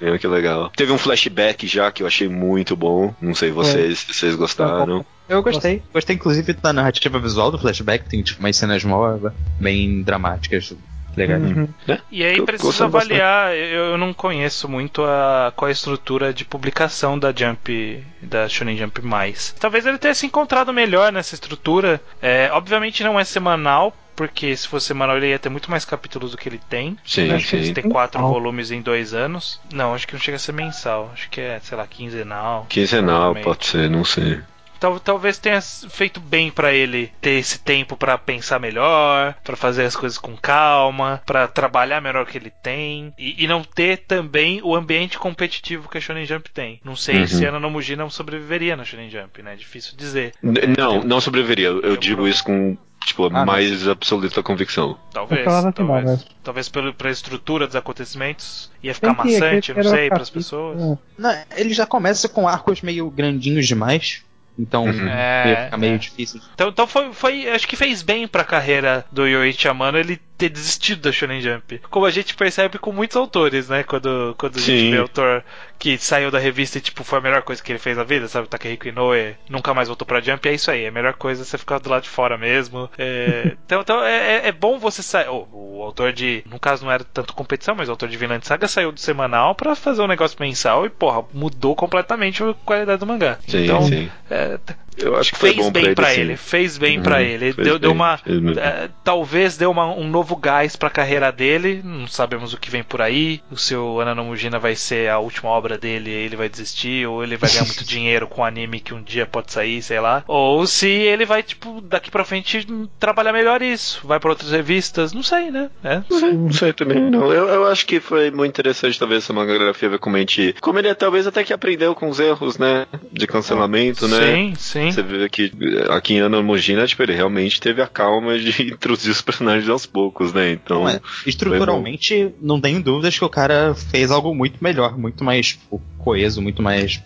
Yankee 0.00 0.26
é 0.26 0.30
legal. 0.30 0.70
Teve 0.74 0.92
um 0.92 0.98
flashback 0.98 1.66
já 1.66 1.90
que 1.90 2.02
eu 2.02 2.06
achei 2.06 2.28
muito 2.28 2.74
bom. 2.76 3.14
Não 3.20 3.34
sei 3.34 3.50
vocês, 3.50 4.00
se 4.00 4.14
vocês 4.14 4.34
gostaram. 4.34 5.04
Eu 5.28 5.42
gostei. 5.42 5.82
Gostei, 5.92 6.16
inclusive, 6.16 6.52
da 6.54 6.72
narrativa 6.72 7.18
visual 7.18 7.50
do 7.50 7.58
flashback. 7.58 8.08
Tem, 8.08 8.22
tipo, 8.22 8.40
umas 8.40 8.56
cenas 8.56 8.82
mó, 8.82 9.16
bem 9.60 10.02
dramáticas. 10.02 10.74
Legais. 11.16 11.42
Uhum. 11.42 11.68
E 12.10 12.22
aí 12.24 12.38
Eu 12.38 12.44
precisa 12.44 12.84
avaliar, 12.84 13.54
eu, 13.54 13.86
eu 13.86 13.98
não 13.98 14.14
conheço 14.14 14.68
muito 14.68 15.02
a, 15.02 15.52
qual 15.56 15.68
é 15.68 15.70
a 15.70 15.72
estrutura 15.72 16.32
de 16.32 16.44
publicação 16.44 17.18
da 17.18 17.32
Jump, 17.32 18.04
da 18.22 18.48
Shonen 18.48 18.76
Jump 18.76 19.02
mais. 19.02 19.54
Talvez 19.58 19.86
ele 19.86 19.98
tenha 19.98 20.14
se 20.14 20.26
encontrado 20.26 20.72
melhor 20.72 21.12
nessa 21.12 21.34
estrutura. 21.34 22.00
É, 22.22 22.48
obviamente 22.52 23.02
não 23.02 23.18
é 23.18 23.24
semanal, 23.24 23.92
porque 24.20 24.54
se 24.54 24.68
fosse 24.68 24.88
semanal 24.88 25.16
ele 25.16 25.28
ia 25.30 25.38
ter 25.38 25.48
muito 25.48 25.70
mais 25.70 25.82
capítulos 25.86 26.32
do 26.32 26.36
que 26.36 26.46
ele 26.46 26.60
tem. 26.68 26.94
Sim, 27.06 27.32
acho 27.32 27.48
que 27.48 27.56
eles 27.56 27.68
sim. 27.68 27.72
têm 27.74 27.88
quatro 27.88 28.20
volumes 28.20 28.70
em 28.70 28.82
dois 28.82 29.14
anos. 29.14 29.58
Não, 29.72 29.94
acho 29.94 30.06
que 30.06 30.12
não 30.12 30.20
chega 30.20 30.36
a 30.36 30.38
ser 30.38 30.52
mensal. 30.52 31.10
Acho 31.14 31.30
que 31.30 31.40
é, 31.40 31.58
sei 31.62 31.78
lá, 31.78 31.86
quinzenal. 31.86 32.66
Quinzenal, 32.68 33.34
pode 33.36 33.64
ser, 33.64 33.88
não 33.88 34.04
sei. 34.04 34.38
Tal- 34.78 35.00
talvez 35.00 35.38
tenha 35.38 35.60
feito 35.62 36.20
bem 36.20 36.50
pra 36.50 36.72
ele 36.72 37.10
ter 37.20 37.32
esse 37.38 37.58
tempo 37.58 37.96
pra 37.96 38.18
pensar 38.18 38.58
melhor, 38.58 39.34
pra 39.42 39.56
fazer 39.56 39.84
as 39.84 39.96
coisas 39.96 40.18
com 40.18 40.36
calma, 40.36 41.22
pra 41.24 41.48
trabalhar 41.48 42.00
melhor 42.02 42.22
o 42.24 42.26
que 42.26 42.36
ele 42.36 42.50
tem 42.62 43.12
e, 43.18 43.42
e 43.44 43.46
não 43.48 43.62
ter 43.64 43.98
também 44.06 44.60
o 44.62 44.74
ambiente 44.74 45.18
competitivo 45.18 45.88
que 45.88 45.96
a 45.96 46.00
Shonen 46.00 46.24
Jump 46.26 46.50
tem. 46.50 46.78
Não 46.84 46.96
sei 46.96 47.20
Uhum. 47.20 47.26
se 47.26 47.46
a 47.46 47.52
Nanomuji 47.52 47.96
não 47.96 48.10
sobreviveria 48.10 48.76
na 48.76 48.84
Shonen 48.84 49.08
Jump, 49.10 49.42
né? 49.42 49.54
Difícil 49.56 49.94
dizer. 49.96 50.32
N- 50.42 50.58
É, 50.58 50.66
não, 50.66 51.00
tem- 51.00 51.08
não 51.08 51.20
sobreviveria. 51.22 51.68
Eu 51.68 51.76
um 51.92 51.96
digo 51.96 52.16
problema. 52.16 52.28
isso 52.28 52.44
com, 52.44 52.76
tipo, 53.04 53.26
Ah, 53.32 53.44
mais 53.44 53.86
absoluta 53.88 54.42
convicção. 54.42 54.98
Talvez, 55.12 55.44
não, 55.46 55.72
talvez. 55.72 56.04
mas- 56.04 56.26
Talvez 56.42 56.68
pelo, 56.68 56.92
pela 56.94 57.10
estrutura 57.10 57.66
dos 57.66 57.76
acontecimentos 57.76 58.70
ia 58.82 58.94
ficar 58.94 59.14
que- 59.14 59.32
maçante, 59.32 59.72
não 59.74 59.82
sei, 59.84 60.08
pras 60.08 60.30
capítulo, 60.30 60.32
pessoas. 60.32 60.82
é. 60.82 60.98
Não, 61.18 61.42
ele 61.56 61.74
já 61.74 61.86
começa 61.86 62.28
com 62.28 62.46
arcos 62.48 62.82
meio 62.82 63.10
grandinhos 63.10 63.66
demais. 63.66 64.22
Então, 64.58 64.84
Uhum. 64.84 65.08
É, 65.08 65.48
ia 65.50 65.64
ficar 65.64 65.76
meio 65.78 65.94
é. 65.94 65.98
difícil. 65.98 66.40
Então, 66.54 66.68
então 66.68 66.86
foi, 66.86 67.12
foi, 67.14 67.48
acho 67.48 67.66
que 67.66 67.76
fez 67.76 68.02
bem 68.02 68.28
pra 68.28 68.44
carreira 68.44 69.06
do 69.10 69.26
Yoichi 69.26 69.68
Amano 69.68 69.96
ele 69.96 70.20
ter 70.40 70.48
desistido 70.48 71.02
da 71.02 71.12
Shonen 71.12 71.40
Jump. 71.40 71.78
Como 71.90 72.06
a 72.06 72.10
gente 72.10 72.34
percebe 72.34 72.78
com 72.78 72.92
muitos 72.92 73.16
autores, 73.16 73.68
né? 73.68 73.82
Quando, 73.82 74.34
quando 74.38 74.56
a 74.56 74.60
gente 74.60 74.90
vê 74.90 74.98
autor 74.98 75.44
que 75.78 75.96
saiu 75.98 76.30
da 76.30 76.38
revista 76.38 76.78
e 76.78 76.80
tipo, 76.80 77.04
foi 77.04 77.18
a 77.18 77.22
melhor 77.22 77.42
coisa 77.42 77.62
que 77.62 77.70
ele 77.72 77.78
fez 77.78 77.96
na 77.96 78.04
vida, 78.04 78.28
sabe? 78.28 78.48
Takehiko 78.48 78.88
Inoue 78.88 79.34
nunca 79.48 79.72
mais 79.74 79.88
voltou 79.88 80.06
pra 80.06 80.20
Jump, 80.20 80.46
é 80.48 80.52
isso 80.54 80.70
aí. 80.70 80.84
É 80.84 80.88
a 80.88 80.92
melhor 80.92 81.14
coisa 81.14 81.44
você 81.44 81.56
ficar 81.58 81.78
do 81.78 81.88
lado 81.90 82.02
de 82.02 82.08
fora 82.08 82.36
mesmo. 82.38 82.88
É, 82.98 83.56
então 83.66 83.80
então 83.80 84.04
é, 84.04 84.36
é- 84.36 84.48
é 84.48 84.52
bom 84.52 84.78
você 84.78 85.02
sair. 85.02 85.28
o- 85.28 85.48
o 85.52 85.82
autor 85.82 86.12
de. 86.12 86.42
No 86.46 86.58
caso 86.58 86.84
não 86.84 86.92
era 86.92 87.02
tanto 87.04 87.32
competição, 87.34 87.74
mas 87.74 87.88
o 87.88 87.92
autor 87.92 88.08
de 88.08 88.16
Vinland 88.16 88.46
Saga 88.46 88.68
saiu 88.68 88.92
do 88.92 89.00
semanal 89.00 89.54
pra 89.54 89.74
fazer 89.74 90.02
um 90.02 90.06
negócio 90.06 90.36
mensal 90.40 90.84
e, 90.84 90.90
porra, 90.90 91.24
mudou 91.32 91.74
completamente 91.74 92.42
a 92.42 92.52
qualidade 92.64 93.00
do 93.00 93.06
mangá. 93.06 93.38
Sim, 93.48 93.64
então, 93.64 93.82
sim. 93.82 94.10
é, 94.30 94.58
Eu 95.02 95.16
acho 95.16 95.32
que 95.32 95.38
foi 95.38 95.52
fez 95.52 95.64
bom 95.64 95.70
bem 95.72 95.94
pra 95.94 96.10
sim. 96.10 96.20
ele, 96.20 96.36
fez 96.36 96.78
bem 96.78 96.96
Uhum, 96.98 97.02
pra 97.02 97.22
ele. 97.22 97.52
Deu, 97.52 97.78
deu 97.78 97.90
bem, 97.90 97.90
uma. 97.90 98.20
muito 98.26 98.54
bem. 98.54 98.64
é, 98.64 98.88
talvez 99.04 99.56
deu 99.56 99.70
uma- 99.70 99.86
um 99.94 100.08
novo 100.08 100.36
gás 100.36 100.76
pra 100.76 100.90
carreira 100.90 101.30
dele. 101.32 101.80
Não 101.84 102.06
sabemos 102.06 102.52
o 102.52 102.58
que 102.58 102.70
vem 102.70 102.82
por 102.82 103.00
aí. 103.00 103.40
O 103.50 103.56
seu 103.56 104.00
Ananomugina 104.00 104.58
vai 104.58 104.74
ser 104.76 105.08
a 105.10 105.18
última 105.18 105.50
obra 105.50 105.78
dele 105.78 106.10
e 106.10 106.14
ele 106.14 106.36
vai 106.36 106.48
desistir. 106.48 107.06
Ou 107.06 107.22
ele 107.22 107.36
vai 107.36 107.50
ganhar 107.50 107.64
muito 107.64 107.84
dinheiro 107.86 108.26
com 108.26 108.44
anime 108.44 108.80
que 108.80 108.94
um 108.94 109.02
dia 109.02 109.26
pode 109.26 109.52
sair, 109.52 109.82
sei 109.82 110.00
lá. 110.00 110.22
Ou 110.26 110.66
se 110.66 110.88
ele 110.88 111.24
vai, 111.24 111.42
tipo, 111.42 111.80
daqui 111.80 112.10
pra 112.10 112.24
frente 112.24 112.66
trabalhar 112.98 113.32
melhor 113.32 113.62
isso. 113.62 114.00
Vai 114.04 114.18
pra 114.20 114.30
outras 114.30 114.50
revistas. 114.50 115.12
Não 115.12 115.22
sei, 115.22 115.50
né? 115.50 115.70
É. 115.82 116.02
Não 116.10 116.18
sei, 116.18 116.32
não 116.32 116.52
sei 116.52 116.72
também, 116.72 117.00
não. 117.10 117.32
Eu, 117.32 117.48
eu 117.48 117.66
acho 117.66 117.86
que 117.86 118.00
foi 118.00 118.30
muito 118.30 118.50
interessante, 118.50 118.98
talvez, 118.98 119.24
essa 119.24 119.32
mangagrafia, 119.32 119.88
ver 119.88 119.98
como 119.98 120.16
a 120.16 120.18
gente. 120.20 120.54
Como 120.60 120.78
ele 120.78 120.94
talvez 120.94 121.26
até 121.26 121.42
que 121.44 121.52
aprendeu 121.52 121.94
com 121.94 122.08
os 122.08 122.18
erros, 122.20 122.58
né? 122.58 122.86
De 123.12 123.26
cancelamento, 123.26 124.06
né? 124.08 124.18
Sim, 124.20 124.54
sim. 124.56 124.89
Você 124.92 125.02
vê 125.02 125.28
que 125.28 125.52
eh, 125.60 125.92
aqui 125.94 126.14
em 126.14 126.20
Ana 126.20 126.42
Mogina, 126.42 126.86
tipo, 126.86 127.02
ele 127.02 127.14
realmente 127.14 127.60
teve 127.60 127.80
a 127.82 127.86
calma 127.86 128.38
de 128.38 128.50
introduzir 128.72 129.10
os 129.10 129.20
personagens 129.22 129.68
aos 129.68 129.86
poucos, 129.86 130.32
né? 130.32 130.52
Então. 130.52 130.80
Não 130.82 130.88
é. 130.88 131.00
Estruturalmente, 131.26 132.34
não 132.40 132.60
tenho 132.60 132.82
dúvidas 132.82 133.18
que 133.18 133.24
o 133.24 133.28
cara 133.28 133.74
fez 133.74 134.10
algo 134.10 134.34
muito 134.34 134.62
melhor, 134.62 134.96
muito 134.98 135.24
mais 135.24 135.48
tipo, 135.48 135.80
coeso, 135.98 136.40
muito 136.42 136.62
mais 136.62 137.02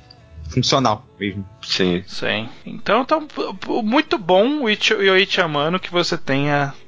funcional 0.50 1.06
mesmo. 1.18 1.44
Sim. 1.62 2.02
Sim. 2.06 2.48
Então, 2.64 3.02
então 3.02 3.26
p- 3.26 3.42
muito 3.82 4.18
bom 4.18 4.62
o 4.64 4.70
Ichi- 4.70 4.94
Yoichi 4.94 5.40
Amano 5.40 5.80
que 5.80 5.90
você 5.90 6.16
tenha 6.18 6.72
en- 6.82 6.83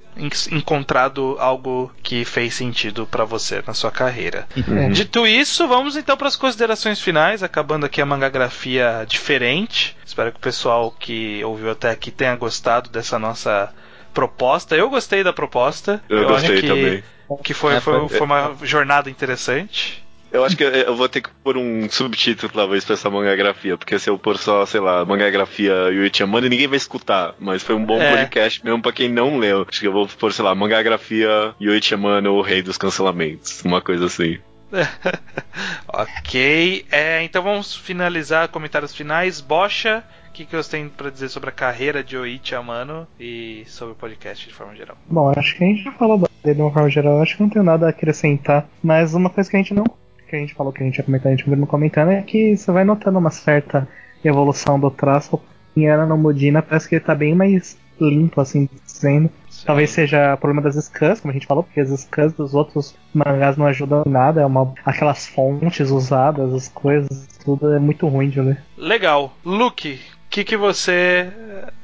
encontrado 0.51 1.37
algo 1.39 1.93
que 2.03 2.25
fez 2.25 2.55
sentido 2.55 3.07
pra 3.07 3.25
você 3.25 3.63
na 3.67 3.75
sua 3.75 3.91
carreira. 3.91 4.47
Uhum. 4.57 4.91
Dito 4.91 5.27
isso, 5.27 5.67
vamos 5.69 5.97
então 5.97 6.17
para 6.17 6.29
as 6.29 6.37
considerações 6.37 7.01
finais, 7.01 7.43
acabando 7.43 7.87
aqui 7.87 8.01
a 8.01 8.07
mangagrafia 8.07 9.05
diferente. 9.09 9.97
Espero 10.05 10.33
que 10.33 10.39
o 10.39 10.41
pessoal 10.41 10.91
que 10.91 11.43
ouviu 11.45 11.71
até 11.71 11.91
aqui 11.91 12.11
tenha 12.11 12.35
gostado 12.37 12.89
dessa 12.91 13.19
nossa 13.19 13.73
proposta. 14.15 14.75
Eu 14.75 14.89
gostei 14.89 15.23
da 15.23 15.33
proposta. 15.33 16.03
Eu, 16.09 16.21
acho 16.35 16.47
gostei 16.47 16.61
que, 16.61 16.67
também. 16.69 17.05
Que 17.43 17.53
foi, 17.55 17.75
É, 17.75 17.81
foi, 17.81 17.99
foi- 18.09 18.19
foi 18.19 18.27
uma 18.27 18.57
jornada 18.63 19.11
interessante. 19.11 20.06
Eu 20.37 20.45
acho 20.45 20.57
que 20.57 20.63
eu- 20.65 20.95
vou 20.95 21.09
ter 21.09 21.21
que 21.23 21.31
pôr 21.43 21.57
um 21.57 21.89
subtítulo, 21.89 22.53
talvez, 22.53 22.85
pra 22.85 22.95
essa 22.95 23.09
mangagrafia, 23.11 23.77
porque 23.77 23.99
se 23.99 24.11
eu 24.11 24.19
pôr 24.19 24.37
só, 24.39 24.65
sei 24.67 24.81
lá, 24.81 25.05
mangagrafia 25.05 25.73
Yuichi 25.91 26.23
Amano, 26.23 26.49
ninguém 26.49 26.67
vai 26.69 26.77
escutar, 26.77 27.35
mas 27.41 27.63
foi 27.63 27.75
um 27.75 27.85
bom 27.85 28.01
É. 28.01 28.15
podcast 28.17 28.65
mesmo 28.65 28.83
pra 28.83 28.93
quem 28.93 29.09
não 29.09 29.39
leu. 29.39 29.65
Acho 29.69 29.81
que 29.81 29.87
eu 29.87 29.93
vou 29.93 30.07
pôr, 30.07 30.33
sei 30.33 30.45
lá, 30.45 30.55
mangagrafia 30.55 31.55
Yuichi 31.61 31.95
Amano, 31.95 32.35
o 32.35 32.43
rei 32.43 32.63
dos 32.63 32.77
cancelamentos, 32.79 33.63
uma 33.65 33.81
coisa 33.81 34.07
assim. 34.07 34.39
ok, 35.89 36.85
é, 36.91 37.23
então 37.23 37.43
vamos 37.43 37.75
finalizar 37.75 38.49
comentários 38.49 38.95
finais. 38.95 39.41
Bocha, 39.41 40.03
o 40.29 40.33
que, 40.33 40.45
que 40.45 40.57
você 40.57 40.73
tem 40.73 40.89
pra 40.89 41.09
dizer 41.11 41.29
sobre 41.29 41.49
a 41.49 41.53
carreira 41.53 42.03
de 42.03 42.17
Oichi 42.17 42.55
Amano 42.55 43.07
e 43.19 43.65
sobre 43.67 43.93
o 43.93 43.97
podcast 43.97 44.47
de 44.47 44.55
forma 44.55 44.75
geral? 44.75 44.97
Bom, 45.09 45.33
acho 45.37 45.57
que 45.57 45.65
a 45.65 45.67
gente 45.67 45.83
já 45.85 45.93
falou 45.93 46.19
dele 46.19 46.57
de 46.57 46.61
uma 46.63 46.73
forma 46.73 46.91
geral, 46.91 47.23
acho 47.23 47.37
que 47.37 47.43
não 47.43 47.49
tenho 47.51 47.65
nada 47.65 47.87
a 47.87 47.91
acrescentar. 47.91 48.67
Mas 48.83 49.15
uma 49.15 49.31
coisa 49.31 49.49
que 49.49 49.57
a 49.57 49.61
gente 49.61 49.73
não 49.75 49.85
que 50.29 50.37
a 50.37 50.39
gente 50.39 50.55
falou 50.55 50.73
que 50.73 50.83
a 50.83 50.87
gente 50.87 50.99
ia 50.99 51.05
comentar, 51.05 51.33
a 51.33 51.37
gente 51.37 51.49
não 51.49 51.67
comentando, 51.67 52.11
é 52.11 52.23
que 52.23 52.57
você 52.57 52.71
vai 52.71 52.85
notando 52.85 53.19
uma 53.19 53.31
certa 53.31 53.89
evolução 54.25 54.79
do 54.79 54.91
traço. 54.91 55.41
Em 55.77 55.89
Ana 55.89 56.07
no 56.07 56.17
Modina 56.17 56.63
parece 56.63 56.89
que 56.89 56.95
ele 56.95 57.05
tá 57.05 57.15
bem 57.15 57.35
mais 57.35 57.77
limpo, 58.01 58.41
assim, 58.41 58.69
dizendo. 58.85 59.31
Talvez 59.65 59.91
seja 59.91 60.37
problema 60.37 60.63
das 60.63 60.77
scans, 60.85 61.21
como 61.21 61.31
a 61.31 61.35
gente 61.35 61.47
falou, 61.47 61.65
porque 61.65 61.81
as 61.81 61.89
scans 62.01 62.33
dos 62.33 62.55
outros 62.55 62.95
mangás 63.13 63.57
não 63.57 63.67
ajudam 63.67 64.03
em 64.07 64.11
nada, 64.11 64.43
é 64.43 64.47
uma, 64.47 64.73
aquelas 64.85 65.27
fontes 65.27 65.91
usadas, 65.91 66.53
as 66.53 66.69
coisas, 66.69 67.27
tudo 67.45 67.73
é 67.73 67.79
muito 67.79 68.07
ruim 68.07 68.29
de 68.29 68.41
ler. 68.41 68.63
Legal. 68.77 69.35
Luke, 69.45 69.95
o 69.95 69.99
que, 70.29 70.45
que 70.45 70.57
você 70.57 71.29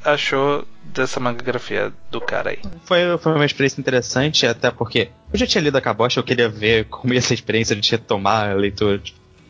achou 0.04 0.64
dessa 0.92 1.18
mangagrafia 1.18 1.92
do 2.10 2.20
cara 2.20 2.50
aí? 2.50 2.58
Foi, 2.84 3.18
foi 3.18 3.34
uma 3.34 3.44
experiência 3.44 3.80
interessante, 3.80 4.46
até 4.46 4.70
porque 4.70 5.10
eu 5.32 5.38
já 5.38 5.46
tinha 5.46 5.62
lido 5.62 5.76
a 5.76 5.80
Kabosh, 5.80 6.16
eu 6.16 6.22
queria 6.22 6.48
ver 6.48 6.86
como 6.86 7.14
ia 7.14 7.20
ser 7.20 7.34
a 7.34 7.36
experiência 7.36 7.74
de 7.74 7.90
retomar 7.90 8.50
a 8.50 8.54
leitura 8.54 9.00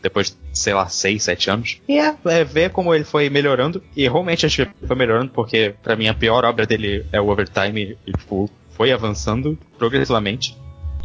depois 0.01 0.31
de, 0.31 0.35
sei 0.51 0.73
lá, 0.73 0.87
6, 0.87 1.23
7 1.23 1.49
anos. 1.49 1.81
E 1.87 1.97
é, 1.97 2.13
é, 2.25 2.43
ver 2.43 2.71
como 2.71 2.93
ele 2.93 3.05
foi 3.05 3.29
melhorando. 3.29 3.81
E 3.95 4.03
realmente 4.03 4.45
acho 4.45 4.65
que 4.65 4.87
foi 4.87 4.95
melhorando, 4.95 5.31
porque 5.31 5.73
para 5.81 5.95
mim 5.95 6.09
a 6.09 6.13
pior 6.13 6.43
obra 6.43 6.65
dele 6.65 7.05
é 7.11 7.21
o 7.21 7.29
Overtime 7.29 7.97
e, 8.05 8.11
tipo, 8.11 8.49
foi 8.71 8.91
avançando 8.91 9.57
progressivamente. 9.77 10.57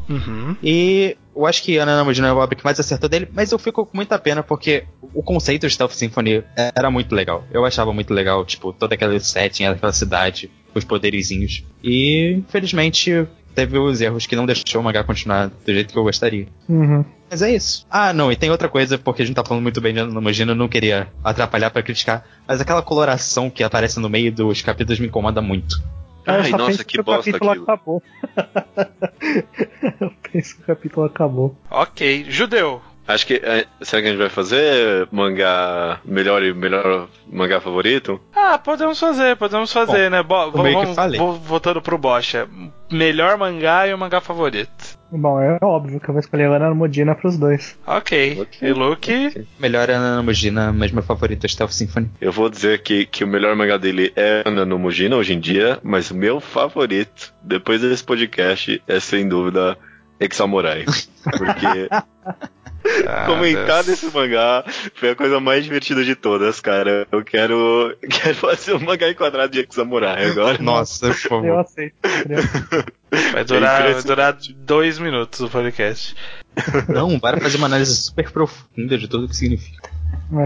Uhum. 0.09 0.57
E 0.63 1.17
eu 1.39 1.47
acho 1.47 1.63
que 1.63 1.77
Ana 1.77 1.97
Namujin 1.97 2.23
é 2.23 2.27
a 2.27 2.35
obra 2.35 2.57
que 2.57 2.65
mais 2.65 2.81
acertou 2.81 3.09
dele, 3.09 3.29
mas 3.33 3.53
eu 3.53 3.59
fico 3.61 3.87
com 3.87 3.97
muita 3.97 4.19
pena 4.19 4.43
porque 4.43 4.85
o 5.15 5.23
conceito 5.23 5.69
de 5.69 5.73
Stealth 5.73 5.93
Symphony 5.93 6.43
era 6.57 6.91
muito 6.91 7.15
legal. 7.15 7.45
Eu 7.53 7.65
achava 7.65 7.93
muito 7.93 8.13
legal, 8.13 8.45
tipo, 8.45 8.73
toda 8.73 8.97
aquela 8.97 9.19
setting, 9.21 9.65
aquela 9.65 9.93
cidade, 9.93 10.51
os 10.75 10.85
poderizinhos. 10.85 11.65
E, 11.83 12.33
infelizmente, 12.39 13.25
teve 13.55 13.79
os 13.79 14.01
erros 14.01 14.27
que 14.27 14.35
não 14.35 14.47
deixou 14.47 14.81
o 14.81 14.85
mangá 14.85 15.05
continuar 15.05 15.47
do 15.47 15.73
jeito 15.73 15.93
que 15.93 15.99
eu 15.99 16.03
gostaria. 16.03 16.49
Uhum. 16.69 17.05
Mas 17.31 17.41
é 17.41 17.55
isso. 17.55 17.87
Ah, 17.89 18.13
não, 18.13 18.33
e 18.33 18.37
tem 18.37 18.51
outra 18.51 18.69
coisa, 18.69 18.99
porque 18.99 19.23
a 19.23 19.25
gente 19.25 19.37
tá 19.37 19.45
falando 19.45 19.63
muito 19.63 19.81
bem 19.81 19.95
de 19.95 20.03
Namujin, 20.03 20.49
eu 20.49 20.57
não 20.57 20.67
queria 20.67 21.07
atrapalhar 21.23 21.71
para 21.71 21.85
criticar, 21.85 22.25
mas 22.49 22.61
aquela 22.61 22.83
coloração 22.83 23.49
que 23.49 23.63
aparece 23.63 24.01
no 24.01 24.09
meio 24.09 24.33
dos 24.33 24.61
capítulos 24.61 24.99
me 24.99 25.07
incomoda 25.07 25.41
muito. 25.41 25.81
Ai, 26.29 26.51
nossa, 26.51 26.85
que, 26.85 26.99
que 26.99 27.03
bosta 27.03 27.31
aquilo. 27.31 27.51
aquilo. 27.51 27.65
acabou. 27.65 28.03
eu 30.01 30.13
penso 30.31 30.57
que 30.57 30.63
o 30.63 30.67
capítulo 30.67 31.07
acabou. 31.07 31.57
Ok. 31.71 32.27
Judeu. 32.29 32.83
Acho 33.07 33.27
que. 33.27 33.35
é, 33.43 33.67
Será 33.81 34.03
que 34.03 34.09
a 34.09 34.11
gente 34.11 34.21
vai 34.21 34.29
fazer 34.29 35.09
mangá 35.11 35.99
melhor 36.05 36.43
e 36.43 36.53
melhor 36.53 37.09
mangá 37.27 37.59
favorito? 37.61 38.21
Ah, 38.35 38.59
podemos 38.59 39.01
fazer, 39.01 39.35
podemos 39.37 39.73
fazer, 39.73 40.11
né? 40.11 40.23
Bo 40.23 40.51
vamos 40.51 40.95
vou- 41.17 41.35
voltando 41.39 41.81
pro 41.81 41.97
Bocha. 41.97 42.47
Melhor 42.93 43.39
mangá 43.39 43.87
e 43.87 43.95
o 43.95 43.99
mangá 43.99 44.21
favorito. 44.21 44.98
Bom, 45.11 45.41
é 45.41 45.59
óbvio 45.63 45.99
que 45.99 46.09
eu 46.09 46.13
vou 46.13 46.21
escolher 46.21 46.51
a 46.51 46.57
Ana 46.57 46.75
Modina 46.75 47.15
pros 47.15 47.39
dois. 47.39 47.79
Ok. 47.87 48.47
E 48.61 48.73
Luke? 48.73 49.47
Melhor 49.59 49.89
é 49.89 49.95
Ana 49.95 50.17
Namujina, 50.17 50.73
mas 50.73 50.93
meu 50.93 51.03
favorito 51.03 51.45
é 51.45 51.49
Stealth 51.49 51.73
Symphony. 51.73 52.11
Eu 52.21 52.31
vou 52.31 52.51
dizer 52.51 52.83
que, 52.83 53.07
que 53.07 53.25
o 53.25 53.27
melhor 53.27 53.57
mangá 53.57 53.79
dele 53.79 54.13
é 54.15 54.43
Ana 54.45 54.65
no 54.65 54.79
Mujina 54.79 55.17
hoje 55.17 55.33
em 55.33 55.41
dia, 55.41 55.79
mas 55.83 56.11
o 56.11 56.15
meu 56.15 56.41
favorito, 56.41 57.33
depois 57.43 57.81
desse 57.81 58.05
podcast, 58.05 58.83
é 58.87 59.01
sem 59.01 59.29
dúvida 59.29 59.79
Examurai. 60.21 60.85
Porque 61.25 61.89
Ah, 63.07 63.27
comentar 63.27 63.85
Deus. 63.85 63.87
desse 63.87 64.07
mangá 64.15 64.65
foi 64.95 65.11
a 65.11 65.15
coisa 65.15 65.39
mais 65.41 65.65
divertida 65.65 66.05
de 66.05 66.15
todas, 66.15 66.61
cara. 66.61 67.07
Eu 67.13 67.25
quero, 67.25 67.97
quero 68.09 68.35
fazer 68.35 68.75
um 68.75 68.81
mangá 68.81 69.09
enquadrado 69.11 69.53
de 69.53 69.67
Examurai 69.71 70.31
agora. 70.31 70.59
Nossa, 70.63 71.09
por 71.09 71.15
Eu 71.15 71.15
favor. 71.29 71.59
aceito. 71.61 71.95
Vai 73.33 73.45
durar, 73.45 73.93
vai 73.93 74.03
durar 74.03 74.37
dois 74.57 74.99
minutos 74.99 75.41
o 75.41 75.49
podcast. 75.49 76.15
Não, 76.89 77.19
para 77.19 77.41
fazer 77.41 77.57
uma 77.57 77.67
análise 77.67 77.95
super 77.97 78.31
profunda 78.31 78.99
de 78.99 79.07
tudo 79.09 79.25
o 79.27 79.29
que 79.29 79.37
significa. 79.37 79.91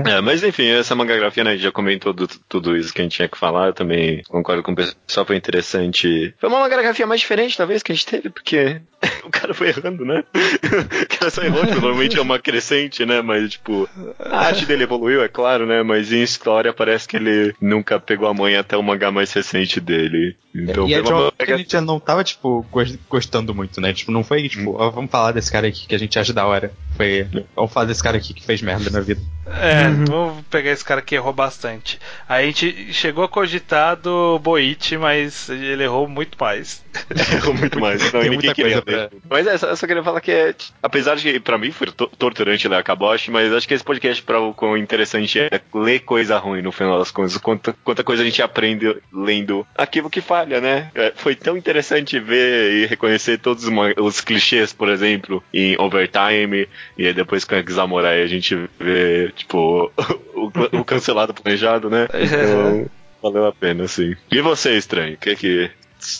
É. 0.06 0.12
É, 0.12 0.20
mas 0.20 0.42
enfim, 0.44 0.66
essa 0.68 0.94
mangagrafia, 0.94 1.42
né, 1.42 1.50
a 1.50 1.54
gente 1.54 1.62
já 1.64 1.72
comentou 1.72 2.12
do- 2.12 2.28
tudo 2.48 2.76
isso 2.76 2.92
que 2.94 3.00
a 3.00 3.04
gente 3.04 3.16
tinha 3.16 3.28
que 3.28 3.36
falar, 3.38 3.66
eu 3.68 3.72
também 3.72 4.22
concordo 4.28 4.62
com 4.62 4.72
o 4.72 4.76
pessoal, 4.76 5.26
foi 5.26 5.36
interessante. 5.36 6.32
Foi 6.38 6.48
uma 6.48 6.60
mangagrafia 6.60 7.06
mais 7.06 7.20
diferente, 7.20 7.56
talvez, 7.56 7.82
que 7.82 7.90
a 7.90 7.94
gente 7.94 8.06
teve, 8.06 8.30
porque 8.30 8.80
o 9.24 9.30
cara 9.30 9.52
foi 9.52 9.68
errando, 9.68 10.04
né? 10.04 10.22
o 10.34 11.18
cara 11.18 11.30
só 11.30 11.42
errou, 11.42 11.66
tipo, 11.66 11.80
normalmente 11.80 12.16
é 12.16 12.22
uma 12.22 12.38
crescente, 12.38 13.04
né, 13.04 13.22
mas 13.22 13.50
tipo, 13.52 13.88
a 14.20 14.38
arte 14.46 14.66
dele 14.66 14.84
evoluiu, 14.84 15.22
é 15.22 15.28
claro, 15.28 15.66
né, 15.66 15.82
mas 15.82 16.12
em 16.12 16.22
história 16.22 16.72
parece 16.72 17.08
que 17.08 17.16
ele 17.16 17.54
nunca 17.60 17.98
pegou 17.98 18.28
a 18.28 18.34
mãe 18.34 18.56
até 18.56 18.76
o 18.76 18.82
mangá 18.82 19.10
mais 19.10 19.32
recente 19.32 19.80
dele. 19.80 20.36
Então 20.54 20.86
e 20.86 20.94
é 20.94 21.00
uma 21.00 21.12
uma 21.22 21.32
que 21.32 21.50
a 21.52 21.56
gente 21.56 21.80
não 21.80 21.98
tava, 21.98 22.22
tipo, 22.22 22.64
gos- 22.70 22.96
gostando 23.08 23.54
muito, 23.54 23.80
né? 23.80 23.92
Tipo, 23.94 24.12
não 24.12 24.22
foi, 24.22 24.48
tipo, 24.48 24.76
ó, 24.78 24.90
vamos 24.90 25.10
falar 25.10 25.32
desse 25.32 25.50
cara 25.50 25.66
aqui 25.66 25.86
que 25.86 25.94
a 25.94 25.98
gente 25.98 26.18
acha 26.18 26.32
da 26.32 26.46
hora. 26.46 26.70
Vamos 27.54 27.72
falar 27.72 27.86
desse 27.86 28.02
cara 28.02 28.16
aqui 28.16 28.34
que 28.34 28.44
fez 28.44 28.62
merda 28.62 28.90
na 28.90 29.00
vida. 29.00 29.20
É, 29.46 29.88
vamos 30.08 30.44
pegar 30.50 30.70
esse 30.70 30.84
cara 30.84 31.02
que 31.02 31.14
errou 31.14 31.32
bastante. 31.32 31.98
A 32.28 32.42
gente 32.42 32.92
chegou 32.92 33.24
a 33.24 33.28
cogitar 33.28 33.96
do 33.96 34.38
Boichi, 34.38 34.96
mas 34.96 35.48
ele 35.48 35.82
errou 35.82 36.08
muito 36.08 36.36
mais. 36.40 36.82
Errou 37.34 37.52
muito 37.54 37.80
mais. 37.80 38.00
Não, 38.04 38.20
Tem 38.20 38.30
ninguém 38.30 38.38
muita 38.38 38.54
queria 38.54 38.82
coisa 38.82 39.08
ver. 39.10 39.18
Mas 39.28 39.46
é, 39.46 39.58
só, 39.58 39.66
eu 39.68 39.76
só 39.76 39.86
queria 39.86 40.02
falar 40.02 40.20
que, 40.20 40.30
é, 40.30 40.54
apesar 40.82 41.16
de 41.16 41.22
que 41.32 41.40
pra 41.40 41.58
mim 41.58 41.70
foi 41.72 41.88
to- 41.88 42.06
torturante 42.18 42.68
ler 42.68 42.76
a 42.76 42.82
Kabosh, 42.82 43.28
mas 43.28 43.52
acho 43.52 43.66
que 43.66 43.74
esse 43.74 43.82
podcast 43.84 44.22
pra 44.22 44.38
o 44.40 44.54
quão 44.54 44.76
interessante 44.76 45.40
é 45.40 45.60
ler 45.74 46.00
coisa 46.00 46.38
ruim 46.38 46.62
no 46.62 46.70
final 46.72 46.98
das 46.98 47.10
contas. 47.10 47.36
Quanta, 47.38 47.74
quanta 47.84 48.04
coisa 48.04 48.22
a 48.22 48.24
gente 48.24 48.40
aprende 48.42 48.96
lendo 49.12 49.66
aquilo 49.76 50.08
que 50.10 50.20
falha, 50.20 50.60
né? 50.60 50.90
É, 50.94 51.12
foi 51.16 51.34
tão 51.34 51.56
interessante 51.56 52.18
ver 52.20 52.72
e 52.74 52.86
reconhecer 52.86 53.38
todos 53.38 53.64
os, 53.64 53.72
os 53.98 54.20
clichês, 54.20 54.72
por 54.72 54.88
exemplo, 54.88 55.42
em 55.52 55.76
Overtime, 55.80 56.68
e 56.96 57.06
aí 57.06 57.12
depois 57.14 57.44
com 57.44 57.54
Examorai 57.54 58.22
a 58.22 58.26
gente 58.26 58.56
vê, 58.78 59.32
tipo, 59.34 59.90
o, 60.34 60.78
o 60.78 60.84
cancelado 60.84 61.34
planejado, 61.34 61.88
né? 61.88 62.08
Então, 62.14 62.86
valeu 63.22 63.46
a 63.46 63.52
pena, 63.52 63.86
sim. 63.88 64.14
E 64.30 64.40
você, 64.40 64.76
estranho? 64.76 65.14
O 65.14 65.18
que 65.18 65.36
que 65.36 65.70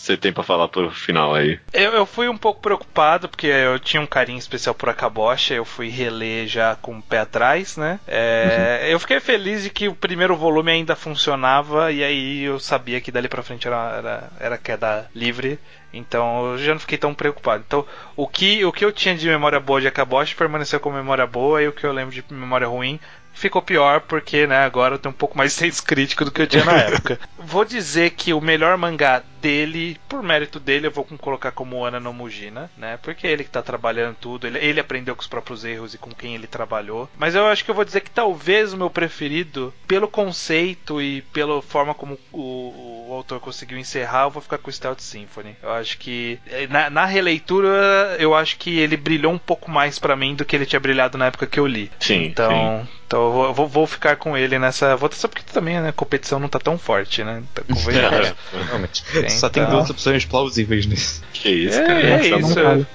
você 0.03 0.17
tem 0.17 0.33
pra 0.33 0.43
falar 0.43 0.67
pro 0.67 0.91
final 0.91 1.33
aí? 1.33 1.57
Eu, 1.71 1.93
eu 1.93 2.05
fui 2.05 2.27
um 2.27 2.37
pouco 2.37 2.59
preocupado, 2.59 3.29
porque 3.29 3.47
eu 3.47 3.79
tinha 3.79 4.01
um 4.01 4.05
carinho 4.05 4.37
especial 4.37 4.75
por 4.75 4.89
Akabocha, 4.89 5.53
eu 5.53 5.63
fui 5.63 5.87
reler 5.87 6.45
já 6.45 6.75
com 6.75 6.97
o 6.97 7.01
pé 7.01 7.19
atrás, 7.19 7.77
né? 7.77 7.99
É, 8.05 8.87
Eu 8.89 8.99
fiquei 8.99 9.21
feliz 9.21 9.63
de 9.63 9.69
que 9.69 9.87
o 9.87 9.95
primeiro 9.95 10.35
volume 10.35 10.71
ainda 10.71 10.93
funcionava, 10.93 11.89
e 11.89 12.03
aí 12.03 12.43
eu 12.43 12.59
sabia 12.59 12.99
que 12.99 13.11
dali 13.11 13.29
pra 13.29 13.43
frente 13.43 13.65
era, 13.65 13.95
era, 13.97 14.29
era 14.39 14.57
queda 14.57 15.09
livre. 15.15 15.57
Então 15.93 16.51
eu 16.51 16.57
já 16.57 16.73
não 16.73 16.79
fiquei 16.79 16.97
tão 16.97 17.13
preocupado. 17.13 17.63
Então 17.65 17.85
o 18.15 18.27
que, 18.27 18.65
o 18.65 18.73
que 18.73 18.83
eu 18.83 18.91
tinha 18.91 19.15
de 19.15 19.27
memória 19.27 19.59
boa 19.59 19.79
de 19.79 19.87
Akaboshi 19.87 20.35
permaneceu 20.35 20.79
com 20.79 20.91
memória 20.91 21.25
boa 21.25 21.61
e 21.61 21.67
o 21.67 21.71
que 21.71 21.85
eu 21.85 21.93
lembro 21.93 22.13
de 22.13 22.25
memória 22.29 22.67
ruim 22.67 22.99
ficou 23.33 23.61
pior 23.61 24.01
porque 24.01 24.45
né, 24.47 24.63
agora 24.63 24.95
eu 24.95 24.99
tenho 24.99 25.13
um 25.13 25.17
pouco 25.17 25.37
mais 25.37 25.53
senso 25.53 25.83
crítico 25.83 26.23
do 26.25 26.31
que 26.31 26.41
eu 26.41 26.47
tinha 26.47 26.65
na 26.65 26.73
época. 26.73 27.19
Vou 27.37 27.63
dizer 27.63 28.11
que 28.11 28.33
o 28.33 28.41
melhor 28.41 28.77
mangá 28.77 29.23
dele, 29.43 29.97
por 30.07 30.23
mérito 30.23 30.57
dele, 30.57 30.87
eu 30.87 30.91
vou 30.91 31.03
colocar 31.03 31.51
como 31.51 31.83
Ana 31.83 31.99
no 31.99 32.13
Mujina, 32.13 32.71
né? 32.77 32.97
Porque 33.03 33.27
é 33.27 33.31
ele 33.31 33.43
que 33.43 33.49
tá 33.49 33.61
trabalhando 33.61 34.15
tudo, 34.15 34.47
ele, 34.47 34.57
ele 34.57 34.79
aprendeu 34.79 35.13
com 35.15 35.21
os 35.21 35.27
próprios 35.27 35.65
erros 35.65 35.93
e 35.93 35.97
com 35.97 36.11
quem 36.11 36.33
ele 36.33 36.47
trabalhou. 36.47 37.09
Mas 37.17 37.35
eu 37.35 37.45
acho 37.45 37.65
que 37.65 37.69
eu 37.69 37.75
vou 37.75 37.83
dizer 37.83 37.99
que 37.99 38.09
talvez 38.09 38.71
o 38.71 38.77
meu 38.77 38.89
preferido, 38.89 39.73
pelo 39.85 40.07
conceito 40.07 41.01
e 41.01 41.21
pela 41.33 41.61
forma 41.61 41.93
como 41.93 42.17
o, 42.31 43.09
o 43.09 43.13
autor 43.13 43.41
conseguiu 43.41 43.77
encerrar, 43.77 44.23
eu 44.23 44.29
vou 44.31 44.41
ficar 44.41 44.57
com 44.57 44.69
o 44.69 44.73
Stealth 44.73 45.01
Symphony. 45.01 45.57
Eu 45.61 45.71
acho 45.73 45.97
que 45.97 46.39
eh, 46.47 46.67
na, 46.67 46.89
na 46.89 47.05
releitura, 47.05 48.15
eu 48.19 48.33
acho 48.33 48.57
que 48.57 48.79
ele 48.79 48.95
brilhou 48.95 49.33
um 49.33 49.37
pouco 49.37 49.69
mais 49.69 49.99
pra 49.99 50.15
mim 50.15 50.35
do 50.35 50.45
que 50.45 50.55
ele 50.55 50.65
tinha 50.65 50.79
brilhado 50.79 51.17
na 51.17 51.25
época 51.25 51.45
que 51.47 51.59
eu 51.59 51.67
li. 51.67 51.91
Sim, 51.99 52.23
Então, 52.25 52.87
então 53.05 53.25
eu 53.25 53.31
vou, 53.31 53.45
eu 53.45 53.53
vou, 53.53 53.67
vou 53.67 53.87
ficar 53.87 54.15
com 54.15 54.37
ele 54.37 54.57
nessa 54.57 54.95
votação, 54.95 55.29
porque 55.29 55.43
também 55.51 55.79
né, 55.81 55.89
a 55.89 55.93
competição 55.93 56.39
não 56.39 56.47
tá 56.47 56.59
tão 56.59 56.77
forte, 56.77 57.23
né? 57.23 57.43
Tá 57.53 57.61
É, 57.93 58.63
Realmente. 58.65 59.03
Tem, 59.11 59.29
Só 59.39 59.49
tem 59.49 59.63
então. 59.63 59.75
duas 59.75 59.89
opções 59.89 60.25
plausíveis 60.25 60.85
nisso. 60.85 61.21
que 61.33 61.49
isso, 61.49 61.77
É, 61.79 61.85
cara. 61.85 61.99
é 61.99 62.29
Nossa, 62.29 62.47
isso. 62.47 62.87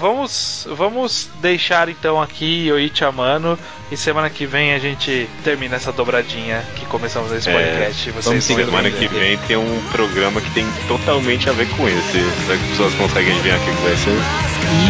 vamos, 0.00 0.68
vamos 0.76 1.28
deixar 1.40 1.88
então 1.88 2.20
aqui 2.20 2.68
Yoichi 2.68 3.04
Amano 3.04 3.58
e 3.90 3.96
semana 3.96 4.30
que 4.30 4.46
vem 4.46 4.72
a 4.72 4.78
gente 4.78 5.28
termina 5.44 5.76
essa 5.76 5.92
dobradinha 5.92 6.64
que 6.76 6.86
começamos 6.86 7.30
esse 7.32 7.48
É, 7.50 7.52
podcast. 7.52 8.02
vocês 8.10 8.24
vamos 8.24 8.24
vão 8.24 8.40
seguir 8.40 8.64
Semana 8.64 8.90
que 8.90 9.08
vem 9.08 9.36
tem 9.46 9.56
um 9.56 9.82
programa 9.92 10.40
que 10.40 10.50
tem 10.52 10.66
totalmente 10.88 11.48
a 11.50 11.52
ver 11.52 11.68
com 11.76 11.86
esse. 11.88 12.12
Será 12.46 12.56
que 12.56 12.64
as 12.64 12.70
pessoas 12.70 12.94
conseguem 12.94 13.32
adivinhar 13.34 13.58
o 13.58 13.64
que 13.64 13.70
que 13.76 13.82
vai 13.82 13.96
ser? 13.96 14.16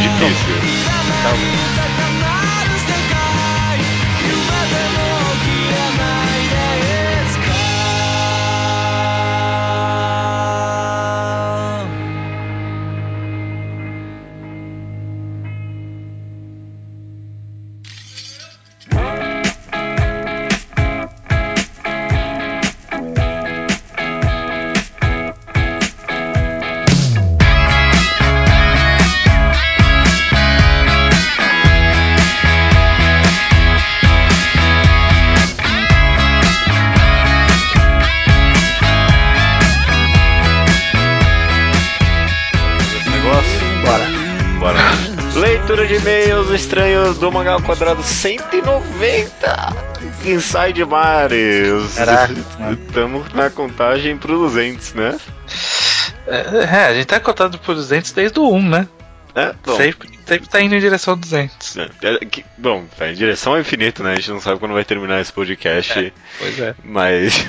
Difícil. 0.03 0.55
Talvez. 1.23 1.82
Do 47.33 47.39
Mangá 47.39 47.53
ao 47.53 47.63
Quadrado 47.63 48.03
190. 48.03 49.93
Inside 50.25 50.85
Mares. 50.85 51.95
Caraca, 51.97 52.35
Estamos 52.71 53.33
na 53.33 53.49
contagem 53.49 54.19
pro 54.19 54.37
200, 54.39 54.93
né? 54.95 55.19
É, 56.27 56.37
é, 56.65 56.87
a 56.87 56.95
gente 56.95 57.07
tá 57.07 57.19
contado 57.19 57.59
por 57.59 57.75
200 57.75 58.13
desde 58.13 58.39
o 58.39 58.53
1, 58.53 58.69
né? 58.69 58.87
É, 59.35 59.55
bom. 59.65 59.77
Sempre, 59.77 60.11
sempre 60.27 60.47
tá 60.47 60.61
indo 60.61 60.75
em 60.75 60.81
direção 60.81 61.15
a 61.15 61.17
200. 61.17 61.79
É, 61.79 61.89
é, 62.03 62.19
que- 62.19 62.45
bom, 62.59 62.85
tá 62.99 63.09
em 63.09 63.15
direção 63.15 63.55
ao 63.55 63.61
infinito, 63.61 64.03
né? 64.03 64.13
A 64.13 64.17
gente 64.17 64.31
não 64.31 64.41
sabe 64.41 64.61
quando 64.61 64.75
vai 64.75 64.85
terminar 64.85 65.19
esse 65.23 65.33
podcast. 65.33 66.13
Pois 66.39 66.61
é. 66.61 66.75
Mas. 66.85 67.33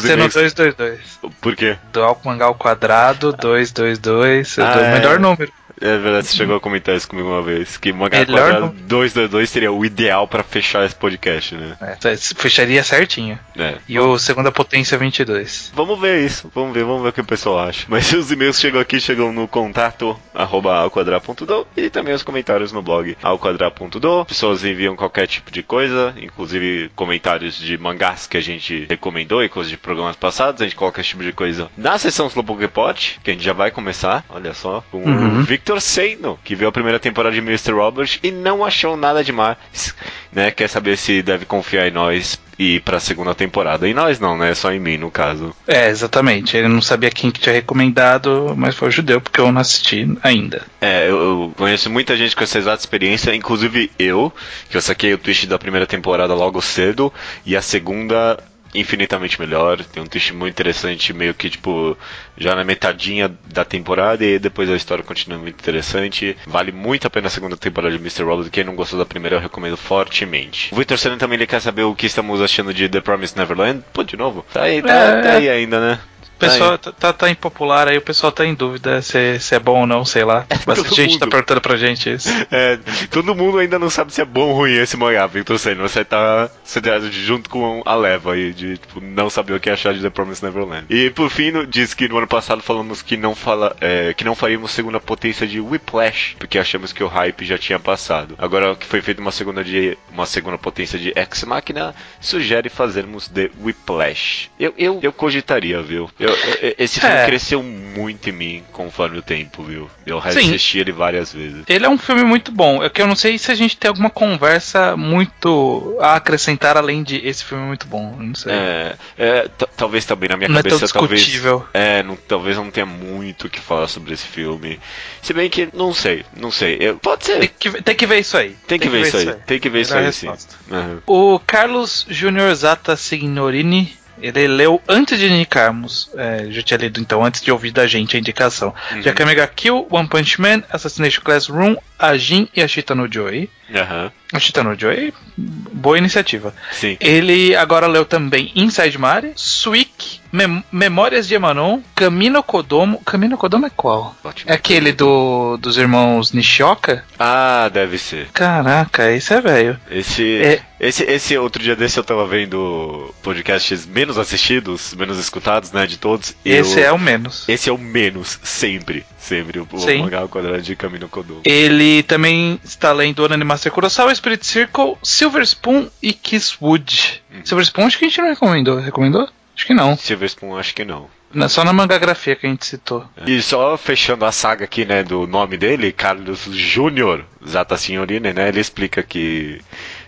Sendo 0.00 0.12
e-mails- 0.12 0.34
222. 0.34 1.00
Por 1.40 1.56
quê? 1.56 1.76
Do 1.92 2.04
Alco 2.04 2.28
Mangá 2.28 2.44
ao 2.44 2.54
quadrado, 2.54 3.32
222. 3.32 4.58
Ah, 4.60 4.76
o 4.76 4.80
é. 4.80 4.92
melhor 4.92 5.18
número. 5.18 5.52
É 5.82 5.98
verdade, 5.98 6.26
você 6.28 6.36
chegou 6.36 6.56
a 6.56 6.60
comentar 6.60 6.94
isso 6.96 7.08
comigo 7.08 7.28
uma 7.28 7.42
vez. 7.42 7.76
Que 7.76 7.92
Mangá 7.92 8.18
Melhor 8.20 8.52
Quadrado 8.52 8.66
não. 8.66 8.86
222 8.86 9.50
seria 9.50 9.72
o 9.72 9.84
ideal 9.84 10.28
pra 10.28 10.42
fechar 10.42 10.84
esse 10.86 10.94
podcast, 10.94 11.54
né? 11.54 11.76
É, 11.80 11.96
fecharia 12.36 12.82
certinho. 12.84 13.38
É. 13.58 13.74
E 13.88 13.98
o 13.98 14.18
segunda 14.18 14.52
potência 14.52 14.96
22. 14.96 15.72
Vamos 15.74 16.00
ver 16.00 16.24
isso, 16.24 16.50
vamos 16.54 16.72
ver, 16.72 16.84
vamos 16.84 17.02
ver 17.02 17.08
o 17.08 17.12
que 17.12 17.20
o 17.20 17.24
pessoal 17.24 17.58
acha. 17.68 17.84
Mas 17.88 18.12
os 18.12 18.30
e-mails 18.30 18.58
chegam 18.60 18.80
aqui, 18.80 19.00
chegam 19.00 19.32
no 19.32 19.48
contato 19.48 20.18
arroba 20.34 20.74
alquadra.do 20.76 21.66
e 21.76 21.90
também 21.90 22.14
os 22.14 22.22
comentários 22.22 22.72
no 22.72 22.80
blog 22.82 23.16
alquadra.do. 23.22 24.24
Pessoas 24.24 24.64
enviam 24.64 24.96
qualquer 24.96 25.26
tipo 25.26 25.50
de 25.50 25.62
coisa, 25.62 26.14
inclusive 26.20 26.90
comentários 26.94 27.56
de 27.56 27.76
mangás 27.76 28.26
que 28.26 28.36
a 28.36 28.40
gente 28.40 28.86
recomendou 28.88 29.42
e 29.42 29.48
coisas 29.48 29.70
de 29.70 29.76
programas 29.76 30.16
passados. 30.16 30.60
A 30.60 30.64
gente 30.64 30.76
coloca 30.76 31.00
esse 31.00 31.10
tipo 31.10 31.22
de 31.22 31.32
coisa 31.32 31.68
na 31.76 31.98
sessão 31.98 32.26
Slowpoke 32.28 32.68
Pot, 32.68 33.20
que 33.22 33.30
a 33.30 33.32
gente 33.34 33.44
já 33.44 33.52
vai 33.52 33.70
começar, 33.70 34.24
olha 34.28 34.54
só, 34.54 34.82
com 34.90 35.02
Uhum. 35.02 35.40
o 35.40 35.42
Victor 35.42 35.71
Seino, 35.80 36.38
que 36.44 36.54
viu 36.54 36.68
a 36.68 36.72
primeira 36.72 36.98
temporada 36.98 37.34
de 37.34 37.40
Mr. 37.40 37.72
Robert 37.72 38.18
e 38.22 38.30
não 38.30 38.64
achou 38.64 38.96
nada 38.96 39.22
demais, 39.22 39.94
né? 40.32 40.50
Quer 40.50 40.68
saber 40.68 40.96
se 40.96 41.22
deve 41.22 41.44
confiar 41.44 41.88
em 41.88 41.90
nós 41.90 42.40
e 42.58 42.76
ir 42.76 42.80
pra 42.80 43.00
segunda 43.00 43.34
temporada. 43.34 43.88
Em 43.88 43.94
nós 43.94 44.20
não, 44.20 44.36
né? 44.36 44.54
Só 44.54 44.72
em 44.72 44.78
mim, 44.78 44.96
no 44.96 45.10
caso. 45.10 45.54
É, 45.66 45.88
exatamente. 45.88 46.56
Ele 46.56 46.68
não 46.68 46.82
sabia 46.82 47.10
quem 47.10 47.30
que 47.30 47.40
tinha 47.40 47.54
recomendado, 47.54 48.54
mas 48.56 48.74
foi 48.74 48.88
o 48.88 48.92
judeu, 48.92 49.20
porque 49.20 49.40
eu 49.40 49.50
não 49.50 49.60
assisti 49.60 50.06
ainda. 50.22 50.62
É, 50.80 51.08
eu, 51.08 51.16
eu 51.16 51.54
conheço 51.56 51.90
muita 51.90 52.16
gente 52.16 52.36
com 52.36 52.44
essa 52.44 52.58
exata 52.58 52.80
experiência, 52.80 53.34
inclusive 53.34 53.90
eu, 53.98 54.32
que 54.68 54.76
eu 54.76 54.82
saquei 54.82 55.12
o 55.14 55.18
twist 55.18 55.46
da 55.46 55.58
primeira 55.58 55.86
temporada 55.86 56.34
logo 56.34 56.60
cedo, 56.60 57.12
e 57.44 57.56
a 57.56 57.62
segunda 57.62 58.38
infinitamente 58.74 59.40
melhor. 59.40 59.82
Tem 59.84 60.02
um 60.02 60.06
twist 60.06 60.32
muito 60.32 60.52
interessante, 60.52 61.12
meio 61.12 61.34
que 61.34 61.50
tipo, 61.50 61.96
já 62.36 62.54
na 62.54 62.64
metadinha 62.64 63.30
da 63.52 63.64
temporada, 63.64 64.24
e 64.24 64.38
depois 64.38 64.70
a 64.70 64.76
história 64.76 65.04
continua 65.04 65.38
muito 65.38 65.60
interessante. 65.60 66.36
Vale 66.46 66.72
muito 66.72 67.06
a 67.06 67.10
pena 67.10 67.26
a 67.26 67.30
segunda 67.30 67.56
temporada 67.56 67.94
de 67.96 68.00
Mr. 68.00 68.22
Robot. 68.24 68.50
Quem 68.50 68.64
não 68.64 68.74
gostou 68.74 68.98
da 68.98 69.06
primeira, 69.06 69.36
eu 69.36 69.40
recomendo 69.40 69.76
fortemente. 69.76 70.72
O 70.72 70.76
Victor 70.76 70.98
Senna 70.98 71.16
também 71.16 71.36
ele 71.36 71.46
quer 71.46 71.60
saber 71.60 71.82
o 71.82 71.94
que 71.94 72.06
estamos 72.06 72.40
achando 72.40 72.72
de 72.72 72.88
The 72.88 73.00
Promised 73.00 73.36
Neverland. 73.38 73.82
Pô, 73.92 74.02
de 74.02 74.16
novo? 74.16 74.44
Tá 74.52 74.62
aí, 74.62 74.80
tá, 74.82 74.92
É. 74.92 75.20
tá 75.22 75.32
aí 75.34 75.48
ainda, 75.48 75.80
né? 75.80 75.98
O 76.46 76.50
pessoal 76.50 76.78
tá, 76.78 76.92
tá, 76.92 77.12
tá 77.12 77.30
impopular 77.30 77.88
aí, 77.88 77.96
o 77.98 78.02
pessoal 78.02 78.32
tá 78.32 78.44
em 78.44 78.54
dúvida 78.54 79.00
se, 79.02 79.38
se 79.38 79.54
é 79.54 79.58
bom 79.58 79.80
ou 79.80 79.86
não, 79.86 80.04
sei 80.04 80.24
lá. 80.24 80.46
Bastante 80.66 80.88
todo 80.88 80.96
gente 80.96 81.18
tá 81.18 81.26
mundo. 81.26 81.30
perguntando 81.30 81.60
pra 81.60 81.76
gente 81.76 82.12
isso. 82.12 82.28
É, 82.50 82.78
todo 83.10 83.34
mundo 83.34 83.58
ainda 83.58 83.78
não 83.78 83.88
sabe 83.88 84.12
se 84.12 84.20
é 84.20 84.24
bom 84.24 84.48
ou 84.50 84.54
ruim 84.56 84.72
esse 84.72 84.96
mangá, 84.96 85.26
Victor 85.26 85.58
Senna. 85.58 85.82
Você 85.82 86.04
tá 86.04 86.50
sediado 86.64 87.10
junto 87.10 87.48
com 87.48 87.82
a 87.84 87.94
leva 87.94 88.34
aí 88.34 88.52
de 88.52 88.76
tipo, 88.76 89.00
não 89.00 89.30
saber 89.30 89.54
o 89.54 89.60
que 89.60 89.70
achar 89.70 89.94
de 89.94 90.00
The 90.02 90.10
Promised 90.10 90.44
Neverland. 90.44 90.86
E 90.90 91.08
por 91.10 91.30
fim, 91.30 91.52
diz 91.66 91.94
que 91.94 92.08
no 92.08 92.18
ano 92.18 92.26
passado 92.26 92.60
falamos 92.62 93.00
que 93.00 93.16
não, 93.16 93.34
fala, 93.34 93.74
é, 93.80 94.12
que 94.14 94.24
não 94.24 94.34
faríamos 94.34 94.70
segunda 94.72 95.00
potência 95.00 95.46
de 95.46 95.60
Whiplash, 95.60 96.36
porque 96.38 96.58
achamos 96.58 96.92
que 96.92 97.02
o 97.02 97.08
hype 97.08 97.44
já 97.44 97.56
tinha 97.56 97.78
passado. 97.78 98.34
Agora 98.38 98.74
que 98.76 98.86
foi 98.86 99.00
feita 99.00 99.20
uma 99.20 99.32
segunda, 99.32 99.64
de, 99.64 99.96
uma 100.12 100.26
segunda 100.26 100.58
potência 100.58 100.98
de 100.98 101.12
Ex 101.16 101.44
Machina, 101.44 101.94
sugere 102.20 102.68
fazermos 102.68 103.28
The 103.28 103.50
Whiplash. 103.62 104.50
Eu, 104.58 104.74
eu, 104.76 105.00
eu 105.02 105.12
cogitaria, 105.12 105.80
viu? 105.82 106.10
Eu- 106.18 106.31
eu- 106.32 106.74
esse 106.78 107.00
filme 107.00 107.14
É. 107.16 107.26
cresceu 107.26 107.62
muito 107.62 108.28
em 108.28 108.32
mim 108.32 108.62
conforme 108.72 109.18
o 109.18 109.22
tempo, 109.22 109.62
viu? 109.62 109.90
Eu 110.06 110.20
Sim. 110.22 110.28
reassisti 110.28 110.78
ele 110.78 110.92
várias 110.92 111.32
vezes. 111.32 111.64
Ele 111.68 111.84
é 111.86 111.88
um 111.88 111.98
filme 111.98 112.22
muito 112.24 112.50
bom. 112.52 112.82
É 112.82 112.88
que 112.88 113.00
eu 113.02 113.06
não 113.06 113.16
sei 113.16 113.38
se 113.38 113.50
a 113.50 113.54
gente 113.54 113.76
tem 113.76 113.88
alguma 113.88 114.10
conversa 114.10 114.96
muito 114.96 115.96
a 116.00 116.16
acrescentar 116.16 116.76
além 116.76 117.02
de 117.02 117.16
esse 117.26 117.44
filme 117.44 117.64
é 117.64 117.66
muito 117.68 117.86
bom. 117.86 118.16
Não 118.18 118.34
sei. 118.34 118.52
É, 118.52 118.94
é, 119.18 119.48
talvez 119.76 120.04
também 120.04 120.28
na 120.28 120.36
minha 120.36 120.48
Não 120.48 120.58
é 120.58 120.62
tão 120.62 120.72
cabeça, 120.78 120.92
talvez. 120.92 121.20
discutível. 121.20 121.66
É, 121.74 122.02
não- 122.02 122.16
talvez 122.16 122.56
não 122.56 122.70
tenha 122.70 122.86
muito 122.86 123.46
o 123.46 123.50
que 123.50 123.60
falar 123.60 123.88
sobre 123.88 124.12
esse 124.14 124.26
filme. 124.26 124.78
Se 125.20 125.32
bem 125.32 125.48
que, 125.50 125.68
não 125.72 125.92
sei, 125.94 126.24
não 126.36 126.50
sei. 126.50 126.76
Eu- 126.80 126.96
pode 126.98 127.24
Tem, 127.24 127.40
ser. 127.42 127.48
que, 127.48 127.82
tem 127.82 127.94
que 127.94 128.06
ver 128.06 128.20
isso 128.20 128.36
aí. 128.36 128.56
Tem 128.66 128.78
que 128.78 128.88
ver 128.88 129.02
isso 129.02 129.16
aí. 129.16 129.34
Tem 129.46 129.60
que 129.60 129.68
ver 129.68 129.80
isso 129.82 129.94
aí, 129.94 130.12
sim. 130.12 130.28
Aham. 130.70 131.02
O 131.06 131.38
Carlos 131.40 132.06
Júnior 132.08 132.54
Zata 132.54 132.96
Signorini, 132.96 133.96
ele 134.20 134.46
leu 134.46 134.80
antes 134.88 135.18
de 135.18 135.26
indicarmos, 135.26 136.10
é, 136.16 136.46
já 136.50 136.62
tinha 136.62 136.78
lido 136.78 137.00
então, 137.00 137.24
antes 137.24 137.40
de 137.40 137.50
ouvir 137.50 137.70
da 137.70 137.86
gente 137.86 138.16
a 138.16 138.20
indicação. 138.20 138.74
Uhum. 138.92 139.02
Já 139.02 139.12
Mega 139.26 139.46
Kill, 139.46 139.86
One 139.90 140.08
Punch 140.08 140.40
Man, 140.40 140.62
Assassination 140.70 141.22
Classroom, 141.22 141.76
a 141.98 142.16
Jin 142.16 142.48
e 142.54 142.62
a 142.62 142.68
Shita 142.68 142.94
no 142.94 143.10
Joy. 143.10 143.48
Aham. 143.74 144.10
A 144.32 144.38
Shita 144.38 144.62
no 144.64 144.74
Joy, 144.78 145.12
boa 145.36 145.98
iniciativa. 145.98 146.54
Sim. 146.70 146.96
Ele 146.98 147.54
agora 147.54 147.86
leu 147.86 148.04
também 148.06 148.50
Inside 148.54 148.96
Mare, 148.98 149.32
Suik, 149.36 150.20
Mem- 150.32 150.64
Memórias 150.72 151.28
de 151.28 151.34
Emanon, 151.34 151.80
Camino 151.94 152.42
Kodomo. 152.42 152.98
Camino 153.04 153.36
Kodomo 153.36 153.66
é 153.66 153.70
qual? 153.70 154.16
Ótimo. 154.24 154.50
É 154.50 154.54
aquele 154.54 154.90
do, 154.92 155.58
dos 155.58 155.76
irmãos 155.76 156.32
Nishioka? 156.32 157.04
Ah, 157.18 157.68
deve 157.70 157.98
ser. 157.98 158.28
Caraca, 158.32 159.12
esse 159.12 159.34
é 159.34 159.40
velho. 159.42 159.78
Esse, 159.90 160.40
É. 160.42 160.60
esse, 160.80 161.02
esse 161.04 161.36
outro 161.36 161.62
dia 161.62 161.76
desse 161.76 161.98
eu 161.98 162.04
tava 162.04 162.26
vendo 162.26 163.14
podcasts 163.22 163.84
menos 163.84 164.16
assistidos, 164.16 164.94
menos 164.94 165.18
escutados, 165.18 165.72
né, 165.72 165.86
de 165.86 165.98
todos. 165.98 166.34
e 166.42 166.52
Esse 166.52 166.80
eu- 166.80 166.86
é 166.86 166.92
o 166.92 166.98
menos. 166.98 167.46
Esse 167.46 167.68
é 167.68 167.72
o 167.72 167.76
menos, 167.76 168.38
sempre. 168.42 169.04
Sempre. 169.18 169.60
O, 169.60 169.68
o 169.70 169.78
Sim. 169.78 169.98
mangá 170.02 170.18
ao 170.20 170.28
quadrado 170.28 170.62
de 170.62 170.74
Camino 170.74 171.08
Kodomo. 171.08 171.42
Ele 171.44 172.02
também 172.02 172.58
está 172.64 172.92
lendo 172.92 173.20
Onani 173.22 173.44
Master 173.62 173.70
Kurosawa, 173.70 174.12
Spirit 174.12 174.44
Circle, 174.44 174.98
Silver 175.04 175.42
Spoon 175.42 175.88
e 176.02 176.12
Kisswood. 176.12 177.22
Uhum. 177.32 177.46
Silver 177.46 177.64
Spoon 177.64 177.86
acho 177.86 177.98
que 177.98 178.04
a 178.04 178.08
gente 178.08 178.20
não 178.20 178.28
recomendou. 178.28 178.80
Recomendou? 178.80 179.28
Acho 179.54 179.66
que 179.66 179.74
não. 179.74 179.96
Silver 179.96 180.26
Spoon, 180.26 180.56
acho 180.56 180.74
que 180.74 180.84
não. 180.84 181.08
Só 181.48 181.64
na 181.64 181.72
mangagrafia 181.72 182.34
que 182.34 182.44
a 182.44 182.50
gente 182.50 182.66
citou. 182.66 183.06
E 183.24 183.40
só 183.40 183.76
fechando 183.76 184.24
a 184.24 184.32
saga 184.32 184.64
aqui, 184.64 184.84
né, 184.84 185.04
do 185.04 185.26
nome 185.28 185.56
dele, 185.56 185.92
Carlos 185.92 186.40
Júnior 186.50 187.24
Zata 187.46 187.76
Signorini, 187.76 188.32
né, 188.32 188.48
ele 188.48 188.60
explica 188.60 189.02
que, 189.02 189.60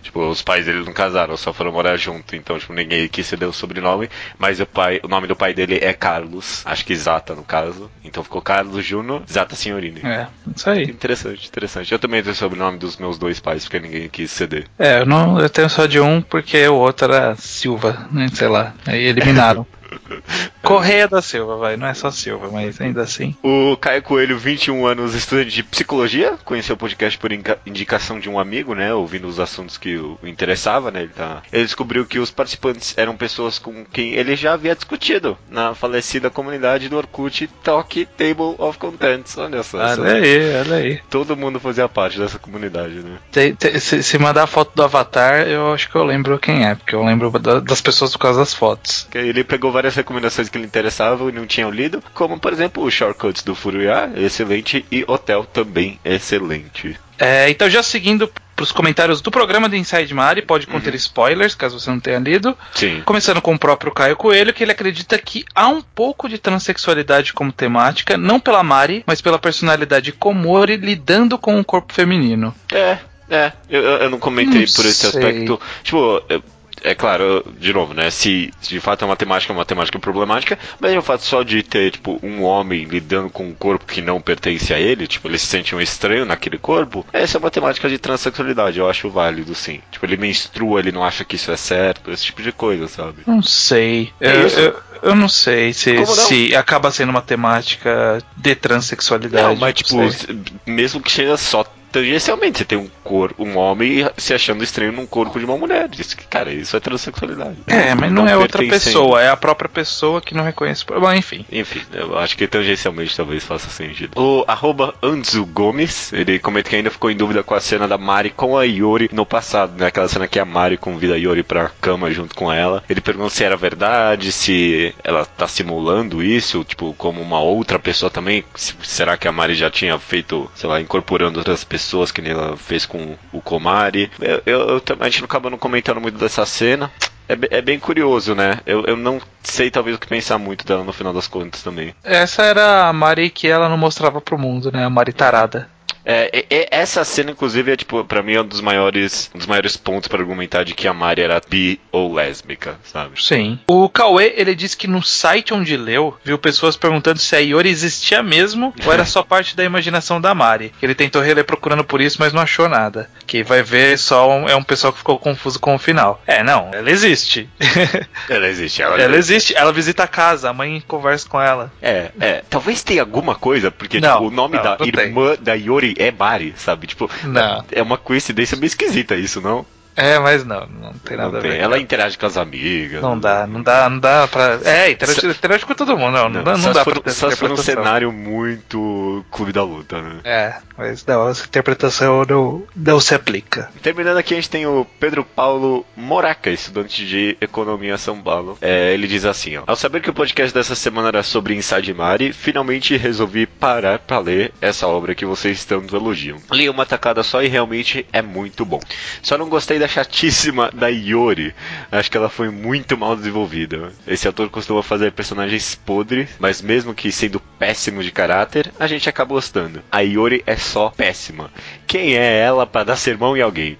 tipo, 0.04 0.20
os 0.28 0.42
pais 0.42 0.66
dele 0.66 0.84
não 0.84 0.92
casaram, 0.92 1.36
só 1.36 1.52
foram 1.52 1.72
morar 1.72 1.96
junto, 1.96 2.36
então, 2.36 2.58
tipo, 2.58 2.72
ninguém 2.72 3.08
quis 3.08 3.26
ceder 3.26 3.48
o 3.48 3.52
sobrenome, 3.52 4.08
mas 4.38 4.60
o 4.60 4.66
pai, 4.66 5.00
o 5.02 5.08
nome 5.08 5.26
do 5.26 5.34
pai 5.34 5.54
dele 5.54 5.78
é 5.80 5.92
Carlos, 5.92 6.62
acho 6.64 6.84
que 6.84 6.94
Zata 6.94 7.34
no 7.34 7.42
caso, 7.42 7.90
então 8.04 8.22
ficou 8.22 8.42
Carlos 8.42 8.84
Júnior 8.84 9.22
Zata 9.30 9.56
Signorini. 9.56 10.00
É, 10.04 10.28
isso 10.54 10.68
aí. 10.68 10.84
Interessante, 10.84 11.48
interessante. 11.48 11.92
Eu 11.92 11.98
também 11.98 12.22
tenho 12.22 12.32
o 12.32 12.36
sobrenome 12.36 12.78
dos 12.78 12.96
meus 12.98 13.18
dois 13.18 13.40
pais, 13.40 13.64
porque 13.64 13.80
ninguém 13.80 14.08
quis 14.08 14.30
ceder. 14.30 14.66
É, 14.78 15.00
eu, 15.00 15.06
não, 15.06 15.40
eu 15.40 15.48
tenho 15.48 15.68
só 15.68 15.86
de 15.86 15.98
um 15.98 16.20
porque 16.20 16.68
o 16.68 16.74
outro 16.74 17.12
era 17.12 17.34
Silva, 17.36 18.06
né, 18.12 18.28
sei 18.32 18.48
lá. 18.48 18.74
Aí 18.86 19.04
eliminaram. 19.04 19.66
Correia 20.62 21.06
da 21.06 21.20
Silva, 21.20 21.56
vai. 21.56 21.76
Não 21.76 21.86
é 21.86 21.94
só 21.94 22.10
Silva, 22.10 22.48
mas 22.50 22.80
ainda 22.80 23.02
assim. 23.02 23.36
O 23.42 23.76
Caio 23.76 24.02
Coelho, 24.02 24.38
21 24.38 24.86
anos, 24.86 25.14
estudante 25.14 25.50
de 25.50 25.62
psicologia, 25.62 26.38
conheceu 26.44 26.74
o 26.74 26.78
podcast 26.78 27.18
por 27.18 27.30
indicação 27.66 28.18
de 28.18 28.30
um 28.30 28.38
amigo, 28.38 28.74
né? 28.74 28.92
Ouvindo 28.94 29.28
os 29.28 29.38
assuntos 29.38 29.76
que 29.76 29.96
o 29.96 30.18
interessava, 30.24 30.90
né? 30.90 31.02
Ele, 31.02 31.12
tá... 31.14 31.42
ele 31.52 31.64
descobriu 31.64 32.06
que 32.06 32.18
os 32.18 32.30
participantes 32.30 32.94
eram 32.96 33.16
pessoas 33.16 33.58
com 33.58 33.84
quem 33.84 34.14
ele 34.14 34.34
já 34.36 34.54
havia 34.54 34.74
discutido 34.74 35.36
na 35.50 35.74
falecida 35.74 36.30
comunidade 36.30 36.88
do 36.88 36.96
Orkut 36.96 37.46
Talk 37.62 38.06
Table 38.16 38.54
of 38.58 38.78
Contents. 38.78 39.36
Olha 39.36 39.62
só. 39.62 39.78
Olha 39.78 39.94
só. 39.96 40.02
aí, 40.04 40.56
olha 40.60 40.76
aí. 40.76 41.00
Todo 41.10 41.36
mundo 41.36 41.60
fazia 41.60 41.88
parte 41.88 42.18
dessa 42.18 42.38
comunidade, 42.38 42.94
né? 42.94 43.18
Tem- 43.30 43.54
tem- 43.54 43.78
se, 43.78 44.02
se 44.02 44.18
mandar 44.18 44.44
a 44.44 44.46
foto 44.46 44.72
do 44.74 44.82
Avatar, 44.82 45.46
eu 45.46 45.74
acho 45.74 45.90
que 45.90 45.96
eu 45.96 46.04
lembro 46.04 46.38
quem 46.38 46.64
é, 46.66 46.74
porque 46.74 46.94
eu 46.94 47.04
lembro 47.04 47.30
da- 47.38 47.60
das 47.60 47.80
pessoas 47.82 48.12
por 48.12 48.18
causa 48.20 48.38
das 48.40 48.54
fotos. 48.54 49.06
Ele 49.14 49.44
pegou 49.44 49.70
várias 49.70 49.83
recomendações 49.94 50.48
que 50.48 50.56
lhe 50.58 50.64
interessavam 50.64 51.28
e 51.28 51.32
não 51.32 51.46
tinham 51.46 51.70
lido, 51.70 52.02
como 52.14 52.38
por 52.38 52.52
exemplo 52.52 52.82
o 52.82 52.90
Shortcuts 52.90 53.42
do 53.42 53.54
Furuya, 53.54 54.10
excelente, 54.16 54.86
e 54.90 55.04
Hotel 55.06 55.44
também 55.44 55.98
excelente. 56.04 56.96
É, 57.18 57.48
então, 57.50 57.68
já 57.68 57.82
seguindo 57.82 58.30
pros 58.56 58.72
comentários 58.72 59.20
do 59.20 59.30
programa 59.30 59.68
do 59.68 59.76
Inside 59.76 60.12
Mari, 60.14 60.42
pode 60.42 60.66
conter 60.66 60.94
spoilers, 60.94 61.54
caso 61.54 61.78
você 61.78 61.90
não 61.90 62.00
tenha 62.00 62.18
lido. 62.18 62.56
Sim. 62.74 63.02
Começando 63.04 63.40
com 63.42 63.54
o 63.54 63.58
próprio 63.58 63.92
Caio 63.92 64.16
Coelho, 64.16 64.52
que 64.52 64.62
ele 64.62 64.72
acredita 64.72 65.16
que 65.18 65.44
há 65.54 65.68
um 65.68 65.80
pouco 65.82 66.28
de 66.28 66.38
transexualidade 66.38 67.32
como 67.32 67.52
temática, 67.52 68.16
não 68.16 68.40
pela 68.40 68.62
Mari, 68.62 69.02
mas 69.06 69.20
pela 69.20 69.38
personalidade 69.38 70.12
Komori 70.12 70.76
lidando 70.76 71.36
com 71.38 71.58
o 71.58 71.64
corpo 71.64 71.92
feminino. 71.92 72.54
É, 72.72 72.98
é. 73.30 73.52
Eu, 73.68 73.80
eu 73.82 74.10
não 74.10 74.18
comentei 74.18 74.62
Não 74.66 74.72
por 74.74 74.84
esse 74.86 74.94
sei. 74.94 75.08
aspecto. 75.10 75.60
Tipo, 75.82 76.22
eu- 76.28 76.42
é 76.84 76.94
claro, 76.94 77.42
de 77.58 77.72
novo, 77.72 77.94
né? 77.94 78.10
Se, 78.10 78.52
se 78.60 78.68
de 78.68 78.78
fato 78.78 79.02
é 79.02 79.06
uma 79.06 79.16
temática, 79.16 79.50
é 79.52 79.56
uma 79.56 79.64
temática 79.64 79.98
problemática, 79.98 80.58
mas 80.78 80.92
é 80.92 80.98
o 80.98 81.02
fato 81.02 81.24
só 81.24 81.42
de 81.42 81.62
ter, 81.62 81.92
tipo, 81.92 82.20
um 82.22 82.42
homem 82.42 82.84
lidando 82.84 83.30
com 83.30 83.48
um 83.48 83.54
corpo 83.54 83.86
que 83.86 84.02
não 84.02 84.20
pertence 84.20 84.72
a 84.72 84.78
ele, 84.78 85.06
tipo, 85.06 85.26
ele 85.26 85.38
se 85.38 85.46
sente 85.46 85.74
um 85.74 85.80
estranho 85.80 86.26
naquele 86.26 86.58
corpo, 86.58 87.04
essa 87.10 87.38
é 87.38 87.40
uma 87.40 87.50
temática 87.50 87.88
de 87.88 87.96
transexualidade, 87.96 88.78
eu 88.78 88.88
acho 88.88 89.08
válido, 89.08 89.54
sim. 89.54 89.80
Tipo, 89.90 90.04
ele 90.04 90.18
menstrua, 90.18 90.78
ele 90.78 90.92
não 90.92 91.02
acha 91.02 91.24
que 91.24 91.36
isso 91.36 91.50
é 91.50 91.56
certo, 91.56 92.10
esse 92.10 92.26
tipo 92.26 92.42
de 92.42 92.52
coisa, 92.52 92.86
sabe? 92.86 93.22
Não 93.26 93.42
sei. 93.42 94.12
É 94.20 94.36
eu, 94.36 94.48
eu, 94.48 94.82
eu 95.04 95.14
não 95.14 95.28
sei 95.28 95.72
se, 95.72 95.94
não? 95.94 96.04
se 96.04 96.54
acaba 96.54 96.90
sendo 96.90 97.08
uma 97.08 97.22
temática 97.22 98.18
de 98.36 98.54
transexualidade. 98.54 99.48
Não, 99.48 99.56
mas 99.56 99.74
tipo, 99.74 100.10
sei. 100.10 100.38
mesmo 100.66 101.00
que 101.00 101.10
seja 101.10 101.38
só 101.38 101.64
tangencialmente, 101.94 102.58
você 102.58 102.64
tem 102.64 102.76
um 102.76 102.88
corpo, 103.04 103.44
um 103.44 103.56
homem 103.56 104.04
se 104.16 104.34
achando 104.34 104.64
estranho 104.64 104.92
num 104.92 105.06
corpo 105.06 105.38
de 105.38 105.44
uma 105.44 105.56
mulher. 105.56 105.88
Isso, 105.98 106.16
que, 106.16 106.26
cara, 106.26 106.52
isso 106.52 106.76
é 106.76 106.80
transexualidade. 106.80 107.56
É, 107.68 107.94
mas 107.94 108.10
não, 108.10 108.26
é 108.26 108.36
outra 108.36 108.62
pessoa, 108.66 109.22
é 109.22 109.30
a 109.30 109.36
própria 109.36 109.68
pessoa 109.68 110.20
que 110.20 110.34
não 110.34 110.42
reconhece. 110.42 110.84
Bom, 110.84 111.12
enfim. 111.12 111.46
Enfim, 111.52 111.80
eu 111.92 112.18
acho 112.18 112.36
que 112.36 112.46
tangencialmente 112.48 113.16
talvez 113.16 113.44
faça 113.44 113.68
sentido. 113.70 114.10
O 114.20 114.44
arroba 114.48 114.94
Anzu 115.02 115.46
Gomes, 115.46 116.12
ele 116.12 116.38
comenta 116.40 116.68
que 116.70 116.76
ainda 116.76 116.90
ficou 116.90 117.10
em 117.10 117.16
dúvida 117.16 117.42
com 117.44 117.54
a 117.54 117.60
cena 117.60 117.86
da 117.86 117.96
Mari 117.96 118.30
com 118.30 118.58
a 118.58 118.64
Yori 118.64 119.08
no 119.12 119.24
passado, 119.24 119.72
né? 119.78 119.86
Aquela 119.86 120.08
cena 120.08 120.26
que 120.26 120.38
a 120.40 120.44
Mari 120.44 120.76
convida 120.76 121.14
a 121.14 121.18
Yori 121.18 121.42
pra 121.44 121.70
cama 121.80 122.10
junto 122.10 122.34
com 122.34 122.52
ela. 122.52 122.82
Ele 122.88 123.00
pergunta 123.00 123.30
se 123.30 123.44
era 123.44 123.56
verdade, 123.56 124.32
se 124.32 124.92
ela 125.04 125.24
tá 125.24 125.46
simulando 125.46 126.22
isso, 126.22 126.64
tipo, 126.64 126.92
como 126.98 127.20
uma 127.22 127.40
outra 127.40 127.78
pessoa 127.78 128.10
também. 128.10 128.44
Se- 128.54 128.74
será 128.82 129.16
que 129.16 129.28
a 129.28 129.32
Mari 129.32 129.54
já 129.54 129.70
tinha 129.70 129.96
feito, 129.98 130.50
sei 130.56 130.68
lá, 130.68 130.80
incorporando 130.80 131.38
outras 131.38 131.62
pessoas 131.62 131.83
que 132.12 132.22
nem 132.22 132.32
ela 132.32 132.56
fez 132.56 132.86
com 132.86 133.16
o 133.32 133.40
Komari? 133.40 134.10
Eu, 134.20 134.42
eu, 134.46 134.82
a 135.00 135.08
gente 135.08 135.24
acaba 135.24 135.50
não 135.50 135.58
comentando 135.58 136.00
muito 136.00 136.18
dessa 136.18 136.44
cena. 136.46 136.90
É, 137.28 137.58
é 137.58 137.62
bem 137.62 137.78
curioso, 137.78 138.34
né? 138.34 138.60
Eu, 138.66 138.84
eu 138.84 138.96
não 138.96 139.20
sei 139.42 139.70
talvez 139.70 139.96
o 139.96 140.00
que 140.00 140.06
pensar 140.06 140.38
muito 140.38 140.66
dela 140.66 140.84
no 140.84 140.92
final 140.92 141.12
das 141.12 141.26
contas 141.26 141.62
também. 141.62 141.94
Essa 142.04 142.42
era 142.42 142.88
a 142.88 142.92
Mari 142.92 143.30
que 143.30 143.48
ela 143.48 143.68
não 143.68 143.78
mostrava 143.78 144.20
pro 144.20 144.38
mundo, 144.38 144.70
né? 144.70 144.84
A 144.84 144.90
Mari 144.90 145.12
tarada. 145.12 145.68
É, 146.06 146.30
e- 146.34 146.46
e- 146.54 146.68
essa 146.70 147.02
cena, 147.02 147.30
inclusive, 147.30 147.72
é 147.72 147.76
tipo, 147.76 148.04
pra 148.04 148.22
mim 148.22 148.34
é 148.34 148.40
um 148.42 148.46
dos 148.46 148.60
maiores, 148.60 149.30
um 149.34 149.38
dos 149.38 149.46
maiores 149.46 149.74
pontos 149.74 150.06
pra 150.06 150.18
argumentar 150.18 150.62
de 150.62 150.74
que 150.74 150.86
a 150.86 150.92
Mari 150.92 151.22
era 151.22 151.40
bi 151.48 151.80
ou 151.90 152.12
lésbica, 152.12 152.76
sabe? 152.84 153.22
Sim. 153.24 153.58
O 153.66 153.88
Cauê, 153.88 154.34
ele 154.36 154.54
disse 154.54 154.76
que 154.76 154.86
no 154.86 155.02
site 155.02 155.54
onde 155.54 155.74
leu, 155.78 156.14
viu 156.22 156.36
pessoas 156.36 156.76
perguntando 156.76 157.18
se 157.18 157.34
a 157.34 157.38
Iori 157.38 157.70
existia 157.70 158.22
mesmo 158.22 158.74
ou 158.84 158.92
era 158.92 159.06
só 159.06 159.22
parte 159.22 159.56
da 159.56 159.64
imaginação 159.64 160.20
da 160.20 160.34
Mari. 160.34 160.74
Ele 160.82 160.94
tentou 160.94 161.22
reler 161.22 161.44
procurando 161.44 161.82
por 161.82 162.02
isso, 162.02 162.18
mas 162.20 162.34
não 162.34 162.42
achou 162.42 162.68
nada. 162.68 163.08
Que 163.26 163.42
vai 163.42 163.62
ver 163.62 163.98
só 163.98 164.28
um- 164.30 164.46
é 164.46 164.54
um 164.54 164.62
pessoal 164.62 164.92
que 164.92 164.98
ficou 164.98 165.18
confuso 165.18 165.58
com 165.58 165.74
o 165.74 165.78
final. 165.78 166.22
É, 166.26 166.42
não, 166.42 166.70
ela 166.74 166.90
existe. 166.90 167.48
Ela 168.28 168.48
existe, 168.48 168.82
ela, 168.82 169.00
ela 169.00 169.16
existe, 169.16 169.54
ela 169.56 169.72
visita 169.72 170.04
a 170.04 170.06
casa, 170.08 170.48
a 170.48 170.52
mãe 170.52 170.82
conversa 170.86 171.28
com 171.28 171.40
ela. 171.40 171.70
É, 171.82 172.10
é. 172.20 172.42
Talvez 172.48 172.82
tenha 172.82 173.02
alguma 173.02 173.34
coisa, 173.34 173.70
porque 173.70 174.00
Não, 174.00 174.12
tipo, 174.14 174.28
o 174.28 174.30
nome 174.30 174.56
não, 174.56 174.62
da 174.62 174.70
não 174.78 174.90
tem. 174.90 175.04
irmã 175.06 175.36
da 175.40 175.54
Yori 175.74 175.94
é 175.98 176.10
Mari, 176.10 176.54
sabe? 176.56 176.86
Tipo, 176.86 177.10
Não. 177.24 177.64
é 177.70 177.82
uma 177.82 177.98
coincidência 177.98 178.56
meio 178.56 178.66
esquisita 178.68 179.16
isso, 179.16 179.40
não? 179.40 179.66
É, 179.96 180.18
mas 180.18 180.44
não, 180.44 180.66
não 180.66 180.92
tem 180.94 181.16
nada 181.16 181.30
não 181.32 181.38
a 181.38 181.42
tem. 181.42 181.52
ver. 181.52 181.60
Ela 181.60 181.78
interage 181.78 182.18
com 182.18 182.26
as 182.26 182.36
amigas. 182.36 183.00
Não 183.02 183.18
dá, 183.18 183.46
não 183.46 183.62
dá, 183.62 183.88
não 183.88 183.98
dá 183.98 184.26
pra. 184.28 184.58
É, 184.64 184.90
interage, 184.90 185.26
interage 185.26 185.64
com 185.66 185.74
todo 185.74 185.96
mundo, 185.96 186.12
não, 186.12 186.28
não, 186.28 186.42
dá, 186.42 186.56
só 186.56 186.66
não 186.66 186.72
dá 186.72 186.80
se 186.80 186.84
for, 186.84 186.92
pra 186.94 187.02
ter 187.02 187.10
só 187.12 187.30
se 187.30 187.36
for 187.36 187.50
um 187.50 187.56
cenário 187.56 188.12
muito 188.12 189.24
clube 189.30 189.52
da 189.52 189.62
luta, 189.62 190.00
né? 190.00 190.20
É, 190.24 190.54
mas 190.76 191.04
não, 191.06 191.28
essa 191.28 191.46
interpretação 191.46 192.24
não, 192.28 192.62
não 192.74 193.00
se 193.00 193.14
aplica. 193.14 193.70
Terminando 193.82 194.16
aqui, 194.16 194.34
a 194.34 194.36
gente 194.36 194.50
tem 194.50 194.66
o 194.66 194.86
Pedro 194.98 195.24
Paulo 195.24 195.84
Moraca, 195.96 196.50
estudante 196.50 197.06
de 197.06 197.36
Economia 197.40 197.96
São 197.96 198.20
Paulo. 198.20 198.58
É, 198.60 198.92
ele 198.92 199.06
diz 199.06 199.24
assim: 199.24 199.56
ó, 199.56 199.62
Ao 199.66 199.76
saber 199.76 200.00
que 200.00 200.10
o 200.10 200.14
podcast 200.14 200.52
dessa 200.52 200.74
semana 200.74 201.08
era 201.08 201.22
sobre 201.22 201.54
Inside 201.54 201.94
Mari, 201.94 202.32
finalmente 202.32 202.96
resolvi 202.96 203.46
parar 203.46 203.98
pra 204.00 204.18
ler 204.18 204.52
essa 204.60 204.86
obra 204.86 205.14
que 205.14 205.24
vocês 205.24 205.64
tanto 205.64 205.94
elogiam. 205.96 206.38
Li 206.50 206.68
uma 206.68 206.84
tacada 206.86 207.22
só 207.22 207.42
e 207.42 207.48
realmente 207.48 208.06
é 208.12 208.20
muito 208.22 208.64
bom. 208.64 208.80
Só 209.22 209.38
não 209.38 209.48
gostei 209.48 209.78
da 209.78 209.83
chatíssima 209.88 210.70
da 210.72 210.88
Iori. 210.88 211.54
Acho 211.90 212.10
que 212.10 212.16
ela 212.16 212.28
foi 212.28 212.48
muito 212.50 212.96
mal 212.96 213.16
desenvolvida. 213.16 213.92
Esse 214.06 214.26
autor 214.26 214.48
costuma 214.48 214.82
fazer 214.82 215.12
personagens 215.12 215.74
podres, 215.74 216.30
mas 216.38 216.60
mesmo 216.62 216.94
que 216.94 217.10
sendo 217.12 217.40
péssimo 217.58 218.02
de 218.02 218.10
caráter, 218.10 218.72
a 218.78 218.86
gente 218.86 219.08
acaba 219.08 219.34
gostando. 219.34 219.82
A 219.90 220.00
Iori 220.00 220.42
é 220.46 220.56
só 220.56 220.90
péssima. 220.90 221.50
Quem 221.86 222.16
é 222.16 222.38
ela 222.40 222.66
pra 222.66 222.84
dar 222.84 222.96
sermão 222.96 223.36
em 223.36 223.40
alguém? 223.42 223.78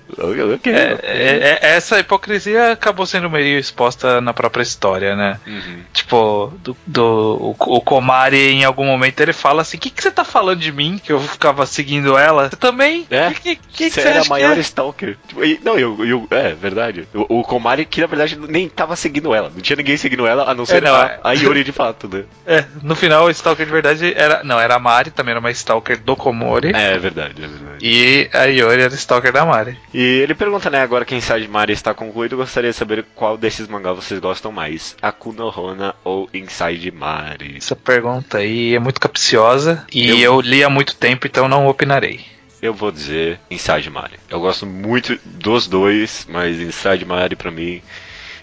Ok. 0.55 0.73
É, 0.73 0.99
é- 1.03 1.59
é- 1.63 1.75
essa 1.77 1.99
hipocrisia 1.99 2.73
acabou 2.73 3.07
sendo 3.07 3.29
meio 3.31 3.59
exposta 3.59 4.21
na 4.21 4.33
própria 4.33 4.63
história, 4.63 5.17
né? 5.17 5.41
Uhum. 5.47 5.81
Tipo, 5.93 6.53
do, 6.63 6.77
do- 6.87 7.55
o, 7.59 7.77
o 7.77 7.81
Komari 7.81 8.51
em 8.53 8.65
algum 8.65 8.85
momento 8.87 9.21
ele 9.21 9.33
fala 9.33 9.63
assim: 9.63 9.77
O 9.77 9.81
que, 9.81 9.91
que 9.91 10.03
você 10.03 10.11
tá 10.11 10.25
falando 10.25 10.61
de 10.61 10.71
mim? 10.73 11.01
Que 11.03 11.13
eu 11.13 11.21
ficava 11.21 11.67
seguindo 11.67 12.17
ela? 12.17 12.49
Você 12.49 12.57
também? 12.57 13.07
É? 13.11 13.31
Que, 13.33 13.41
que, 13.41 13.57
que, 13.57 13.85
que 13.85 13.91
Você 13.91 14.01
era 14.03 14.23
a 14.23 14.25
maior 14.27 14.57
é? 14.57 14.61
stalker. 14.61 15.17
Tipo, 15.27 15.45
e- 15.45 15.61
não, 15.65 15.77
eu, 15.79 15.94
eu, 16.01 16.27
é 16.31 16.55
verdade. 16.55 17.07
O, 17.15 17.41
o 17.41 17.43
Komari 17.43 17.85
que 17.85 18.01
na 18.01 18.07
verdade 18.07 18.39
nem 18.49 18.69
tava 18.69 18.97
seguindo 18.97 19.35
ela. 19.35 19.51
Não 19.55 19.61
tinha 19.61 19.77
ninguém 19.77 19.97
seguindo 19.97 20.27
ela, 20.27 20.51
a 20.51 20.55
não 20.55 20.65
ser 20.65 20.77
É, 20.79 20.81
não, 20.81 20.95
a, 20.95 21.07
é. 21.07 21.21
a 21.23 21.33
Yori 21.33 21.63
de 21.65 21.73
fato, 21.73 22.09
né? 22.09 22.25
É, 22.47 22.65
no 22.83 22.95
final 22.95 23.25
o 23.27 23.31
Stalker 23.31 23.65
de 23.67 23.73
verdade 23.73 24.13
era. 24.17 24.43
Não, 24.45 24.61
era 24.61 24.75
a 24.75 24.79
Mari, 24.79 25.11
também 25.11 25.31
era 25.33 25.41
uma 25.41 25.51
Stalker 25.51 25.99
do 25.99 26.15
Komori. 26.17 26.73
É, 26.75 26.93
é 26.95 26.99
verdade, 26.99 27.43
é 27.43 27.47
verdade. 27.47 27.79
E 27.83 28.29
a 28.33 28.45
Yori 28.45 28.83
era 28.83 28.95
Stalker 28.95 29.33
da 29.33 29.45
Mari. 29.45 29.79
E 29.93 29.99
ele 30.03 30.35
pergunta, 30.35 30.69
né, 30.71 30.81
agora 30.83 31.05
que 31.05 31.15
Inside 31.15 31.49
Mari 31.49 31.73
está 31.73 31.95
concluído, 31.95 32.37
gostaria 32.37 32.71
de 32.71 32.77
saber 32.77 33.05
qual 33.15 33.37
desses 33.37 33.67
mangás 33.69 33.97
vocês 33.97 34.21
gostam 34.21 34.53
mais, 34.53 34.95
Akuno 35.03 35.49
Hona 35.49 35.95
ou 36.05 36.29
Inside 36.35 36.91
Mari? 36.91 37.55
Essa 37.57 37.75
pergunta 37.77 38.39
aí 38.39 38.75
é 38.75 38.79
muito 38.79 39.01
capciosa 39.01 39.85
e 39.93 40.11
Eu- 40.11 40.19
eu 40.19 40.41
li 40.41 40.63
há 40.63 40.69
muito 40.71 40.95
tempo, 40.97 41.27
então 41.27 41.49
não 41.49 41.67
opinarei. 41.67 42.21
Eu 42.65 42.73
vou 42.73 42.91
dizer 42.91 43.39
Inside 43.51 43.91
Mari. 43.91 44.15
Eu 44.31 44.41
gosto 44.41 44.65
muito 44.65 45.19
dos 45.25 45.67
dois, 45.67 46.27
mas 46.31 46.59
Inside 46.59 47.05
Mari 47.05 47.37
pra 47.37 47.51
mim. 47.51 47.83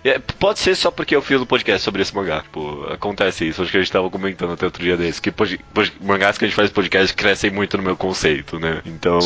É, 0.04 0.18
pode 0.20 0.60
ser 0.60 0.76
só 0.76 0.90
porque 0.92 1.16
eu 1.16 1.22
fiz 1.24 1.42
um 1.42 1.46
podcast 1.46 1.84
sobre 1.84 2.04
esse 2.04 2.14
mangá. 2.16 2.42
Tipo, 2.42 2.86
acontece 2.92 3.48
isso. 3.48 3.62
Acho 3.64 3.72
que 3.72 3.78
a 3.78 3.80
gente 3.82 3.92
tava 3.92 4.10
comentando 4.12 4.54
até 4.54 4.66
outro 4.66 4.84
dia 4.84 4.96
desse. 4.96 5.20
Que 5.20 5.32
pod- 5.32 5.60
pod- 5.74 5.94
mangás 6.02 6.38
que 6.38 6.46
a 6.46 6.48
gente 6.48 6.56
faz 6.56 6.70
podcast 6.70 7.16
crescem 7.16 7.50
muito 7.50 7.78
no 7.78 7.84
meu 7.84 7.98
conceito, 7.98 8.60
né? 8.60 8.82
Então. 8.86 9.20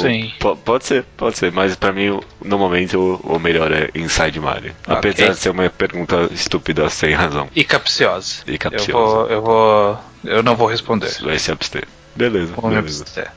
Pode 0.64 0.86
ser, 0.86 1.04
pode 1.18 1.38
ser. 1.38 1.52
Mas 1.52 1.76
pra 1.76 1.92
mim, 1.92 2.18
no 2.42 2.58
momento, 2.58 3.20
o, 3.24 3.38
melhor 3.40 3.72
é 3.74 3.90
Inside 3.96 4.40
Mari. 4.40 4.74
Ok. 4.88 4.96
Apesar 4.98 5.30
de 5.32 5.38
ser 5.40 5.50
uma 5.50 5.70
pergunta 5.70 6.30
estúpida 6.32 6.90
sem 6.90 7.14
razão. 7.14 7.50
E 7.54 7.64
capciosa. 7.66 8.44
E 8.48 8.54
Eu 8.54 8.60
capciosa. 8.60 8.92
vou. 8.94 9.28
Eu 9.30 9.42
vou. 9.42 10.00
Eu 10.24 10.42
não 10.44 10.56
vou 10.56 10.68
responder. 10.68 11.10
Vai 11.22 11.38
se 11.40 11.52
abster. 11.52 11.86
Beleza, 12.16 12.54
Vou 12.54 12.70
me 12.70 12.76
beleza. 12.78 13.04
abster. 13.04 13.32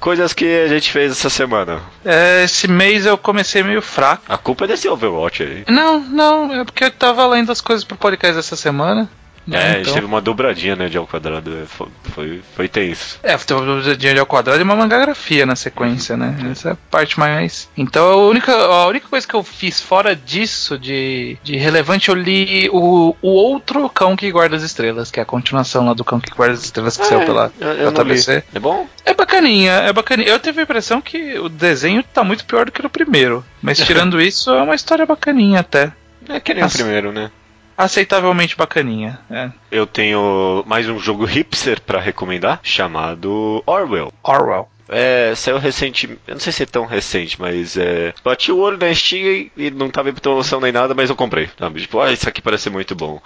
Coisas 0.00 0.32
que 0.32 0.44
a 0.64 0.68
gente 0.68 0.90
fez 0.90 1.12
essa 1.12 1.28
semana. 1.28 1.80
É, 2.04 2.44
esse 2.44 2.68
mês 2.68 3.04
eu 3.04 3.18
comecei 3.18 3.62
meio 3.62 3.82
fraco. 3.82 4.22
A 4.28 4.38
culpa 4.38 4.64
é 4.64 4.68
desse 4.68 4.88
Overwatch 4.88 5.42
aí. 5.42 5.64
Não, 5.68 6.00
não, 6.00 6.54
é 6.54 6.64
porque 6.64 6.84
eu 6.84 6.90
tava 6.90 7.26
lendo 7.26 7.50
as 7.50 7.60
coisas 7.60 7.84
pro 7.84 7.96
podcast 7.96 8.38
essa 8.38 8.56
semana. 8.56 9.08
É, 9.48 9.58
né, 9.58 9.64
a 9.64 9.68
gente 9.72 9.80
então- 9.82 9.94
teve 9.94 10.06
uma 10.06 10.20
dobradinha, 10.20 10.76
né, 10.76 10.88
de 10.88 10.96
ao 10.98 11.06
quadrado. 11.06 11.50
é, 11.62 11.66
Foi, 11.66 11.88
foi, 12.14 12.42
foi 12.54 12.68
tenso. 12.68 13.18
É, 13.22 13.36
teve 13.36 13.60
um 13.60 13.80
dinheiro 13.96 14.20
ao 14.20 14.26
quadrado 14.26 14.60
e 14.60 14.62
uma 14.62 14.76
mangagrafia 14.76 15.46
na 15.46 15.56
sequência, 15.56 16.16
né? 16.16 16.36
Essa 16.50 16.70
é 16.70 16.72
a 16.72 16.76
parte 16.90 17.18
mais. 17.18 17.68
Então 17.76 18.06
a 18.10 18.16
única, 18.28 18.52
a 18.54 18.86
única 18.86 19.08
coisa 19.08 19.26
que 19.26 19.34
eu 19.34 19.42
fiz 19.42 19.80
fora 19.80 20.14
disso 20.14 20.78
de, 20.78 21.36
de 21.42 21.56
relevante, 21.56 22.08
eu 22.08 22.14
li 22.14 22.68
o, 22.72 23.14
o 23.22 23.28
outro 23.28 23.88
Cão 23.88 24.16
que 24.16 24.30
Guarda 24.30 24.56
as 24.56 24.62
Estrelas, 24.62 25.10
que 25.10 25.18
é 25.20 25.22
a 25.22 25.26
continuação 25.26 25.86
lá 25.86 25.94
do 25.94 26.04
Cão 26.04 26.20
que 26.20 26.30
Guarda 26.34 26.54
as 26.54 26.64
Estrelas 26.64 26.96
que 26.96 27.06
saiu 27.06 27.24
pela 27.24 27.52
eu, 27.60 27.68
eu 27.68 27.90
não 27.90 28.02
li. 28.02 28.14
JBC. 28.14 28.44
É 28.54 28.58
bom? 28.60 28.86
É 29.04 29.14
bacaninha, 29.14 29.72
é 29.72 29.92
bacaninha. 29.92 30.28
Eu 30.28 30.38
tive 30.38 30.60
a 30.60 30.64
impressão 30.64 31.00
que 31.00 31.38
o 31.38 31.48
desenho 31.48 32.02
tá 32.02 32.22
muito 32.22 32.44
pior 32.44 32.66
do 32.66 32.72
que 32.72 32.82
no 32.82 32.90
primeiro. 32.90 33.44
Mas 33.62 33.78
tirando 33.78 34.20
isso, 34.22 34.50
é 34.50 34.62
uma 34.62 34.74
história 34.74 35.06
bacaninha 35.06 35.60
até. 35.60 35.92
É 36.28 36.38
que 36.40 36.52
nem 36.52 36.62
Nossa. 36.62 36.76
o 36.76 36.80
primeiro, 36.80 37.12
né? 37.12 37.30
Aceitavelmente 37.78 38.56
bacaninha. 38.56 39.20
É. 39.30 39.52
Eu 39.70 39.86
tenho 39.86 40.64
mais 40.66 40.88
um 40.88 40.98
jogo 40.98 41.24
hipster 41.24 41.80
pra 41.80 42.00
recomendar, 42.00 42.58
chamado 42.60 43.62
Orwell. 43.64 44.12
Orwell. 44.20 44.68
É, 44.88 45.34
saiu 45.34 45.58
recente, 45.58 46.08
eu 46.26 46.34
não 46.34 46.40
sei 46.40 46.52
se 46.52 46.62
é 46.62 46.66
tão 46.66 46.86
recente, 46.86 47.40
mas 47.40 47.76
é. 47.76 48.14
Bati 48.24 48.50
o 48.50 48.58
olho 48.58 48.78
na 48.78 48.94
Steam 48.94 49.50
e 49.56 49.70
não 49.70 49.90
tava 49.90 50.10
em 50.10 50.14
promoção 50.14 50.60
nem 50.60 50.72
nada, 50.72 50.94
mas 50.94 51.10
eu 51.10 51.16
comprei. 51.16 51.48
Sabe? 51.58 51.80
Tipo, 51.82 52.00
ah, 52.00 52.12
isso 52.12 52.28
aqui 52.28 52.40
parece 52.40 52.70
muito 52.70 52.94
bom. 52.94 53.20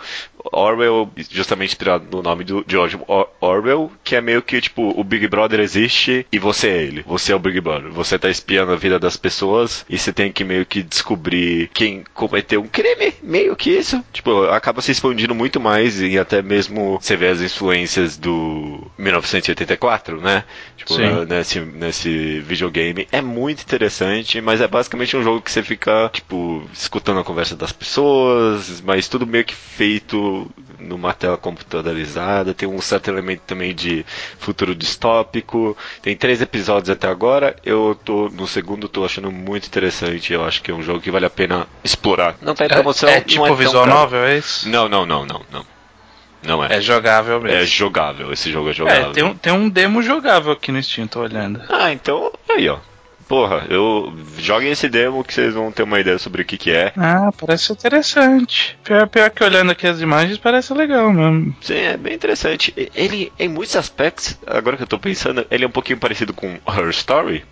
Orwell, 0.52 1.10
justamente 1.30 1.70
inspirado 1.70 2.04
no 2.10 2.22
nome 2.22 2.44
do 2.44 2.64
George 2.66 2.98
Or- 3.06 3.28
Orwell, 3.40 3.90
que 4.02 4.16
é 4.16 4.20
meio 4.20 4.42
que 4.42 4.60
tipo, 4.60 4.98
o 4.98 5.04
Big 5.04 5.26
Brother 5.28 5.60
existe 5.60 6.26
e 6.32 6.38
você 6.38 6.68
é 6.68 6.82
ele. 6.82 7.04
Você 7.06 7.32
é 7.32 7.36
o 7.36 7.38
Big 7.38 7.60
Brother. 7.60 7.90
Você 7.90 8.18
tá 8.18 8.28
espiando 8.28 8.72
a 8.72 8.76
vida 8.76 8.98
das 8.98 9.16
pessoas 9.16 9.84
e 9.88 9.96
você 9.98 10.12
tem 10.12 10.32
que 10.32 10.44
meio 10.44 10.66
que 10.66 10.82
descobrir 10.82 11.70
quem 11.72 12.02
cometeu 12.12 12.60
um 12.60 12.66
crime, 12.66 13.14
meio 13.22 13.54
que 13.54 13.70
isso. 13.70 14.02
Tipo, 14.12 14.44
acaba 14.46 14.80
se 14.82 14.90
expandindo 14.90 15.34
muito 15.34 15.60
mais 15.60 16.00
e 16.02 16.18
até 16.18 16.42
mesmo 16.42 16.98
você 17.00 17.16
vê 17.16 17.28
as 17.28 17.40
influências 17.40 18.16
do 18.16 18.84
1984, 18.98 20.20
né? 20.20 20.44
Tipo, 20.76 20.94
Sim. 20.94 21.24
né, 21.26 21.44
nesse, 21.52 21.60
nesse 21.60 22.40
videogame. 22.40 23.06
É 23.10 23.20
muito 23.20 23.62
interessante, 23.62 24.40
mas 24.40 24.60
é 24.60 24.68
basicamente 24.68 25.16
um 25.16 25.22
jogo 25.22 25.40
que 25.40 25.50
você 25.50 25.62
fica, 25.62 26.08
tipo, 26.12 26.62
escutando 26.72 27.20
a 27.20 27.24
conversa 27.24 27.56
das 27.56 27.72
pessoas, 27.72 28.80
mas 28.80 29.08
tudo 29.08 29.26
meio 29.26 29.44
que 29.44 29.54
feito 29.54 30.50
numa 30.78 31.12
tela 31.12 31.36
computadorizada. 31.36 32.54
Tem 32.54 32.68
um 32.68 32.80
certo 32.80 33.08
elemento 33.08 33.42
também 33.46 33.74
de 33.74 34.04
futuro 34.38 34.74
distópico. 34.74 35.76
Tem 36.00 36.16
três 36.16 36.40
episódios 36.40 36.90
até 36.90 37.08
agora. 37.08 37.56
Eu 37.64 37.98
tô 38.04 38.28
no 38.28 38.46
segundo, 38.46 38.88
tô 38.88 39.04
achando 39.04 39.30
muito 39.30 39.66
interessante. 39.66 40.32
Eu 40.32 40.44
acho 40.44 40.62
que 40.62 40.70
é 40.70 40.74
um 40.74 40.82
jogo 40.82 41.00
que 41.00 41.10
vale 41.10 41.26
a 41.26 41.30
pena 41.30 41.66
explorar. 41.84 42.36
Não 42.40 42.54
tá 42.54 42.66
em 42.66 42.68
promoção. 42.68 43.08
É, 43.08 43.18
é 43.18 43.20
tipo 43.20 43.46
não 43.46 43.52
é 43.52 43.56
visual 43.56 43.84
caro. 43.84 43.98
novel, 43.98 44.24
é 44.24 44.38
isso? 44.38 44.68
Não, 44.68 44.88
não, 44.88 45.06
não, 45.06 45.24
não, 45.24 45.42
não. 45.50 45.81
Não 46.46 46.64
é. 46.64 46.76
É 46.76 46.80
jogável 46.80 47.36
É 47.38 47.40
mesmo. 47.58 47.66
jogável, 47.66 48.32
esse 48.32 48.50
jogo 48.50 48.70
é 48.70 48.72
jogável. 48.72 49.10
É, 49.10 49.12
tem 49.12 49.22
um, 49.24 49.34
tem 49.34 49.52
um 49.52 49.68
demo 49.68 50.02
jogável 50.02 50.52
aqui 50.52 50.72
no 50.72 50.82
Steam, 50.82 51.06
tô 51.06 51.20
olhando. 51.20 51.60
Ah, 51.68 51.92
então, 51.92 52.32
aí 52.50 52.68
ó. 52.68 52.78
Porra, 53.28 53.64
eu 53.70 54.12
joguem 54.36 54.70
esse 54.72 54.90
demo 54.90 55.24
que 55.24 55.32
vocês 55.32 55.54
vão 55.54 55.72
ter 55.72 55.84
uma 55.84 55.98
ideia 55.98 56.18
sobre 56.18 56.42
o 56.42 56.44
que 56.44 56.58
que 56.58 56.70
é. 56.70 56.92
Ah, 56.98 57.30
parece 57.40 57.72
interessante. 57.72 58.76
Pior, 58.84 59.06
pior 59.06 59.30
que 59.30 59.42
olhando 59.42 59.72
aqui 59.72 59.86
as 59.86 60.00
imagens, 60.02 60.36
parece 60.36 60.74
legal 60.74 61.10
mesmo. 61.10 61.56
Sim, 61.62 61.76
é 61.78 61.96
bem 61.96 62.12
interessante. 62.14 62.74
Ele, 62.94 63.32
em 63.38 63.48
muitos 63.48 63.74
aspectos, 63.76 64.36
agora 64.46 64.76
que 64.76 64.82
eu 64.82 64.86
tô 64.88 64.98
pensando, 64.98 65.46
ele 65.50 65.64
é 65.64 65.66
um 65.66 65.70
pouquinho 65.70 65.98
parecido 65.98 66.34
com 66.34 66.58
Her 66.68 66.90
Story. 66.90 67.42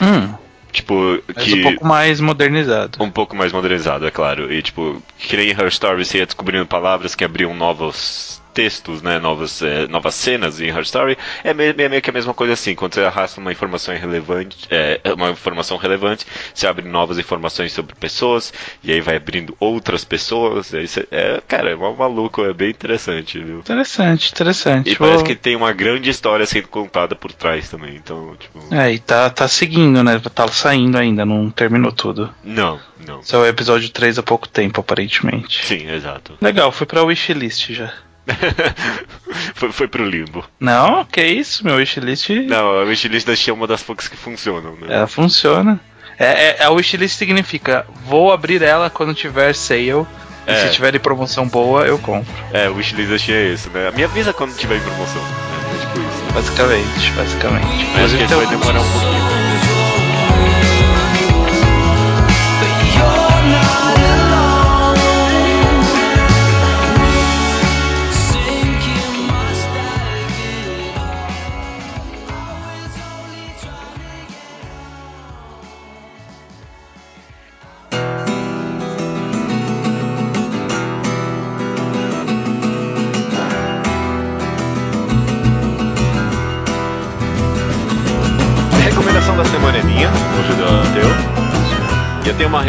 Hum, 0.00 0.32
Tipo, 0.72 1.22
mas 1.34 1.44
que. 1.44 1.54
um 1.54 1.62
pouco 1.62 1.86
mais 1.86 2.20
modernizado. 2.20 3.02
Um 3.02 3.10
pouco 3.10 3.34
mais 3.34 3.52
modernizado, 3.52 4.06
é 4.06 4.10
claro. 4.10 4.52
E, 4.52 4.62
tipo, 4.62 5.02
que 5.18 5.36
nem 5.36 5.50
Her 5.50 5.70
você 6.04 6.18
ia 6.18 6.26
descobrindo 6.26 6.66
palavras 6.66 7.14
que 7.14 7.24
abriam 7.24 7.54
novos 7.54 8.40
textos, 8.58 9.02
né? 9.02 9.20
Novas, 9.20 9.62
eh, 9.62 9.86
novas 9.86 10.16
cenas 10.16 10.60
em 10.60 10.66
Her 10.66 10.80
Story. 10.82 11.16
É 11.44 11.54
meio, 11.54 11.72
meio- 11.76 11.88
meio 11.90 12.02
que 12.02 12.10
a 12.10 12.12
mesma 12.12 12.34
coisa 12.34 12.54
assim. 12.54 12.74
Quando 12.74 12.94
você 12.94 13.02
arrasta 13.02 13.40
uma 13.40 13.52
informação 13.52 13.94
irrelevante, 13.94 14.66
é, 14.68 15.00
uma 15.16 15.30
informação 15.30 15.76
relevante, 15.76 16.26
você 16.52 16.66
abre 16.66 16.84
novas 16.88 17.18
informações 17.20 17.70
sobre 17.72 17.94
pessoas, 17.94 18.52
e 18.82 18.90
aí 18.92 19.00
vai 19.00 19.14
abrindo 19.14 19.56
outras 19.60 20.04
pessoas. 20.04 20.74
Aí 20.74 20.88
você, 20.88 21.06
é, 21.12 21.40
cara, 21.46 21.70
é 21.70 21.76
mal 21.76 21.94
maluco, 21.94 22.44
é 22.44 22.52
bem 22.52 22.70
interessante, 22.70 23.38
viu? 23.38 23.60
Interessante, 23.60 24.32
interessante. 24.32 24.90
E 24.90 24.94
Vou- 24.96 25.06
parece 25.06 25.22
que 25.24 25.36
tem 25.36 25.54
uma 25.54 25.72
grande 25.72 26.10
história 26.10 26.44
sendo 26.44 26.66
contada 26.66 27.14
por 27.14 27.30
trás 27.32 27.68
também. 27.68 27.94
Então, 27.94 28.34
tipo. 28.36 28.74
É, 28.74 28.92
e 28.92 28.98
tá, 28.98 29.30
tá 29.30 29.46
seguindo, 29.46 30.02
né? 30.02 30.20
Tá 30.34 30.48
saindo 30.48 30.98
ainda, 30.98 31.24
não 31.24 31.48
terminou 31.48 31.92
tudo. 31.92 32.34
Não, 32.42 32.80
não. 33.06 33.20
É 33.32 33.36
o 33.36 33.46
episódio 33.46 33.88
3 33.90 34.18
há 34.18 34.22
pouco 34.24 34.48
tempo, 34.48 34.80
aparentemente. 34.80 35.64
Sim, 35.64 35.88
exato. 35.92 36.36
Legal, 36.40 36.72
fui 36.72 36.86
pra 36.86 37.04
wishlist 37.04 37.72
já. 37.72 37.92
foi, 39.54 39.72
foi 39.72 39.88
pro 39.88 40.04
limbo. 40.04 40.44
Não, 40.60 41.04
que 41.04 41.22
isso, 41.24 41.64
meu 41.64 41.76
wishlist. 41.76 42.28
Não, 42.46 42.80
a 42.80 42.82
wishlist 42.84 43.26
da 43.26 43.34
Steam 43.36 43.54
é 43.54 43.58
uma 43.58 43.66
das 43.66 43.82
poucas 43.82 44.08
que 44.08 44.16
funcionam, 44.16 44.72
né? 44.76 44.86
Ela 44.88 45.06
funciona. 45.06 45.80
É, 46.18 46.56
é, 46.60 46.64
a 46.64 46.70
wishlist 46.70 47.16
significa 47.16 47.86
vou 48.04 48.32
abrir 48.32 48.62
ela 48.62 48.90
quando 48.90 49.14
tiver 49.14 49.54
sale. 49.54 50.06
E 50.46 50.50
É. 50.50 50.66
se 50.66 50.72
tiver 50.74 50.94
em 50.94 50.98
promoção 50.98 51.46
boa, 51.46 51.82
eu 51.86 51.98
compro. 51.98 52.32
É, 52.52 52.68
o 52.70 52.74
wishlist 52.76 53.10
da 53.10 53.18
Steam 53.18 53.36
é 53.38 53.44
isso, 53.52 53.70
né? 53.70 53.90
Me 53.94 54.02
avisa 54.04 54.32
quando 54.32 54.56
tiver 54.56 54.76
em 54.76 54.80
promoção. 54.80 55.22
né? 55.22 55.28
É 55.74 55.86
tipo 55.86 55.98
isso. 56.00 56.32
Basicamente, 56.32 57.12
basicamente. 57.12 57.86
Mas 57.94 58.12
que 58.14 58.22
isso 58.24 58.34
vai 58.36 58.46
demorar 58.46 58.80
um 58.80 58.90
pouquinho. 58.92 59.27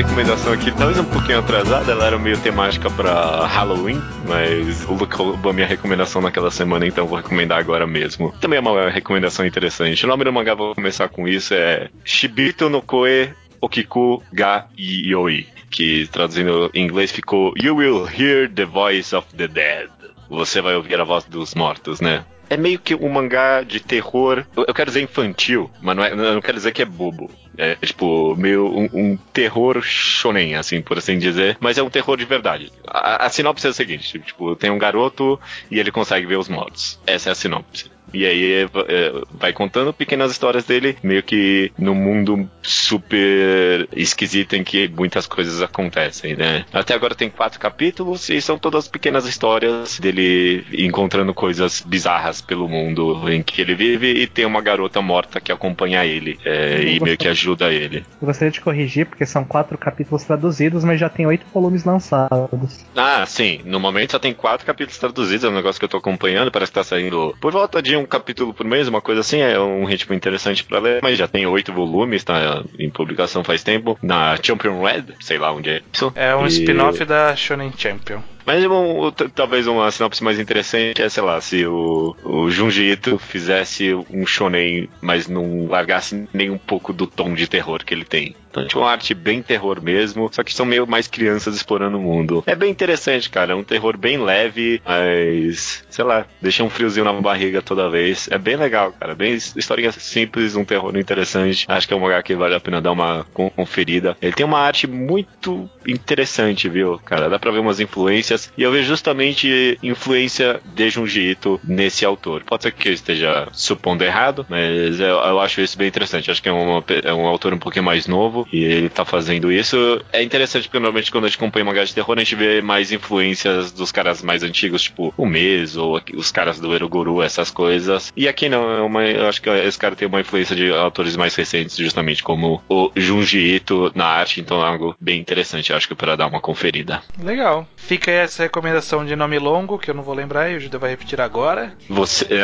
Recomendação 0.10 0.54
aqui, 0.54 0.72
talvez 0.72 0.98
um 0.98 1.06
pouquinho 1.06 1.38
atrasada, 1.38 1.92
ela 1.92 2.08
era 2.08 2.18
meio 2.18 2.36
temática 2.40 2.90
pra 2.90 3.46
Halloween, 3.46 4.02
mas 4.28 4.84
o 4.86 4.94
Luke 4.94 5.16
roubou 5.16 5.52
a 5.52 5.54
minha 5.54 5.68
recomendação 5.68 6.20
naquela 6.20 6.50
semana, 6.50 6.88
então 6.88 7.06
vou 7.06 7.18
recomendar 7.18 7.60
agora 7.60 7.86
mesmo. 7.86 8.34
Também 8.42 8.58
é 8.58 8.60
uma 8.60 8.90
recomendação 8.90 9.46
interessante. 9.46 10.04
O 10.04 10.08
nome 10.08 10.24
do 10.24 10.34
mangá, 10.34 10.56
vou 10.56 10.74
começar 10.74 11.10
com 11.10 11.28
isso, 11.28 11.54
é 11.54 11.90
Shibito 12.04 12.70
no 12.70 12.82
Koe 12.82 13.30
Okiku 13.62 14.24
ga 14.34 14.68
Yoi, 14.78 15.48
que 15.70 16.08
traduzindo 16.08 16.72
em 16.74 16.86
inglês 16.86 17.12
ficou 17.12 17.54
You 17.56 17.76
will 17.76 18.08
hear 18.08 18.50
the 18.50 18.66
voice 18.66 19.16
of 19.16 19.28
the 19.36 19.48
dead. 19.48 19.90
Você 20.28 20.60
vai 20.60 20.76
ouvir 20.76 21.00
a 21.00 21.04
voz 21.04 21.24
dos 21.26 21.54
mortos, 21.54 22.02
né? 22.02 22.26
É 22.50 22.58
meio 22.58 22.80
que 22.80 22.96
um 22.96 23.10
mangá 23.10 23.62
de 23.62 23.80
terror. 23.80 24.46
Eu 24.56 24.74
quero 24.74 24.90
dizer 24.90 25.02
infantil, 25.02 25.70
mas 25.82 25.96
não, 25.96 26.04
é, 26.04 26.16
não 26.16 26.42
quero 26.42 26.58
dizer 26.58 26.72
que 26.72 26.82
é 26.82 26.86
bobo. 26.86 27.30
É 27.58 27.76
tipo, 27.76 28.36
meio 28.36 28.66
um, 28.66 28.90
um 28.94 29.18
terror 29.34 29.82
shonen, 29.82 30.56
assim, 30.56 30.82
por 30.82 30.98
assim 30.98 31.20
dizer. 31.20 31.58
Mas 31.60 31.78
é 31.78 31.84
um 31.84 31.90
terror 31.90 32.18
de 32.18 32.26
verdade. 32.26 32.72
A, 32.88 33.26
a 33.26 33.30
sinopse 33.30 33.68
é 33.68 33.70
a 33.70 33.74
seguinte: 33.74 34.18
tipo, 34.20 34.56
tem 34.56 34.70
um 34.70 34.78
garoto 34.78 35.40
e 35.70 35.80
ele 35.80 35.92
consegue 35.92 36.26
ver 36.26 36.38
os 36.38 36.48
mortos. 36.48 37.00
Essa 37.06 37.30
é 37.30 37.32
a 37.32 37.36
sinopse. 37.36 37.92
E 38.14 38.26
aí 38.26 38.54
é, 38.54 38.64
é, 38.64 39.22
vai 39.32 39.54
contando 39.54 39.94
pequenas 39.94 40.32
histórias 40.32 40.64
dele, 40.66 40.98
meio 41.04 41.24
que 41.24 41.72
no 41.78 41.94
mundo 41.94 42.50
super 42.62 43.88
esquisito 43.96 44.56
em 44.56 44.64
que 44.64 44.88
muitas 44.88 45.26
coisas 45.28 45.62
acontecem, 45.62 46.36
né? 46.36 46.66
Até 46.74 46.94
agora 46.94 47.16
tem 47.16 47.30
quatro 47.30 47.60
capítulos 47.60 48.30
e 48.30 48.42
são 48.42 48.58
todas 48.58 48.88
pequenas 48.88 49.26
histórias 49.26 50.00
dele 50.00 50.66
encontrando 50.74 51.34
coisas 51.34 51.82
bizarras 51.86 52.42
pelo 52.42 52.68
mundo 52.68 53.30
em 53.30 53.42
que 53.42 53.62
ele 53.62 53.76
vive 53.76 54.12
e 54.12 54.28
tem 54.28 54.46
uma 54.46 54.62
garota 54.62 55.02
morta 55.02 55.40
que 55.40 55.52
acompanha 55.52 56.06
ele 56.06 56.40
é, 56.46 56.82
e 56.84 57.00
meio 57.00 57.18
que 57.18 57.28
ajuda 57.28 57.72
ele. 57.72 58.06
Eu 58.22 58.28
gostaria 58.28 58.52
de 58.52 58.62
corrigir, 58.62 59.06
porque 59.06 59.26
são 59.26 59.44
quatro 59.44 59.78
capítulos 59.78 60.24
traduzidos, 60.24 60.84
mas 60.84 61.00
já 61.00 61.10
tem 61.10 61.26
oito 61.26 61.46
volumes 61.54 61.84
lançados. 61.84 62.86
Ah, 62.96 63.26
sim. 63.26 63.62
No 63.66 63.80
momento 63.80 64.12
só 64.12 64.20
tem 64.20 64.34
quatro 64.34 64.66
capítulos 64.66 64.98
traduzidos, 64.98 65.44
é 65.44 65.50
um 65.50 65.56
negócio 65.56 65.80
que 65.80 65.86
eu 65.86 65.90
tô 65.90 65.98
acompanhando, 65.98 66.52
parece 66.52 66.72
que 66.72 66.80
tá 66.80 66.84
saindo 66.84 67.36
por 67.40 67.52
volta 67.52 67.82
de 67.82 67.96
um 68.00 68.06
capítulo 68.06 68.54
por 68.54 68.66
mês, 68.66 68.88
uma 68.88 69.02
coisa 69.02 69.22
assim, 69.22 69.40
é 69.40 69.60
um 69.60 69.86
ritmo 69.86 70.16
interessante 70.16 70.64
pra 70.64 70.80
ler, 70.80 71.00
mas 71.04 71.18
já 71.18 71.28
tem 71.28 71.46
oito 71.46 71.72
volumes, 71.74 72.24
tá 72.24 72.64
em 72.78 72.90
publicação 72.90 73.44
faz 73.44 73.64
tempo, 73.64 73.98
na 74.02 74.38
Champion 74.42 74.82
Red, 74.84 75.04
sei 75.20 75.38
lá 75.38 75.52
onde 75.52 75.70
é 75.70 75.82
isso. 75.94 76.12
É 76.16 76.36
um 76.36 76.46
E- 76.46 76.50
spin-off 76.50 77.04
da 77.06 77.36
Shonen 77.36 77.72
Champion. 77.78 78.20
Mas 78.46 78.66
um, 78.66 79.12
talvez 79.36 79.68
uma 79.68 79.92
sinopse 79.92 80.24
mais 80.24 80.40
interessante 80.40 81.04
é, 81.04 81.10
sei 81.10 81.22
lá, 81.22 81.40
se 81.40 81.66
o, 81.68 82.16
o 82.24 82.50
Junji 82.50 82.84
Ito 82.92 83.20
fizesse 83.20 83.94
um 84.10 84.26
shonen, 84.26 84.90
mas 85.02 85.28
não 85.28 85.68
largasse 85.68 86.28
nem 86.34 86.50
um 86.50 86.58
pouco 86.58 86.92
do 86.92 87.06
tom 87.06 87.36
de 87.36 87.48
terror 87.48 87.84
que 87.86 87.94
ele 87.94 88.06
tem. 88.06 88.36
Então, 88.50 88.66
tipo, 88.68 88.80
uma 88.80 88.92
arte 88.92 89.14
bem 89.14 89.42
terror 89.42 89.82
mesmo, 89.82 90.30
só 90.32 90.44
que 90.44 90.54
são 90.54 90.66
meio 90.66 90.88
mais 90.88 91.08
crianças 91.08 91.56
explorando 91.56 91.98
o 91.98 92.02
mundo. 92.02 92.44
É 92.48 92.56
bem 92.56 92.72
interessante, 92.72 93.30
cara. 93.30 93.54
É 93.54 93.56
um 93.56 93.64
terror 93.64 93.98
bem 93.98 94.18
leve, 94.18 94.82
mas, 94.86 95.84
sei 95.90 96.04
lá, 96.04 96.26
deixa 96.42 96.64
um 96.64 96.70
friozinho 96.70 97.06
na 97.06 97.14
barriga 97.14 97.62
toda 97.62 97.90
vez. 97.90 98.28
É 98.32 98.38
bem 98.38 98.56
legal, 98.56 98.92
cara. 98.94 99.14
Bem 99.16 99.34
historinha 99.36 99.92
simples, 99.92 100.56
um 100.56 100.66
terror 100.66 100.96
interessante. 100.98 101.66
Acho 101.68 101.88
que 101.88 101.94
é 101.94 101.98
um 101.98 102.02
lugar 102.02 102.24
que 102.24 102.36
vale 102.36 102.56
a 102.56 102.60
pena 102.60 102.82
dar 102.82 102.92
uma 102.92 103.26
con- 103.34 103.50
conferida. 103.52 104.18
Ele 104.22 104.34
tem 104.34 104.46
uma 104.46 104.60
arte 104.60 104.88
muito 104.88 105.70
interessante, 105.88 106.68
viu, 106.70 107.00
cara? 107.06 107.30
Dá 107.30 107.38
pra 107.40 107.52
ver 107.52 107.60
umas 107.60 107.80
influências. 107.80 108.52
E 108.58 108.64
eu 108.64 108.72
vejo 108.72 108.88
justamente 108.88 109.78
influência 109.82 110.60
de 110.66 110.90
Junji 110.90 111.22
Ito 111.32 111.60
nesse 111.64 112.06
autor. 112.06 112.44
Pode 112.46 112.64
ser 112.64 112.72
que 112.72 112.90
eu 112.90 112.94
esteja 112.94 113.48
supondo 113.52 114.04
errado, 114.04 114.46
mas 114.50 115.00
eu, 115.00 115.08
eu 115.18 115.40
acho 115.40 115.62
isso 115.62 115.78
bem 115.78 115.88
interessante. 115.88 116.32
Acho 116.32 116.42
que 116.42 116.50
é, 116.50 116.52
uma- 116.52 116.84
é 117.04 117.14
um 117.14 117.28
autor 117.28 117.54
um 117.54 117.60
pouquinho 117.60 117.86
mais 117.86 118.08
novo 118.08 118.39
e 118.52 118.64
ele 118.64 118.90
tá 118.90 119.06
fazendo 119.06 119.52
isso. 119.52 120.02
É 120.12 120.22
interessante 120.22 120.64
porque 120.68 120.80
normalmente 120.80 121.12
quando 121.12 121.26
a 121.26 121.28
gente 121.28 121.38
acompanha 121.38 121.66
mangá 121.66 121.84
de 121.84 121.94
terror, 121.94 122.16
a 122.16 122.20
gente 122.20 122.36
vê 122.36 122.62
mais 122.62 122.92
influências 122.92 123.72
dos 123.72 123.92
caras 123.92 124.22
mais 124.22 124.44
antigos, 124.44 124.84
tipo 124.84 125.14
o 125.18 125.26
Mes 125.26 125.76
ou 125.76 126.02
os 126.16 126.32
caras 126.32 126.60
do 126.60 126.74
Eroguru, 126.74 127.22
essas 127.22 127.52
coisas. 127.52 128.12
E 128.16 128.28
aqui 128.28 128.50
não, 128.50 128.72
é 128.72 128.82
uma, 128.82 129.04
eu 129.06 129.28
acho 129.28 129.42
que 129.42 129.50
esse 129.50 129.78
cara 129.78 129.96
tem 129.96 130.08
uma 130.08 130.22
influência 130.22 130.56
de 130.56 130.72
autores 130.72 131.16
mais 131.16 131.36
recentes, 131.36 131.76
justamente 131.76 132.24
como 132.24 132.62
o 132.70 132.92
Junji 132.96 133.56
Ito 133.56 133.92
na 133.96 134.06
arte, 134.06 134.42
então 134.42 134.62
é 134.62 134.68
algo 134.68 134.96
bem 135.00 135.20
interessante, 135.20 135.74
acho 135.74 135.88
que 135.88 135.96
para 135.96 136.16
dar 136.16 136.28
uma 136.28 136.42
conferida. 136.42 137.02
Legal. 137.22 137.68
Fica 137.76 138.12
essa 138.12 138.44
recomendação 138.44 139.06
de 139.06 139.16
nome 139.16 139.40
longo, 139.40 139.80
que 139.80 139.90
eu 139.90 139.96
não 139.96 140.04
vou 140.04 140.14
lembrar 140.14 140.50
e 140.50 140.58
o 140.58 140.60
Judeu 140.60 140.80
vai 140.80 140.92
repetir 140.92 141.20
agora. 141.20 141.74
Você. 141.90 142.28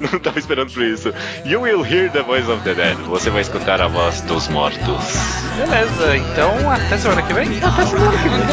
Não 0.00 0.18
tava 0.18 0.38
esperando 0.38 0.72
por 0.72 0.82
isso. 0.82 1.12
You 1.46 1.62
will 1.62 1.84
hear 1.84 2.10
the 2.10 2.22
voice 2.22 2.50
of 2.50 2.62
the 2.62 2.74
dead. 2.74 2.96
Você 3.06 3.30
vai 3.30 3.40
escutar 3.40 3.80
a 3.80 3.88
voz 3.88 4.03
dos 4.22 4.48
mortos. 4.48 5.04
Beleza, 5.56 6.16
então 6.16 6.70
até 6.70 6.98
semana 6.98 7.22
que 7.22 7.32
vem. 7.32 7.58
Até 7.62 7.86
semana 7.86 8.18
que 8.18 8.28
vem. 8.28 8.44